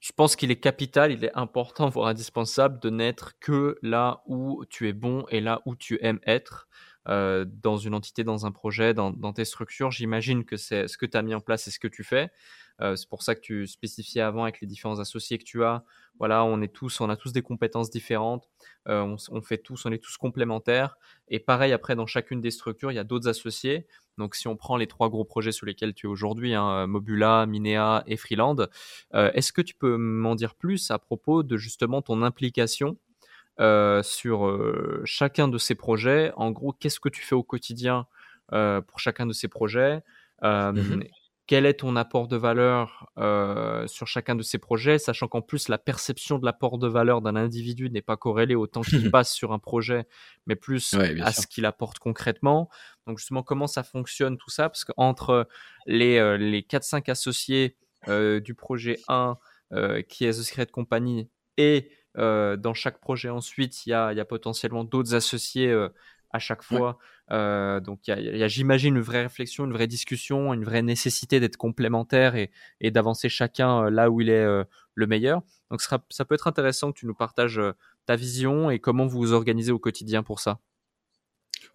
je 0.00 0.12
pense 0.12 0.34
qu'il 0.34 0.50
est 0.50 0.56
capital, 0.56 1.12
il 1.12 1.24
est 1.24 1.36
important, 1.36 1.88
voire 1.88 2.08
indispensable 2.08 2.80
de 2.80 2.88
n'être 2.88 3.38
que 3.38 3.78
là 3.82 4.22
où 4.26 4.64
tu 4.70 4.88
es 4.88 4.94
bon 4.94 5.26
et 5.28 5.40
là 5.40 5.60
où 5.66 5.76
tu 5.76 5.98
aimes 6.00 6.20
être. 6.26 6.68
Euh, 7.08 7.46
dans 7.46 7.78
une 7.78 7.94
entité, 7.94 8.24
dans 8.24 8.44
un 8.44 8.52
projet, 8.52 8.92
dans, 8.92 9.32
tes 9.32 9.46
structures. 9.46 9.90
J'imagine 9.90 10.44
que 10.44 10.56
c'est 10.56 10.86
ce 10.86 10.98
que 10.98 11.06
tu 11.06 11.16
as 11.16 11.22
mis 11.22 11.34
en 11.34 11.40
place 11.40 11.66
et 11.66 11.70
ce 11.70 11.78
que 11.78 11.88
tu 11.88 12.04
fais. 12.04 12.30
Euh, 12.82 12.94
c'est 12.94 13.08
pour 13.08 13.22
ça 13.22 13.34
que 13.34 13.40
tu 13.40 13.66
spécifiais 13.66 14.20
avant 14.20 14.42
avec 14.42 14.60
les 14.60 14.66
différents 14.66 14.98
associés 14.98 15.38
que 15.38 15.44
tu 15.44 15.64
as. 15.64 15.82
Voilà, 16.18 16.44
on 16.44 16.60
est 16.60 16.72
tous, 16.72 17.00
on 17.00 17.08
a 17.08 17.16
tous 17.16 17.32
des 17.32 17.40
compétences 17.40 17.90
différentes. 17.90 18.48
Euh, 18.88 19.16
on, 19.30 19.40
fait 19.40 19.58
tous, 19.58 19.86
on 19.86 19.92
est 19.92 20.02
tous 20.02 20.18
complémentaires. 20.18 20.96
Et 21.28 21.40
pareil, 21.40 21.72
après, 21.72 21.96
dans 21.96 22.06
chacune 22.06 22.42
des 22.42 22.50
structures, 22.50 22.92
il 22.92 22.96
y 22.96 22.98
a 22.98 23.04
d'autres 23.04 23.28
associés. 23.28 23.86
Donc, 24.18 24.34
si 24.34 24.48
on 24.48 24.56
prend 24.56 24.76
les 24.76 24.86
trois 24.86 25.08
gros 25.08 25.24
projets 25.24 25.52
sur 25.52 25.64
lesquels 25.64 25.94
tu 25.94 26.06
es 26.06 26.10
aujourd'hui, 26.10 26.52
hein, 26.54 26.86
Mobula, 26.86 27.46
Minea 27.46 28.02
et 28.06 28.18
Freeland, 28.18 28.66
est-ce 29.14 29.52
que 29.52 29.62
tu 29.62 29.74
peux 29.74 29.96
m'en 29.96 30.34
dire 30.34 30.54
plus 30.54 30.90
à 30.90 30.98
propos 30.98 31.42
de 31.42 31.56
justement 31.56 32.02
ton 32.02 32.22
implication 32.22 32.98
sur 34.02 34.58
chacun 35.04 35.48
de 35.48 35.58
ces 35.58 35.74
projets. 35.74 36.32
En 36.36 36.50
gros, 36.50 36.72
qu'est-ce 36.72 37.00
que 37.00 37.08
tu 37.08 37.22
fais 37.22 37.34
au 37.34 37.42
quotidien 37.42 38.06
pour 38.50 38.98
chacun 38.98 39.26
de 39.26 39.32
ces 39.32 39.48
projets? 39.48 40.02
Mmh 40.42 41.02
quel 41.50 41.66
est 41.66 41.80
ton 41.80 41.96
apport 41.96 42.28
de 42.28 42.36
valeur 42.36 43.10
euh, 43.18 43.84
sur 43.88 44.06
chacun 44.06 44.36
de 44.36 44.42
ces 44.44 44.58
projets, 44.58 45.00
sachant 45.00 45.26
qu'en 45.26 45.42
plus 45.42 45.66
la 45.66 45.78
perception 45.78 46.38
de 46.38 46.44
l'apport 46.44 46.78
de 46.78 46.86
valeur 46.86 47.22
d'un 47.22 47.34
individu 47.34 47.90
n'est 47.90 48.02
pas 48.02 48.16
corrélée 48.16 48.54
au 48.54 48.68
temps 48.68 48.82
qu'il 48.82 49.10
passe 49.10 49.32
sur 49.32 49.50
un 49.52 49.58
projet, 49.58 50.06
mais 50.46 50.54
plus 50.54 50.94
à 50.94 51.32
ce 51.32 51.48
qu'il 51.48 51.66
apporte 51.66 51.98
concrètement. 51.98 52.70
Donc 53.08 53.18
justement, 53.18 53.42
comment 53.42 53.66
ça 53.66 53.82
fonctionne 53.82 54.38
tout 54.38 54.48
ça? 54.48 54.68
Parce 54.68 54.84
qu'entre 54.84 55.48
les, 55.86 56.18
euh, 56.18 56.36
les 56.36 56.62
4-5 56.62 57.10
associés 57.10 57.76
euh, 58.06 58.38
du 58.38 58.54
projet 58.54 59.00
1, 59.08 59.36
qui 60.08 60.26
est 60.26 60.30
The 60.30 60.42
Secret 60.42 60.66
Company, 60.66 61.28
et 61.56 61.90
dans 62.16 62.74
chaque 62.74 63.00
projet 63.00 63.28
ensuite, 63.28 63.86
il 63.86 63.90
y 63.90 63.92
a, 63.92 64.12
y 64.12 64.20
a 64.20 64.24
potentiellement 64.24 64.84
d'autres 64.84 65.14
associés 65.14 65.72
à 66.32 66.38
chaque 66.38 66.62
fois. 66.62 66.98
Euh, 67.32 67.78
donc 67.80 68.00
il 68.08 68.36
y 68.36 68.42
a, 68.42 68.48
j'imagine, 68.48 68.96
une 68.96 69.02
vraie 69.02 69.22
réflexion, 69.22 69.64
une 69.64 69.72
vraie 69.72 69.86
discussion, 69.86 70.52
une 70.52 70.64
vraie 70.64 70.82
nécessité 70.82 71.38
d'être 71.38 71.56
complémentaire 71.56 72.34
et, 72.34 72.50
et 72.80 72.90
d'avancer 72.90 73.28
chacun 73.28 73.84
euh, 73.84 73.90
là 73.90 74.10
où 74.10 74.20
il 74.20 74.28
est 74.28 74.44
euh, 74.44 74.64
le 74.94 75.06
meilleur. 75.06 75.42
Donc 75.70 75.80
ça, 75.80 76.04
ça 76.10 76.24
peut 76.24 76.34
être 76.34 76.48
intéressant 76.48 76.92
que 76.92 76.98
tu 76.98 77.06
nous 77.06 77.14
partages 77.14 77.60
ta 78.06 78.16
vision 78.16 78.70
et 78.70 78.78
comment 78.78 79.06
vous 79.06 79.18
vous 79.18 79.32
organisez 79.32 79.70
au 79.70 79.78
quotidien 79.78 80.22
pour 80.22 80.40
ça. 80.40 80.58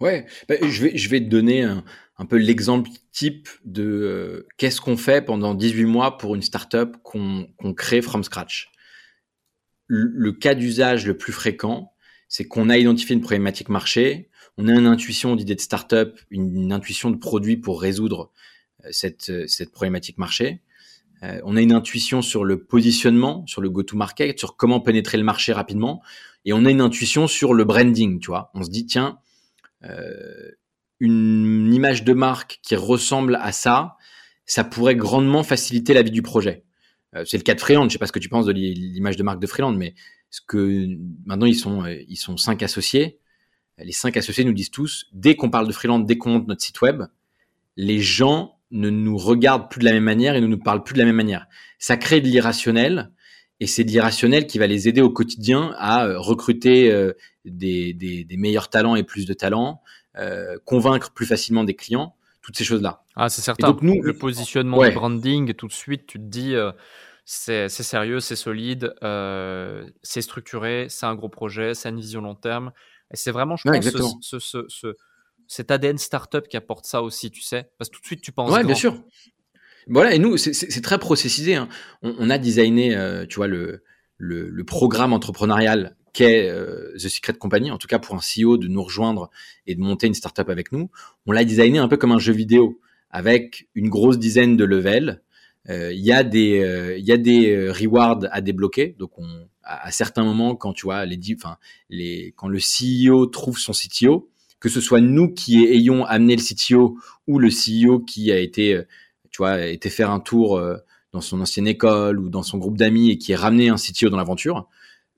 Ouais, 0.02 0.26
bah, 0.50 0.56
je, 0.62 0.84
vais, 0.84 0.98
je 0.98 1.10
vais 1.10 1.22
te 1.22 1.30
donner 1.30 1.64
un, 1.64 1.86
un 2.18 2.26
peu 2.26 2.36
l'exemple 2.36 2.90
type 3.14 3.48
de 3.64 4.46
qu'est-ce 4.58 4.82
qu'on 4.82 4.98
fait 4.98 5.24
pendant 5.24 5.54
18 5.54 5.86
mois 5.86 6.18
pour 6.18 6.36
une 6.36 6.42
startup 6.42 6.98
qu'on 7.04 7.48
qu'on 7.58 7.74
crée 7.74 8.02
from 8.02 8.24
scratch. 8.24 8.70
Le 9.88 10.32
cas 10.32 10.56
d'usage 10.56 11.06
le 11.06 11.18
plus 11.18 11.34
fréquent, 11.34 11.94
c'est 12.28 12.46
qu'on 12.46 12.70
a 12.70 12.78
identifié 12.78 13.16
une 13.16 13.22
problématique 13.22 13.70
marché, 13.70 14.30
on 14.58 14.68
a 14.68 14.74
une 14.74 14.88
intuition 14.88 15.36
d'idée 15.36 15.56
de 15.56 15.62
startup, 15.62 16.20
une, 16.30 16.56
une 16.56 16.72
intuition 16.72 17.12
de 17.12 17.18
produit 17.18 17.58
pour 17.58 17.82
résoudre 17.82 18.32
euh, 18.86 18.90
cette, 18.92 19.30
euh, 19.30 19.48
cette 19.48 19.72
problématique 19.72 20.18
marché. 20.18 20.62
Euh, 21.24 21.42
on 21.44 21.56
a 21.58 21.62
une 21.62 21.74
intuition 21.74 22.22
sur 22.22 22.46
le 22.46 22.64
positionnement, 22.64 23.46
sur 23.48 23.62
le 23.62 23.70
go-to-market, 23.70 24.40
sur 24.40 24.56
comment 24.56 24.80
pénétrer 24.80 25.18
le 25.18 25.24
marché 25.24 25.52
rapidement. 25.54 26.02
Et 26.46 26.54
on 26.54 26.66
a 26.66 26.72
une 26.72 26.82
intuition 26.82 27.28
sur 27.28 27.54
le 27.54 27.64
branding, 27.64 28.20
tu 28.20 28.28
vois. 28.28 28.52
On 28.54 28.64
se 28.64 28.70
dit, 28.70 28.86
tiens, 28.86 29.20
une 31.00 31.72
image 31.74 32.04
de 32.04 32.14
marque 32.14 32.60
qui 32.64 32.76
ressemble 32.76 33.36
à 33.42 33.52
ça, 33.52 33.98
ça 34.46 34.64
pourrait 34.64 34.96
grandement 34.96 35.44
faciliter 35.44 35.94
la 35.94 36.02
vie 36.02 36.12
du 36.12 36.22
projet. 36.22 36.65
C'est 37.26 37.38
le 37.38 37.44
cas 37.44 37.54
de 37.56 37.60
Freeland. 37.60 37.86
Je 37.86 37.94
sais 37.94 38.00
pas 38.00 38.08
ce 38.08 38.12
que 38.12 38.20
tu 38.20 38.30
penses 38.30 38.46
de 38.46 38.52
l'image 38.52 39.16
de 39.16 39.24
marque 39.24 39.40
de 39.40 39.48
Freeland, 39.48 39.74
mais 39.74 39.94
ce 40.30 40.42
que 40.46 40.88
maintenant 41.26 41.46
ils 41.46 41.56
sont, 41.56 41.86
ils 41.86 42.18
sont 42.18 42.38
cinq 42.38 42.64
associés 42.64 43.20
les 43.78 43.92
cinq 43.92 44.18
associés 44.18 44.44
nous 44.44 44.54
disent 44.54 44.72
tous, 44.72 45.08
dès 45.12 45.36
qu'on 45.36 45.50
parle 45.50 45.68
de 45.68 45.74
freelance, 45.74 46.06
dès 46.06 46.18
qu'on 46.18 46.32
monte 46.32 46.48
notre 46.48 46.64
site 46.64 46.82
web, 46.82 47.04
les 47.76 48.00
gens 48.00 48.58
ne 48.72 48.90
nous 48.90 49.18
regardent 49.18 49.70
plus 49.70 49.80
de 49.80 49.86
la 49.86 49.92
même 49.92 50.04
manière 50.04 50.36
et 50.36 50.42
ne 50.42 50.48
nous 50.48 50.58
parlent 50.58 50.84
plus 50.84 50.94
de 50.94 51.00
la 51.00 51.06
même 51.06 51.16
manière. 51.16 51.48
Ça 51.78 51.98
crée 51.98 52.22
de 52.22 52.28
l'irrationnel 52.28 53.12
et 53.60 53.68
c'est 53.68 53.84
de 53.84 53.90
l'irrationnel 53.90 54.48
qui 54.48 54.60
va 54.60 54.68
les 54.68 54.88
aider 54.88 55.02
au 55.02 55.10
quotidien 55.10 55.74
à 55.78 56.06
euh, 56.06 56.20
recruter 56.20 56.92
euh, 56.92 57.14
des, 57.46 57.94
des, 57.94 58.38
meilleurs 58.38 58.70
talents 58.70 58.96
et 58.96 59.04
plus 59.04 59.26
de 59.26 59.34
talents, 59.34 59.82
euh, 60.18 60.58
convaincre 60.66 61.12
plus 61.12 61.26
facilement 61.26 61.64
des 61.64 61.76
clients, 61.76 62.16
toutes 62.42 62.58
ces 62.58 62.64
choses-là. 62.64 63.04
Ah, 63.16 63.30
c'est 63.30 63.42
certain. 63.42 63.68
donc 63.68 63.82
nous, 63.82 64.02
le 64.02 64.14
positionnement, 64.14 64.84
le 64.84 64.92
branding, 64.92 65.54
tout 65.54 65.68
de 65.68 65.74
suite, 65.74 66.06
tu 66.06 66.18
te 66.18 66.24
dis, 66.24 66.54
c'est 67.26 67.70
sérieux, 67.70 68.20
c'est 68.20 68.36
solide, 68.36 68.94
c'est 70.04 70.22
structuré, 70.22 70.88
c'est 70.90 71.06
un 71.06 71.16
gros 71.16 71.30
projet, 71.30 71.74
c'est 71.74 71.90
une 71.90 72.00
vision 72.00 72.22
long 72.22 72.36
terme. 72.36 72.72
Et 73.12 73.18
c'est 73.18 73.32
vraiment, 73.32 73.56
je 73.56 73.64
pense, 73.64 74.18
ce, 74.22 74.40
ce, 74.40 74.66
ce, 74.68 74.96
cet 75.48 75.72
ADN 75.72 75.98
startup 75.98 76.48
qui 76.48 76.58
apporte 76.58 76.86
ça 76.86 77.02
aussi, 77.02 77.32
tu 77.32 77.42
sais. 77.42 77.70
Parce 77.78 77.90
que 77.90 77.96
tout 77.96 78.02
de 78.02 78.06
suite, 78.06 78.22
tu 78.22 78.32
penses. 78.32 78.52
Ouais, 78.52 78.64
bien 78.64 78.76
sûr. 78.76 79.02
Voilà, 79.88 80.16
et 80.16 80.20
nous, 80.20 80.38
c'est 80.38 80.82
très 80.82 80.98
processisé. 80.98 81.56
Hein. 81.56 81.70
On, 82.02 82.16
on, 82.18 82.30
a 82.30 82.38
designé, 82.38 82.96
euh, 82.96 83.26
tu 83.28 83.36
vois, 83.36 83.48
le, 83.48 83.84
le, 84.18 84.50
le, 84.50 84.64
programme 84.64 85.14
entrepreneurial 85.14 85.96
qu'est 86.14 86.50
euh, 86.50 86.94
The 86.96 87.08
Secret 87.08 87.34
Company, 87.34 87.70
en 87.70 87.78
tout 87.78 87.88
cas 87.88 88.00
pour 88.00 88.16
un 88.16 88.20
CEO 88.20 88.58
de 88.58 88.68
nous 88.68 88.82
rejoindre 88.82 89.30
et 89.68 89.76
de 89.76 89.82
monter 89.82 90.08
une 90.08 90.16
startup 90.16 90.50
avec 90.50 90.72
nous. 90.72 90.90
On 91.28 91.32
l'a 91.32 91.46
designé 91.46 91.78
un 91.78 91.88
peu 91.88 91.98
comme 91.98 92.14
un 92.14 92.20
jeu 92.20 92.34
vidéo, 92.34 92.80
avec 93.12 93.68
une 93.76 93.90
grosse 93.90 94.18
dizaine 94.18 94.58
de 94.58 94.66
levels. 94.66 95.22
Euh, 95.70 95.92
il 95.94 96.04
y 96.04 96.12
a 96.12 96.24
des, 96.24 96.96
il 97.00 97.06
y 97.06 97.12
a 97.12 97.18
des 97.18 97.70
rewards 97.70 98.20
à 98.32 98.42
débloquer, 98.42 98.96
donc 99.00 99.18
on, 99.18 99.28
à, 99.66 99.92
certains 99.92 100.24
moments, 100.24 100.56
quand 100.56 100.74
tu 100.74 100.86
vois 100.86 101.06
les, 101.06 101.20
enfin 101.36 101.58
les, 101.90 102.34
quand 102.38 102.48
le 102.48 102.60
CEO 102.60 103.26
trouve 103.26 103.58
son 103.58 103.74
CTO, 103.74 104.30
que 104.60 104.70
ce 104.70 104.80
soit 104.80 105.02
nous 105.02 105.34
qui 105.34 105.66
ayons 105.66 106.06
amené 106.06 106.36
le 106.36 106.42
CTO 106.42 106.98
ou 107.28 107.40
le 107.40 107.50
CEO 107.50 108.00
qui 108.00 108.32
a 108.32 108.40
été, 108.40 108.76
euh, 108.76 108.84
tu 109.32 109.38
vois, 109.38 109.52
a 109.52 109.66
été 109.66 109.90
faire 109.90 110.12
un 110.12 110.20
tour 110.20 110.58
euh, 110.58 110.78
dans 111.12 111.22
son 111.22 111.42
ancienne 111.42 111.68
école 111.68 112.20
ou 112.20 112.30
dans 112.30 112.44
son 112.44 112.58
groupe 112.58 112.78
d'amis 112.78 113.12
et 113.12 113.18
qui 113.18 113.34
a 113.34 113.38
ramené 113.38 113.70
un 113.70 113.76
CTO 113.76 114.10
dans 114.10 114.18
l'aventure. 114.18 114.68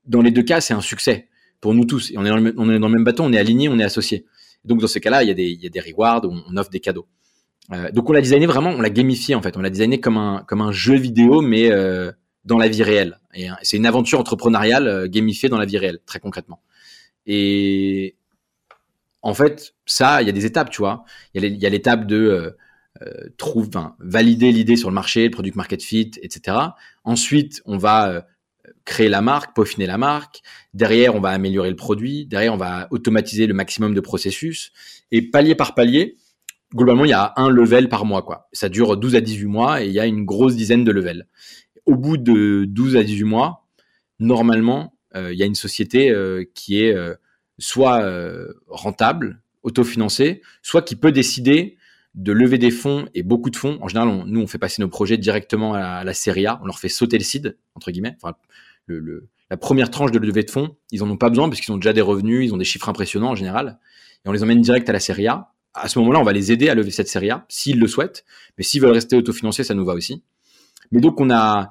Dans 0.06 0.22
les 0.22 0.30
deux 0.30 0.42
cas, 0.42 0.60
c'est 0.60 0.74
un 0.74 0.80
succès 0.80 1.28
pour 1.60 1.74
nous 1.74 1.84
tous. 1.84 2.10
Et 2.10 2.18
on 2.18 2.24
est, 2.24 2.28
dans 2.30 2.64
le, 2.64 2.88
même 2.88 3.04
bateau, 3.04 3.24
on 3.24 3.32
est 3.32 3.38
aligné, 3.38 3.68
on 3.68 3.78
est 3.78 3.84
associé. 3.84 4.24
Donc 4.64 4.80
dans 4.80 4.86
ces 4.86 5.00
cas-là, 5.00 5.22
il 5.22 5.28
y 5.28 5.30
a 5.30 5.34
des, 5.34 5.48
il 5.48 5.62
y 5.62 5.66
a 5.66 5.70
des 5.70 5.80
rewards, 5.80 6.22
on 6.24 6.56
offre 6.56 6.70
des 6.70 6.80
cadeaux. 6.80 7.06
Euh, 7.72 7.90
donc 7.90 8.08
on 8.08 8.12
l'a 8.12 8.20
designé 8.20 8.46
vraiment, 8.46 8.70
on 8.70 8.80
l'a 8.80 8.90
gamifié 8.90 9.34
en 9.34 9.42
fait, 9.42 9.56
on 9.56 9.60
l'a 9.60 9.70
designé 9.70 10.00
comme 10.00 10.16
un 10.16 10.44
comme 10.46 10.62
un 10.62 10.72
jeu 10.72 10.96
vidéo, 10.96 11.42
mais 11.42 11.70
euh, 11.70 12.10
dans 12.44 12.58
la 12.58 12.68
vie 12.68 12.82
réelle. 12.82 13.20
Et 13.34 13.48
c'est 13.62 13.76
une 13.76 13.86
aventure 13.86 14.18
entrepreneuriale 14.18 14.88
euh, 14.88 15.06
gamifiée 15.08 15.48
dans 15.48 15.58
la 15.58 15.66
vie 15.66 15.78
réelle, 15.78 15.98
très 16.06 16.18
concrètement. 16.18 16.62
Et 17.26 18.16
en 19.22 19.34
fait, 19.34 19.74
ça, 19.86 20.22
il 20.22 20.26
y 20.26 20.28
a 20.30 20.32
des 20.32 20.46
étapes, 20.46 20.70
tu 20.70 20.78
vois. 20.78 21.04
Il 21.34 21.44
y 21.44 21.66
a 21.66 21.68
l'étape 21.68 22.06
de 22.06 22.16
euh, 22.16 22.50
euh, 23.02 23.28
trouve, 23.36 23.68
enfin, 23.68 23.96
valider 24.00 24.52
l'idée 24.52 24.76
sur 24.76 24.88
le 24.88 24.94
marché, 24.94 25.24
le 25.24 25.30
product 25.30 25.56
market 25.56 25.82
fit, 25.82 26.12
etc. 26.22 26.56
Ensuite, 27.04 27.60
on 27.66 27.76
va 27.76 28.08
euh, 28.08 28.20
créer 28.84 29.08
la 29.08 29.20
marque, 29.20 29.54
peaufiner 29.54 29.86
la 29.86 29.98
marque. 29.98 30.40
Derrière, 30.72 31.14
on 31.14 31.20
va 31.20 31.30
améliorer 31.30 31.70
le 31.70 31.76
produit. 31.76 32.26
Derrière, 32.26 32.54
on 32.54 32.58
va 32.58 32.88
automatiser 32.90 33.46
le 33.46 33.54
maximum 33.54 33.94
de 33.94 34.00
processus. 34.00 34.72
Et 35.10 35.22
palier 35.22 35.54
par 35.54 35.74
palier, 35.74 36.16
globalement, 36.74 37.04
il 37.04 37.10
y 37.10 37.14
a 37.14 37.32
un 37.36 37.48
level 37.48 37.88
par 37.88 38.04
mois, 38.04 38.22
quoi. 38.22 38.48
Ça 38.52 38.68
dure 38.68 38.96
12 38.96 39.16
à 39.16 39.20
18 39.20 39.46
mois 39.46 39.82
et 39.82 39.86
il 39.86 39.92
y 39.92 40.00
a 40.00 40.06
une 40.06 40.24
grosse 40.24 40.56
dizaine 40.56 40.84
de 40.84 40.92
levels. 40.92 41.26
Au 41.86 41.94
bout 41.94 42.16
de 42.16 42.64
12 42.66 42.96
à 42.96 43.02
18 43.02 43.24
mois, 43.24 43.66
normalement, 44.18 44.94
il 45.14 45.34
y 45.34 45.42
a 45.42 45.46
une 45.46 45.54
société 45.54 46.14
qui 46.54 46.82
est 46.82 46.94
soit 47.58 48.04
rentable, 48.68 49.40
autofinancée, 49.62 50.42
soit 50.62 50.82
qui 50.82 50.96
peut 50.96 51.12
décider 51.12 51.78
de 52.14 52.32
lever 52.32 52.58
des 52.58 52.70
fonds 52.70 53.08
et 53.14 53.22
beaucoup 53.22 53.50
de 53.50 53.56
fonds. 53.56 53.78
En 53.80 53.88
général, 53.88 54.24
nous, 54.26 54.40
on 54.40 54.46
fait 54.46 54.58
passer 54.58 54.82
nos 54.82 54.88
projets 54.88 55.16
directement 55.18 55.74
à 55.74 56.04
la, 56.04 56.14
série 56.14 56.46
A. 56.46 56.58
On 56.62 56.66
leur 56.66 56.78
fait 56.78 56.88
sauter 56.88 57.16
le 57.18 57.24
seed, 57.24 57.56
entre 57.74 57.90
guillemets. 57.90 58.16
La 59.50 59.56
première 59.56 59.90
tranche 59.90 60.10
de 60.10 60.18
levée 60.18 60.42
de 60.42 60.50
fonds, 60.50 60.76
ils 60.90 61.02
en 61.02 61.10
ont 61.10 61.16
pas 61.16 61.30
besoin 61.30 61.48
parce 61.48 61.60
qu'ils 61.60 61.72
ont 61.72 61.78
déjà 61.78 61.92
des 61.92 62.00
revenus, 62.00 62.46
ils 62.46 62.52
ont 62.52 62.58
des 62.58 62.64
chiffres 62.64 62.88
impressionnants 62.88 63.30
en 63.30 63.34
général. 63.34 63.78
Et 64.24 64.28
on 64.28 64.32
les 64.32 64.42
emmène 64.42 64.60
direct 64.60 64.88
à 64.88 64.92
la 64.92 65.00
série 65.00 65.28
A. 65.28 65.52
À 65.74 65.88
ce 65.88 65.98
moment-là, 66.00 66.20
on 66.20 66.24
va 66.24 66.32
les 66.32 66.50
aider 66.50 66.68
à 66.68 66.74
lever 66.74 66.90
cette 66.90 67.08
série 67.08 67.30
A 67.30 67.44
s'ils 67.48 67.78
le 67.78 67.86
souhaitent. 67.86 68.24
Mais 68.56 68.64
s'ils 68.64 68.80
veulent 68.80 68.92
rester 68.92 69.16
autofinancés, 69.16 69.64
ça 69.64 69.74
nous 69.74 69.84
va 69.84 69.94
aussi. 69.94 70.22
Mais 70.90 71.00
donc, 71.00 71.20
on 71.20 71.30
a, 71.30 71.70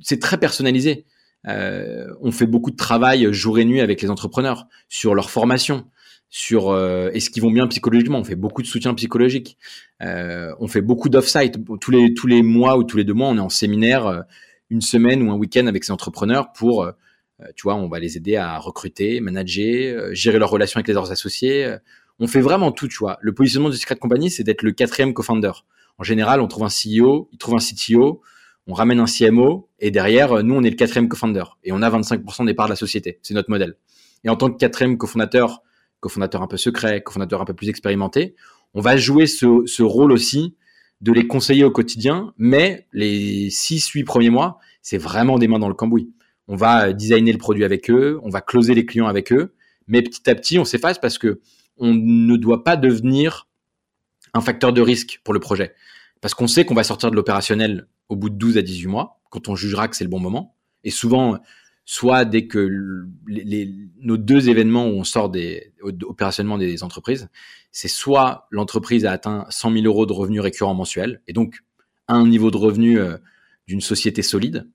c'est 0.00 0.20
très 0.20 0.38
personnalisé. 0.38 1.04
Euh, 1.46 2.06
on 2.20 2.32
fait 2.32 2.46
beaucoup 2.46 2.70
de 2.70 2.76
travail 2.76 3.32
jour 3.32 3.58
et 3.58 3.64
nuit 3.64 3.80
avec 3.80 4.00
les 4.02 4.10
entrepreneurs 4.10 4.66
sur 4.88 5.14
leur 5.14 5.30
formation, 5.30 5.84
sur 6.30 6.70
euh, 6.70 7.10
est-ce 7.12 7.30
qu'ils 7.30 7.42
vont 7.42 7.50
bien 7.50 7.66
psychologiquement? 7.66 8.18
On 8.18 8.24
fait 8.24 8.34
beaucoup 8.34 8.62
de 8.62 8.66
soutien 8.66 8.94
psychologique. 8.94 9.58
Euh, 10.02 10.54
on 10.58 10.68
fait 10.68 10.80
beaucoup 10.80 11.08
d'off-site. 11.08 11.58
Tous 11.80 11.90
les, 11.90 12.14
tous 12.14 12.26
les 12.26 12.42
mois 12.42 12.78
ou 12.78 12.84
tous 12.84 12.96
les 12.96 13.04
deux 13.04 13.12
mois, 13.12 13.28
on 13.28 13.36
est 13.36 13.40
en 13.40 13.50
séminaire 13.50 14.24
une 14.70 14.80
semaine 14.80 15.22
ou 15.22 15.30
un 15.30 15.36
week-end 15.36 15.66
avec 15.66 15.84
ces 15.84 15.92
entrepreneurs 15.92 16.52
pour, 16.52 16.90
tu 17.54 17.62
vois, 17.62 17.74
on 17.74 17.88
va 17.88 17.98
les 17.98 18.16
aider 18.16 18.36
à 18.36 18.58
recruter, 18.58 19.20
manager, 19.20 20.14
gérer 20.14 20.38
leurs 20.38 20.50
relations 20.50 20.78
avec 20.78 20.88
les 20.88 20.96
autres 20.96 21.12
associés. 21.12 21.76
On 22.20 22.26
fait 22.26 22.40
vraiment 22.40 22.72
tout, 22.72 22.88
tu 22.88 22.98
vois. 22.98 23.18
Le 23.20 23.32
positionnement 23.34 23.68
de 23.68 23.74
Secret 23.74 23.96
Company, 23.96 24.30
c'est 24.30 24.44
d'être 24.44 24.62
le 24.62 24.72
quatrième 24.72 25.14
co-founder. 25.14 25.52
En 25.98 26.04
général, 26.04 26.40
on 26.40 26.48
trouve 26.48 26.64
un 26.64 26.68
CEO, 26.68 27.28
il 27.32 27.38
trouve 27.38 27.54
un 27.54 27.58
CTO, 27.58 28.22
on 28.66 28.72
ramène 28.72 29.00
un 29.00 29.06
CMO, 29.06 29.68
et 29.80 29.90
derrière, 29.90 30.42
nous, 30.42 30.54
on 30.54 30.62
est 30.62 30.70
le 30.70 30.76
quatrième 30.76 31.08
co-founder. 31.08 31.44
Et 31.64 31.72
on 31.72 31.82
a 31.82 31.90
25% 31.90 32.46
des 32.46 32.54
parts 32.54 32.66
de 32.66 32.72
la 32.72 32.76
société. 32.76 33.18
C'est 33.22 33.34
notre 33.34 33.50
modèle. 33.50 33.76
Et 34.24 34.30
en 34.30 34.36
tant 34.36 34.50
que 34.50 34.56
quatrième 34.56 34.96
cofondateur, 34.96 35.62
cofondateur 36.00 36.42
un 36.42 36.46
peu 36.46 36.56
secret, 36.56 37.02
cofondateur 37.02 37.40
un 37.40 37.44
peu 37.44 37.54
plus 37.54 37.68
expérimenté, 37.68 38.34
on 38.72 38.80
va 38.80 38.96
jouer 38.96 39.26
ce, 39.26 39.82
rôle 39.82 40.12
aussi 40.12 40.56
de 41.00 41.12
les 41.12 41.26
conseiller 41.26 41.64
au 41.64 41.70
quotidien, 41.70 42.32
mais 42.38 42.86
les 42.92 43.50
6-8 43.50 44.04
premiers 44.04 44.30
mois, 44.30 44.58
c'est 44.82 44.98
vraiment 44.98 45.38
des 45.38 45.48
mains 45.48 45.58
dans 45.58 45.68
le 45.68 45.74
cambouis. 45.74 46.10
On 46.48 46.56
va 46.56 46.92
designer 46.92 47.32
le 47.32 47.38
produit 47.38 47.64
avec 47.64 47.90
eux, 47.90 48.18
on 48.22 48.30
va 48.30 48.40
closer 48.40 48.74
les 48.74 48.84
clients 48.84 49.06
avec 49.06 49.32
eux, 49.32 49.54
mais 49.86 50.02
petit 50.02 50.28
à 50.28 50.34
petit, 50.34 50.58
on 50.58 50.64
s'efface 50.64 50.98
parce 50.98 51.18
que 51.18 51.40
on 51.78 51.94
ne 51.94 52.36
doit 52.36 52.64
pas 52.64 52.76
devenir 52.76 53.48
un 54.32 54.40
facteur 54.40 54.72
de 54.72 54.80
risque 54.80 55.20
pour 55.24 55.34
le 55.34 55.40
projet. 55.40 55.74
Parce 56.20 56.34
qu'on 56.34 56.46
sait 56.46 56.64
qu'on 56.64 56.74
va 56.74 56.84
sortir 56.84 57.10
de 57.10 57.16
l'opérationnel 57.16 57.86
au 58.08 58.16
bout 58.16 58.30
de 58.30 58.36
12 58.36 58.58
à 58.58 58.62
18 58.62 58.86
mois, 58.86 59.20
quand 59.30 59.48
on 59.48 59.56
jugera 59.56 59.88
que 59.88 59.96
c'est 59.96 60.04
le 60.04 60.10
bon 60.10 60.20
moment. 60.20 60.56
Et 60.84 60.90
souvent, 60.90 61.38
soit 61.84 62.24
dès 62.24 62.46
que 62.46 63.06
nos 64.00 64.16
deux 64.16 64.48
événements 64.48 64.86
où 64.86 64.92
on 64.92 65.04
sort 65.04 65.28
des, 65.28 65.72
opérationnellement 65.82 66.58
des 66.58 66.82
entreprises, 66.82 67.28
c'est 67.72 67.88
soit 67.88 68.46
l'entreprise 68.50 69.04
a 69.04 69.12
atteint 69.12 69.46
100 69.50 69.72
000 69.72 69.84
euros 69.84 70.06
de 70.06 70.12
revenus 70.12 70.40
récurrents 70.40 70.74
mensuels, 70.74 71.20
et 71.26 71.32
donc 71.32 71.60
un 72.08 72.26
niveau 72.26 72.50
de 72.50 72.56
revenu 72.56 72.98
euh, 72.98 73.16
d'une 73.66 73.80
société 73.80 74.22
solide, 74.22 74.68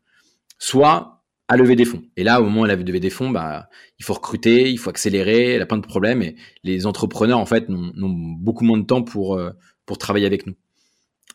soit 0.57 1.18
à 1.49 1.57
lever 1.57 1.75
des 1.75 1.83
fonds. 1.83 2.03
Et 2.15 2.23
là, 2.23 2.39
au 2.39 2.43
moment 2.43 2.61
où 2.61 2.65
elle 2.65 2.71
a 2.71 2.75
levé 2.75 2.99
des 2.99 3.09
fonds, 3.09 3.31
bah, 3.31 3.69
il 3.97 4.05
faut 4.05 4.13
recruter, 4.13 4.69
il 4.69 4.77
faut 4.77 4.91
accélérer, 4.91 5.55
elle 5.55 5.61
a 5.63 5.65
plein 5.65 5.79
de 5.79 5.85
problèmes, 5.85 6.21
et 6.21 6.35
les 6.63 6.85
entrepreneurs, 6.85 7.39
en 7.39 7.45
fait, 7.47 7.67
n'ont 7.69 8.09
beaucoup 8.39 8.63
moins 8.63 8.77
de 8.77 8.85
temps 8.85 9.01
pour, 9.01 9.35
euh, 9.35 9.49
pour 9.87 9.97
travailler 9.97 10.27
avec 10.27 10.45
nous. 10.45 10.53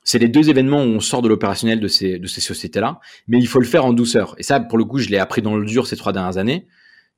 C'est 0.04 0.20
les 0.20 0.28
deux 0.28 0.50
événements 0.50 0.84
où 0.84 0.86
on 0.86 1.00
sort 1.00 1.20
de 1.20 1.28
l'opérationnel 1.28 1.80
de 1.80 1.88
ces, 1.88 2.20
de 2.20 2.26
ces 2.28 2.40
sociétés-là, 2.40 3.00
mais 3.26 3.38
il 3.38 3.48
faut 3.48 3.58
le 3.58 3.66
faire 3.66 3.84
en 3.84 3.92
douceur. 3.92 4.36
Et 4.38 4.44
ça, 4.44 4.60
pour 4.60 4.78
le 4.78 4.84
coup, 4.84 4.98
je 4.98 5.08
l'ai 5.08 5.18
appris 5.18 5.42
dans 5.42 5.56
le 5.56 5.66
dur 5.66 5.86
ces 5.86 5.96
trois 5.96 6.12
dernières 6.12 6.38
années. 6.38 6.68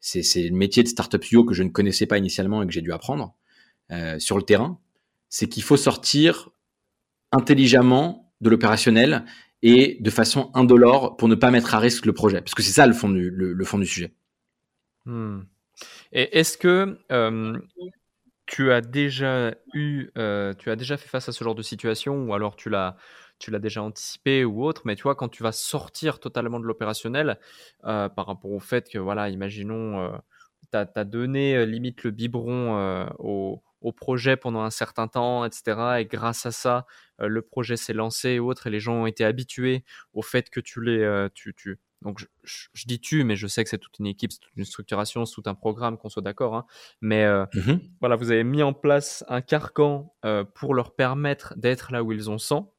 C'est, 0.00 0.22
le 0.48 0.56
métier 0.56 0.82
de 0.82 0.88
startup 0.88 1.22
CEO 1.22 1.44
que 1.44 1.52
je 1.52 1.64
ne 1.64 1.68
connaissais 1.68 2.06
pas 2.06 2.16
initialement 2.16 2.62
et 2.62 2.66
que 2.66 2.72
j'ai 2.72 2.80
dû 2.80 2.92
apprendre 2.92 3.34
euh, 3.90 4.18
sur 4.18 4.36
le 4.36 4.42
terrain. 4.42 4.78
C'est 5.28 5.48
qu'il 5.48 5.64
faut 5.64 5.76
sortir 5.76 6.50
intelligemment 7.32 8.32
de 8.40 8.50
l'opérationnel 8.50 9.24
et 9.62 9.98
de 10.00 10.10
façon 10.10 10.50
indolore 10.54 11.16
pour 11.16 11.28
ne 11.28 11.34
pas 11.34 11.50
mettre 11.50 11.74
à 11.74 11.78
risque 11.78 12.06
le 12.06 12.12
projet. 12.12 12.40
Parce 12.40 12.54
que 12.54 12.62
c'est 12.62 12.72
ça 12.72 12.86
le 12.86 12.92
fond 12.92 13.08
du, 13.08 13.30
le, 13.30 13.64
fond 13.64 13.78
du 13.78 13.86
sujet. 13.86 14.14
Hmm. 15.04 15.40
Et 16.12 16.38
est-ce 16.38 16.56
que 16.58 16.98
euh, 17.12 17.58
tu 18.46 18.72
as 18.72 18.80
déjà 18.80 19.54
eu, 19.72 20.08
euh, 20.18 20.54
tu 20.54 20.70
as 20.70 20.76
déjà 20.76 20.96
fait 20.96 21.08
face 21.08 21.28
à 21.28 21.32
ce 21.32 21.42
genre 21.42 21.54
de 21.54 21.62
situation 21.62 22.24
ou 22.24 22.34
alors 22.34 22.56
tu 22.56 22.70
l'as, 22.70 22.96
tu 23.38 23.50
l'as 23.50 23.58
déjà 23.58 23.82
anticipé 23.82 24.44
ou 24.44 24.64
autre, 24.64 24.82
mais 24.84 24.96
tu 24.96 25.02
vois, 25.02 25.14
quand 25.14 25.28
tu 25.28 25.42
vas 25.42 25.52
sortir 25.52 26.20
totalement 26.20 26.60
de 26.60 26.64
l'opérationnel 26.64 27.38
euh, 27.84 28.08
par 28.08 28.26
rapport 28.26 28.52
au 28.52 28.60
fait 28.60 28.88
que, 28.88 28.98
voilà, 28.98 29.28
imaginons, 29.28 30.12
tu 30.72 30.78
as, 30.78 31.04
donné 31.04 31.66
limite 31.66 32.04
le 32.04 32.10
biberon 32.10 33.08
au, 33.18 33.62
au, 33.80 33.92
projet 33.92 34.36
pendant 34.36 34.62
un 34.62 34.70
certain 34.70 35.08
temps, 35.08 35.44
etc. 35.44 35.98
Et 36.00 36.06
grâce 36.06 36.46
à 36.46 36.50
ça, 36.50 36.86
le 37.18 37.42
projet 37.42 37.76
s'est 37.76 37.92
lancé 37.92 38.30
et 38.30 38.38
autres, 38.38 38.66
et 38.66 38.70
les 38.70 38.80
gens 38.80 38.94
ont 38.94 39.06
été 39.06 39.24
habitués 39.24 39.84
au 40.12 40.22
fait 40.22 40.50
que 40.50 40.60
tu 40.60 40.82
les, 40.82 41.28
tu, 41.34 41.54
tu, 41.54 41.78
donc 42.02 42.24
je, 42.44 42.86
dis 42.86 43.00
tu, 43.00 43.24
mais 43.24 43.36
je 43.36 43.46
sais 43.46 43.64
que 43.64 43.70
c'est 43.70 43.78
toute 43.78 43.98
une 43.98 44.06
équipe, 44.06 44.32
c'est 44.32 44.40
toute 44.40 44.56
une 44.56 44.64
structuration, 44.64 45.24
c'est 45.24 45.34
tout 45.34 45.42
un 45.46 45.54
programme, 45.54 45.96
qu'on 45.96 46.08
soit 46.08 46.22
d'accord. 46.22 46.54
Hein. 46.54 46.66
Mais 47.00 47.24
euh, 47.24 47.46
mmh 47.54 47.74
voilà, 48.00 48.16
vous 48.16 48.30
avez 48.30 48.44
mis 48.44 48.62
en 48.62 48.72
place 48.72 49.24
un 49.28 49.40
carcan 49.40 50.14
euh, 50.24 50.44
pour 50.44 50.74
leur 50.74 50.94
permettre 50.94 51.54
d'être 51.56 51.92
là 51.92 52.02
où 52.02 52.12
ils 52.12 52.30
ont 52.30 52.38
100. 52.38 52.72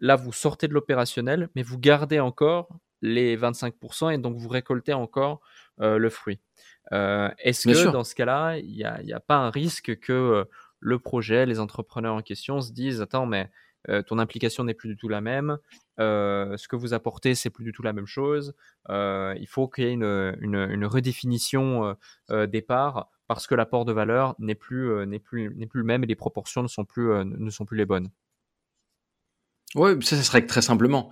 Là, 0.00 0.16
vous 0.16 0.32
sortez 0.32 0.68
de 0.68 0.74
l'opérationnel, 0.74 1.48
mais 1.54 1.62
vous 1.62 1.78
gardez 1.78 2.20
encore 2.20 2.68
les 3.00 3.36
25% 3.36 4.12
et 4.12 4.18
donc 4.18 4.36
vous 4.36 4.48
récoltez 4.48 4.92
encore 4.92 5.40
euh, 5.80 5.98
le 5.98 6.10
fruit. 6.10 6.40
Est-ce 6.90 7.68
que 7.68 7.90
dans 7.90 8.04
ce 8.04 8.14
cas-là, 8.14 8.58
il 8.58 8.72
n'y 8.72 8.84
a, 8.84 9.00
a, 9.14 9.20
pas 9.20 9.36
un 9.36 9.50
risque 9.50 9.98
que 10.00 10.46
le 10.80 10.98
projet, 10.98 11.46
les 11.46 11.60
entrepreneurs 11.60 12.14
en 12.14 12.22
question 12.22 12.60
se 12.60 12.72
disent, 12.72 13.00
attends, 13.00 13.26
mais 13.26 13.50
euh, 13.90 14.02
ton 14.02 14.18
implication 14.18 14.64
n'est 14.64 14.74
plus 14.74 14.88
du 14.88 14.96
tout 14.96 15.08
la 15.08 15.20
même, 15.20 15.58
euh, 16.00 16.56
ce 16.56 16.68
que 16.68 16.76
vous 16.76 16.94
apportez, 16.94 17.34
c'est 17.34 17.50
plus 17.50 17.64
du 17.64 17.72
tout 17.72 17.82
la 17.82 17.92
même 17.92 18.06
chose. 18.06 18.54
Euh, 18.88 19.34
il 19.38 19.46
faut 19.46 19.68
qu'il 19.68 19.84
y 19.84 19.86
ait 19.88 19.92
une, 19.92 20.36
une, 20.40 20.86
redéfinition 20.86 21.96
des 22.30 22.62
parts 22.62 23.10
parce 23.26 23.46
que 23.46 23.54
l'apport 23.54 23.84
de 23.84 23.92
valeur 23.92 24.34
n'est 24.38 24.54
plus, 24.54 25.06
n'est 25.06 25.18
plus, 25.18 25.54
n'est 25.56 25.66
plus 25.66 25.80
le 25.80 25.86
même 25.86 26.04
et 26.04 26.06
les 26.06 26.16
proportions 26.16 26.62
ne 26.62 26.68
sont 26.68 26.84
plus, 26.84 27.24
ne 27.24 27.50
sont 27.50 27.64
plus 27.64 27.76
les 27.76 27.86
bonnes. 27.86 28.10
Oui, 29.74 29.90
ça, 30.02 30.16
ça 30.16 30.22
se 30.22 30.30
règle 30.30 30.46
très 30.46 30.62
simplement. 30.62 31.10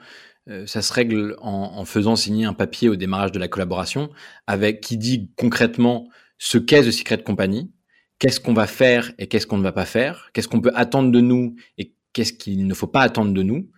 Ça 0.66 0.82
se 0.82 0.93
règle 0.93 1.36
en, 1.40 1.84
faisant 1.84 2.16
signer 2.16 2.47
un 2.47 2.53
papier 2.53 2.88
au 2.88 2.97
démarrage 2.97 3.32
de 3.32 3.38
la 3.38 3.49
collaboration 3.49 4.11
avec 4.47 4.80
qui 4.80 4.97
dit 4.97 5.30
concrètement 5.36 6.09
ce 6.38 6.59
qu'est 6.59 6.82
The 6.82 6.90
Secret 6.90 7.22
Company, 7.22 7.70
qu'est-ce 8.18 8.40
qu'on 8.40 8.55
va 8.55 8.66
faire 8.66 9.12
et 9.18 9.28
qu'est-ce 9.28 9.47
qu'on 9.47 9.59
ne 9.59 9.62
va 9.62 9.72
pas 9.72 9.84
faire, 9.84 10.30
qu'est-ce 10.32 10.49
qu'on 10.49 10.61
peut 10.61 10.72
attendre 10.74 11.12
de 11.12 11.20
nous 11.20 11.55
et 11.78 11.95
qu'est-ce 12.12 12.32
qu'il 12.32 12.66
ne 12.66 12.74
faut 12.74 12.88
pas 12.88 13.03
attendre 13.03 13.32
de 13.32 13.43
nous 13.43 13.70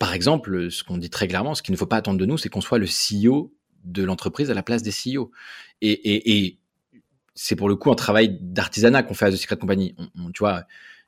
Par 0.00 0.12
exemple, 0.12 0.70
ce 0.70 0.82
qu'on 0.82 0.98
dit 0.98 1.10
très 1.10 1.28
clairement, 1.28 1.54
ce 1.54 1.62
qu'il 1.62 1.72
ne 1.72 1.78
faut 1.78 1.86
pas 1.86 1.96
attendre 1.96 2.18
de 2.18 2.26
nous, 2.26 2.36
c'est 2.36 2.48
qu'on 2.48 2.60
soit 2.60 2.78
le 2.78 2.86
CEO 2.86 3.54
de 3.84 4.02
l'entreprise 4.02 4.50
à 4.50 4.54
la 4.54 4.64
place 4.64 4.82
des 4.82 4.90
CEO. 4.90 5.30
Et, 5.80 6.58
c'est 7.40 7.54
pour 7.54 7.68
le 7.68 7.76
coup 7.76 7.92
un 7.92 7.94
travail 7.94 8.36
d'artisanat 8.40 9.04
qu'on 9.04 9.14
fait 9.14 9.26
à 9.26 9.30
The 9.30 9.36
Secret 9.36 9.56
Company. 9.56 9.94
tu 10.34 10.40
vois, 10.40 10.64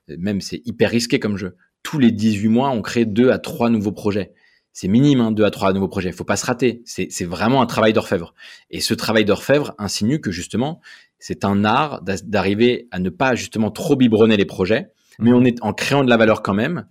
même 0.07 0.39
c'est 0.39 0.61
hyper 0.65 0.89
risqué 0.89 1.19
comme 1.19 1.35
jeu. 1.35 1.57
Tous 1.83 1.99
les 1.99 2.11
18 2.11 2.47
mois, 2.47 2.69
on 2.69 2.81
crée 2.81 3.03
deux 3.03 3.31
à 3.31 3.39
trois 3.39 3.69
nouveaux 3.69 3.91
projets. 3.91 4.33
C'est 4.73 4.87
minime, 4.87 5.19
hein, 5.19 5.31
deux 5.31 5.43
à 5.43 5.51
trois 5.51 5.73
nouveaux 5.73 5.87
projets. 5.87 6.09
Il 6.09 6.15
faut 6.15 6.23
pas 6.23 6.37
se 6.37 6.45
rater. 6.45 6.81
C'est 6.85 7.25
vraiment 7.25 7.61
un 7.61 7.65
travail 7.65 7.93
d'orfèvre. 7.93 8.33
Et 8.69 8.79
ce 8.79 8.93
travail 8.93 9.25
d'orfèvre 9.25 9.73
insinue 9.77 10.21
que 10.21 10.31
justement, 10.31 10.79
c'est 11.19 11.45
un 11.45 11.65
art 11.65 12.01
d'arriver 12.01 12.87
à 12.91 12.99
ne 12.99 13.09
pas 13.09 13.35
justement 13.35 13.69
trop 13.69 13.95
biberonner 13.95 14.37
les 14.37 14.45
projets, 14.45 14.91
mais 15.19 15.33
on 15.33 15.43
est 15.43 15.61
en 15.61 15.73
créant 15.73 16.03
de 16.03 16.09
la 16.09 16.17
valeur 16.17 16.41
quand 16.41 16.53
même 16.53 16.87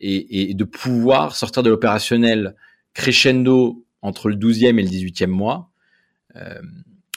et, 0.00 0.54
de 0.54 0.64
pouvoir 0.64 1.36
sortir 1.36 1.62
de 1.62 1.70
l'opérationnel 1.70 2.54
crescendo 2.94 3.84
entre 4.02 4.28
le 4.28 4.36
12e 4.36 4.78
et 4.78 4.82
le 4.82 4.88
18e 4.88 5.26
mois 5.26 5.70
euh, 6.36 6.60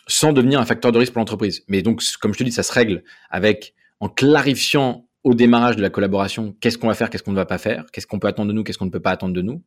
sans 0.07 0.33
devenir 0.33 0.59
un 0.59 0.65
facteur 0.65 0.91
de 0.91 0.97
risque 0.97 1.13
pour 1.13 1.19
l'entreprise. 1.19 1.63
Mais 1.67 1.81
donc, 1.81 2.01
comme 2.19 2.33
je 2.33 2.39
te 2.39 2.43
dis, 2.43 2.51
ça 2.51 2.63
se 2.63 2.73
règle 2.73 3.03
avec 3.29 3.75
en 3.99 4.09
clarifiant 4.09 5.07
au 5.23 5.33
démarrage 5.33 5.75
de 5.75 5.81
la 5.81 5.89
collaboration 5.89 6.55
qu'est-ce 6.59 6.77
qu'on 6.77 6.87
va 6.87 6.93
faire, 6.93 7.09
qu'est-ce 7.09 7.23
qu'on 7.23 7.31
ne 7.31 7.35
va 7.35 7.45
pas 7.45 7.57
faire, 7.57 7.85
qu'est-ce 7.91 8.07
qu'on 8.07 8.19
peut 8.19 8.27
attendre 8.27 8.49
de 8.49 8.53
nous, 8.53 8.63
qu'est-ce 8.63 8.77
qu'on 8.77 8.85
ne 8.85 8.91
peut 8.91 8.99
pas 8.99 9.11
attendre 9.11 9.33
de 9.33 9.41
nous, 9.41 9.63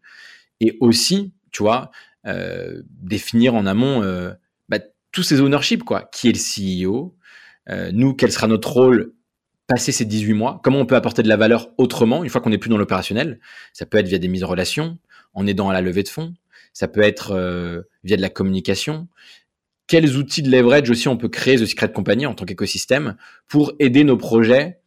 et 0.60 0.76
aussi, 0.80 1.32
tu 1.50 1.62
vois, 1.62 1.90
euh, 2.26 2.82
définir 2.88 3.54
en 3.54 3.66
amont 3.66 4.02
euh, 4.02 4.32
bah, 4.68 4.78
tous 5.10 5.22
ces 5.22 5.40
ownerships, 5.40 5.82
quoi. 5.82 6.08
Qui 6.12 6.28
est 6.28 6.32
le 6.32 6.86
CEO 6.88 7.16
Nous, 7.92 8.14
quel 8.14 8.32
sera 8.32 8.46
notre 8.46 8.70
rôle 8.72 9.12
passer 9.66 9.92
ces 9.92 10.04
18 10.04 10.34
mois, 10.34 10.60
comment 10.62 10.80
on 10.80 10.86
peut 10.86 10.96
apporter 10.96 11.22
de 11.22 11.28
la 11.28 11.36
valeur 11.36 11.70
autrement, 11.78 12.24
une 12.24 12.30
fois 12.30 12.40
qu'on 12.40 12.50
n'est 12.50 12.58
plus 12.58 12.68
dans 12.68 12.76
l'opérationnel. 12.76 13.40
Ça 13.72 13.86
peut 13.86 13.96
être 13.96 14.06
via 14.06 14.18
des 14.18 14.28
mises 14.28 14.44
en 14.44 14.48
relation, 14.48 14.98
en 15.32 15.46
aidant 15.46 15.70
à 15.70 15.72
la 15.72 15.80
levée 15.80 16.02
de 16.02 16.08
fonds, 16.08 16.34
ça 16.72 16.88
peut 16.88 17.00
être 17.00 17.32
euh, 17.32 17.82
via 18.04 18.16
de 18.16 18.22
la 18.22 18.28
communication. 18.28 19.08
Quels 19.86 20.16
outils 20.16 20.42
de 20.42 20.50
leverage 20.50 20.90
aussi 20.90 21.08
on 21.08 21.16
peut 21.16 21.28
créer 21.28 21.56
The 21.56 21.66
Secret 21.66 21.92
Company 21.92 22.26
en 22.26 22.34
tant 22.34 22.44
qu'écosystème 22.44 23.16
pour 23.48 23.72
aider 23.78 24.04
nos 24.04 24.16
projets 24.16 24.80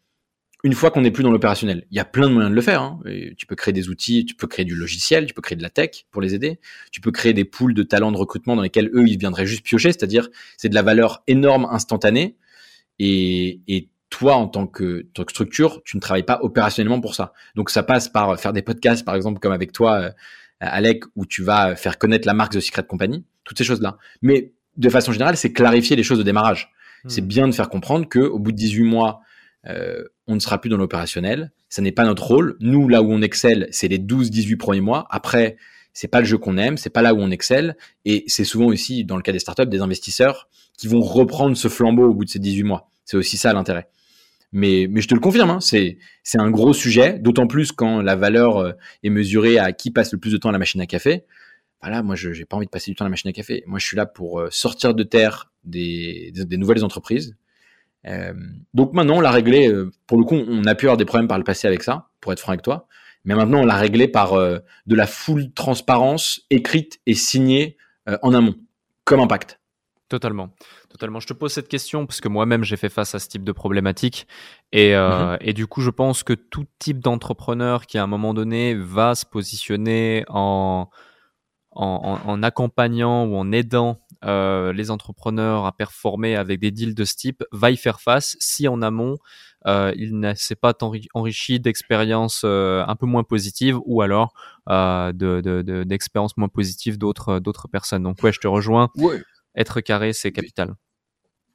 une 0.65 0.73
fois 0.73 0.89
qu'on 0.89 1.01
n'est 1.01 1.11
plus 1.11 1.21
dans 1.21 1.31
l'opérationnel. 1.31 1.85
Il 1.91 1.95
y 1.95 1.99
a 1.99 2.05
plein 2.05 2.27
de 2.27 2.33
moyens 2.33 2.49
de 2.49 2.55
le 2.55 2.61
faire. 2.63 2.81
Hein. 2.81 2.99
tu 3.37 3.45
peux 3.45 3.55
créer 3.55 3.71
des 3.71 3.87
outils, 3.89 4.25
tu 4.25 4.33
peux 4.33 4.47
créer 4.47 4.65
du 4.65 4.73
logiciel, 4.73 5.27
tu 5.27 5.35
peux 5.35 5.43
créer 5.43 5.55
de 5.55 5.61
la 5.61 5.69
tech 5.69 6.05
pour 6.09 6.23
les 6.23 6.33
aider. 6.33 6.59
Tu 6.91 7.01
peux 7.01 7.11
créer 7.11 7.33
des 7.33 7.45
pools 7.45 7.75
de 7.75 7.83
talents 7.83 8.11
de 8.11 8.17
recrutement 8.17 8.55
dans 8.55 8.63
lesquels 8.63 8.89
eux, 8.95 9.07
ils 9.07 9.19
viendraient 9.19 9.45
juste 9.45 9.63
piocher, 9.63 9.91
c'est-à-dire 9.91 10.27
c'est 10.57 10.69
de 10.69 10.73
la 10.73 10.81
valeur 10.81 11.21
énorme 11.27 11.67
instantanée. 11.69 12.35
Et, 12.97 13.61
et 13.67 13.89
toi, 14.09 14.37
en 14.37 14.47
tant 14.47 14.65
que, 14.65 15.05
tant 15.13 15.23
que 15.23 15.31
structure, 15.31 15.83
tu 15.85 15.97
ne 15.97 16.01
travailles 16.01 16.23
pas 16.23 16.39
opérationnellement 16.41 16.99
pour 16.99 17.13
ça. 17.13 17.33
Donc 17.53 17.69
ça 17.69 17.83
passe 17.83 18.09
par 18.09 18.39
faire 18.39 18.51
des 18.51 18.63
podcasts, 18.63 19.05
par 19.05 19.13
exemple, 19.13 19.39
comme 19.39 19.53
avec 19.53 19.71
toi, 19.71 19.99
euh, 19.99 20.09
Alec, 20.61 21.03
où 21.15 21.27
tu 21.27 21.43
vas 21.43 21.75
faire 21.75 21.99
connaître 21.99 22.25
la 22.25 22.33
marque 22.33 22.53
The 22.53 22.59
Secret 22.59 22.87
Company, 22.87 23.23
toutes 23.43 23.59
ces 23.59 23.63
choses-là. 23.63 23.99
Mais 24.23 24.51
de 24.77 24.89
façon 24.89 25.11
générale, 25.11 25.37
c'est 25.37 25.53
clarifier 25.53 25.95
les 25.95 26.01
choses 26.01 26.17
de 26.17 26.23
démarrage. 26.23 26.71
C'est 27.07 27.21
hmm. 27.21 27.27
bien 27.27 27.47
de 27.47 27.53
faire 27.53 27.69
comprendre 27.69 28.09
que 28.09 28.17
au 28.17 28.39
bout 28.39 28.51
de 28.51 28.57
18 28.57 28.81
mois, 28.81 29.21
euh, 29.67 30.03
on 30.27 30.35
ne 30.35 30.39
sera 30.39 30.59
plus 30.59 30.69
dans 30.69 30.77
l'opérationnel. 30.77 31.51
Ça 31.69 31.81
n'est 31.81 31.91
pas 31.91 32.05
notre 32.05 32.23
rôle. 32.23 32.57
Nous, 32.59 32.87
là 32.87 33.01
où 33.01 33.11
on 33.11 33.21
excelle, 33.21 33.67
c'est 33.71 33.87
les 33.87 33.99
12-18 33.99 34.57
premiers 34.57 34.81
mois. 34.81 35.07
Après, 35.09 35.57
c'est 35.93 36.07
pas 36.07 36.19
le 36.19 36.25
jeu 36.25 36.37
qu'on 36.37 36.57
aime, 36.57 36.77
c'est 36.77 36.89
pas 36.89 37.01
là 37.01 37.13
où 37.13 37.19
on 37.19 37.31
excelle. 37.31 37.77
Et 38.03 38.23
c'est 38.27 38.43
souvent 38.43 38.67
aussi, 38.67 39.05
dans 39.05 39.15
le 39.15 39.21
cas 39.21 39.31
des 39.31 39.39
startups, 39.39 39.67
des 39.67 39.81
investisseurs 39.81 40.49
qui 40.77 40.87
vont 40.87 41.01
reprendre 41.01 41.55
ce 41.55 41.67
flambeau 41.67 42.09
au 42.09 42.13
bout 42.13 42.25
de 42.25 42.29
ces 42.29 42.39
18 42.39 42.63
mois. 42.63 42.91
C'est 43.05 43.17
aussi 43.17 43.37
ça 43.37 43.53
l'intérêt. 43.53 43.87
Mais, 44.51 44.87
mais 44.89 45.01
je 45.01 45.07
te 45.07 45.13
le 45.13 45.19
confirme, 45.19 45.49
hein, 45.49 45.59
c'est, 45.59 45.97
un 46.35 46.49
gros 46.49 46.73
sujet, 46.73 47.19
d'autant 47.19 47.47
plus 47.47 47.71
quand 47.71 48.01
la 48.01 48.15
valeur 48.15 48.57
euh, 48.57 48.71
est 49.03 49.09
mesurée 49.09 49.57
à 49.57 49.73
qui 49.73 49.91
passe 49.91 50.11
le 50.13 50.17
plus 50.17 50.31
de 50.31 50.37
temps 50.37 50.49
à 50.49 50.51
la 50.51 50.59
machine 50.59 50.81
à 50.81 50.85
café. 50.85 51.25
Voilà, 51.81 52.03
moi, 52.03 52.15
je 52.15 52.29
n'ai 52.29 52.45
pas 52.45 52.57
envie 52.57 52.65
de 52.65 52.71
passer 52.71 52.91
du 52.91 52.95
temps 52.95 53.05
à 53.05 53.07
la 53.07 53.11
machine 53.11 53.29
à 53.29 53.33
café. 53.33 53.63
Moi, 53.67 53.79
je 53.79 53.85
suis 53.85 53.97
là 53.97 54.05
pour 54.05 54.39
euh, 54.39 54.47
sortir 54.51 54.93
de 54.93 55.03
terre 55.03 55.51
des, 55.63 56.31
des 56.33 56.57
nouvelles 56.57 56.83
entreprises, 56.83 57.35
euh, 58.07 58.33
donc 58.73 58.93
maintenant, 58.93 59.17
on 59.17 59.21
l'a 59.21 59.31
réglé. 59.31 59.67
Euh, 59.67 59.91
pour 60.07 60.17
le 60.17 60.23
coup, 60.23 60.35
on 60.35 60.65
a 60.65 60.75
pu 60.75 60.85
avoir 60.85 60.97
des 60.97 61.05
problèmes 61.05 61.27
par 61.27 61.37
le 61.37 61.43
passé 61.43 61.67
avec 61.67 61.83
ça, 61.83 62.09
pour 62.21 62.31
être 62.33 62.39
franc 62.39 62.51
avec 62.51 62.61
toi. 62.61 62.87
Mais 63.23 63.35
maintenant, 63.35 63.59
on 63.59 63.65
l'a 63.65 63.77
réglé 63.77 64.07
par 64.07 64.33
euh, 64.33 64.59
de 64.85 64.95
la 64.95 65.07
full 65.07 65.51
transparence 65.53 66.41
écrite 66.49 66.99
et 67.05 67.15
signée 67.15 67.77
en 68.21 68.35
amont, 68.35 68.53
comme 69.03 69.19
impact. 69.19 69.59
Totalement. 70.09 70.51
Totalement. 70.89 71.19
Je 71.19 71.25
te 71.25 71.33
pose 71.33 71.51
cette 71.51 71.67
question 71.67 72.05
parce 72.05 72.21
que 72.21 72.27
moi-même, 72.27 72.63
j'ai 72.63 72.77
fait 72.77 72.89
face 72.89 73.15
à 73.15 73.19
ce 73.19 73.27
type 73.27 73.43
de 73.43 73.51
problématique. 73.51 74.27
Et, 74.71 74.93
et 75.41 75.53
du 75.53 75.65
coup, 75.65 75.81
je 75.81 75.89
pense 75.89 76.21
que 76.21 76.33
tout 76.33 76.65
type 76.77 76.99
d'entrepreneur 76.99 77.87
qui, 77.87 77.97
à 77.97 78.03
un 78.03 78.07
moment 78.07 78.35
donné, 78.35 78.75
va 78.75 79.15
se 79.15 79.25
positionner 79.25 80.23
en, 80.27 80.87
en, 81.75 82.19
en, 82.25 82.43
accompagnant 82.43 83.25
ou 83.25 83.35
en 83.35 83.51
aidant 83.51 83.99
euh, 84.25 84.73
les 84.73 84.89
entrepreneurs 84.89 85.65
à 85.65 85.71
performer 85.71 86.35
avec 86.35 86.59
des 86.59 86.71
deals 86.71 86.95
de 86.95 87.05
ce 87.05 87.15
type 87.15 87.43
va 87.51 87.69
y 87.69 87.77
faire 87.77 88.01
face 88.01 88.35
si 88.39 88.67
en 88.67 88.81
amont 88.81 89.17
euh, 89.67 89.93
il 89.95 90.19
ne 90.19 90.33
s'est 90.35 90.55
pas 90.55 90.73
enrichi 91.13 91.59
d'expériences 91.59 92.41
euh, 92.43 92.83
un 92.87 92.95
peu 92.95 93.05
moins 93.05 93.23
positives 93.23 93.77
ou 93.85 94.01
alors 94.01 94.33
d'expériences 94.67 96.35
de, 96.35 96.39
moins 96.39 96.49
positives 96.49 96.97
d'autres 96.97 97.39
d'autres 97.39 97.67
personnes. 97.67 98.03
Donc 98.03 98.21
ouais, 98.23 98.31
je 98.31 98.39
te 98.39 98.47
rejoins. 98.47 98.89
Être 99.55 99.81
carré, 99.81 100.11
c'est 100.11 100.31
capital. 100.31 100.73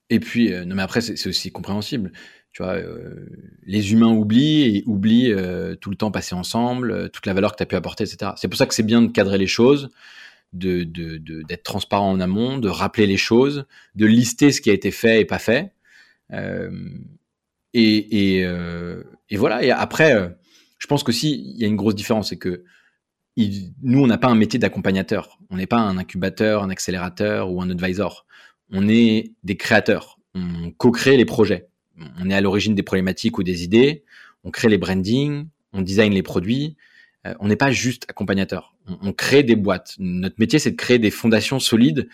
Et 0.09 0.21
puis, 0.21 0.51
non 0.67 0.75
mais 0.75 0.83
après, 0.83 1.01
c'est 1.01 1.29
aussi 1.29 1.53
compréhensible. 1.53 2.13
Tu 2.53 2.63
vois, 2.63 2.77
les 3.65 3.93
humains 3.93 4.13
oublient 4.13 4.77
et 4.77 4.85
oublient 4.87 5.35
tout 5.81 5.91
le 5.91 5.97
temps 5.97 6.11
passé 6.11 6.35
ensemble, 6.35 7.11
toute 7.11 7.27
la 7.27 7.35
valeur 7.35 7.53
que 7.53 7.59
tu 7.59 7.63
as 7.63 7.67
pu 7.67 7.77
apporter, 7.77 8.05
etc. 8.05 8.33
C'est 8.37 8.49
pour 8.49 8.59
ça 8.59 8.67
que 8.67 8.75
c'est 8.75 8.83
bien 8.83 9.03
de 9.03 9.09
cadrer 9.09 9.39
les 9.39 9.47
choses 9.47 9.91
de, 10.53 10.85
d'être 10.85 11.63
transparent 11.63 12.11
en 12.11 12.21
amont, 12.21 12.59
de 12.59 12.69
rappeler 12.69 13.07
les 13.07 13.17
choses, 13.17 13.67
de 13.95 14.07
lister 14.07 14.53
ce 14.53 14.61
qui 14.61 14.71
a 14.71 14.73
été 14.73 14.91
fait 14.91 15.21
et 15.21 15.25
pas 15.25 15.39
fait. 15.39 15.73
Euh, 16.33 16.71
et, 17.73 18.43
euh, 18.45 19.03
et, 19.29 19.37
voilà. 19.37 19.63
Et 19.63 19.71
après, 19.71 20.15
euh, 20.15 20.29
je 20.79 20.87
pense 20.87 21.03
qu'aussi, 21.03 21.53
il 21.55 21.61
y 21.61 21.65
a 21.65 21.69
une 21.69 21.77
grosse 21.77 21.95
différence, 21.95 22.31
c'est 22.31 22.39
que 22.39 22.65
nous, 23.37 24.03
on 24.03 24.07
n'a 24.07 24.19
pas 24.19 24.29
un 24.29 24.35
métier 24.35 24.59
d'accompagnateur. 24.59 25.39
On 25.51 25.57
n'est 25.57 25.67
pas 25.67 25.79
un 25.79 25.97
incubateur, 25.97 26.63
un 26.63 26.71
accélérateur 26.71 27.51
ou 27.51 27.63
un 27.63 27.71
advisor. 27.71 28.27
On 28.71 28.89
est 28.89 29.33
des 29.45 29.57
créateurs. 29.57 30.19
On 30.35 30.73
co-crée 30.73 31.17
les 31.17 31.25
projets. 31.25 31.69
On 32.19 32.29
est 32.29 32.35
à 32.35 32.41
l'origine 32.41 32.75
des 32.75 32.83
problématiques 32.83 33.39
ou 33.39 33.43
des 33.43 33.65
idées. 33.65 34.05
On 34.45 34.51
crée 34.51 34.69
les 34.69 34.79
brandings, 34.79 35.47
on 35.73 35.83
design 35.83 36.13
les 36.13 36.23
produits. 36.23 36.77
On 37.25 37.49
n'est 37.49 37.57
pas 37.57 37.71
juste 37.71 38.07
accompagnateur 38.09 38.75
on, 39.03 39.13
crée 39.13 39.43
des 39.43 39.57
boîtes. 39.57 39.95
Notre 39.99 40.37
métier, 40.39 40.59
c'est 40.59 40.73
de 40.73 40.77
créer 40.77 40.99
des 40.99 41.11
fondations 41.11 41.59
solides 41.59 42.09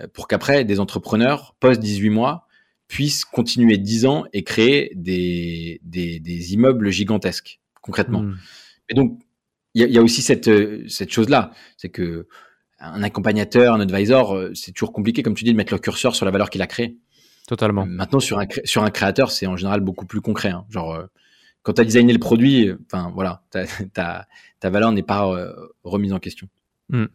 euh, 0.00 0.06
pour 0.12 0.28
qu'après, 0.28 0.64
des 0.64 0.80
entrepreneurs, 0.80 1.54
post 1.60 1.80
18 1.80 2.10
mois, 2.10 2.46
puissent 2.88 3.24
continuer 3.24 3.78
10 3.78 4.06
ans 4.06 4.24
et 4.32 4.44
créer 4.44 4.92
des, 4.94 5.80
des, 5.82 6.54
immeubles 6.54 6.90
gigantesques, 6.90 7.60
concrètement. 7.82 8.22
Hmm. 8.22 8.36
Et 8.88 8.94
donc, 8.94 9.20
il 9.74 9.90
y 9.90 9.98
a, 9.98 10.02
aussi 10.02 10.22
cette, 10.22 10.50
cette 10.88 11.12
chose-là, 11.12 11.50
c'est 11.76 11.90
que 11.90 12.28
un 12.78 13.02
accompagnateur, 13.02 13.74
un 13.74 13.80
advisor, 13.80 14.34
euh, 14.34 14.54
c'est 14.54 14.72
toujours 14.72 14.92
compliqué, 14.92 15.22
comme 15.22 15.34
tu 15.34 15.44
dis, 15.44 15.52
de 15.52 15.56
mettre 15.56 15.72
le 15.72 15.78
curseur 15.78 16.14
sur 16.14 16.24
la 16.24 16.30
valeur 16.30 16.50
qu'il 16.50 16.62
a 16.62 16.66
créée. 16.66 16.96
Totalement. 17.46 17.86
Maintenant, 17.86 18.20
sur 18.20 18.38
un, 18.38 18.46
sur 18.64 18.84
un 18.84 18.90
créateur, 18.90 19.30
c'est 19.30 19.46
en 19.46 19.56
général 19.56 19.80
beaucoup 19.80 20.06
plus 20.06 20.20
concret. 20.20 20.50
Hein. 20.50 20.64
Genre, 20.70 20.94
euh, 20.94 21.06
quand 21.66 21.72
tu 21.72 21.80
as 21.80 21.84
designé 21.84 22.12
le 22.12 22.20
produit, 22.20 22.70
enfin 22.84 23.10
voilà, 23.12 23.42
ta, 23.92 24.24
valeur 24.62 24.92
n'est 24.92 25.02
pas 25.02 25.26
euh, 25.26 25.52
remise 25.82 26.12
en 26.12 26.20
question. 26.20 26.48
Hmm. 26.90 27.06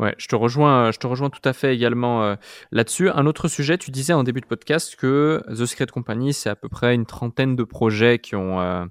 Ouais, 0.00 0.16
je 0.18 0.26
te 0.26 0.34
rejoins, 0.34 0.90
je 0.90 0.98
te 0.98 1.06
rejoins 1.06 1.30
tout 1.30 1.48
à 1.48 1.52
fait 1.52 1.72
également 1.72 2.24
euh, 2.24 2.34
là-dessus. 2.72 3.10
Un 3.10 3.26
autre 3.26 3.46
sujet, 3.46 3.78
tu 3.78 3.92
disais 3.92 4.12
en 4.12 4.24
début 4.24 4.40
de 4.40 4.46
podcast 4.46 4.96
que 4.96 5.40
The 5.48 5.66
Secret 5.66 5.86
Company, 5.86 6.32
c'est 6.32 6.50
à 6.50 6.56
peu 6.56 6.68
près 6.68 6.96
une 6.96 7.06
trentaine 7.06 7.54
de 7.54 7.62
projets 7.62 8.18
qui 8.18 8.34
ont, 8.34 8.60
euh, 8.60 8.84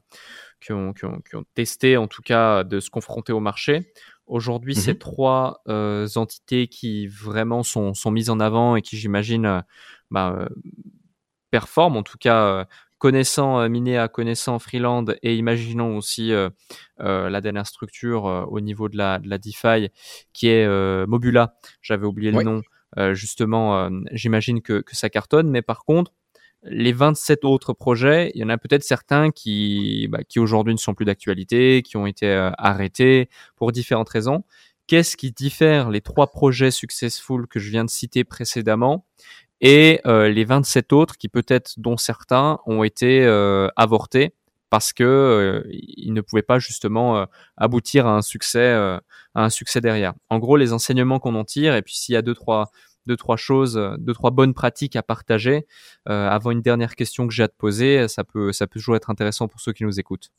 qui, 0.61 0.71
ont, 0.71 0.93
qui, 0.93 1.03
ont, 1.03 1.43
testé, 1.55 1.97
en 1.97 2.07
tout 2.07 2.21
cas, 2.21 2.63
de 2.63 2.79
se 2.79 2.89
confronter 2.89 3.33
au 3.33 3.41
marché. 3.41 3.91
Aujourd'hui, 4.27 4.75
c'est 4.75 4.93
mhm. 4.93 4.99
trois 4.99 5.61
entités 6.15 6.69
qui 6.69 7.07
vraiment 7.07 7.63
sont, 7.63 7.93
sont 7.93 8.11
mises 8.11 8.29
en 8.29 8.39
avant 8.39 8.77
et 8.77 8.81
qui, 8.81 8.95
j'imagine, 8.95 9.61
bah, 10.09 10.47
performent, 11.49 11.97
en 11.97 12.03
tout 12.03 12.17
cas, 12.17 12.65
connaissant 13.01 13.59
euh, 13.59 13.67
Minéa, 13.67 14.07
connaissant 14.07 14.59
Freeland 14.59 15.05
et 15.23 15.35
imaginons 15.35 15.97
aussi 15.97 16.31
euh, 16.31 16.51
euh, 16.99 17.31
la 17.31 17.41
dernière 17.41 17.65
structure 17.65 18.25
au 18.25 18.61
niveau 18.61 18.89
de 18.89 18.95
la, 18.95 19.17
de 19.17 19.27
la 19.27 19.39
DeFi 19.39 19.89
qui 20.33 20.49
est 20.49 20.67
Mobula. 21.07 21.55
J'avais 21.81 22.05
oublié 22.05 22.31
le 22.31 22.43
nom. 22.43 22.61
justement, 23.13 23.89
j'imagine 24.11 24.61
que, 24.61 24.81
que 24.81 24.95
ça 24.95 25.09
cartonne, 25.09 25.49
mais 25.49 25.63
par 25.63 25.83
contre, 25.83 26.11
les 26.63 26.93
27 26.93 27.43
autres 27.43 27.73
projets, 27.73 28.31
il 28.35 28.41
y 28.41 28.43
en 28.43 28.49
a 28.49 28.59
peut-être 28.59 28.83
certains 28.83 29.31
qui, 29.31 30.07
bah, 30.11 30.19
qui 30.23 30.37
aujourd'hui 30.37 30.75
ne 30.75 30.79
sont 30.79 30.93
plus 30.93 31.05
d'actualité, 31.05 31.81
qui 31.81 31.97
ont 31.97 32.05
été 32.05 32.31
arrêtés 32.59 33.29
pour 33.55 33.71
différentes 33.71 34.09
raisons. 34.09 34.43
Qu'est-ce 34.85 35.17
qui 35.17 35.31
diffère 35.31 35.89
les 35.89 36.01
trois 36.01 36.27
projets 36.27 36.69
successful 36.69 37.47
que 37.47 37.59
je 37.59 37.71
viens 37.71 37.85
de 37.85 37.89
citer 37.89 38.23
précédemment? 38.23 39.07
Et 39.61 40.01
euh, 40.07 40.27
les 40.27 40.43
27 40.43 40.91
autres 40.91 41.17
qui 41.17 41.29
peut-être 41.29 41.73
dont 41.77 41.95
certains 41.95 42.59
ont 42.65 42.83
été 42.83 43.23
euh, 43.23 43.67
avortés 43.75 44.33
parce 44.71 44.91
que 44.91 45.03
euh, 45.03 45.63
ils 45.69 46.13
ne 46.13 46.21
pouvaient 46.21 46.41
pas 46.41 46.57
justement 46.59 47.27
aboutir 47.57 48.07
à 48.07 48.15
un 48.15 48.21
succès 48.21 48.71
à 48.71 49.01
un 49.35 49.49
succès 49.49 49.81
derrière. 49.81 50.13
En 50.29 50.39
gros, 50.39 50.57
les 50.57 50.73
enseignements 50.73 51.19
qu'on 51.19 51.35
en 51.35 51.45
tire 51.45 51.75
et 51.75 51.81
puis 51.81 51.95
s'il 51.95 52.13
y 52.13 52.15
a 52.17 52.21
deux 52.21 52.33
trois 52.33 52.71
deux 53.07 53.17
trois 53.17 53.37
choses, 53.37 53.79
deux 53.99 54.13
trois 54.13 54.31
bonnes 54.31 54.53
pratiques 54.53 54.95
à 54.95 55.03
partager 55.03 55.67
avant 56.05 56.51
une 56.51 56.61
dernière 56.61 56.95
question 56.95 57.27
que 57.27 57.33
j'ai 57.33 57.43
à 57.43 57.47
te 57.47 57.55
poser, 57.55 58.07
ça 58.07 58.23
peut 58.23 58.51
ça 58.51 58.65
peut 58.65 58.79
toujours 58.79 58.95
être 58.95 59.09
intéressant 59.09 59.47
pour 59.47 59.59
ceux 59.59 59.73
qui 59.73 59.83
nous 59.83 59.99
écoutent. 59.99 60.31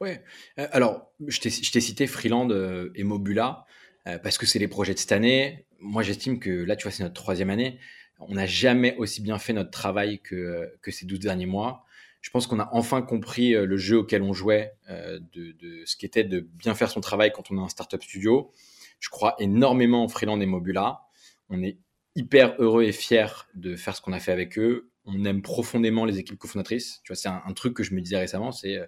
Ouais. 0.00 0.22
alors, 0.56 1.12
je 1.26 1.40
t'ai 1.40 1.50
cité 1.50 2.06
Freeland 2.06 2.48
et 2.94 3.04
Mobula 3.04 3.64
parce 4.04 4.38
que 4.38 4.46
c'est 4.46 4.58
les 4.58 4.68
projets 4.68 4.94
de 4.94 4.98
cette 4.98 5.12
année 5.12 5.66
moi, 5.84 6.02
j'estime 6.02 6.40
que 6.40 6.50
là, 6.50 6.76
tu 6.76 6.84
vois, 6.84 6.92
c'est 6.92 7.02
notre 7.02 7.14
troisième 7.14 7.50
année. 7.50 7.78
On 8.18 8.34
n'a 8.34 8.46
jamais 8.46 8.96
aussi 8.96 9.20
bien 9.20 9.38
fait 9.38 9.52
notre 9.52 9.70
travail 9.70 10.20
que, 10.20 10.72
que 10.80 10.90
ces 10.90 11.04
12 11.06 11.20
derniers 11.20 11.46
mois. 11.46 11.84
Je 12.22 12.30
pense 12.30 12.46
qu'on 12.46 12.58
a 12.58 12.70
enfin 12.72 13.02
compris 13.02 13.54
euh, 13.54 13.66
le 13.66 13.76
jeu 13.76 13.98
auquel 13.98 14.22
on 14.22 14.32
jouait, 14.32 14.72
euh, 14.88 15.20
de, 15.34 15.54
ce 15.84 15.96
qu'était 15.96 16.24
de 16.24 16.40
bien 16.40 16.74
faire 16.74 16.90
son 16.90 17.02
travail 17.02 17.32
quand 17.32 17.50
on 17.50 17.58
a 17.58 17.60
un 17.60 17.68
startup 17.68 18.02
studio. 18.02 18.50
Je 18.98 19.10
crois 19.10 19.34
énormément 19.38 20.04
en 20.04 20.08
Freeland 20.08 20.40
et 20.40 20.46
Mobula. 20.46 21.02
On 21.50 21.62
est 21.62 21.78
hyper 22.16 22.54
heureux 22.58 22.84
et 22.84 22.92
fiers 22.92 23.26
de 23.54 23.76
faire 23.76 23.94
ce 23.94 24.00
qu'on 24.00 24.14
a 24.14 24.20
fait 24.20 24.32
avec 24.32 24.58
eux. 24.58 24.90
On 25.04 25.26
aime 25.26 25.42
profondément 25.42 26.06
les 26.06 26.18
équipes 26.18 26.38
cofondatrices. 26.38 27.00
Tu 27.04 27.12
vois, 27.12 27.16
c'est 27.16 27.28
un, 27.28 27.52
truc 27.52 27.74
que 27.74 27.82
je 27.82 27.94
me 27.94 28.00
disais 28.00 28.16
récemment, 28.16 28.52
c'est 28.52 28.78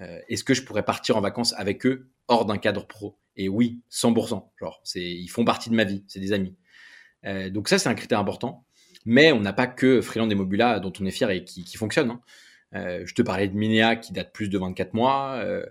euh, 0.00 0.18
est-ce 0.28 0.44
que 0.44 0.54
je 0.54 0.62
pourrais 0.62 0.84
partir 0.84 1.18
en 1.18 1.20
vacances 1.20 1.52
avec 1.58 1.84
eux 1.84 2.10
hors 2.28 2.46
d'un 2.46 2.56
cadre 2.56 2.86
pro? 2.86 3.18
Et 3.36 3.48
oui, 3.48 3.80
100%. 3.90 4.50
Genre, 4.60 4.80
c'est, 4.84 5.02
ils 5.02 5.28
font 5.28 5.44
partie 5.44 5.70
de 5.70 5.74
ma 5.74 5.84
vie, 5.84 6.04
c'est 6.06 6.20
des 6.20 6.32
amis. 6.32 6.54
Euh, 7.24 7.50
donc 7.50 7.68
ça, 7.68 7.78
c'est 7.78 7.88
un 7.88 7.94
critère 7.94 8.18
important. 8.18 8.64
Mais 9.04 9.32
on 9.32 9.40
n'a 9.40 9.52
pas 9.52 9.66
que 9.66 10.00
Freeland 10.00 10.30
et 10.30 10.34
Mobula 10.34 10.78
dont 10.78 10.92
on 11.00 11.06
est 11.06 11.10
fier 11.10 11.30
et 11.30 11.44
qui, 11.44 11.64
qui 11.64 11.76
fonctionne. 11.76 12.10
Hein. 12.10 12.20
Euh, 12.74 13.02
je 13.04 13.14
te 13.14 13.22
parlais 13.22 13.48
de 13.48 13.54
Minéa 13.54 13.96
qui 13.96 14.12
date 14.12 14.32
plus 14.32 14.48
de 14.48 14.58
24 14.58 14.94
mois. 14.94 15.34
Euh, 15.38 15.64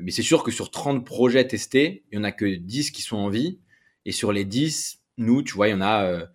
mais 0.00 0.10
c'est 0.10 0.22
sûr 0.22 0.42
que 0.42 0.50
sur 0.50 0.70
30 0.70 1.04
projets 1.04 1.46
testés, 1.46 2.04
il 2.10 2.16
y 2.16 2.18
en 2.18 2.24
a 2.24 2.32
que 2.32 2.46
10 2.46 2.90
qui 2.90 3.02
sont 3.02 3.16
en 3.16 3.28
vie. 3.28 3.60
Et 4.06 4.12
sur 4.12 4.32
les 4.32 4.44
10, 4.44 5.02
nous, 5.18 5.42
tu 5.42 5.54
vois, 5.54 5.68
il 5.68 5.72
y 5.72 5.74
en 5.74 5.82
a 5.82 6.26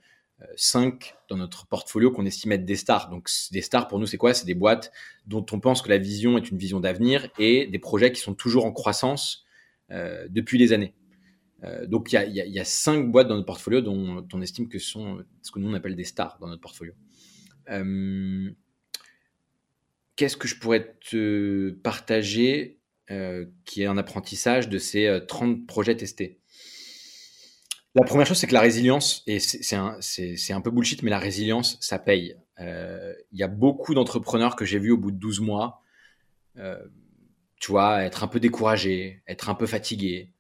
cinq 0.58 1.16
dans 1.30 1.38
notre 1.38 1.66
portfolio 1.66 2.12
qu'on 2.12 2.26
estime 2.26 2.52
être 2.52 2.66
des 2.66 2.76
stars. 2.76 3.10
Donc 3.10 3.30
des 3.52 3.62
stars 3.62 3.88
pour 3.88 4.00
nous 4.00 4.06
c'est 4.06 4.18
quoi? 4.18 4.34
C'est 4.34 4.46
des 4.46 4.54
boîtes 4.54 4.92
dont 5.26 5.46
on 5.52 5.60
pense 5.60 5.82
que 5.82 5.90
la 5.90 5.98
vision 5.98 6.38
est 6.38 6.52
une 6.52 6.58
vision 6.58 6.80
d'avenir 6.80 7.28
et 7.40 7.66
des 7.66 7.80
projets 7.80 8.12
qui 8.12 8.22
sont 8.22 8.34
toujours 8.36 8.66
en 8.66 8.72
croissance 8.72 9.45
depuis 9.90 10.58
des 10.58 10.74
années. 10.74 10.94
donc 11.88 12.12
il 12.12 12.32
y 12.34 12.60
a, 12.60 12.66
cinq 12.66 13.12
boîtes 13.12 13.28
dans 13.28 13.36
notre 13.36 13.46
portfolio 13.46 13.82
dont, 13.82 14.28
on 14.34 14.42
estime 14.42 14.68
que 14.68 14.80
sont 14.80 15.24
ce 15.42 15.52
que 15.52 15.60
nous 15.60 15.70
on 15.70 15.74
appelle 15.74 15.96
des 15.96 16.04
stars 16.04 16.38
dans 16.40 16.48
notre 16.48 16.62
portfolio. 16.62 16.94
Qu'est-ce 20.16 20.38
que 20.38 20.48
je 20.48 20.56
pourrais 20.58 20.98
te 21.10 21.72
partager 21.84 22.80
qui 23.66 23.84
est 23.84 23.86
un 23.86 23.98
apprentissage 23.98 24.70
de 24.70 24.78
ces 24.78 25.20
30 25.28 25.68
projets 25.68 25.96
testés? 25.96 26.40
La 27.96 28.04
première 28.04 28.28
chose, 28.28 28.38
c'est 28.38 28.48
que 28.48 28.54
la 28.54 28.62
résilience, 28.62 29.24
et 29.26 29.40
c'est 29.40 29.74
un, 29.76 30.62
peu 30.62 30.70
bullshit, 30.70 31.02
mais 31.02 31.10
la 31.10 31.18
résilience, 31.18 31.78
ça 31.80 31.98
paye. 31.98 32.36
Euh, 32.60 33.14
il 33.32 33.40
y 33.40 33.44
a 33.44 33.48
beaucoup 33.48 33.94
d'entrepreneurs 33.94 34.58
que 34.58 34.66
j'ai 34.66 34.80
vus 34.80 34.92
au 34.92 34.98
bout 34.98 35.12
de 35.12 35.18
12 35.18 35.40
mois, 35.40 35.82
euh, 36.58 36.78
tu 37.60 37.72
vois, 37.72 38.04
être 38.04 38.24
un 38.24 38.28
peu 38.28 38.40
découragés, 38.40 39.22
être 39.28 39.50
un 39.50 39.56
peu 39.56 39.66
fatigués, 39.66 40.32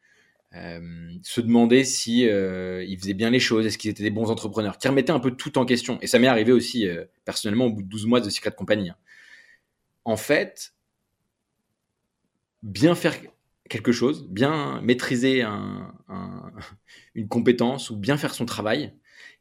euh, 0.53 1.09
se 1.23 1.41
demander 1.41 1.83
si 1.83 2.21
ils 2.21 2.97
faisaient 2.99 3.13
bien 3.13 3.29
les 3.29 3.39
choses, 3.39 3.65
est-ce 3.65 3.77
qu'ils 3.77 3.91
étaient 3.91 4.03
des 4.03 4.11
bons 4.11 4.29
entrepreneurs, 4.29 4.77
qui 4.77 4.87
remettaient 4.87 5.11
un 5.11 5.19
peu 5.19 5.31
tout 5.31 5.57
en 5.57 5.65
question. 5.65 5.99
Et 6.01 6.07
ça 6.07 6.19
m'est 6.19 6.27
arrivé 6.27 6.51
aussi, 6.51 6.87
personnellement, 7.25 7.65
au 7.65 7.71
bout 7.71 7.81
de 7.83 7.89
12 7.89 8.05
mois 8.05 8.21
de 8.21 8.29
Secret 8.29 8.51
Company. 8.51 8.89
Hein. 8.89 8.97
En 10.05 10.17
fait, 10.17 10.73
bien 12.63 12.95
faire 12.95 13.15
quelque 13.69 13.91
chose, 13.91 14.27
bien 14.27 14.81
maîtriser 14.81 15.43
une 17.15 17.27
compétence 17.27 17.89
ou 17.89 17.97
bien 17.97 18.17
faire 18.17 18.33
son 18.33 18.45
travail, 18.45 18.93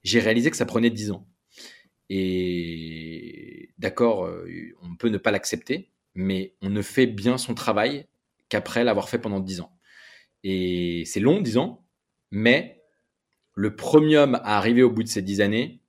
j'ai 0.02 0.20
réalisé 0.20 0.50
que 0.50 0.56
ça 0.56 0.66
prenait 0.66 0.90
10 0.90 1.10
ans. 1.10 1.26
Et 2.10 3.70
d'accord, 3.78 4.26
euh, 4.26 4.46
on 4.82 4.94
peut 4.96 5.08
ne 5.08 5.18
pas 5.18 5.30
l'accepter, 5.30 5.90
mais 6.14 6.54
on 6.62 6.70
ne 6.70 6.82
fait 6.82 7.06
bien 7.06 7.38
son 7.38 7.54
travail 7.54 8.06
qu'après 8.48 8.84
l'avoir 8.84 9.08
fait 9.08 9.18
pendant 9.18 9.40
10 9.40 9.60
ans. 9.60 9.72
Et 10.42 11.04
c'est 11.06 11.20
long, 11.20 11.40
10 11.40 11.58
ans, 11.58 11.84
mais 12.30 12.82
le 13.54 13.76
premium 13.76 14.34
à 14.36 14.56
arriver 14.58 14.82
au 14.82 14.90
bout 14.90 15.02
de 15.02 15.08
ces 15.08 15.22
10 15.22 15.40
années 15.40 15.80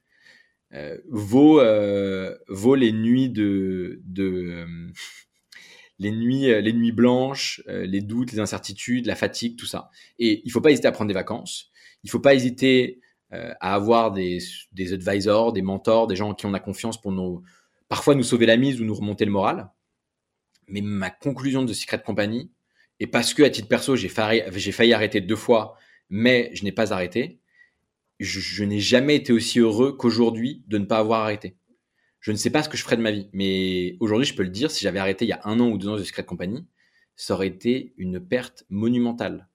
euh, 0.74 0.98
vaut, 1.10 1.60
euh, 1.60 2.36
vaut 2.48 2.76
les 2.76 2.92
nuits 2.92 3.30
blanches, 6.92 7.62
les 7.68 8.02
doutes, 8.02 8.32
les 8.32 8.40
incertitudes, 8.40 9.06
la 9.06 9.16
fatigue, 9.16 9.58
tout 9.58 9.66
ça. 9.66 9.90
Et 10.20 10.42
il 10.46 10.52
faut 10.52 10.62
pas 10.62 10.72
hésiter 10.72 10.88
à 10.88 10.92
prendre 10.92 11.08
des 11.08 11.14
vacances. 11.14 11.72
Il 12.04 12.10
faut 12.10 12.20
pas 12.20 12.36
hésiter 12.36 13.00
euh, 13.34 13.54
à 13.60 13.74
avoir 13.74 14.12
des, 14.12 14.40
advisors, 14.94 15.52
des 15.52 15.64
mentors, 15.64 16.08
des 16.08 16.16
gens 16.16 16.30
en 16.30 16.34
qui 16.36 16.46
on 16.46 16.54
a 16.54 16.60
confiance 16.60 17.02
pour 17.02 17.12
parfois 17.90 18.14
nous 18.14 18.24
sauver 18.24 18.46
la 18.46 18.56
mise 18.56 18.80
ou 18.80 18.86
nous 18.86 18.94
remonter 18.94 19.26
le 19.26 19.32
moral. 19.32 19.72
Mais 20.68 20.82
ma 20.82 21.10
conclusion 21.10 21.64
de 21.64 21.74
Secret 21.74 22.02
Company, 22.02 22.52
et 23.00 23.08
parce 23.08 23.34
que 23.34 23.44
à 23.44 23.50
titre 23.50 23.68
perso, 23.68 23.96
j'ai 23.96 24.10
failli, 24.10 24.42
failli 24.72 24.94
arrêter 24.94 25.22
deux 25.22 25.36
fois, 25.36 25.78
mais 26.10 26.52
je 26.54 26.64
n'ai 26.64 26.72
pas 26.72 26.94
arrêté, 26.94 27.40
je 28.20 28.64
n'ai 28.64 28.80
jamais 28.80 29.16
été 29.16 29.34
aussi 29.34 29.60
heureux 29.60 29.94
qu'aujourd'hui 29.94 30.64
de 30.68 30.78
ne 30.78 30.86
pas 30.86 31.00
avoir 31.00 31.22
arrêté 31.22 31.58
je 32.26 32.32
ne 32.32 32.38
sais 32.38 32.50
pas 32.50 32.64
ce 32.64 32.70
que 32.70 32.76
je 32.76 32.82
ferais 32.82 32.98
de 32.98 33.04
ma 33.04 33.12
vie. 33.12 33.30
Mais 33.34 33.98
aujourd'hui, 34.00 34.26
je 34.26 34.34
peux 34.34 34.42
le 34.42 34.50
dire, 34.50 34.72
si 34.72 34.84
j'avais 34.84 34.98
arrêté 34.98 35.26
il 35.26 35.28
y 35.28 35.32
a 35.32 35.42
un 35.44 35.60
an 35.60 35.70
ou 35.70 35.78
deux 35.78 35.90
ans 35.90 35.96
de 35.96 36.04
Secret 36.04 36.26
Company, 36.26 36.66
ça 37.16 37.36
aurait 37.36 37.46
été 37.46 37.94
une 37.98 38.20
perte 38.20 38.66
monumentale. 38.70 39.48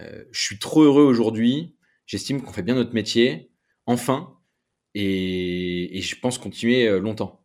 Euh, 0.00 0.22
je 0.30 0.40
suis 0.40 0.60
trop 0.60 0.84
heureux 0.84 1.02
aujourd'hui. 1.02 1.74
J'estime 2.06 2.42
qu'on 2.42 2.52
fait 2.52 2.62
bien 2.62 2.76
notre 2.76 2.94
métier, 2.94 3.50
enfin, 3.86 4.38
et, 4.94 6.00
je 6.00 6.14
pense 6.20 6.38
continuer 6.38 6.86
euh, 6.86 7.00
longtemps. 7.00 7.44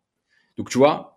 Donc, 0.58 0.70
tu 0.70 0.78
vois, 0.78 1.11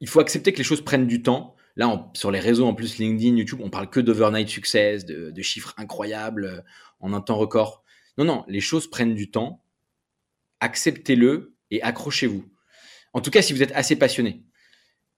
il 0.00 0.08
faut 0.08 0.20
accepter 0.20 0.52
que 0.52 0.58
les 0.58 0.64
choses 0.64 0.82
prennent 0.82 1.06
du 1.06 1.22
temps. 1.22 1.54
Là, 1.76 2.10
sur 2.14 2.30
les 2.30 2.40
réseaux, 2.40 2.66
en 2.66 2.74
plus, 2.74 2.98
LinkedIn, 2.98 3.36
YouTube, 3.36 3.60
on 3.62 3.70
parle 3.70 3.90
que 3.90 4.00
d'overnight 4.00 4.48
success, 4.48 5.04
de, 5.04 5.42
chiffres 5.42 5.74
incroyables 5.76 6.44
euh, 6.44 6.60
en 7.00 7.12
un 7.12 7.20
temps 7.20 7.36
record. 7.36 7.82
Non, 8.16 8.24
non, 8.24 8.44
les 8.48 8.60
choses 8.60 8.88
prennent 8.88 9.14
du 9.14 9.30
temps. 9.30 9.64
Acceptez-le 10.60 11.56
et 11.70 11.82
accrochez-vous. 11.82 12.44
En 13.12 13.20
tout 13.20 13.30
cas, 13.30 13.42
si 13.42 13.52
vous 13.52 13.62
êtes 13.62 13.72
assez 13.72 13.96
passionné. 13.96 14.44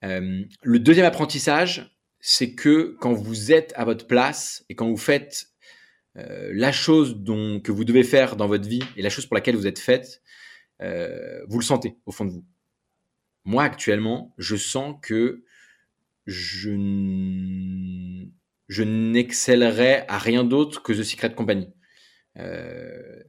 Euh, 0.04 0.44
le 0.62 0.78
deuxième 0.78 1.06
apprentissage, 1.06 1.96
c'est 2.20 2.54
que 2.54 2.96
quand 3.00 3.12
vous 3.12 3.52
êtes 3.52 3.72
à 3.76 3.84
votre 3.84 4.06
place 4.06 4.64
et 4.68 4.74
quand 4.74 4.88
vous 4.88 4.96
faites 4.96 5.48
euh, 6.16 6.50
la 6.54 6.72
chose 6.72 7.22
que 7.62 7.72
vous 7.72 7.84
devez 7.84 8.02
faire 8.02 8.36
dans 8.36 8.46
votre 8.46 8.66
vie 8.66 8.82
et 8.96 9.02
la 9.02 9.10
chose 9.10 9.26
pour 9.26 9.34
laquelle 9.34 9.56
vous 9.56 9.66
êtes 9.66 9.78
faite, 9.78 10.22
vous 10.80 11.58
le 11.58 11.64
sentez 11.64 11.96
au 12.04 12.12
fond 12.12 12.24
de 12.24 12.30
vous. 12.30 12.44
Moi, 13.46 13.62
actuellement, 13.62 14.34
je 14.36 14.56
sens 14.56 14.96
que 15.00 15.44
je, 16.26 16.70
je 18.68 18.82
n'excellerai 18.82 20.04
à 20.08 20.18
rien 20.18 20.44
d'autre 20.44 20.82
que 20.82 20.92
The 20.92 21.02
Secret 21.02 21.34
Company. 21.34 21.72
je 22.36 23.22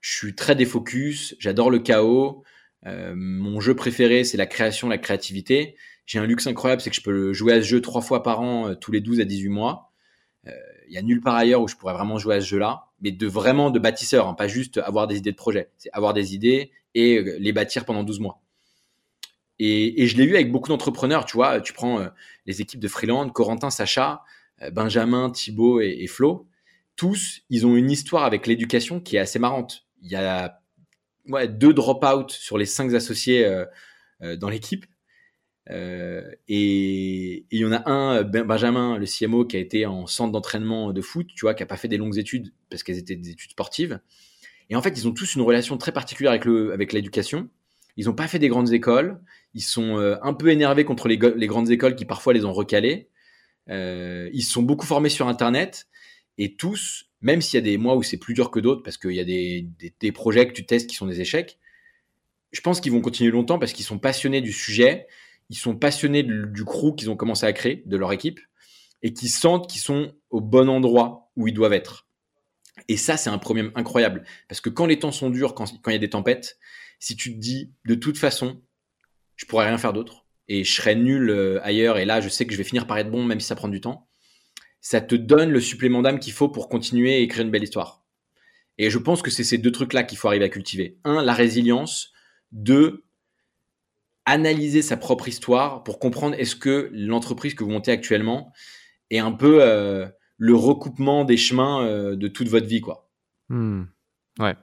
suis 0.00 0.34
très 0.34 0.54
défocus, 0.54 1.34
j'adore 1.38 1.70
le 1.70 1.80
chaos, 1.80 2.44
euh, 2.86 3.14
mon 3.16 3.60
jeu 3.60 3.74
préféré, 3.74 4.24
c'est 4.24 4.36
la 4.36 4.46
création, 4.46 4.88
la 4.88 4.98
créativité. 4.98 5.76
J'ai 6.06 6.18
un 6.18 6.26
luxe 6.26 6.46
incroyable, 6.46 6.80
c'est 6.80 6.90
que 6.90 6.96
je 6.96 7.02
peux 7.02 7.32
jouer 7.32 7.54
à 7.54 7.62
ce 7.62 7.66
jeu 7.66 7.80
trois 7.80 8.00
fois 8.00 8.22
par 8.22 8.40
an, 8.40 8.68
euh, 8.68 8.74
tous 8.74 8.92
les 8.92 9.00
12 9.00 9.20
à 9.20 9.24
18 9.24 9.48
mois. 9.48 9.92
Il 10.44 10.50
euh, 10.50 10.54
y 10.90 10.98
a 10.98 11.02
nulle 11.02 11.20
part 11.20 11.34
ailleurs 11.34 11.60
où 11.62 11.68
je 11.68 11.74
pourrais 11.74 11.94
vraiment 11.94 12.18
jouer 12.18 12.36
à 12.36 12.40
ce 12.40 12.46
jeu-là, 12.46 12.86
mais 13.00 13.10
de 13.10 13.26
vraiment 13.26 13.70
de 13.70 13.80
bâtisseur, 13.80 14.28
hein, 14.28 14.34
pas 14.34 14.46
juste 14.46 14.78
avoir 14.78 15.08
des 15.08 15.16
idées 15.18 15.32
de 15.32 15.36
projet. 15.36 15.70
C'est 15.78 15.90
avoir 15.92 16.14
des 16.14 16.34
idées 16.34 16.70
et 16.94 17.20
les 17.40 17.52
bâtir 17.52 17.84
pendant 17.84 18.04
12 18.04 18.20
mois. 18.20 18.40
Et, 19.58 20.06
je 20.06 20.16
l'ai 20.16 20.26
vu 20.26 20.34
avec 20.34 20.52
beaucoup 20.52 20.68
d'entrepreneurs, 20.68 21.24
tu 21.24 21.36
vois, 21.36 21.60
tu 21.60 21.72
prends 21.72 22.06
les 22.44 22.60
équipes 22.60 22.80
de 22.80 22.88
Freeland, 22.88 23.30
Corentin, 23.30 23.70
Sacha, 23.70 24.22
Benjamin, 24.72 25.30
Thibaut 25.30 25.80
et, 25.80 26.06
Flo, 26.06 26.46
tous, 26.96 27.42
ils 27.50 27.66
ont 27.66 27.76
une 27.76 27.90
histoire 27.90 28.24
avec 28.24 28.46
l'éducation 28.46 29.00
qui 29.00 29.16
est 29.16 29.18
assez 29.20 29.38
marrante. 29.38 29.86
Il 30.02 30.10
y 30.10 30.16
a 30.16 30.60
deux 31.48 31.74
drop-out 31.74 32.30
sur 32.30 32.58
les 32.58 32.66
cinq 32.66 32.92
associés 32.94 33.44
euh, 33.44 33.64
euh, 34.22 34.36
dans 34.36 34.48
l'équipe. 34.48 34.86
Euh, 35.70 36.30
et 36.46 37.44
il 37.50 37.60
y 37.60 37.64
en 37.64 37.72
a 37.72 37.90
un, 37.90 38.22
ben, 38.22 38.44
Benjamin, 38.44 38.98
le 38.98 39.06
CMO, 39.06 39.44
qui 39.44 39.56
a 39.56 39.60
été 39.60 39.84
en 39.84 40.06
centre 40.06 40.32
d'entraînement 40.32 40.92
de 40.92 41.00
foot, 41.00 41.26
tu 41.34 41.42
vois, 41.42 41.54
qui 41.54 41.62
a 41.62 41.66
pas 41.66 41.76
fait 41.76 41.88
des 41.88 41.96
longues 41.96 42.18
études 42.18 42.52
parce 42.70 42.82
qu'elles 42.82 42.98
étaient 42.98 43.16
des 43.16 43.30
études 43.30 43.50
sportives. 43.50 44.00
Et 44.70 44.76
en 44.76 44.82
fait, 44.82 44.90
ils 44.90 45.08
ont 45.08 45.12
tous 45.12 45.34
une 45.34 45.42
relation 45.42 45.76
très 45.76 45.92
particulière 45.92 46.32
avec 46.32 46.44
le, 46.44 46.72
avec 46.72 46.92
l'éducation. 46.92 47.48
Ils 47.96 48.06
n'ont 48.06 48.14
pas 48.14 48.28
fait 48.28 48.38
des 48.38 48.48
grandes 48.48 48.72
écoles. 48.72 49.20
Ils 49.56 49.62
sont 49.62 49.96
un 49.96 50.34
peu 50.34 50.50
énervés 50.50 50.84
contre 50.84 51.08
les, 51.08 51.16
grandes 51.16 51.70
écoles 51.70 51.96
qui 51.96 52.04
parfois 52.04 52.34
les 52.34 52.44
ont 52.44 52.52
recalés. 52.52 53.08
Euh, 53.70 54.28
ils 54.34 54.44
sont 54.44 54.62
beaucoup 54.62 54.86
formés 54.86 55.08
sur 55.08 55.28
Internet 55.28 55.88
et 56.38 56.54
tous 56.54 57.06
même 57.22 57.40
s'il 57.40 57.56
y 57.56 57.58
a 57.58 57.62
des 57.62 57.78
mois 57.78 57.96
où 57.96 58.02
c'est 58.02 58.18
plus 58.18 58.34
dur 58.34 58.50
que 58.50 58.60
d'autres, 58.60 58.82
parce 58.82 58.98
qu'il 58.98 59.12
y 59.12 59.20
a 59.20 59.24
des, 59.24 60.12
projets 60.12 60.46
que 60.46 60.52
tu 60.52 60.66
testes 60.66 60.88
qui 60.88 60.94
sont 60.94 61.06
des 61.06 61.20
échecs, 61.20 61.58
je 62.52 62.60
pense 62.60 62.80
qu'ils 62.80 62.92
vont 62.92 63.00
continuer 63.00 63.30
longtemps 63.30 63.58
parce 63.58 63.72
qu'ils 63.72 63.84
sont 63.84 63.98
passionnés 63.98 64.40
du 64.40 64.52
sujet, 64.52 65.06
ils 65.48 65.56
sont 65.56 65.74
passionnés 65.74 66.22
du, 66.22 66.64
crew 66.64 66.94
qu'ils 66.94 67.10
ont 67.10 67.16
commencé 67.16 67.46
à 67.46 67.52
créer, 67.52 67.82
de 67.86 67.96
leur 67.96 68.12
équipe, 68.12 68.38
et 69.02 69.12
qui 69.12 69.28
sentent 69.28 69.68
qu'ils 69.68 69.80
sont 69.80 70.12
au 70.30 70.40
bon 70.40 70.68
endroit 70.68 71.30
où 71.36 71.48
ils 71.48 71.54
doivent 71.54 71.72
être. 71.72 72.06
Et 72.88 72.96
ça, 72.96 73.16
c'est 73.16 73.30
un 73.30 73.38
problème 73.38 73.72
incroyable, 73.74 74.22
parce 74.48 74.60
que 74.60 74.68
quand 74.68 74.86
les 74.86 74.98
temps 74.98 75.12
sont 75.12 75.30
durs, 75.30 75.54
quand 75.54 75.66
il 75.86 75.92
y 75.92 75.96
a 75.96 75.98
des 75.98 76.10
tempêtes, 76.10 76.58
si 76.98 77.16
tu 77.16 77.34
te 77.34 77.38
dis, 77.38 77.72
de 77.86 77.94
toute 77.94 78.18
façon, 78.18 78.62
je 79.36 79.46
pourrais 79.46 79.66
rien 79.66 79.78
faire 79.78 79.92
d'autre, 79.92 80.26
et 80.48 80.64
je 80.64 80.72
serais 80.72 80.94
nul 80.94 81.30
euh, 81.30 81.60
ailleurs, 81.62 81.98
et 81.98 82.04
là, 82.04 82.20
je 82.20 82.28
sais 82.28 82.46
que 82.46 82.52
je 82.52 82.58
vais 82.58 82.64
finir 82.64 82.86
par 82.86 82.98
être 82.98 83.10
bon, 83.10 83.24
même 83.24 83.40
si 83.40 83.46
ça 83.46 83.56
prend 83.56 83.68
du 83.68 83.80
temps, 83.80 84.08
ça 84.80 85.00
te 85.00 85.14
donne 85.14 85.50
le 85.50 85.60
supplément 85.60 86.02
d'âme 86.02 86.20
qu'il 86.20 86.32
faut 86.32 86.48
pour 86.48 86.68
continuer 86.68 87.14
à 87.14 87.18
écrire 87.18 87.44
une 87.44 87.50
belle 87.50 87.64
histoire. 87.64 88.04
Et 88.78 88.90
je 88.90 88.98
pense 88.98 89.22
que 89.22 89.30
c'est 89.30 89.44
ces 89.44 89.58
deux 89.58 89.72
trucs-là 89.72 90.02
qu'il 90.02 90.18
faut 90.18 90.28
arriver 90.28 90.44
à 90.44 90.48
cultiver. 90.48 90.98
Un, 91.04 91.22
la 91.22 91.32
résilience. 91.32 92.12
Deux, 92.52 93.04
analyser 94.26 94.82
sa 94.82 94.96
propre 94.96 95.28
histoire 95.28 95.82
pour 95.82 95.98
comprendre 95.98 96.36
est-ce 96.38 96.56
que 96.56 96.90
l'entreprise 96.92 97.54
que 97.54 97.64
vous 97.64 97.70
montez 97.70 97.90
actuellement 97.90 98.52
est 99.10 99.18
un 99.18 99.32
peu 99.32 99.58
euh, 99.62 100.06
le 100.36 100.54
recoupement 100.54 101.24
des 101.24 101.36
chemins 101.36 101.84
euh, 101.84 102.16
de 102.16 102.28
toute 102.28 102.48
votre 102.48 102.66
vie, 102.66 102.80
quoi. 102.80 103.10
Hmm. 103.48 103.84
Ouais. 104.38 104.54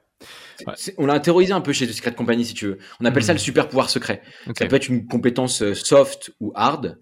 On 0.97 1.05
l'a 1.05 1.13
intériorisé 1.13 1.53
un 1.53 1.61
peu 1.61 1.73
chez 1.73 1.87
The 1.87 1.91
Secret 1.91 2.13
Company, 2.13 2.45
si 2.45 2.53
tu 2.53 2.67
veux. 2.67 2.77
On 2.99 3.05
appelle 3.05 3.23
ça 3.23 3.33
hmm. 3.33 3.37
le 3.37 3.41
super 3.41 3.67
pouvoir 3.67 3.89
secret. 3.89 4.21
Ça 4.57 4.65
peut 4.65 4.75
être 4.75 4.89
une 4.89 5.05
compétence 5.07 5.61
euh, 5.61 5.73
soft 5.73 6.31
ou 6.39 6.51
hard. 6.55 6.99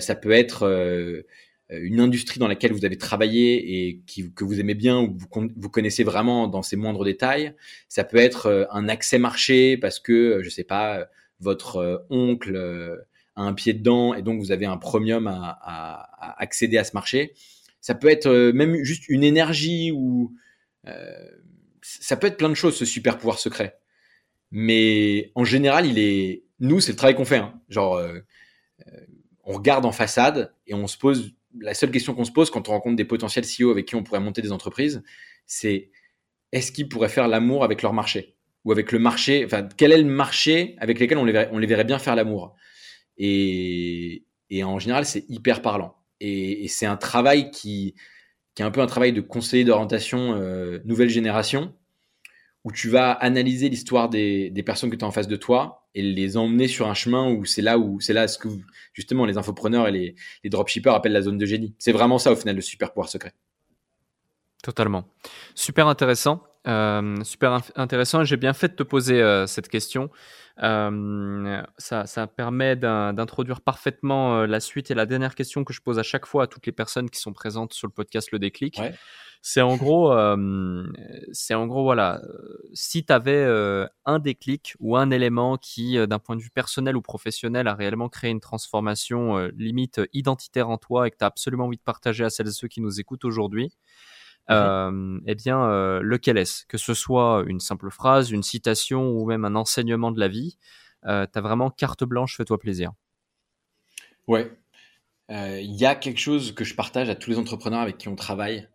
ça 0.00 0.14
peut 0.14 0.32
être 0.32 0.66
euh, 1.72 1.80
une 1.82 2.00
industrie 2.00 2.38
dans 2.40 2.48
laquelle 2.48 2.72
vous 2.72 2.84
avez 2.84 2.96
travaillé 2.96 3.88
et 3.88 4.00
qui, 4.06 4.32
que 4.32 4.44
vous 4.44 4.58
aimez 4.58 4.74
bien 4.74 5.00
ou 5.00 5.14
que 5.14 5.38
vous, 5.38 5.48
vous, 5.54 5.68
connaissez 5.68 6.02
vraiment 6.02 6.48
dans 6.48 6.62
ses 6.62 6.76
moindres 6.76 7.04
détails. 7.04 7.54
Ça 7.88 8.04
peut 8.04 8.16
être 8.16 8.46
euh, 8.46 8.64
un 8.70 8.88
accès 8.88 9.18
marché 9.18 9.76
parce 9.76 10.00
que, 10.00 10.12
euh, 10.12 10.42
je 10.42 10.48
sais 10.48 10.64
pas, 10.64 11.08
votre 11.40 12.06
oncle 12.10 12.56
a 13.36 13.42
un 13.42 13.52
pied 13.52 13.72
dedans 13.72 14.14
et 14.14 14.22
donc 14.22 14.40
vous 14.40 14.50
avez 14.50 14.66
un 14.66 14.76
premium 14.76 15.28
à, 15.28 15.58
à, 15.62 16.30
à 16.30 16.42
accéder 16.42 16.78
à 16.78 16.84
ce 16.84 16.92
marché. 16.94 17.34
Ça 17.80 17.94
peut 17.94 18.08
être 18.08 18.28
même 18.52 18.82
juste 18.82 19.08
une 19.08 19.22
énergie 19.22 19.92
ou 19.92 20.34
ça 22.00 22.16
peut 22.16 22.26
être 22.26 22.36
plein 22.36 22.48
de 22.48 22.54
choses, 22.54 22.76
ce 22.76 22.84
super 22.84 23.16
pouvoir 23.16 23.38
secret. 23.38 23.78
Mais 24.50 25.32
en 25.34 25.44
général, 25.44 25.86
il 25.86 25.98
est. 25.98 26.44
Nous, 26.60 26.80
c'est 26.80 26.92
le 26.92 26.96
travail 26.96 27.14
qu'on 27.14 27.24
fait. 27.24 27.36
Hein. 27.36 27.60
Genre, 27.68 27.96
euh, 27.96 28.18
euh, 28.86 29.00
on 29.44 29.54
regarde 29.54 29.84
en 29.84 29.92
façade 29.92 30.54
et 30.66 30.74
on 30.74 30.86
se 30.86 30.98
pose. 30.98 31.34
La 31.60 31.74
seule 31.74 31.90
question 31.90 32.14
qu'on 32.14 32.24
se 32.24 32.32
pose 32.32 32.50
quand 32.50 32.68
on 32.68 32.72
rencontre 32.72 32.96
des 32.96 33.04
potentiels 33.04 33.44
CEO 33.44 33.70
avec 33.70 33.86
qui 33.86 33.94
on 33.94 34.02
pourrait 34.02 34.20
monter 34.20 34.42
des 34.42 34.52
entreprises, 34.52 35.02
c'est 35.46 35.90
est-ce 36.52 36.72
qu'ils 36.72 36.88
pourraient 36.88 37.08
faire 37.08 37.26
l'amour 37.26 37.64
avec 37.64 37.82
leur 37.82 37.94
marché? 37.94 38.36
Ou 38.64 38.72
avec 38.72 38.92
le 38.92 38.98
marché. 38.98 39.44
Enfin, 39.44 39.66
quel 39.76 39.92
est 39.92 39.98
le 39.98 40.04
marché 40.04 40.76
avec 40.78 41.00
lequel 41.00 41.16
on 41.16 41.24
les 41.24 41.32
verrait, 41.32 41.48
on 41.52 41.58
les 41.58 41.66
verrait 41.66 41.84
bien 41.84 41.98
faire 41.98 42.16
l'amour? 42.16 42.54
Et, 43.16 44.24
et 44.50 44.62
en 44.62 44.78
général, 44.78 45.06
c'est 45.06 45.24
hyper 45.28 45.62
parlant. 45.62 45.96
Et, 46.20 46.68
c'est 46.68 46.86
un 46.86 46.96
travail 46.96 47.50
qui, 47.50 47.94
qui 48.54 48.62
est 48.62 48.64
un 48.64 48.70
peu 48.70 48.80
un 48.80 48.86
travail 48.86 49.12
de 49.12 49.20
conseiller 49.20 49.64
d'orientation 49.64 50.34
euh, 50.36 50.80
nouvelle 50.84 51.08
génération, 51.08 51.74
où 52.64 52.72
tu 52.72 52.88
vas 52.88 53.12
analyser 53.12 53.68
l'histoire 53.68 54.08
des, 54.08 54.50
des, 54.50 54.62
personnes 54.62 54.90
que 54.90 54.96
tu 54.96 55.04
as 55.04 55.08
en 55.08 55.12
face 55.12 55.28
de 55.28 55.36
toi 55.36 55.88
et 55.94 56.02
les 56.02 56.36
emmener 56.36 56.68
sur 56.68 56.88
un 56.88 56.94
chemin 56.94 57.30
où 57.30 57.44
c'est 57.44 57.62
là 57.62 57.78
où 57.78 58.00
c'est 58.00 58.12
là 58.12 58.28
ce 58.28 58.38
que 58.38 58.48
justement 58.92 59.24
les 59.24 59.38
infopreneurs 59.38 59.88
et 59.88 59.92
les, 59.92 60.14
les 60.44 60.50
dropshippers 60.50 60.94
appellent 60.94 61.12
la 61.12 61.22
zone 61.22 61.38
de 61.38 61.46
génie. 61.46 61.74
C'est 61.78 61.92
vraiment 61.92 62.18
ça 62.18 62.32
au 62.32 62.36
final 62.36 62.56
le 62.56 62.62
super 62.62 62.92
pouvoir 62.92 63.08
secret. 63.08 63.32
Totalement. 64.62 65.04
Super 65.54 65.86
intéressant. 65.86 66.42
Euh, 66.66 67.22
super 67.24 67.60
intéressant. 67.76 68.24
J'ai 68.24 68.36
bien 68.36 68.52
fait 68.52 68.68
de 68.68 68.74
te 68.74 68.82
poser 68.82 69.22
euh, 69.22 69.46
cette 69.46 69.68
question. 69.68 70.10
Euh, 70.62 71.62
ça, 71.78 72.06
ça, 72.06 72.26
permet 72.26 72.74
d'introduire 72.74 73.60
parfaitement 73.60 74.44
la 74.44 74.58
suite 74.58 74.90
et 74.90 74.94
la 74.94 75.06
dernière 75.06 75.36
question 75.36 75.62
que 75.62 75.72
je 75.72 75.80
pose 75.80 76.00
à 76.00 76.02
chaque 76.02 76.26
fois 76.26 76.44
à 76.44 76.46
toutes 76.48 76.66
les 76.66 76.72
personnes 76.72 77.08
qui 77.08 77.20
sont 77.20 77.32
présentes 77.32 77.72
sur 77.72 77.86
le 77.86 77.92
podcast 77.92 78.32
Le 78.32 78.40
Déclic. 78.40 78.78
Ouais. 78.78 78.92
C'est 79.40 79.60
en 79.60 79.76
gros, 79.76 80.12
euh, 80.12 80.84
c'est 81.32 81.54
en 81.54 81.66
gros 81.66 81.84
voilà, 81.84 82.20
si 82.74 83.04
tu 83.04 83.12
avais 83.12 83.44
un 84.04 84.18
déclic 84.18 84.74
ou 84.80 84.96
un 84.96 85.10
élément 85.10 85.56
qui, 85.56 85.96
d'un 86.06 86.18
point 86.18 86.36
de 86.36 86.42
vue 86.42 86.50
personnel 86.50 86.96
ou 86.96 87.02
professionnel, 87.02 87.68
a 87.68 87.74
réellement 87.74 88.08
créé 88.08 88.30
une 88.30 88.40
transformation 88.40 89.38
limite 89.56 90.00
identitaire 90.12 90.68
en 90.68 90.76
toi 90.76 91.06
et 91.06 91.10
que 91.10 91.16
tu 91.16 91.24
as 91.24 91.28
absolument 91.28 91.66
envie 91.66 91.76
de 91.76 91.82
partager 91.82 92.24
à 92.24 92.30
celles 92.30 92.48
et 92.48 92.52
ceux 92.52 92.68
qui 92.68 92.80
nous 92.80 93.00
écoutent 93.00 93.24
aujourd'hui, 93.24 93.72
euh, 94.50 95.20
eh 95.26 95.34
bien, 95.34 95.62
euh, 95.64 96.00
lequel 96.02 96.38
est-ce? 96.38 96.64
Que 96.66 96.78
ce 96.78 96.94
soit 96.94 97.44
une 97.46 97.60
simple 97.60 97.90
phrase, 97.90 98.30
une 98.30 98.42
citation 98.42 99.10
ou 99.10 99.26
même 99.26 99.44
un 99.44 99.54
enseignement 99.54 100.10
de 100.10 100.20
la 100.20 100.28
vie, 100.28 100.56
euh, 101.06 101.26
tu 101.30 101.38
as 101.38 101.42
vraiment 101.42 101.70
carte 101.70 102.04
blanche, 102.04 102.36
fais-toi 102.36 102.58
plaisir. 102.58 102.92
Ouais. 104.26 104.50
Il 105.30 105.74
y 105.74 105.84
a 105.84 105.94
quelque 105.94 106.18
chose 106.18 106.54
que 106.54 106.64
je 106.64 106.74
partage 106.74 107.10
à 107.10 107.14
tous 107.14 107.28
les 107.28 107.38
entrepreneurs 107.38 107.80
avec 107.80 107.98
qui 107.98 108.08
on 108.08 108.16
travaille, 108.16 108.66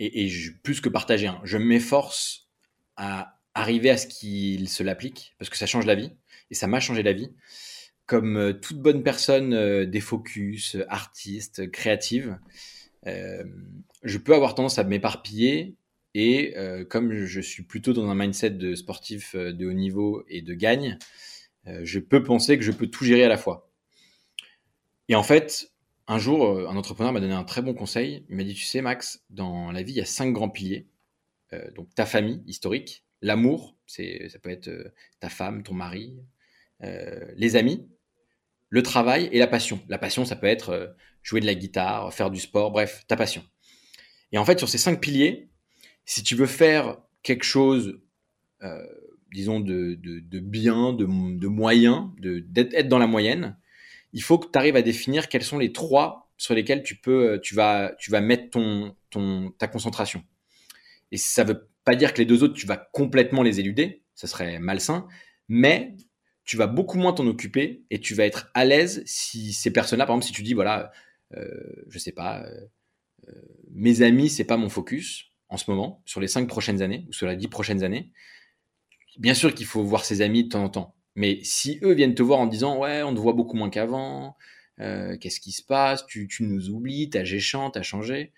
et, 0.00 0.28
plus 0.62 0.80
que 0.80 0.88
partager, 0.88 1.28
hein, 1.28 1.40
je 1.44 1.58
m'efforce 1.58 2.48
à 2.96 3.38
arriver 3.54 3.90
à 3.90 3.96
ce 3.96 4.06
qu'ils 4.06 4.68
se 4.68 4.82
l'appliquent, 4.82 5.34
parce 5.38 5.50
que 5.50 5.56
ça 5.56 5.66
change 5.66 5.86
la 5.86 5.94
vie, 5.94 6.12
et 6.50 6.54
ça 6.54 6.66
m'a 6.66 6.80
changé 6.80 7.02
la 7.02 7.12
vie. 7.12 7.30
Comme 8.06 8.58
toute 8.60 8.78
bonne 8.80 9.04
personne 9.04 9.84
des 9.84 10.00
focus, 10.00 10.76
artiste, 10.88 11.70
créative, 11.70 12.38
euh, 13.06 13.44
je 14.02 14.18
peux 14.18 14.34
avoir 14.34 14.54
tendance 14.54 14.78
à 14.78 14.84
m'éparpiller 14.84 15.76
et 16.14 16.56
euh, 16.56 16.84
comme 16.84 17.14
je 17.14 17.40
suis 17.40 17.62
plutôt 17.62 17.92
dans 17.92 18.08
un 18.08 18.14
mindset 18.14 18.50
de 18.50 18.74
sportif 18.74 19.34
euh, 19.34 19.52
de 19.52 19.66
haut 19.66 19.72
niveau 19.72 20.24
et 20.28 20.42
de 20.42 20.54
gagne, 20.54 20.98
je 21.82 22.00
peux 22.00 22.22
penser 22.22 22.58
que 22.58 22.64
je 22.64 22.72
peux 22.72 22.88
tout 22.88 23.04
gérer 23.04 23.22
à 23.22 23.28
la 23.28 23.36
fois. 23.36 23.70
Et 25.08 25.14
en 25.14 25.22
fait, 25.22 25.69
un 26.10 26.18
jour, 26.18 26.68
un 26.68 26.76
entrepreneur 26.76 27.12
m'a 27.12 27.20
donné 27.20 27.34
un 27.34 27.44
très 27.44 27.62
bon 27.62 27.72
conseil. 27.72 28.24
Il 28.28 28.36
m'a 28.36 28.44
dit, 28.44 28.54
tu 28.54 28.64
sais, 28.64 28.82
Max, 28.82 29.24
dans 29.30 29.70
la 29.70 29.82
vie, 29.82 29.92
il 29.92 29.98
y 29.98 30.00
a 30.00 30.04
cinq 30.04 30.32
grands 30.32 30.48
piliers. 30.50 30.88
donc 31.74 31.94
ta 31.94 32.04
famille 32.04 32.42
historique, 32.46 33.04
l'amour, 33.22 33.76
c'est 33.86 34.28
ça 34.28 34.38
peut 34.38 34.50
être 34.50 34.70
ta 35.20 35.28
femme, 35.28 35.62
ton 35.62 35.74
mari, 35.74 36.16
les 36.80 37.56
amis, 37.56 37.86
le 38.70 38.82
travail 38.82 39.28
et 39.32 39.38
la 39.38 39.46
passion. 39.46 39.80
La 39.88 39.98
passion, 39.98 40.24
ça 40.24 40.36
peut 40.36 40.48
être 40.48 40.96
jouer 41.22 41.40
de 41.40 41.46
la 41.46 41.54
guitare, 41.54 42.12
faire 42.12 42.30
du 42.30 42.40
sport, 42.40 42.72
bref, 42.72 43.04
ta 43.06 43.16
passion. 43.16 43.44
Et 44.32 44.38
en 44.38 44.44
fait, 44.44 44.58
sur 44.58 44.68
ces 44.68 44.78
cinq 44.78 45.00
piliers, 45.00 45.48
si 46.04 46.22
tu 46.22 46.34
veux 46.34 46.46
faire 46.46 46.98
quelque 47.22 47.44
chose, 47.44 48.00
euh, 48.62 48.84
disons, 49.32 49.60
de, 49.60 49.94
bien, 50.40 50.92
de, 50.92 51.04
moyen, 51.46 52.12
d'être 52.18 52.88
dans 52.88 52.98
la 52.98 53.06
moyenne, 53.06 53.56
il 54.12 54.22
faut 54.22 54.38
que 54.38 54.50
tu 54.50 54.58
arrives 54.58 54.76
à 54.76 54.82
définir 54.82 55.28
quels 55.28 55.44
sont 55.44 55.58
les 55.58 55.72
trois 55.72 56.30
sur 56.36 56.54
lesquels 56.54 56.82
tu 56.82 56.96
peux, 56.96 57.40
tu 57.42 57.54
vas, 57.54 57.92
tu 57.98 58.10
vas 58.10 58.20
mettre 58.20 58.50
ton, 58.50 58.96
ton, 59.10 59.50
ta 59.58 59.68
concentration. 59.68 60.24
Et 61.12 61.16
ça 61.16 61.44
veut 61.44 61.68
pas 61.84 61.94
dire 61.94 62.12
que 62.12 62.18
les 62.18 62.24
deux 62.24 62.42
autres, 62.42 62.54
tu 62.54 62.66
vas 62.66 62.76
complètement 62.76 63.42
les 63.42 63.60
éluder, 63.60 64.02
ça 64.14 64.26
serait 64.26 64.58
malsain, 64.58 65.06
mais 65.48 65.96
tu 66.44 66.56
vas 66.56 66.66
beaucoup 66.66 66.98
moins 66.98 67.12
t'en 67.12 67.26
occuper 67.26 67.84
et 67.90 68.00
tu 68.00 68.14
vas 68.14 68.24
être 68.24 68.50
à 68.54 68.64
l'aise 68.64 69.02
si 69.06 69.52
ces 69.52 69.72
personnes-là, 69.72 70.06
par 70.06 70.16
exemple, 70.16 70.26
si 70.26 70.32
tu 70.32 70.42
dis, 70.42 70.54
voilà, 70.54 70.90
euh, 71.36 71.46
je 71.88 71.98
sais 71.98 72.12
pas, 72.12 72.42
euh, 72.42 72.66
euh, 73.28 73.32
mes 73.72 74.02
amis, 74.02 74.28
c'est 74.28 74.44
pas 74.44 74.56
mon 74.56 74.68
focus 74.68 75.26
en 75.48 75.56
ce 75.56 75.70
moment, 75.70 76.02
sur 76.06 76.20
les 76.20 76.28
cinq 76.28 76.48
prochaines 76.48 76.82
années 76.82 77.06
ou 77.08 77.12
sur 77.12 77.26
les 77.26 77.36
dix 77.36 77.48
prochaines 77.48 77.82
années. 77.82 78.12
Bien 79.18 79.34
sûr 79.34 79.54
qu'il 79.54 79.66
faut 79.66 79.82
voir 79.82 80.04
ses 80.04 80.22
amis 80.22 80.44
de 80.44 80.48
temps 80.48 80.62
en 80.64 80.68
temps, 80.68 80.96
mais 81.14 81.40
si 81.42 81.78
eux 81.82 81.92
viennent 81.92 82.14
te 82.14 82.22
voir 82.22 82.40
en 82.40 82.46
disant 82.46 82.78
ouais, 82.78 83.02
on 83.02 83.14
te 83.14 83.20
voit 83.20 83.32
beaucoup 83.32 83.56
moins 83.56 83.70
qu'avant, 83.70 84.36
qu'est-ce 84.78 85.40
qui 85.40 85.52
se 85.52 85.62
passe, 85.62 86.06
tu, 86.06 86.28
nous 86.40 86.70
oublies, 86.70 87.10
t'as 87.10 87.24
géchant, 87.24 87.70
t'as 87.70 87.82
changé, 87.82 88.32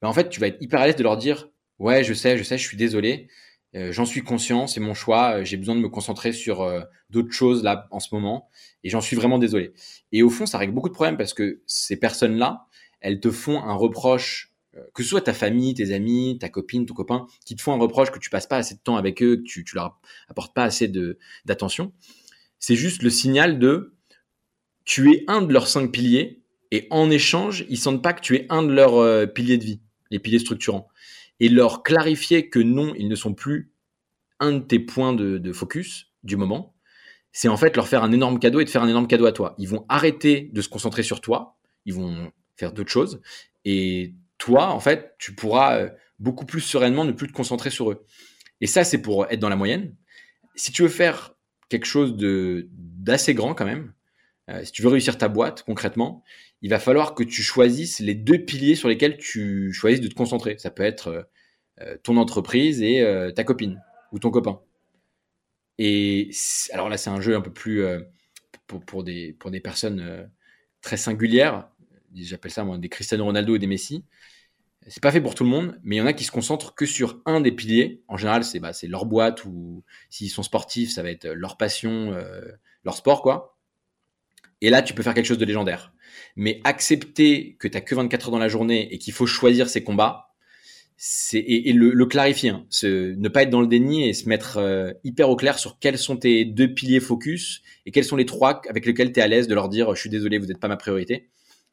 ben 0.00 0.08
en 0.08 0.12
fait, 0.12 0.28
tu 0.28 0.38
vas 0.40 0.46
être 0.46 0.62
hyper 0.62 0.80
à 0.80 0.86
l'aise 0.86 0.96
de 0.96 1.02
leur 1.02 1.16
dire 1.16 1.48
ouais, 1.78 2.04
je 2.04 2.14
sais, 2.14 2.38
je 2.38 2.44
sais, 2.44 2.56
je 2.58 2.62
suis 2.66 2.76
désolé, 2.76 3.28
j'en 3.74 4.04
suis 4.04 4.22
conscient, 4.22 4.66
c'est 4.68 4.80
mon 4.80 4.94
choix, 4.94 5.42
j'ai 5.42 5.56
besoin 5.56 5.74
de 5.74 5.80
me 5.80 5.88
concentrer 5.88 6.32
sur 6.32 6.64
d'autres 7.10 7.32
choses 7.32 7.64
là 7.64 7.88
en 7.90 8.00
ce 8.00 8.14
moment, 8.14 8.48
et 8.84 8.90
j'en 8.90 9.00
suis 9.00 9.16
vraiment 9.16 9.38
désolé. 9.38 9.72
Et 10.12 10.22
au 10.22 10.30
fond, 10.30 10.46
ça 10.46 10.58
règle 10.58 10.72
beaucoup 10.72 10.88
de 10.88 10.94
problèmes 10.94 11.16
parce 11.16 11.34
que 11.34 11.62
ces 11.66 11.98
personnes-là, 11.98 12.66
elles 13.00 13.20
te 13.20 13.30
font 13.30 13.62
un 13.62 13.74
reproche, 13.74 14.47
euh, 14.47 14.47
que 14.94 15.02
ce 15.02 15.08
soit 15.08 15.20
ta 15.20 15.34
famille, 15.34 15.74
tes 15.74 15.92
amis, 15.92 16.38
ta 16.40 16.48
copine, 16.48 16.86
ton 16.86 16.94
copain, 16.94 17.26
qui 17.44 17.56
te 17.56 17.62
font 17.62 17.72
un 17.72 17.78
reproche 17.78 18.10
que 18.10 18.18
tu 18.18 18.30
passes 18.30 18.46
pas 18.46 18.56
assez 18.56 18.74
de 18.74 18.80
temps 18.80 18.96
avec 18.96 19.22
eux, 19.22 19.36
que 19.36 19.42
tu, 19.42 19.64
tu 19.64 19.74
leur 19.74 20.00
apportes 20.28 20.54
pas 20.54 20.64
assez 20.64 20.90
d'attention. 21.44 21.92
C'est 22.58 22.76
juste 22.76 23.02
le 23.02 23.10
signal 23.10 23.58
de 23.58 23.94
tu 24.84 25.12
es 25.12 25.24
un 25.28 25.42
de 25.42 25.52
leurs 25.52 25.68
cinq 25.68 25.92
piliers 25.92 26.42
et 26.70 26.86
en 26.90 27.10
échange, 27.10 27.64
ils 27.68 27.78
sentent 27.78 28.02
pas 28.02 28.12
que 28.12 28.20
tu 28.20 28.36
es 28.36 28.46
un 28.50 28.62
de 28.62 28.72
leurs 28.72 28.96
euh, 28.96 29.26
piliers 29.26 29.58
de 29.58 29.64
vie, 29.64 29.80
les 30.10 30.18
piliers 30.18 30.38
structurants. 30.38 30.88
Et 31.40 31.48
leur 31.48 31.82
clarifier 31.82 32.48
que 32.48 32.58
non, 32.58 32.94
ils 32.96 33.08
ne 33.08 33.14
sont 33.14 33.34
plus 33.34 33.70
un 34.40 34.52
de 34.52 34.60
tes 34.60 34.78
points 34.78 35.12
de, 35.12 35.38
de 35.38 35.52
focus 35.52 36.12
du 36.24 36.36
moment, 36.36 36.74
c'est 37.32 37.48
en 37.48 37.56
fait 37.56 37.76
leur 37.76 37.88
faire 37.88 38.02
un 38.02 38.12
énorme 38.12 38.38
cadeau 38.38 38.60
et 38.60 38.64
de 38.64 38.70
faire 38.70 38.82
un 38.82 38.88
énorme 38.88 39.06
cadeau 39.06 39.26
à 39.26 39.32
toi. 39.32 39.54
Ils 39.58 39.68
vont 39.68 39.84
arrêter 39.88 40.50
de 40.52 40.60
se 40.60 40.68
concentrer 40.68 41.02
sur 41.02 41.20
toi, 41.20 41.56
ils 41.84 41.94
vont 41.94 42.32
faire 42.56 42.72
d'autres 42.72 42.90
choses, 42.90 43.20
et 43.64 44.14
toi, 44.38 44.68
en 44.68 44.80
fait, 44.80 45.14
tu 45.18 45.34
pourras 45.34 45.78
euh, 45.78 45.90
beaucoup 46.18 46.46
plus 46.46 46.60
sereinement 46.60 47.04
ne 47.04 47.12
plus 47.12 47.26
te 47.26 47.32
concentrer 47.32 47.70
sur 47.70 47.90
eux. 47.90 48.06
Et 48.60 48.66
ça, 48.66 48.84
c'est 48.84 49.02
pour 49.02 49.30
être 49.30 49.40
dans 49.40 49.48
la 49.48 49.56
moyenne. 49.56 49.94
Si 50.54 50.72
tu 50.72 50.82
veux 50.82 50.88
faire 50.88 51.34
quelque 51.68 51.84
chose 51.84 52.16
de 52.16 52.68
d'assez 52.72 53.34
grand 53.34 53.54
quand 53.54 53.66
même, 53.66 53.92
euh, 54.48 54.64
si 54.64 54.72
tu 54.72 54.82
veux 54.82 54.88
réussir 54.88 55.18
ta 55.18 55.28
boîte 55.28 55.62
concrètement, 55.64 56.22
il 56.62 56.70
va 56.70 56.78
falloir 56.78 57.14
que 57.14 57.22
tu 57.22 57.42
choisisses 57.42 58.00
les 58.00 58.14
deux 58.14 58.44
piliers 58.44 58.74
sur 58.74 58.88
lesquels 58.88 59.18
tu 59.18 59.72
choisisses 59.72 60.00
de 60.00 60.08
te 60.08 60.14
concentrer. 60.14 60.56
Ça 60.58 60.70
peut 60.70 60.82
être 60.82 61.28
euh, 61.80 61.96
ton 62.02 62.16
entreprise 62.16 62.82
et 62.82 63.04
ta 63.36 63.44
copine 63.44 63.80
ou 64.10 64.18
ton 64.18 64.30
copain. 64.30 64.60
Et 65.78 66.30
alors 66.72 66.88
là, 66.88 66.96
c'est 66.96 67.10
un 67.10 67.20
jeu 67.20 67.36
un 67.36 67.40
peu 67.40 67.52
plus 67.52 67.84
pour, 68.66 69.04
des, 69.04 69.32
pour 69.34 69.52
des 69.52 69.60
personnes 69.60 70.28
très 70.80 70.96
singulières. 70.96 71.68
J'appelle 72.14 72.50
ça 72.50 72.64
moi, 72.64 72.78
des 72.78 72.88
Cristiano 72.88 73.24
Ronaldo 73.24 73.56
et 73.56 73.58
des 73.58 73.66
Messi. 73.66 74.04
C'est 74.86 75.02
pas 75.02 75.12
fait 75.12 75.20
pour 75.20 75.34
tout 75.34 75.44
le 75.44 75.50
monde, 75.50 75.78
mais 75.82 75.96
il 75.96 75.98
y 75.98 76.02
en 76.02 76.06
a 76.06 76.12
qui 76.12 76.24
se 76.24 76.30
concentrent 76.30 76.74
que 76.74 76.86
sur 76.86 77.20
un 77.26 77.40
des 77.40 77.52
piliers. 77.52 78.02
En 78.08 78.16
général, 78.16 78.44
c'est 78.44 78.58
bah, 78.58 78.72
leur 78.84 79.04
boîte 79.04 79.44
ou 79.44 79.84
s'ils 80.08 80.30
sont 80.30 80.42
sportifs, 80.42 80.92
ça 80.92 81.02
va 81.02 81.10
être 81.10 81.26
leur 81.26 81.56
passion, 81.58 82.12
euh, 82.12 82.40
leur 82.84 82.96
sport, 82.96 83.22
quoi. 83.22 83.58
Et 84.60 84.70
là, 84.70 84.82
tu 84.82 84.94
peux 84.94 85.02
faire 85.02 85.14
quelque 85.14 85.26
chose 85.26 85.38
de 85.38 85.44
légendaire. 85.44 85.92
Mais 86.36 86.60
accepter 86.64 87.56
que 87.58 87.68
tu 87.68 87.74
n'as 87.74 87.80
que 87.80 87.94
24 87.94 88.26
heures 88.26 88.32
dans 88.32 88.38
la 88.38 88.48
journée 88.48 88.92
et 88.92 88.98
qu'il 88.98 89.12
faut 89.12 89.26
choisir 89.26 89.68
ses 89.68 89.84
combats, 89.84 90.28
c'est 90.96 91.38
et, 91.38 91.72
le, 91.72 92.06
clarifier, 92.06 92.50
hein. 92.50 92.66
ne 92.82 93.28
pas 93.28 93.44
être 93.44 93.50
dans 93.50 93.60
le 93.60 93.68
déni 93.68 94.08
et 94.08 94.12
se 94.12 94.28
mettre 94.28 94.56
euh, 94.56 94.92
hyper 95.04 95.30
au 95.30 95.36
clair 95.36 95.58
sur 95.58 95.78
quels 95.78 95.96
sont 95.96 96.16
tes 96.16 96.44
deux 96.44 96.74
piliers 96.74 96.98
focus 96.98 97.62
et 97.86 97.92
quels 97.92 98.04
sont 98.04 98.16
les 98.16 98.26
trois 98.26 98.62
avec 98.68 98.84
lesquels 98.84 99.12
tu 99.12 99.20
es 99.20 99.22
à 99.22 99.28
l'aise 99.28 99.46
de 99.46 99.54
leur 99.54 99.68
dire 99.68 99.94
je 99.94 100.00
suis 100.00 100.10
désolé, 100.10 100.38
vous 100.38 100.46
n'êtes 100.46 100.58
pas 100.58 100.66
ma 100.66 100.76
priorité. 100.76 101.28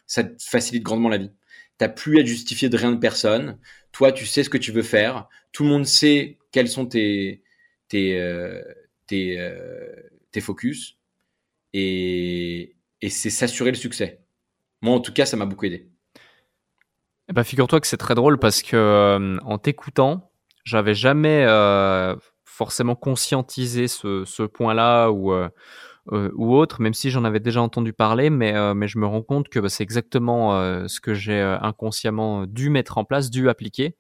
Ça 0.08 0.24
te 0.24 0.44
facilite 0.44 0.84
grandement 0.84 1.10
la 1.10 1.18
vie. 1.18 1.32
T'as 1.78 1.90
plus 1.90 2.20
à 2.20 2.26
justifier 2.26 2.70
de 2.70 2.78
rien 2.78 2.92
de 2.92 3.00
personne. 3.00 3.60
Toi, 3.92 4.12
tu 4.12 4.26
sais 4.26 4.44
ce 4.44 4.50
que 4.50 4.58
tu 4.58 4.72
veux 4.72 4.84
faire. 4.84 5.28
Tout 5.52 5.64
le 5.64 5.70
monde 5.70 5.86
sait 5.86 6.38
quels 6.52 6.70
sont 6.70 6.86
tes 6.86 7.44
tes 7.88 8.20
euh, 8.20 8.62
euh, 9.12 9.96
tes 10.32 10.42
focus 10.42 10.98
et, 11.74 12.76
et 13.02 13.10
c'est 13.10 13.30
s'assurer 13.30 13.72
le 13.72 13.78
succès. 13.78 14.22
Moi, 14.82 14.96
en 14.96 15.00
tout 15.00 15.14
cas, 15.14 15.26
ça 15.26 15.38
m'a 15.38 15.46
beaucoup 15.46 15.66
aidé. 15.66 15.90
Eh 17.30 17.34
ben, 17.34 17.44
figure-toi 17.44 17.82
que 17.82 17.88
c'est 17.88 17.98
très 17.98 18.16
drôle 18.16 18.40
parce 18.40 18.62
que 18.62 18.76
euh, 18.76 19.38
en 19.44 19.58
t'écoutant, 19.58 20.32
j'avais 20.64 20.94
jamais 20.94 21.46
forcément 22.44 22.96
conscientisé 22.96 23.88
ce, 23.88 24.24
ce 24.26 24.44
point-là 24.44 25.10
ou 25.10 25.34
euh, 26.12 26.32
ou 26.36 26.56
autre, 26.56 26.82
même 26.82 26.94
si 26.94 27.10
j'en 27.10 27.24
avais 27.24 27.40
déjà 27.40 27.62
entendu 27.62 27.92
parler, 27.92 28.30
mais, 28.30 28.56
euh, 28.56 28.74
mais 28.74 28.88
je 28.88 29.00
me 29.00 29.08
rends 29.08 29.24
compte 29.24 29.50
que 29.50 29.60
bah, 29.60 29.70
c'est 29.70 29.84
exactement 29.84 30.56
euh, 30.56 30.88
ce 30.88 31.00
que 31.00 31.14
j'ai 31.14 31.42
inconsciemment 31.42 32.46
dû 32.46 32.70
mettre 32.70 32.98
en 32.98 33.06
place, 33.06 33.30
dû 33.32 33.50
appliquer 33.50 33.96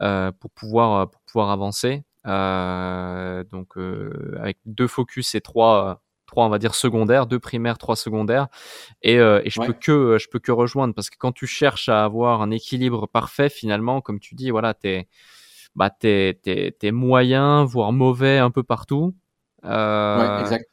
pour, 0.00 0.50
pouvoir, 0.54 1.10
pour 1.10 1.20
pouvoir 1.22 1.50
avancer. 1.50 2.02
donc 2.24 3.76
avec 4.40 4.58
deux 4.64 4.88
focus 4.88 5.34
et 5.34 5.40
trois 5.40 6.00
trois 6.26 6.46
on 6.46 6.48
va 6.48 6.58
dire 6.58 6.74
secondaires, 6.74 7.26
deux 7.26 7.38
primaires, 7.38 7.76
trois 7.78 7.94
secondaires, 7.96 8.48
et, 9.02 9.16
et 9.16 9.50
je 9.50 9.60
peux 9.60 9.74
que 9.74 10.18
je 10.18 10.28
peux 10.28 10.38
que 10.38 10.50
rejoindre 10.50 10.94
parce 10.94 11.10
que 11.10 11.16
quand 11.18 11.32
tu 11.32 11.46
cherches 11.46 11.88
à 11.90 12.04
avoir 12.04 12.40
un 12.42 12.50
équilibre 12.50 13.06
parfait, 13.06 13.50
finalement, 13.50 14.00
comme 14.00 14.18
tu 14.18 14.34
dis, 14.34 14.50
voilà, 14.50 14.72
t'es 14.72 15.08
bah 15.76 15.90
t'es 15.90 16.40
t'es 16.42 16.90
moyen, 16.90 17.64
voire 17.64 17.92
mauvais 17.92 18.38
un 18.38 18.50
peu 18.50 18.62
partout. 18.62 19.14
Euh, 19.64 20.36
ouais, 20.36 20.40
exact. 20.42 20.66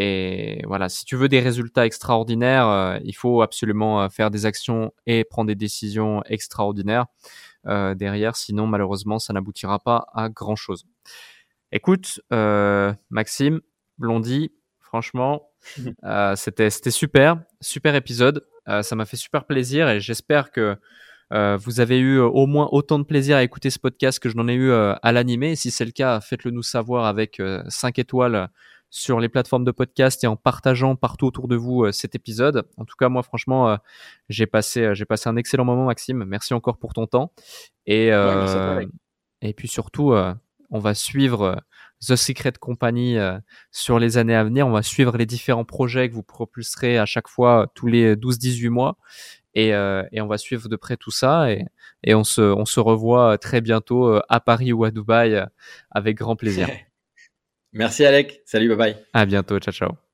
Et 0.00 0.62
voilà, 0.64 0.88
si 0.88 1.04
tu 1.04 1.16
veux 1.16 1.28
des 1.28 1.40
résultats 1.40 1.84
extraordinaires, 1.84 2.68
euh, 2.68 2.98
il 3.02 3.16
faut 3.16 3.42
absolument 3.42 4.00
euh, 4.00 4.08
faire 4.08 4.30
des 4.30 4.46
actions 4.46 4.92
et 5.06 5.24
prendre 5.24 5.48
des 5.48 5.56
décisions 5.56 6.22
extraordinaires 6.26 7.06
euh, 7.66 7.96
derrière. 7.96 8.36
Sinon, 8.36 8.68
malheureusement, 8.68 9.18
ça 9.18 9.32
n'aboutira 9.32 9.80
pas 9.80 10.06
à 10.14 10.28
grand 10.28 10.54
chose. 10.54 10.86
Écoute, 11.72 12.20
Maxime, 13.10 13.60
Blondie, 13.98 14.52
franchement, 14.78 15.50
c'était 16.36 16.70
c'était 16.70 16.92
super, 16.92 17.42
super 17.60 17.96
épisode. 17.96 18.46
ça 18.82 18.94
m'a 18.94 19.04
fait 19.04 19.16
super 19.16 19.46
plaisir 19.46 19.88
et 19.88 19.98
j'espère 19.98 20.52
que 20.52 20.76
vous 21.30 21.80
avez 21.80 21.98
eu 21.98 22.20
au 22.20 22.46
moins 22.46 22.68
autant 22.72 22.98
de 22.98 23.04
plaisir 23.04 23.36
à 23.36 23.42
écouter 23.42 23.68
ce 23.68 23.78
podcast 23.78 24.18
que 24.20 24.30
je 24.30 24.36
n'en 24.36 24.48
ai 24.48 24.54
eu 24.54 24.72
à 24.72 25.12
l'animer. 25.12 25.56
Si 25.56 25.70
c'est 25.70 25.84
le 25.84 25.90
cas, 25.90 26.20
faites-le 26.20 26.52
nous 26.52 26.62
savoir 26.62 27.04
avec 27.04 27.42
5 27.68 27.98
étoiles 27.98 28.48
sur 28.90 29.20
les 29.20 29.28
plateformes 29.28 29.64
de 29.64 29.70
podcast 29.70 30.24
et 30.24 30.26
en 30.26 30.36
partageant 30.36 30.96
partout 30.96 31.26
autour 31.26 31.48
de 31.48 31.56
vous 31.56 31.84
euh, 31.84 31.92
cet 31.92 32.14
épisode. 32.14 32.66
En 32.76 32.84
tout 32.84 32.96
cas, 32.98 33.08
moi, 33.08 33.22
franchement, 33.22 33.68
euh, 33.68 33.76
j'ai 34.28 34.46
passé, 34.46 34.82
euh, 34.82 34.94
j'ai 34.94 35.04
passé 35.04 35.28
un 35.28 35.36
excellent 35.36 35.64
moment, 35.64 35.86
Maxime. 35.86 36.24
Merci 36.24 36.54
encore 36.54 36.78
pour 36.78 36.94
ton 36.94 37.06
temps. 37.06 37.32
Et, 37.86 38.08
et 39.40 39.52
puis 39.54 39.68
surtout, 39.68 40.12
on 40.70 40.78
va 40.78 40.94
suivre 40.94 41.62
The 42.06 42.16
Secret 42.16 42.52
Company 42.60 43.16
sur 43.70 43.98
les 43.98 44.18
années 44.18 44.34
à 44.34 44.44
venir. 44.44 44.66
On 44.66 44.72
va 44.72 44.82
suivre 44.82 45.16
les 45.16 45.24
différents 45.24 45.64
projets 45.64 46.10
que 46.10 46.14
vous 46.14 46.22
propulserez 46.22 46.98
à 46.98 47.06
chaque 47.06 47.28
fois 47.28 47.72
tous 47.74 47.86
les 47.86 48.14
12-18 48.14 48.68
mois. 48.68 48.98
Et, 49.54 49.68
et, 49.68 50.20
on 50.20 50.26
va 50.26 50.36
suivre 50.36 50.68
de 50.68 50.76
près 50.76 50.98
tout 50.98 51.10
ça. 51.10 51.50
Et, 51.50 51.64
et 52.04 52.14
on, 52.14 52.24
se, 52.24 52.42
on 52.42 52.66
se 52.66 52.78
revoit 52.78 53.38
très 53.38 53.62
bientôt 53.62 54.20
à 54.28 54.40
Paris 54.40 54.74
ou 54.74 54.84
à 54.84 54.90
Dubaï 54.90 55.46
avec 55.90 56.18
grand 56.18 56.36
plaisir. 56.36 56.68
Merci 57.72 58.04
Alec. 58.04 58.42
Salut, 58.44 58.68
bye 58.68 58.76
bye. 58.76 58.96
À 59.12 59.26
bientôt. 59.26 59.58
Ciao, 59.58 59.72
ciao. 59.72 60.07